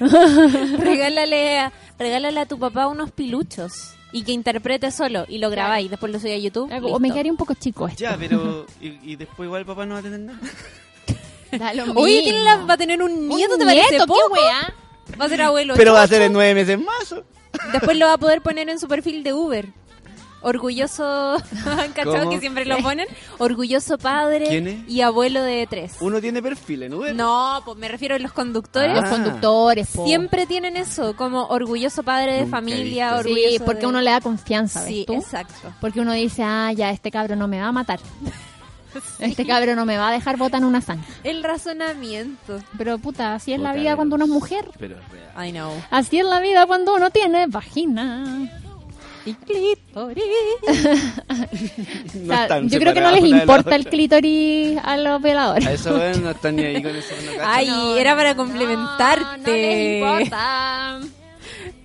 regálale, 0.00 1.58
a- 1.58 1.72
regálale 1.98 2.40
a 2.40 2.46
tu 2.46 2.58
papá 2.58 2.86
unos 2.88 3.10
piluchos 3.10 3.92
y 4.12 4.22
que 4.22 4.32
interprete 4.32 4.90
solo 4.90 5.24
y 5.28 5.38
lo 5.38 5.50
grabáis 5.50 5.86
y 5.86 5.88
después 5.88 6.10
lo 6.12 6.18
subí 6.18 6.32
a 6.32 6.38
YouTube. 6.38 6.70
O 6.90 6.98
me 6.98 7.10
quedaría 7.10 7.32
un 7.32 7.38
poco 7.38 7.54
chico 7.54 7.86
esto. 7.86 8.00
Ya, 8.00 8.16
pero. 8.18 8.66
Y, 8.80 9.12
y 9.12 9.16
después 9.16 9.46
igual 9.46 9.60
el 9.60 9.66
papá 9.66 9.86
no 9.86 9.94
va 9.94 10.00
a 10.00 10.02
tener 10.02 10.20
nada. 10.20 10.38
Da 11.52 11.74
lo 11.74 11.92
Oye. 11.94 12.22
¿quién 12.22 12.44
la- 12.44 12.64
va 12.64 12.74
a 12.74 12.78
tener 12.78 13.02
un 13.02 13.28
nieto? 13.28 13.58
¿Te 13.58 13.64
nieto? 13.64 13.80
parece 13.80 13.98
¿Qué 13.98 14.06
poco? 14.06 14.36
Va 15.20 15.24
a 15.24 15.28
ser 15.28 15.42
abuelo. 15.42 15.74
Pero 15.76 15.92
va 15.94 16.02
a 16.02 16.06
ser 16.08 16.22
en 16.22 16.32
nueve 16.32 16.54
meses 16.54 16.78
más. 16.78 17.14
Después 17.72 17.96
lo 17.98 18.06
va 18.06 18.14
a 18.14 18.18
poder 18.18 18.40
poner 18.42 18.68
en 18.68 18.78
su 18.78 18.88
perfil 18.88 19.22
de 19.22 19.32
Uber. 19.34 19.66
Orgulloso, 20.42 21.34
¿han 21.66 21.92
cachado 21.92 22.20
¿Cómo? 22.20 22.30
que 22.30 22.40
siempre 22.40 22.64
lo 22.64 22.78
ponen? 22.78 23.06
Orgulloso 23.38 23.98
padre 23.98 24.46
¿Quién 24.48 24.68
es? 24.68 24.88
y 24.88 25.02
abuelo 25.02 25.42
de 25.42 25.66
tres. 25.68 25.96
Uno 26.00 26.18
tiene 26.20 26.42
perfil 26.42 26.84
en 26.84 26.94
Uber. 26.94 27.14
No, 27.14 27.60
pues 27.64 27.76
me 27.76 27.88
refiero 27.88 28.14
a 28.14 28.18
los 28.18 28.32
conductores. 28.32 28.90
Ah. 28.96 29.00
Los 29.02 29.10
conductores, 29.10 29.88
po. 29.88 30.06
Siempre 30.06 30.46
tienen 30.46 30.78
eso, 30.78 31.14
como 31.14 31.44
orgulloso 31.48 32.02
padre 32.04 32.32
de 32.32 32.40
Nunca 32.42 32.56
he 32.56 32.60
familia, 32.60 33.06
visto. 33.12 33.18
orgulloso 33.28 33.50
Sí, 33.50 33.58
porque 33.66 33.80
de- 33.82 33.86
uno 33.88 34.00
le 34.00 34.10
da 34.12 34.20
confianza, 34.22 34.80
¿ves 34.80 34.88
Sí, 34.88 35.04
tú? 35.06 35.12
exacto. 35.14 35.74
Porque 35.80 36.00
uno 36.00 36.12
dice, 36.14 36.42
ah, 36.42 36.72
ya, 36.72 36.90
este 36.90 37.10
cabro 37.10 37.36
no 37.36 37.46
me 37.46 37.60
va 37.60 37.66
a 37.68 37.72
matar. 37.72 38.00
Este 39.20 39.46
cabro 39.46 39.74
no 39.76 39.84
me 39.86 39.96
va 39.96 40.08
a 40.08 40.12
dejar 40.12 40.36
botar 40.36 40.60
en 40.60 40.66
una 40.66 40.80
zanja. 40.80 41.06
El 41.24 41.42
razonamiento. 41.42 42.60
Pero 42.76 42.98
puta, 42.98 43.34
así 43.34 43.52
es 43.52 43.60
la 43.60 43.72
vida 43.72 43.96
cuando 43.96 44.16
uno 44.16 44.24
es 44.24 44.30
mujer. 44.30 44.66
Pero 44.78 44.96
es 44.98 45.08
real. 45.10 45.48
I 45.48 45.52
know. 45.52 45.72
Así 45.90 46.18
es 46.18 46.24
la 46.26 46.40
vida 46.40 46.66
cuando 46.66 46.94
uno 46.94 47.10
tiene 47.10 47.46
vagina. 47.46 48.50
Y 49.26 49.34
clítoris. 49.34 50.24
O 52.22 52.26
sea, 52.26 52.60
yo 52.62 52.78
creo 52.78 52.94
que 52.94 53.00
no 53.00 53.10
les 53.10 53.24
importa 53.24 53.74
el 53.76 53.86
clítoris 53.86 54.78
a 54.82 54.96
los 54.96 55.20
veladores. 55.20 55.66
A 55.66 55.72
eso 55.72 55.90
no 56.20 56.30
están 56.30 56.56
ni 56.56 56.64
ahí 56.64 56.82
con 56.82 56.94
eso. 56.96 57.14
No. 57.26 57.42
Ay, 57.44 57.70
era 57.98 58.16
para 58.16 58.34
complementarte. 58.34 60.00
No 60.00 60.14
les 60.14 60.24
importa. 60.24 61.00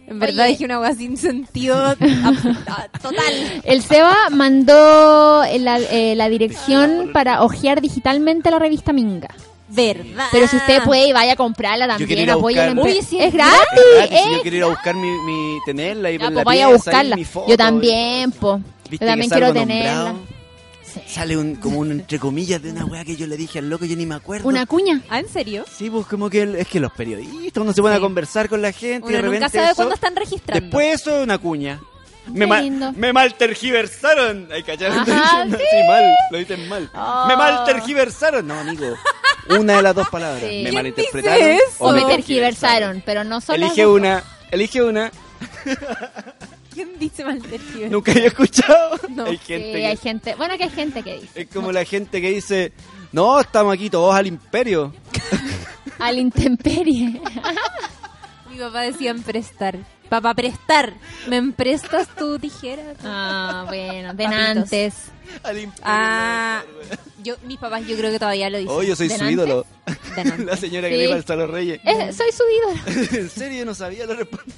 En 0.08 0.20
verdad 0.20 0.44
Oye. 0.46 0.52
dije 0.54 0.66
una 0.66 0.78
cosa 0.78 0.94
sin 0.94 1.18
sentido 1.18 1.76
a- 1.78 1.92
a- 2.00 2.88
total. 3.02 3.62
El 3.64 3.82
Seba 3.82 4.16
mandó 4.32 5.44
la, 5.60 5.80
eh, 5.80 6.14
la 6.16 6.30
dirección 6.30 7.10
para 7.14 7.44
hojear 7.44 7.82
digitalmente 7.82 8.52
la 8.52 8.60
revista 8.60 8.94
Minga. 8.94 9.30
¿Verdad? 9.68 10.28
Pero 10.32 10.48
si 10.48 10.58
usted 10.58 10.84
puede, 10.84 11.12
vaya 11.12 11.34
a 11.34 11.36
comprarla 11.36 11.88
también. 11.88 12.20
ir 12.20 12.30
a 12.30 12.34
Apoye 12.36 12.56
la 12.56 12.74
buscar- 12.74 12.86
Uy, 12.86 13.02
sí, 13.02 13.18
es 13.20 13.28
es 13.30 13.34
gratis. 13.34 13.58
gratis, 13.98 14.20
si 14.20 14.30
eh. 14.30 14.36
yo 14.36 14.42
quiero 14.44 14.58
ir 14.58 14.64
a 14.64 14.68
buscar 14.68 14.96
mi, 14.96 15.10
mi 15.26 15.58
tenerla 15.66 16.12
y 16.12 16.18
Ya, 16.20 16.30
pues 16.30 16.46
vaya 16.46 16.66
a 16.66 16.70
buscarla. 16.70 17.16
mi 17.16 17.26
foto, 17.26 17.50
Yo 17.50 17.58
también, 17.58 18.32
po. 18.32 18.60
¿Viste 18.90 19.04
Yo 19.06 19.10
también 19.12 19.30
quiero 19.32 19.52
tenerla. 19.54 19.96
nombrado? 20.06 20.35
Sale 21.08 21.38
un, 21.38 21.56
como 21.56 21.80
un 21.80 21.92
entre 21.92 22.20
comillas 22.20 22.62
de 22.62 22.72
una 22.72 22.86
weá 22.86 23.04
que 23.06 23.16
yo 23.16 23.28
le 23.28 23.38
dije 23.38 23.60
al 23.60 23.70
loco, 23.70 23.86
yo 23.86 23.96
ni 23.96 24.06
me 24.06 24.16
acuerdo. 24.16 24.48
¿Una 24.48 24.66
cuña? 24.66 25.02
¿Ah, 25.10 25.20
en 25.20 25.28
serio? 25.30 25.66
Sí, 25.72 25.90
pues 25.90 26.06
como 26.08 26.30
que 26.30 26.42
el- 26.44 26.56
es 26.56 26.68
que 26.68 26.80
los 26.80 26.92
periodistas, 26.92 27.62
uno 27.62 27.74
se 27.74 27.82
pone 27.82 27.96
a 27.96 28.00
conversar 28.00 28.48
con 28.50 28.62
la 28.62 28.72
gente 28.72 29.08
y 29.08 29.10
Uno 29.10 29.18
de 29.18 29.22
repente 29.22 29.40
nunca 29.46 29.50
sabe 29.50 29.66
eso- 29.68 29.76
cuándo 29.76 29.96
están 29.96 30.16
registrando. 30.16 30.62
Después 30.64 31.02
eso 31.02 31.18
es 31.18 31.24
una 31.24 31.38
cuña. 31.38 31.80
Me, 32.28 32.40
Qué 32.40 32.48
ma- 32.48 32.60
lindo. 32.62 32.92
me 32.94 33.14
mal 33.14 33.36
tergiversaron. 33.36 34.48
Ay, 34.52 34.64
¿cacharon? 34.64 34.98
Ajá, 35.00 35.46
sí. 35.46 35.52
sí. 35.52 35.88
mal, 35.88 36.04
lo 36.32 36.38
dicen 36.40 36.68
mal. 36.68 36.90
Oh. 36.96 37.26
Me 37.28 37.38
mal 37.38 37.64
tergiversaron. 37.66 38.48
No, 38.48 38.60
amigo. 38.60 38.96
Una 39.60 39.76
de 39.78 39.82
las 39.84 39.94
dos 39.94 40.10
palabras. 40.10 40.40
Sí. 40.42 40.48
Me 40.58 40.64
¿Quién 40.64 40.74
malinterpretaron. 40.74 41.38
dice 41.40 41.56
eso? 41.58 41.84
o 41.84 41.92
me 41.92 42.02
tergiversaron, 42.06 43.04
pero 43.06 43.24
no 43.24 43.42
son 43.42 43.60
las 43.60 43.70
Elige 43.70 43.86
una. 43.86 44.24
Elige 44.50 44.82
una. 44.84 45.12
¿Quién 46.76 47.00
dice 47.00 47.24
mal 47.26 47.42
tergiversar? 47.42 47.92
Nunca 47.92 48.12
había 48.12 48.28
escuchado. 48.28 49.00
No. 49.10 49.26
Hay 49.26 49.38
Sí, 49.38 49.44
gente 49.46 49.72
que- 49.72 49.86
hay 49.88 49.98
gente. 49.98 50.36
Bueno, 50.36 50.58
que 50.58 50.64
hay 50.66 50.70
gente 50.70 51.02
que 51.02 51.14
dice. 51.22 51.42
Es 51.42 51.48
como 51.48 51.72
la 51.72 51.86
gente 51.86 52.22
que 52.22 52.30
dice, 52.32 52.74
no, 53.14 53.40
estamos 53.40 53.74
aquí 53.74 53.90
todos 53.90 54.14
al 54.14 54.28
imperio. 54.28 54.94
Al 56.00 56.18
intemperie. 56.20 57.22
Mi 58.52 58.58
papá 58.60 58.82
decía 58.82 59.12
en 59.12 59.24
prestar. 59.24 59.78
Papá, 60.10 60.34
prestar. 60.34 60.94
¿Me 61.28 61.38
emprestas 61.38 62.08
tu 62.16 62.38
tijera? 62.38 62.84
Ah, 63.04 63.64
bueno, 63.68 64.10
Papitos. 64.10 64.34
antes. 64.34 64.94
Al 65.44 65.58
imperio. 65.60 65.84
Ah, 65.86 66.64
yo, 67.24 67.36
mis 67.48 67.58
papás 67.58 67.88
yo 67.88 67.96
creo 67.98 68.12
que 68.12 68.20
todavía 68.20 68.50
lo 68.50 68.58
dicen. 68.60 68.76
Oh, 68.76 68.84
yo 68.84 68.96
soy 68.96 69.10
su 69.10 69.24
ídolo. 69.26 69.66
Denante. 70.16 70.44
la 70.46 70.58
señora 70.58 70.90
que 70.90 70.96
Sí. 70.96 71.00
le 71.00 71.10
iba 71.18 71.24
a 71.28 71.36
los 71.38 71.50
reyes. 71.50 71.80
Eh, 71.86 72.14
soy 72.14 72.32
su 72.32 72.44
ídolo. 72.44 73.20
en 73.24 73.30
serio, 73.30 73.60
yo 73.60 73.66
no 73.66 73.74
sabía 73.74 74.06
la 74.06 74.16
respuesta. 74.16 74.52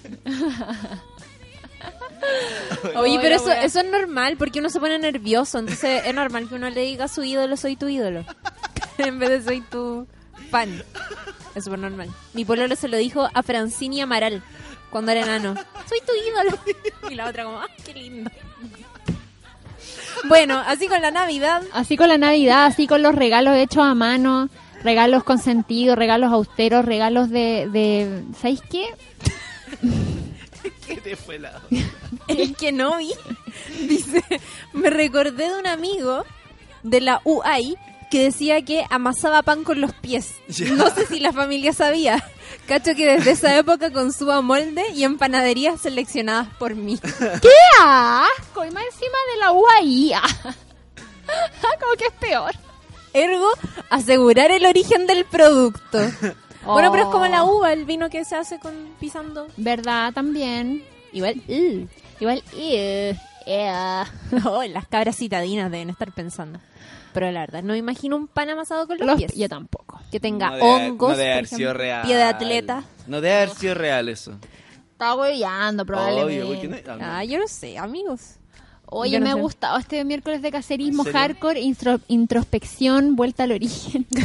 Oye, 2.95 3.19
pero 3.21 3.35
eso, 3.35 3.51
eso 3.51 3.79
es 3.79 3.85
normal 3.85 4.35
porque 4.37 4.59
uno 4.59 4.69
se 4.69 4.79
pone 4.79 4.97
nervioso. 4.99 5.59
Entonces 5.59 6.03
es 6.05 6.13
normal 6.13 6.47
que 6.47 6.55
uno 6.55 6.69
le 6.69 6.81
diga 6.81 7.05
a 7.05 7.07
su 7.07 7.23
ídolo, 7.23 7.57
soy 7.57 7.75
tu 7.75 7.87
ídolo. 7.87 8.23
en 8.97 9.19
vez 9.19 9.29
de 9.29 9.43
soy 9.43 9.61
tu 9.61 10.07
fan. 10.49 10.83
Es 11.55 11.63
súper 11.63 11.79
normal. 11.79 12.09
Mi 12.33 12.45
pololo 12.45 12.75
se 12.75 12.87
lo 12.87 12.97
dijo 12.97 13.27
a 13.33 13.43
Francini 13.43 14.01
Amaral 14.01 14.43
cuando 14.89 15.11
era 15.11 15.23
enano. 15.23 15.55
Soy 15.87 15.99
tu 16.01 16.13
ídolo. 16.13 16.57
Y 17.09 17.15
la 17.15 17.27
otra 17.27 17.43
como, 17.45 17.59
ah, 17.59 17.67
qué 17.85 17.93
lindo. 17.93 18.29
Bueno, 20.25 20.61
así 20.65 20.87
con 20.87 21.01
la 21.01 21.11
Navidad. 21.11 21.63
Así 21.73 21.97
con 21.97 22.09
la 22.09 22.17
Navidad, 22.17 22.65
así 22.65 22.87
con 22.87 23.01
los 23.01 23.15
regalos 23.15 23.55
hechos 23.55 23.83
a 23.83 23.93
mano, 23.93 24.49
regalos 24.83 25.23
con 25.23 25.37
sentido, 25.39 25.95
regalos 25.95 26.31
austeros, 26.31 26.85
regalos 26.85 27.29
de... 27.29 27.69
de 27.71 28.23
¿Sabéis 28.39 28.61
qué? 28.69 28.85
¿Qué 30.87 30.97
te 30.97 31.15
fue 31.15 31.39
la 31.39 31.61
El 32.27 32.55
que 32.55 32.71
no 32.71 32.97
vi, 32.97 33.13
dice, 33.87 34.23
me 34.73 34.89
recordé 34.89 35.49
de 35.49 35.59
un 35.59 35.67
amigo 35.67 36.25
de 36.83 37.01
la 37.01 37.21
UAI 37.23 37.77
que 38.09 38.23
decía 38.23 38.63
que 38.63 38.85
amasaba 38.89 39.41
pan 39.41 39.63
con 39.63 39.81
los 39.81 39.93
pies. 39.93 40.35
No 40.71 40.89
sé 40.93 41.05
si 41.07 41.19
la 41.19 41.33
familia 41.33 41.73
sabía. 41.73 42.23
Cacho 42.67 42.95
que 42.95 43.05
desde 43.05 43.31
esa 43.31 43.57
época 43.57 43.91
consumo 43.91 44.41
molde 44.41 44.91
y 44.93 45.03
en 45.03 45.17
panaderías 45.17 45.81
seleccionadas 45.81 46.47
por 46.57 46.75
mí. 46.75 46.97
¡Qué 47.41 47.49
asco! 47.81 48.65
Y 48.65 48.71
más 48.71 48.85
encima 48.85 49.17
de 49.33 49.39
la 49.39 49.51
UAI. 49.51 50.11
Como 51.79 51.95
que 51.97 52.05
es 52.05 52.13
peor. 52.13 52.55
Ergo, 53.13 53.49
asegurar 53.89 54.51
el 54.51 54.65
origen 54.65 55.07
del 55.07 55.25
producto. 55.25 55.99
Bueno, 56.73 56.91
pero 56.91 57.03
es 57.03 57.09
como 57.09 57.25
la 57.27 57.43
Oh. 57.43 57.57
uva, 57.57 57.73
el 57.73 57.85
vino 57.85 58.09
que 58.09 58.23
se 58.25 58.35
hace 58.35 58.59
con 58.59 58.73
pisando. 58.99 59.47
¿Verdad? 59.57 60.13
También. 60.13 60.83
Igual, 61.13 61.41
uh, 61.47 61.87
Igual, 62.19 62.43
oh, 64.45 64.63
las 64.63 64.87
cabras 64.87 65.15
citadinas 65.17 65.71
deben 65.71 65.89
estar 65.89 66.11
pensando. 66.11 66.59
Pero 67.13 67.31
la 67.31 67.39
verdad, 67.41 67.63
no 67.63 67.73
me 67.73 67.79
imagino 67.79 68.15
un 68.15 68.27
pan 68.27 68.49
amasado 68.49 68.85
con 68.87 68.97
los, 68.97 69.07
Los- 69.07 69.17
pies. 69.17 69.33
yo 69.35 69.47
tampoco. 69.49 69.99
Que 70.11 70.19
tenga 70.19 70.51
No 70.51 70.57
hongos, 70.65 71.11
no 71.11 71.17
debe 71.17 71.29
por 71.29 71.33
haber 71.33 71.47
sido 71.47 71.57
ejemplo, 71.69 71.73
real. 71.73 72.01
pie 72.05 72.15
de 72.15 72.23
atleta. 72.23 72.83
No 73.07 73.21
debe 73.21 73.35
haber 73.35 73.49
sido 73.51 73.73
real 73.75 74.09
eso. 74.09 74.37
Estaba 74.91 75.15
hueveando 75.15 75.85
probablemente. 75.85 76.43
Obvio, 76.67 76.97
no- 76.97 77.05
Ah, 77.05 77.23
yo 77.23 77.39
no 77.39 77.47
sé, 77.47 77.77
amigos. 77.77 78.36
Oye, 78.89 79.19
me 79.19 79.29
ha 79.29 79.33
gustado 79.35 79.77
este 79.77 80.03
miércoles 80.05 80.41
de 80.41 80.49
cacerismo 80.51 81.03
hardcore, 81.03 81.61
intro- 81.61 81.99
introspección, 82.07 83.15
vuelta 83.15 83.43
al 83.43 83.51
origen. 83.51 84.05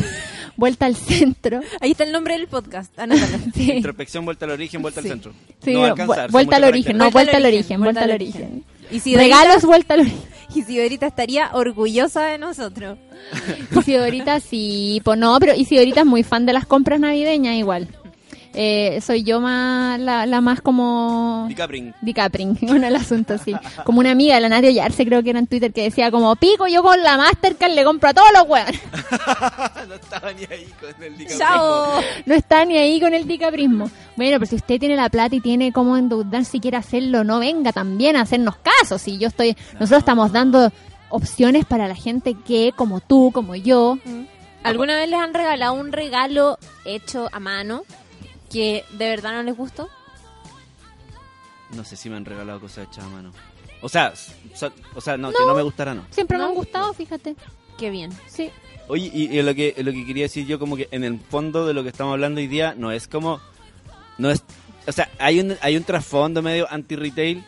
Vuelta 0.55 0.85
al 0.85 0.97
centro. 0.97 1.61
Ahí 1.81 1.93
está 1.93 2.05
el 2.05 2.13
nombre 2.13 2.37
del 2.37 2.47
podcast. 2.47 2.97
Anótalo. 2.99 3.39
Sí. 3.55 3.73
Introspección, 3.73 4.27
vuelta 4.27 4.45
al 4.45 4.51
origen, 4.53 4.83
vuelta 4.83 5.01
Sí. 5.01 5.09
al 5.09 5.13
centro. 5.15 5.33
Sí, 5.65 5.73
no 5.73 5.81
va 5.81 5.87
a 5.87 5.91
alcanzar. 5.93 6.31
vuelta 6.31 6.57
al 6.57 6.65
origen, 6.65 6.99
no, 6.99 7.11
vuelta 7.11 7.37
al 7.39 7.47
origen, 7.47 7.81
vuelta 7.81 8.03
al 8.03 8.11
origen. 8.11 8.65
Y 8.91 9.01
si 9.01 9.17
Regalos, 9.17 9.65
vuelta 9.65 9.95
al 9.95 10.01
origen. 10.01 10.21
Y 10.55 10.61
Sidorita 10.65 11.07
estaría 11.07 11.49
orgullosa 11.55 12.25
de 12.27 12.37
nosotros. 12.37 12.99
Isidorita 13.75 14.39
sí, 14.41 15.01
pues 15.03 15.19
no, 15.19 15.39
pero 15.41 15.55
Isidorita 15.55 16.01
es 16.01 16.07
muy 16.07 16.23
fan 16.23 16.45
de 16.45 16.53
las 16.53 16.67
compras 16.67 17.01
navideñas 17.01 17.57
igual. 17.57 17.89
Eh, 18.55 19.01
soy 19.01 19.23
yo 19.23 19.41
más 19.41 19.99
la, 19.99 20.27
la 20.27 20.41
más 20.41 20.61
como 20.61 21.47
DiCaprio. 21.49 21.95
DiCaprio, 22.03 22.55
con 22.69 22.85
el 22.85 22.97
asunto 22.97 23.39
sí. 23.39 23.55
Como 23.85 24.01
una 24.01 24.11
amiga, 24.11 24.39
la 24.41 24.49
Nadia 24.49 24.70
Yarse 24.70 25.07
creo 25.07 25.23
que 25.23 25.31
era 25.31 25.39
en 25.39 25.47
Twitter 25.47 25.73
que 25.73 25.85
decía 25.85 26.11
como 26.11 26.37
pico 26.37 26.66
yo 26.66 26.83
con 26.83 27.03
la 27.03 27.16
Mastercard 27.16 27.73
le 27.73 27.85
compro 27.85 28.11
a 28.11 28.15
todos 28.15 28.29
los 28.33 28.43
huevos. 28.47 28.73
no 29.89 29.95
estaba 29.95 30.33
ni 30.33 30.45
ahí 30.45 30.69
con 30.79 31.03
el 31.03 31.16
DiCaprio. 31.16 31.39
Chao. 31.39 32.01
No 32.27 32.35
está 32.35 32.65
ni 32.65 32.77
ahí 32.77 33.01
con 33.01 33.15
el 33.15 33.27
dicaprismo. 33.27 33.91
Bueno, 34.16 34.39
pero 34.39 34.47
si 34.47 34.57
usted 34.57 34.79
tiene 34.79 34.97
la 34.97 35.09
plata 35.09 35.35
y 35.35 35.41
tiene 35.41 35.73
cómo 35.73 35.97
endeudar 35.97 36.45
si 36.45 36.61
quiere 36.61 36.77
hacerlo, 36.77 37.24
no 37.24 37.39
venga 37.39 37.73
también 37.73 38.16
a 38.16 38.23
hacernos 38.23 38.57
caso. 38.57 38.99
Si 38.99 39.19
yo 39.19 39.29
estoy, 39.29 39.57
nosotros 39.74 40.01
estamos 40.01 40.33
dando 40.33 40.70
opciones 41.09 41.65
para 41.65 41.89
la 41.89 41.95
gente 41.95 42.37
que, 42.47 42.73
como 42.74 43.01
tú, 43.01 43.31
como 43.33 43.55
yo, 43.55 43.99
¿Alguna 44.62 44.95
vez 44.95 45.09
les 45.11 45.19
han 45.19 45.35
regalado 45.35 45.74
un 45.74 45.91
regalo 45.93 46.59
hecho 46.85 47.29
a 47.33 47.41
mano 47.41 47.83
que 48.53 48.85
de 48.91 49.09
verdad 49.09 49.33
no 49.33 49.43
les 49.43 49.57
gustó? 49.57 49.89
No 51.74 51.85
sé 51.85 51.97
si 51.97 52.11
me 52.11 52.16
han 52.16 52.24
regalado 52.24 52.61
cosas 52.61 52.87
hechas 52.89 53.05
a 53.05 53.09
mano. 53.09 53.33
O 53.81 53.89
sea, 53.89 54.12
so- 54.55 54.73
o 54.95 55.01
sea, 55.01 55.16
no, 55.16 55.31
que 55.33 55.39
No. 55.45 55.55
me 55.55 55.62
gustara, 55.62 55.95
no. 55.95 56.05
siempre 56.11 56.39
me 56.39 56.45
han 56.45 56.55
gustado, 56.55 56.93
fíjate. 56.93 57.35
Qué 57.79 57.91
bien. 57.91 58.12
Sí. 58.27 58.51
Oye, 58.89 59.11
y, 59.12 59.39
y 59.39 59.43
lo 59.43 59.55
que 59.55 59.74
lo 59.79 59.93
que 59.93 60.05
quería 60.05 60.24
decir 60.24 60.47
yo 60.47 60.59
como 60.59 60.77
que 60.77 60.89
en 60.91 61.05
el 61.05 61.19
fondo 61.19 61.66
de 61.66 61.73
lo 61.73 61.83
que 61.83 61.89
estamos 61.89 62.12
hablando 62.12 62.41
hoy 62.41 62.47
día 62.47 62.74
no 62.77 62.93
es 62.93 63.09
como 63.09 63.41
no 64.19 64.31
es, 64.31 64.43
o 64.87 64.93
sea, 64.93 65.09
hay 65.19 65.41
un 65.41 65.57
hay 65.62 65.77
un 65.77 65.85
trasfondo 65.85 66.43
medio 66.43 66.66
anti-retail, 66.70 67.43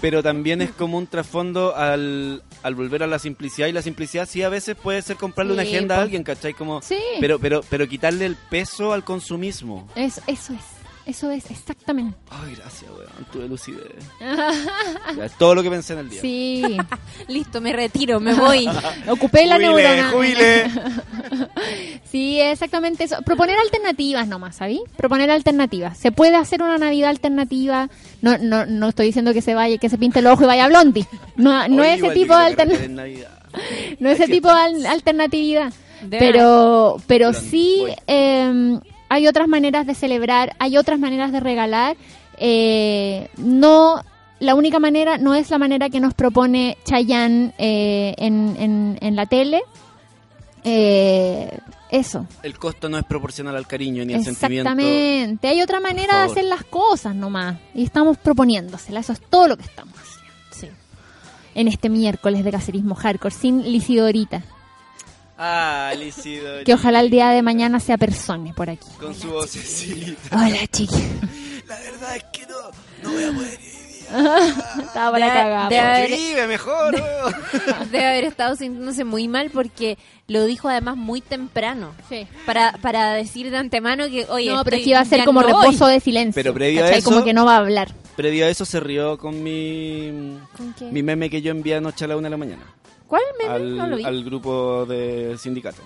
pero 0.00 0.22
también 0.22 0.62
es 0.62 0.70
como 0.70 0.96
un 0.98 1.06
trasfondo 1.06 1.76
al, 1.76 2.42
al 2.62 2.74
volver 2.74 3.02
a 3.02 3.06
la 3.06 3.18
simplicidad 3.18 3.68
y 3.68 3.72
la 3.72 3.82
simplicidad 3.82 4.28
sí 4.28 4.42
a 4.42 4.48
veces 4.48 4.76
puede 4.76 5.02
ser 5.02 5.16
comprarle 5.16 5.52
una 5.52 5.62
agenda 5.62 5.94
a 5.94 5.98
po. 5.98 6.02
alguien, 6.02 6.22
¿cachai? 6.22 6.54
Como 6.54 6.82
Sí. 6.82 6.98
pero 7.20 7.38
pero 7.38 7.60
pero 7.68 7.86
quitarle 7.88 8.26
el 8.26 8.36
peso 8.36 8.92
al 8.92 9.04
consumismo. 9.04 9.88
Eso, 9.94 10.20
eso 10.26 10.52
es, 10.52 10.60
eso 11.06 11.30
es, 11.30 11.50
exactamente. 11.50 12.16
Ay, 12.30 12.54
gracias, 12.56 12.90
weón, 12.90 13.26
tuve 13.32 13.48
lucidez. 13.48 14.04
Ya, 15.16 15.24
es 15.24 15.32
todo 15.38 15.54
lo 15.54 15.62
que 15.62 15.70
pensé 15.70 15.92
en 15.94 16.00
el 16.00 16.10
día. 16.10 16.20
Sí. 16.20 16.76
Listo, 17.28 17.60
me 17.60 17.72
retiro, 17.72 18.18
me 18.20 18.34
voy. 18.34 18.68
Ocupé 19.08 19.46
la 19.46 19.54
Jubile, 19.56 19.68
neurona. 19.96 20.10
jubile. 20.10 20.70
sí, 22.10 22.40
exactamente 22.40 23.04
eso. 23.04 23.16
Proponer 23.22 23.56
alternativas 23.58 24.26
nomás, 24.28 24.56
¿sabí? 24.56 24.80
Proponer 24.96 25.30
alternativas. 25.30 25.96
Se 25.98 26.12
puede 26.12 26.36
hacer 26.36 26.62
una 26.62 26.78
Navidad 26.78 27.10
alternativa. 27.10 27.88
No, 28.22 28.36
no, 28.38 28.66
no 28.66 28.88
estoy 28.88 29.06
diciendo 29.06 29.32
que 29.32 29.42
se 29.42 29.54
vaya, 29.54 29.78
que 29.78 29.88
se 29.88 29.98
pinte 29.98 30.18
el 30.18 30.26
ojo 30.26 30.42
y 30.42 30.46
vaya 30.46 30.64
a 30.64 30.68
Blondie. 30.68 31.06
No, 31.36 31.68
no 31.68 31.82
Oye, 31.82 31.94
es 31.94 32.02
ese 32.02 32.06
igual 32.06 32.14
tipo 32.14 32.34
yo 32.34 32.38
de 32.40 32.44
quiero 32.54 32.62
alternativa. 32.62 32.78
carretera 32.78 32.84
en 32.84 32.94
Navidad. 32.96 33.96
no 34.00 34.10
ese 34.10 34.26
tipo 34.28 34.48
de 34.48 34.60
al- 34.60 34.86
alternatividad. 34.86 35.72
De 36.02 36.18
Pero, 36.18 37.00
pero 37.06 37.32
sí 37.32 37.82
eh, 38.06 38.78
hay 39.08 39.26
otras 39.26 39.48
maneras 39.48 39.86
de 39.86 39.94
celebrar, 39.94 40.54
hay 40.58 40.76
otras 40.76 40.98
maneras 40.98 41.32
de 41.32 41.40
regalar. 41.40 41.96
Eh, 42.38 43.28
no, 43.36 44.02
la 44.40 44.54
única 44.54 44.78
manera 44.78 45.18
no 45.18 45.34
es 45.34 45.50
la 45.50 45.58
manera 45.58 45.88
que 45.88 46.00
nos 46.00 46.14
propone 46.14 46.76
Chayanne 46.84 47.54
eh, 47.58 48.14
en, 48.18 48.56
en, 48.58 48.98
en 49.00 49.16
la 49.16 49.26
tele. 49.26 49.62
Eh, 50.64 51.58
eso. 51.90 52.26
El 52.42 52.58
costo 52.58 52.88
no 52.88 52.98
es 52.98 53.04
proporcional 53.04 53.56
al 53.56 53.68
cariño 53.68 54.04
ni 54.04 54.14
al 54.14 54.24
sentimiento. 54.24 54.68
Exactamente. 54.70 55.48
Hay 55.48 55.62
otra 55.62 55.78
manera 55.78 56.18
de 56.18 56.30
hacer 56.32 56.44
las 56.44 56.64
cosas 56.64 57.14
nomás. 57.14 57.56
Y 57.74 57.84
estamos 57.84 58.18
proponiéndosela. 58.18 59.00
Eso 59.00 59.12
es 59.12 59.20
todo 59.20 59.46
lo 59.46 59.56
que 59.56 59.62
estamos 59.62 59.94
haciendo. 59.94 60.32
Sí. 60.50 60.68
En 61.54 61.68
este 61.68 61.88
miércoles 61.88 62.44
de 62.44 62.50
cacerismo 62.50 62.96
hardcore, 62.96 63.32
sin 63.32 63.62
Lisidorita. 63.62 64.42
Ah, 65.38 65.92
Lisidori. 65.98 66.64
Que 66.64 66.74
ojalá 66.74 67.00
el 67.00 67.10
día 67.10 67.28
de 67.30 67.42
mañana 67.42 67.78
se 67.80 67.92
apersone 67.92 68.54
por 68.54 68.70
aquí. 68.70 68.86
Con 68.98 69.14
su 69.14 69.28
vocecita. 69.30 70.16
Hola, 70.36 70.66
chiqui. 70.72 70.96
La 71.68 71.78
verdad 71.80 72.16
es 72.16 72.24
que 72.32 72.46
no, 72.46 72.56
no 73.02 73.10
voy 73.12 73.24
a 73.24 73.32
poder 73.32 73.60
ir. 73.60 73.76
Estaba 74.86 75.10
para 75.10 75.48
la 75.48 75.68
De- 75.68 75.78
haber- 75.80 76.12
Escribe 76.12 76.46
mejor. 76.46 76.94
Debe 77.90 78.06
haber 78.06 78.24
estado 78.24 78.54
sintiéndose 78.54 79.02
muy 79.04 79.26
mal 79.26 79.50
porque 79.50 79.98
lo 80.28 80.44
dijo 80.44 80.68
además 80.68 80.96
muy 80.96 81.20
temprano. 81.20 81.92
Sí. 82.08 82.26
Para, 82.46 82.72
para 82.80 83.12
decir 83.14 83.50
de 83.50 83.56
antemano 83.58 84.06
que, 84.08 84.24
oye, 84.30 84.52
No, 84.52 84.62
pero 84.64 84.76
es 84.76 84.84
que 84.84 84.90
iba 84.90 85.00
a 85.00 85.04
ser 85.04 85.24
como 85.24 85.42
no 85.42 85.48
voy. 85.52 85.64
reposo 85.66 85.88
de 85.88 85.98
silencio. 86.00 86.40
Pero 86.40 86.54
previo 86.54 86.84
a 86.84 86.90
eso- 86.92 87.10
Como 87.10 87.24
que 87.24 87.32
no 87.34 87.44
va 87.44 87.54
a 87.56 87.58
hablar. 87.58 87.92
Previo 88.16 88.46
a 88.46 88.48
eso 88.48 88.64
se 88.64 88.78
rió 88.80 89.18
con 89.18 89.42
mi, 89.42 90.38
¿Con 90.56 90.72
qué? 90.74 90.84
mi 90.84 91.02
meme 91.02 91.28
que 91.28 91.42
yo 91.42 91.50
envié 91.50 91.74
anoche 91.74 92.04
a 92.04 92.08
la 92.08 92.16
una 92.16 92.26
de 92.26 92.30
la 92.30 92.36
mañana. 92.38 92.62
¿Cuál 93.06 93.22
meme? 93.38 93.52
Al, 93.52 93.76
no 93.76 93.86
lo 93.86 93.96
vi. 93.96 94.04
al 94.04 94.24
grupo 94.24 94.86
de 94.86 95.36
sindicato. 95.38 95.82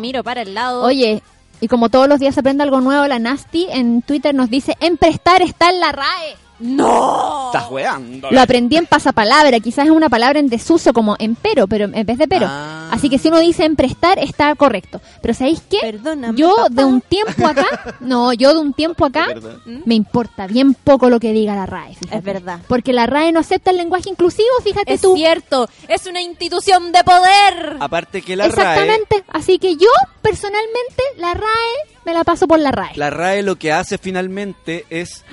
Miro 0.00 0.22
para 0.22 0.42
el 0.42 0.54
lado. 0.54 0.82
Oye, 0.82 1.22
y 1.60 1.68
como 1.68 1.88
todos 1.88 2.08
los 2.08 2.20
días 2.20 2.34
se 2.34 2.40
aprende 2.40 2.62
algo 2.62 2.80
nuevo, 2.80 3.06
la 3.06 3.18
Nasty 3.18 3.66
en 3.70 4.02
Twitter 4.02 4.34
nos 4.34 4.50
dice, 4.50 4.76
en 4.80 4.96
prestar 4.96 5.42
está 5.42 5.70
en 5.70 5.80
la 5.80 5.92
RAE. 5.92 6.36
¡No! 6.58 7.52
Estás 7.52 7.70
weando. 7.70 8.30
Lo 8.30 8.40
aprendí 8.40 8.76
en 8.76 8.86
pasapalabra, 8.86 9.60
quizás 9.60 9.86
es 9.86 9.90
una 9.90 10.08
palabra 10.08 10.38
en 10.38 10.48
desuso 10.48 10.92
como 10.92 11.16
en 11.18 11.34
pero, 11.34 11.66
pero 11.66 11.84
en 11.84 12.06
vez 12.06 12.18
de 12.18 12.26
pero. 12.28 12.46
Ah. 12.48 12.88
Así 12.92 13.08
que 13.10 13.18
si 13.18 13.28
uno 13.28 13.40
dice 13.40 13.64
en 13.64 13.76
prestar, 13.76 14.18
está 14.18 14.54
correcto. 14.54 15.00
Pero 15.20 15.34
¿sabéis 15.34 15.60
qué? 15.68 15.78
Perdóname, 15.80 16.38
yo 16.38 16.54
papá. 16.54 16.68
de 16.70 16.84
un 16.84 17.00
tiempo 17.00 17.46
acá, 17.46 17.66
no, 18.00 18.32
yo 18.32 18.54
de 18.54 18.60
un 18.60 18.72
tiempo 18.72 19.04
acá, 19.04 19.26
¿Verdad? 19.26 19.56
me 19.84 19.94
importa 19.94 20.46
bien 20.46 20.74
poco 20.74 21.10
lo 21.10 21.20
que 21.20 21.32
diga 21.32 21.54
la 21.54 21.66
RAE. 21.66 21.94
fíjate. 21.94 22.16
Es 22.18 22.24
verdad. 22.24 22.60
Porque 22.68 22.92
la 22.92 23.06
RAE 23.06 23.32
no 23.32 23.40
acepta 23.40 23.70
el 23.70 23.76
lenguaje 23.76 24.08
inclusivo, 24.08 24.48
fíjate 24.62 24.94
Es 24.94 25.00
tú. 25.02 25.14
cierto, 25.16 25.68
es 25.88 26.06
una 26.06 26.22
institución 26.22 26.92
de 26.92 27.04
poder. 27.04 27.76
Aparte 27.80 28.22
que 28.22 28.36
la 28.36 28.44
RAE, 28.48 28.50
Exactamente. 28.50 29.24
Así 29.28 29.58
que 29.58 29.76
yo, 29.76 29.88
personalmente, 30.22 31.02
la 31.18 31.34
RAE 31.34 31.94
me 32.04 32.14
la 32.14 32.22
paso 32.24 32.46
por 32.46 32.60
la 32.60 32.70
RAE. 32.70 32.92
la 32.96 33.10
RAE 33.10 33.42
lo 33.42 33.56
que 33.56 33.72
hace 33.72 33.98
finalmente 33.98 34.86
es 34.90 35.24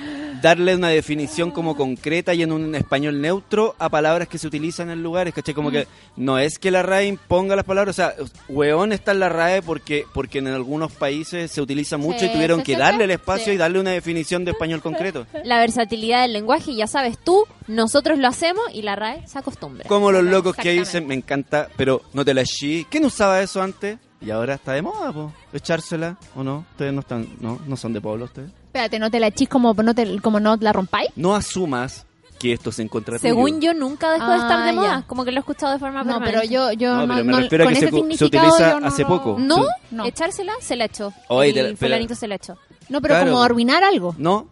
darle 0.42 0.74
una 0.74 0.88
definición 0.88 1.13
como 1.52 1.76
concreta 1.76 2.34
y 2.34 2.42
en 2.42 2.52
un 2.52 2.74
español 2.74 3.20
neutro 3.20 3.74
a 3.78 3.88
palabras 3.88 4.28
que 4.28 4.38
se 4.38 4.46
utilizan 4.46 4.90
en 4.90 5.02
lugares, 5.02 5.34
¿cachai? 5.34 5.54
Como 5.54 5.70
que 5.70 5.86
no 6.16 6.38
es 6.38 6.58
que 6.58 6.70
la 6.70 6.82
RAE 6.82 7.06
imponga 7.06 7.56
las 7.56 7.64
palabras, 7.64 7.94
o 7.94 7.96
sea, 7.96 8.14
weón 8.48 8.92
está 8.92 9.12
en 9.12 9.20
la 9.20 9.28
RAE 9.28 9.62
porque 9.62 10.06
porque 10.12 10.38
en 10.38 10.48
algunos 10.48 10.92
países 10.92 11.50
se 11.50 11.60
utiliza 11.60 11.96
mucho 11.96 12.20
Sí, 12.20 12.26
y 12.26 12.28
tuvieron 12.30 12.60
sí, 12.60 12.66
que 12.66 12.72
sí, 12.74 12.78
darle 12.78 13.04
el 13.04 13.10
espacio 13.10 13.52
y 13.52 13.56
darle 13.56 13.80
una 13.80 13.90
definición 13.90 14.44
de 14.44 14.52
español 14.52 14.80
concreto. 14.82 15.26
La 15.44 15.58
versatilidad 15.58 16.22
del 16.22 16.32
lenguaje, 16.32 16.74
ya 16.74 16.86
sabes 16.86 17.18
tú, 17.18 17.44
nosotros 17.66 18.18
lo 18.18 18.28
hacemos 18.28 18.64
y 18.72 18.82
la 18.82 18.96
RAE 18.96 19.26
se 19.26 19.38
acostumbra. 19.38 19.84
Como 19.88 20.12
los 20.12 20.24
locos 20.24 20.56
que 20.56 20.72
dicen, 20.72 21.06
me 21.06 21.14
encanta, 21.14 21.68
pero 21.76 22.02
no 22.12 22.24
te 22.24 22.34
la 22.34 22.44
chi. 22.44 22.86
¿Quién 22.90 23.04
usaba 23.04 23.40
eso 23.42 23.62
antes? 23.62 23.98
Y 24.20 24.30
ahora 24.30 24.54
está 24.54 24.72
de 24.72 24.82
moda, 24.82 25.12
po. 25.12 25.32
Echársela, 25.52 26.16
¿o 26.34 26.42
no? 26.42 26.64
Ustedes 26.70 26.92
no 26.92 27.00
están, 27.00 27.28
no, 27.40 27.60
no 27.66 27.76
son 27.76 27.92
de 27.92 28.00
pueblo 28.00 28.24
ustedes. 28.24 28.50
Espérate, 28.74 28.98
no 28.98 29.08
te 29.08 29.20
la 29.20 29.30
chis 29.30 29.48
como 29.48 29.72
no, 29.72 29.94
te, 29.94 30.20
como 30.20 30.40
no 30.40 30.56
la 30.58 30.72
rompáis. 30.72 31.08
No 31.14 31.36
asumas 31.36 32.06
que 32.40 32.52
esto 32.54 32.72
se 32.72 32.82
encuentra 32.82 33.20
Según 33.20 33.60
yo, 33.60 33.72
nunca 33.72 34.10
dejó 34.10 34.28
de 34.30 34.36
estar 34.38 34.62
Ah, 34.62 34.66
de 34.66 34.72
moda. 34.72 34.88
ya. 35.00 35.06
Como 35.06 35.24
que 35.24 35.30
lo 35.30 35.36
he 35.38 35.40
escuchado 35.42 35.72
de 35.74 35.78
forma 35.78 36.02
No, 36.02 36.14
permanente. 36.18 36.40
pero 36.40 36.52
yo, 36.52 36.72
yo 36.72 36.92
No, 36.96 37.06
no, 37.06 37.14
pero 37.14 37.24
me 37.24 37.32
no- 37.32 37.38
refiero 37.38 37.62
a 37.62 37.66
con 37.66 37.72
que 37.72 37.78
ese 37.78 37.86
se 37.86 37.90
cu- 37.92 37.96
se 37.98 38.02
significado 38.16 38.46
utiliza 38.48 38.70
yo 38.72 38.80
no 38.80 38.86
hace 38.88 39.02
lo- 39.02 39.08
poco. 39.08 39.36
¿No? 39.38 39.66
No. 39.92 40.04
Echársela 40.06 40.52
se 40.60 40.74
la 40.74 40.86
echó. 40.86 41.12
Oye, 41.28 41.50
y 41.50 41.52
te- 41.54 41.62
pero- 41.62 41.76
fulanito 41.76 42.14
se 42.16 42.26
la 42.26 42.34
echó. 42.34 42.58
No, 42.88 43.00
pero 43.00 43.14
Claro. 43.14 43.30
como 43.30 43.42
arruinar 43.44 43.84
algo. 43.84 44.16
No, 44.18 44.48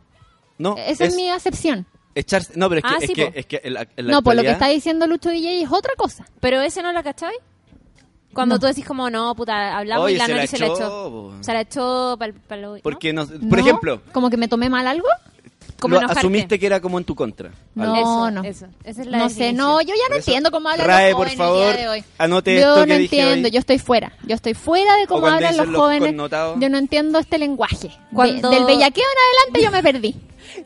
no. 0.56 0.76
Esa 0.78 1.04
es, 1.06 1.16
mi 1.16 1.28
acepción. 1.28 1.84
Echarse, 2.14 2.52
no, 2.54 2.68
pero 2.68 2.78
es 2.78 2.84
que, 2.84 2.94
Ah, 2.94 2.98
es 3.00 3.06
sí, 3.08 3.12
que, 3.14 3.26
po. 3.26 3.32
es 3.34 3.46
que 3.46 3.60
en 3.64 3.74
la, 3.74 3.88
en 3.96 4.06
la 4.06 4.12
No, 4.12 4.22
por 4.22 4.36
lo 4.36 4.42
que 4.42 4.48
actualidad- 4.50 4.52
está 4.52 4.68
diciendo 4.68 5.06
Lucho 5.08 5.30
DJ 5.30 5.62
es 5.64 5.72
otra 5.72 5.94
cosa. 5.96 6.24
Pero 6.38 6.60
ese 6.60 6.80
no 6.80 6.92
la 6.92 7.02
cachai. 7.02 7.34
Cuando 8.32 8.54
No. 8.56 8.60
tú 8.60 8.66
decís 8.66 8.84
como, 8.86 9.10
no, 9.10 9.34
puta, 9.34 9.76
hablamos 9.76 10.06
Oye, 10.06 10.14
y 10.14 10.18
la 10.18 10.24
se 10.26 10.30
la 10.30 10.36
Nori 10.36 10.46
se 10.48 10.59
la 10.59 10.66
echó. 10.66 11.32
Se 11.40 11.52
la 11.52 11.60
echó 11.60 12.16
para 12.18 12.32
el... 12.60 12.80
Porque, 12.82 13.12
no, 13.12 13.26
por 13.26 13.40
¿No? 13.42 13.59
ejemplo, 13.59 14.00
¿Como 14.12 14.30
que 14.30 14.36
me 14.36 14.48
tomé 14.48 14.68
mal 14.70 14.86
algo? 14.86 15.06
Como 15.80 16.00
lo 16.00 16.06
asumiste 16.09 16.60
que 16.60 16.66
era 16.66 16.80
como 16.80 16.96
en 16.98 17.04
tu 17.04 17.16
contra. 17.16 17.50
No, 17.74 17.96
Eso, 17.96 18.30
no. 18.30 18.44
eso. 18.44 18.66
Esa 18.84 19.00
es 19.02 19.06
la 19.09 19.18
No 19.18 19.28
sé, 19.28 19.52
no, 19.52 19.80
yo 19.80 19.88
ya 19.88 19.94
no 19.94 20.09
Por 20.10 20.16
eso, 20.18 20.30
entiendo 20.30 20.50
cómo 20.52 20.68
hablan 20.68 20.86
Rae, 20.86 21.10
los 21.10 21.16
por 21.16 21.26
jóvenes 21.26 21.38
favor, 21.38 21.66
el 21.66 21.72
día 21.72 21.82
de 21.82 21.88
hoy. 21.88 22.04
anote 22.18 22.54
yo 22.54 22.60
esto 22.60 22.80
no 22.80 22.86
que 22.86 22.98
dije 22.98 23.20
entiendo, 23.20 23.46
hoy. 23.48 23.52
yo 23.52 23.59
estoy 23.59 23.78
fuera. 23.80 24.12
Yo 24.24 24.34
estoy 24.36 24.54
fuera 24.54 24.96
de 24.96 25.06
cómo 25.09 25.26
hablan 25.26 25.56
los 25.56 25.66
los 25.66 25.76
jóvenes. 25.80 26.09
connotados. 26.10 26.59
Yo 26.60 26.68
no 26.68 26.78
entiendo 26.78 27.18
este 27.18 27.36
lenguaje. 27.38 27.88
De- 28.12 28.32
del 28.32 28.64
bellaqueo 28.64 29.04
en 29.04 29.50
adelante 29.50 29.62
yo 29.64 29.70
me 29.72 29.82
perdí. 29.82 30.14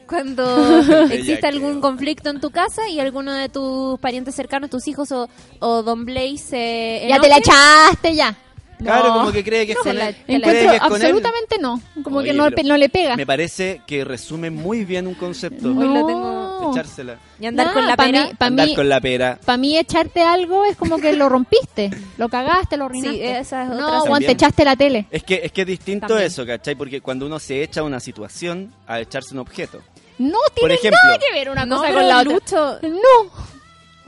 Cuando 0.09 0.79
existe 1.11 1.49
Bellaqueo. 1.49 1.49
algún 1.49 1.81
conflicto 1.81 2.31
en 2.31 2.41
tu 2.41 2.51
casa 2.51 2.89
y 2.89 3.01
alguno 3.01 3.33
de 3.33 3.49
tus 3.49 3.99
parientes 4.01 4.35
cercanos, 4.35 4.71
tus 4.71 4.87
hijos 4.89 5.13
o, 5.13 5.29
o 5.61 5.83
Don 5.83 6.05
Blaze 6.05 6.39
se 6.39 7.07
Ya 7.09 7.21
te 7.21 7.29
la 7.29 7.39
echaste 7.39 8.15
ya. 8.15 8.37
Claro, 8.79 9.09
No. 9.09 9.15
como 9.15 9.33
que 9.33 9.43
cree 9.43 9.65
que 9.67 9.73
es 9.73 9.79
No, 9.79 9.85
con 9.85 9.97
la- 9.97 10.09
él. 10.11 10.17
Encuentro 10.29 10.71
que 10.71 10.77
es 10.77 10.83
con 10.83 10.93
él. 10.97 11.03
absolutamente 11.03 11.57
no. 11.59 11.81
Como 12.03 12.19
Oye, 12.19 12.29
que 12.55 12.63
no, 12.65 12.77
le 12.77 12.89
pega. 12.89 13.17
Me 13.17 13.27
parece 13.27 13.81
que 13.87 14.05
resume 14.05 14.51
muy 14.51 14.85
bien 14.85 15.07
un 15.07 15.15
concepto. 15.15 15.69
Hoy 15.69 15.89
lo 15.89 16.07
tengo- 16.07 16.71
echársela. 16.73 17.19
Y 17.41 17.47
andar 17.47 17.69
No, 17.69 17.73
con 17.75 17.87
la 17.87 17.97
pa' 17.97 18.05
pera. 18.07 18.25
mí- 18.27 18.35
pa' 18.39 18.47
Andar 18.47 18.67
mí- 18.69 18.75
con 18.75 18.89
la 18.89 19.01
pera. 19.01 19.39
Para 19.45 19.57
mí 19.59 19.79
echarte 19.79 20.23
algo 20.23 20.65
es 20.65 20.77
como 20.77 20.99
que 20.99 21.13
lo 21.15 21.29
rompiste, 21.29 21.91
lo 22.19 22.29
cagaste, 22.29 22.77
lo 22.77 22.87
arruinaste. 22.87 23.19
Sí, 23.19 23.23
esa 23.25 23.63
es 23.65 23.71
otra 23.71 23.81
No, 23.81 24.01
Juan, 24.01 24.23
te 24.23 24.33
echaste 24.33 24.65
la 24.65 24.77
tele. 24.77 25.07
Es 25.11 25.23
que 25.23 25.41
es 25.45 25.53
que 25.53 25.61
es 25.63 25.67
distinto 25.67 26.07
También. 26.09 26.27
eso, 26.27 26.45
¿cachai? 26.47 26.75
Porque 26.75 27.01
cuando 27.01 27.27
uno 27.27 27.39
se 27.39 27.63
echa 27.63 27.81
a 27.81 27.85
una 27.85 28.01
situación 28.01 28.73
a 28.87 29.01
echarse 29.01 29.33
un 29.35 29.41
objeto. 29.41 29.81
No 30.19 30.39
tiene 30.55 30.75
ejemplo. 30.75 30.99
nada 31.05 31.19
que 31.19 31.31
ver 31.33 31.51
una 31.51 31.69
cosa 31.69 31.93
con 31.93 32.09
la 32.09 32.19
otra. 32.21 32.33
Lucho- 32.33 32.79
No. 32.83 33.46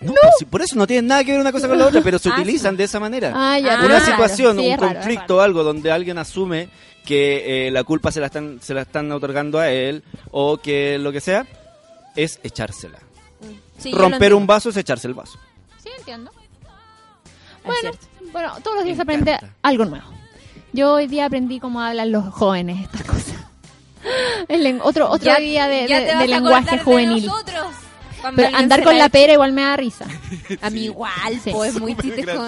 No, 0.00 0.14
si- 0.38 0.44
por 0.44 0.62
eso 0.62 0.76
no 0.76 0.86
tiene 0.86 1.08
nada 1.08 1.24
que 1.24 1.32
ver 1.32 1.40
una 1.40 1.50
cosa 1.52 1.66
con 1.68 1.78
la 1.78 1.86
otra, 1.86 2.00
pero 2.02 2.18
se 2.18 2.28
Ah, 2.32 2.34
utilizan 2.38 2.76
de 2.76 2.84
esa 2.84 3.00
manera. 3.00 3.32
Ah, 3.34 3.58
ya, 3.58 3.78
una 3.80 3.88
raro. 3.98 4.04
situación, 4.04 4.58
Sí, 4.58 4.68
un 4.68 4.78
raro, 4.78 4.94
conflicto, 4.94 5.40
algo 5.40 5.64
donde 5.64 5.90
alguien 5.90 6.18
asume 6.18 6.68
que 7.04 7.66
eh, 7.66 7.70
la 7.70 7.82
culpa 7.84 8.12
se 8.12 8.20
la 8.20 8.26
están 8.26 8.58
se 8.62 8.74
la 8.74 8.82
están 8.82 9.10
otorgando 9.12 9.58
a 9.58 9.70
él 9.70 10.02
o 10.30 10.58
que 10.58 10.98
lo 10.98 11.10
que 11.10 11.20
sea 11.20 11.46
es 12.14 12.38
echársela. 12.42 12.98
Sí, 13.78 13.90
lo 13.92 13.98
Romper 13.98 14.34
un 14.34 14.46
vaso 14.46 14.70
es 14.70 14.76
echarse 14.76 15.06
el 15.08 15.14
vaso. 15.14 15.38
Sí, 15.82 15.88
entiendo. 15.98 16.30
Bueno, 17.64 17.90
bueno, 18.32 18.52
todos 18.62 18.76
los 18.76 18.84
días 18.84 18.96
se 18.96 19.02
aprende 19.02 19.38
algo 19.62 19.84
nuevo. 19.84 20.06
Yo 20.72 20.94
hoy 20.94 21.06
día 21.06 21.26
aprendí 21.26 21.60
cómo 21.60 21.80
hablan 21.80 22.12
los 22.12 22.32
jóvenes 22.32 22.82
estas 22.82 23.02
cosas. 23.04 23.34
El 24.48 24.80
otro 24.82 25.08
otro 25.10 25.24
Ya- 25.26 25.36
día 25.38 25.66
de, 25.66 25.86
ya 25.88 26.00
de- 26.00 26.06
te 26.06 26.12
vas 26.14 26.18
de 26.18 26.24
a 26.24 26.26
lenguaje 26.36 26.58
acordar 26.76 26.78
de 26.78 26.84
juvenil. 26.84 27.26
nosotros, 27.26 27.66
Pero 28.34 28.56
andar 28.56 28.82
con 28.84 28.96
la 28.98 29.08
pera 29.08 29.32
igual 29.32 29.52
me 29.52 29.62
da 29.62 29.76
risa. 29.76 30.06
A 30.62 30.70
mí 30.70 30.84
igual, 30.84 31.40
Sí. 31.42 31.50
pues 31.52 31.78
muy. 31.80 31.96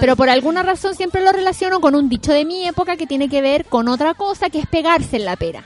Pero 0.01 0.17
por 0.17 0.29
alguna 0.31 0.63
razón 0.63 0.95
siempre 0.95 1.23
lo 1.23 1.33
relaciono 1.33 1.81
con 1.81 1.95
un 1.95 2.09
dicho 2.09 2.33
de 2.33 2.45
mi 2.45 2.67
época 2.67 2.97
que 2.97 3.07
tiene 3.07 3.29
que 3.29 3.41
ver 3.41 3.65
con 3.65 3.89
otra 3.89 4.15
cosa 4.15 4.51
que 4.51 4.59
es 4.61 4.67
pegarse 4.67 5.17
en 5.17 5.25
la 5.25 5.37
pera. 5.37 5.65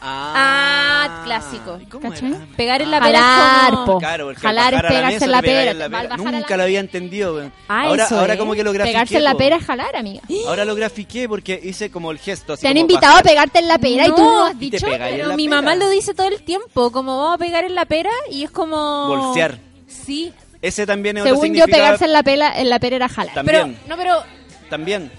Ah, 0.00 1.22
clásico. 1.24 1.78
¿Cachai? 2.00 2.34
Pegar 2.56 2.82
en 2.82 2.90
la 2.90 3.00
pera 3.00 3.18
Jalar, 3.20 3.72
es 3.72 3.78
como... 3.78 3.98
Claro, 3.98 4.32
Jalar 4.36 4.74
al 4.74 4.84
es 4.84 4.92
pegarse 4.92 5.24
en 5.24 5.30
la 5.30 5.42
pera. 5.42 5.70
en 5.70 5.78
la 5.78 5.88
la- 5.88 6.16
Nunca 6.16 6.56
lo 6.56 6.62
había 6.62 6.80
entendido. 6.80 7.50
Ah, 7.68 7.82
ahora 7.84 8.04
eso 8.04 8.18
ahora 8.18 8.36
como 8.38 8.54
que 8.54 8.62
lo 8.62 8.72
grafiqué. 8.72 8.92
Pegarse 8.94 9.16
en 9.16 9.24
la 9.24 9.34
pera 9.34 9.56
es 9.56 9.64
jalar, 9.64 9.96
amiga. 9.96 10.22
Ahora 10.46 10.64
lo 10.64 10.74
grafiqué 10.74 11.28
porque 11.28 11.58
hice 11.62 11.90
como 11.90 12.10
el 12.10 12.18
gesto. 12.18 12.52
Así 12.54 12.62
Te 12.62 12.68
han 12.68 12.76
invitado 12.76 13.14
bajar. 13.14 13.20
a 13.26 13.28
pegarte 13.28 13.58
en 13.60 13.68
la 13.68 13.78
pera 13.78 14.06
y 14.06 14.10
tú 14.10 14.22
no 14.22 14.46
has 14.46 14.58
dicho. 14.58 14.86
Pero 14.86 15.36
mi 15.36 15.48
pera. 15.48 15.62
mamá 15.62 15.74
lo 15.76 15.88
dice 15.88 16.14
todo 16.14 16.28
el 16.28 16.42
tiempo, 16.42 16.90
como 16.92 17.16
vamos 17.18 17.34
a 17.34 17.38
pegar 17.38 17.64
en 17.64 17.74
la 17.74 17.84
pera 17.84 18.10
y 18.30 18.44
es 18.44 18.50
como... 18.50 19.08
Bolsear. 19.08 19.58
Sí. 19.86 20.32
Ese 20.62 20.86
también 20.86 21.16
es 21.18 21.22
otro 21.22 21.34
Según 21.36 21.54
yo, 21.54 21.66
pegarse 21.66 22.04
en 22.06 22.12
la, 22.12 22.22
pela, 22.22 22.58
en 22.58 22.70
la 22.70 22.78
pera 22.78 22.96
era 22.96 23.08
jalar. 23.08 23.34
También. 23.34 23.78
No, 23.88 23.96
pero... 23.96 24.22
También. 24.70 25.10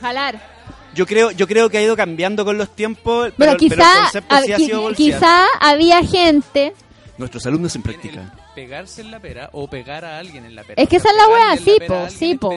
Jalar. 0.00 0.51
Yo 0.94 1.06
creo, 1.06 1.30
yo 1.30 1.46
creo 1.48 1.70
que 1.70 1.78
ha 1.78 1.82
ido 1.82 1.96
cambiando 1.96 2.44
con 2.44 2.58
los 2.58 2.68
tiempos, 2.74 3.32
Pero, 3.36 3.56
quizá, 3.56 3.74
el 3.74 4.02
concepto 4.02 4.34
hab- 4.34 4.44
sí 4.44 4.52
ha 4.52 4.56
qui- 4.58 4.66
sido 4.66 4.80
bolsear. 4.82 5.18
quizá 5.20 5.44
había 5.60 6.02
gente. 6.04 6.74
Nuestros 7.18 7.46
alumnos 7.46 7.74
en 7.76 7.82
práctica. 7.82 8.34
Pegarse 8.54 9.00
en 9.00 9.10
la 9.10 9.20
pera 9.20 9.48
o 9.52 9.68
pegar 9.68 10.04
a 10.04 10.18
alguien 10.18 10.44
en 10.44 10.54
la 10.54 10.62
pera. 10.64 10.82
Es 10.82 10.88
que 10.88 10.96
O 10.98 11.00
sea, 11.00 11.10
esa 11.12 11.22
es 11.22 11.28
la 11.28 11.48
la 11.48 11.56
sí, 11.56 11.76
po, 11.86 12.08
sí, 12.08 12.34
po. 12.34 12.50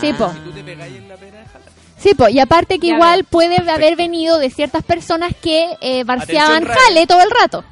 Si 0.00 0.38
tú 0.44 0.52
te 0.52 0.62
pegáis 0.62 0.96
en 0.96 1.08
la 1.08 1.16
pera. 1.16 1.44
Sí, 1.98 2.14
po, 2.14 2.28
y 2.28 2.38
aparte 2.38 2.78
que 2.78 2.88
Ya 2.88 2.94
igual 2.94 3.24
puede 3.24 3.56
haber 3.70 3.96
venido 3.96 4.38
de 4.38 4.50
ciertas 4.50 4.84
personas 4.84 5.32
que 5.40 5.66
eh, 5.80 6.04
barceaban 6.04 6.64
jale 6.64 7.06
todo 7.06 7.22
el 7.22 7.30
rato. 7.30 7.64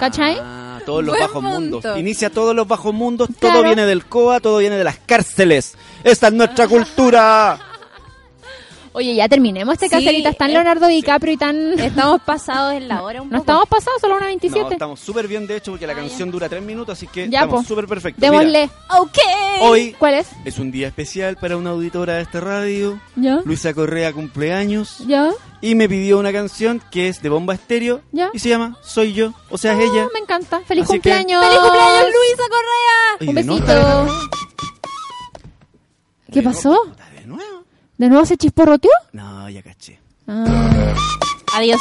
¿Cachai? 0.00 0.38
Ah, 0.40 0.78
todos 0.86 1.04
los 1.04 1.12
Buen 1.16 1.20
bajos 1.26 1.42
punto. 1.42 1.60
mundos. 1.60 1.98
Inicia 1.98 2.30
todos 2.30 2.54
los 2.54 2.66
bajos 2.66 2.94
mundos, 2.94 3.28
Claro. 3.38 3.56
todo 3.56 3.64
viene 3.64 3.84
del 3.84 4.06
COA, 4.06 4.40
todo 4.40 4.58
viene 4.58 4.76
de 4.76 4.84
las 4.84 4.96
cárceles. 5.04 5.74
Esta 6.04 6.28
es 6.28 6.32
nuestra 6.32 6.66
cultura. 6.68 7.58
Oye, 8.96 9.14
ya 9.14 9.28
terminemos 9.28 9.74
este 9.74 9.88
Sí, 9.88 9.90
caseritas 9.90 10.38
tan 10.38 10.52
Leonardo 10.54 10.86
DiCaprio 10.86 11.34
y 11.34 11.36
tan... 11.36 11.78
Estamos 11.78 12.22
pasados 12.22 12.72
en 12.72 12.88
la 12.88 13.02
hora 13.02 13.20
un 13.20 13.28
No 13.30 13.38
poco. 13.40 13.42
estamos 13.42 13.68
pasados, 13.68 14.00
solo 14.00 14.14
una 14.14 14.22
No, 14.22 14.28
27. 14.28 14.72
estamos 14.72 15.00
súper 15.00 15.28
bien, 15.28 15.46
de 15.46 15.58
hecho, 15.58 15.72
porque 15.72 15.86
la 15.86 15.94
canción 15.94 16.30
dura 16.30 16.48
tres 16.48 16.62
minutos, 16.62 16.94
así 16.96 17.06
que 17.06 17.28
Ya, 17.28 17.40
estamos 17.42 17.66
súper 17.66 17.86
perfectos. 17.86 18.22
Démosle. 18.22 18.62
Mira, 18.62 19.00
Ok. 19.00 19.18
hoy 19.60 19.94
¿Cuál 19.98 20.14
es? 20.14 20.28
es 20.46 20.58
un 20.58 20.70
día 20.70 20.88
especial 20.88 21.36
para 21.36 21.58
una 21.58 21.70
auditora 21.70 22.14
de 22.14 22.22
esta 22.22 22.40
radio. 22.40 22.98
¿Ya? 23.16 23.42
Luisa 23.44 23.74
Correa 23.74 24.14
cumpleaños. 24.14 25.00
¿Ya? 25.06 25.30
Y 25.60 25.74
me 25.74 25.88
pidió 25.90 26.18
una 26.18 26.32
canción 26.32 26.80
que 26.90 27.08
es 27.08 27.20
de 27.20 27.28
Bomba 27.28 27.52
Estéreo. 27.52 28.00
¿Ya? 28.12 28.30
Y 28.32 28.38
se 28.38 28.48
llama 28.48 28.78
Soy 28.82 29.12
Yo. 29.12 29.34
O 29.50 29.58
sea, 29.58 29.74
es 29.74 29.80
ella. 29.90 30.06
Oh, 30.06 30.10
me 30.14 30.20
encanta. 30.20 30.60
¡Feliz 30.66 30.84
Así 30.84 30.94
que- 30.94 31.10
cumpleaños! 31.10 31.44
¡Feliz 31.44 31.60
cumpleaños, 31.60 32.02
Luisa 32.02 32.42
Correa! 32.48 33.16
Oye, 33.20 33.28
Un 33.28 33.34
besito. 33.34 34.06
¿Qué 36.32 36.42
pasó? 36.42 36.78
De 37.98 38.06
nuevo. 38.06 38.06
¿De 38.06 38.08
nuevo 38.08 38.26
se 38.26 38.36
chisporroteó? 38.36 38.90
No, 39.12 39.48
ya 39.50 39.62
caché. 39.62 39.98
Ah. 40.28 40.94
Adiós. 41.54 41.80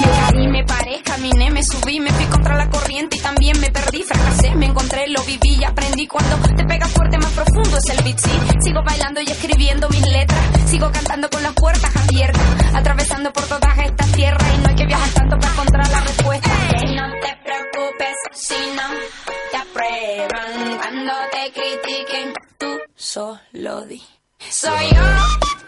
Me 0.00 0.10
caí, 0.10 0.48
me 0.48 0.64
paré, 0.64 1.02
caminé, 1.02 1.50
me 1.50 1.62
subí, 1.62 2.00
me 2.00 2.10
fui 2.10 2.24
contra 2.26 2.56
la 2.56 2.68
corriente 2.68 3.16
y 3.16 3.20
también 3.20 3.60
me 3.60 3.70
perdí, 3.70 4.02
fracasé, 4.02 4.54
me 4.54 4.66
encontré, 4.66 5.08
lo 5.08 5.22
viví 5.24 5.56
y 5.60 5.64
aprendí. 5.64 6.06
Cuando 6.06 6.36
te 6.56 6.64
pega 6.64 6.86
fuerte, 6.88 7.18
más 7.18 7.32
profundo 7.32 7.76
es 7.78 7.96
el 7.96 8.04
beat, 8.04 8.18
sí. 8.18 8.30
Sigo 8.64 8.82
bailando 8.84 9.20
y 9.20 9.30
escribiendo 9.30 9.88
mis 9.88 10.06
letras, 10.06 10.40
sigo 10.66 10.90
cantando 10.92 11.28
con 11.30 11.42
las 11.42 11.52
puertas 11.54 11.90
abiertas, 11.96 12.42
atravesando 12.74 13.32
por 13.32 13.44
todas 13.46 13.78
estas 13.78 14.12
tierras 14.12 14.46
y 14.56 14.58
no 14.62 14.68
hay 14.68 14.74
que 14.74 14.86
viajar 14.86 15.08
tanto 15.10 15.38
para 15.38 15.52
encontrar 15.52 15.88
la 15.90 16.00
cuando 20.28 21.12
te 21.32 21.52
critiquen, 21.52 22.34
tú 22.58 22.78
solo 22.94 23.82
di. 23.86 24.02
Soy 24.38 24.88
yo. 24.94 25.63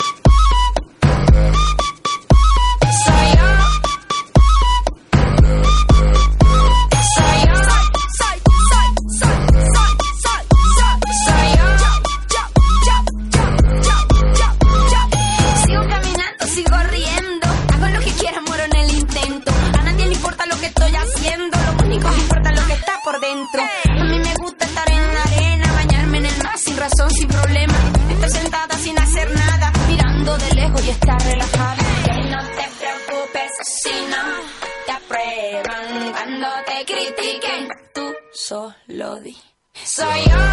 Di. 39.86 39.92
Soy 39.92 40.45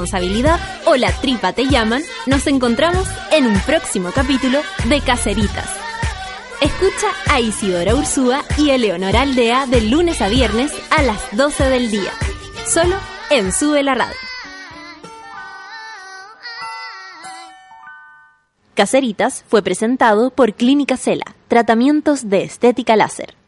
responsabilidad 0.00 0.58
o 0.86 0.96
la 0.96 1.12
tripa 1.12 1.52
te 1.52 1.66
llaman, 1.66 2.02
nos 2.26 2.46
encontramos 2.46 3.06
en 3.32 3.46
un 3.46 3.58
próximo 3.60 4.10
capítulo 4.14 4.60
de 4.88 5.00
Caceritas. 5.00 5.68
Escucha 6.62 7.08
a 7.30 7.40
Isidora 7.40 7.94
Ursúa 7.94 8.42
y 8.56 8.70
Eleonora 8.70 9.22
Aldea 9.22 9.66
de 9.66 9.82
lunes 9.82 10.22
a 10.22 10.28
viernes 10.28 10.72
a 10.90 11.02
las 11.02 11.36
12 11.36 11.64
del 11.68 11.90
día. 11.90 12.10
Solo 12.66 12.96
en 13.30 13.52
Sube 13.52 13.82
la 13.82 13.94
Radio. 13.94 14.16
Caceritas 18.74 19.44
fue 19.48 19.62
presentado 19.62 20.30
por 20.30 20.54
Clínica 20.54 20.96
Cela, 20.96 21.34
tratamientos 21.48 22.30
de 22.30 22.44
estética 22.44 22.96
láser. 22.96 23.39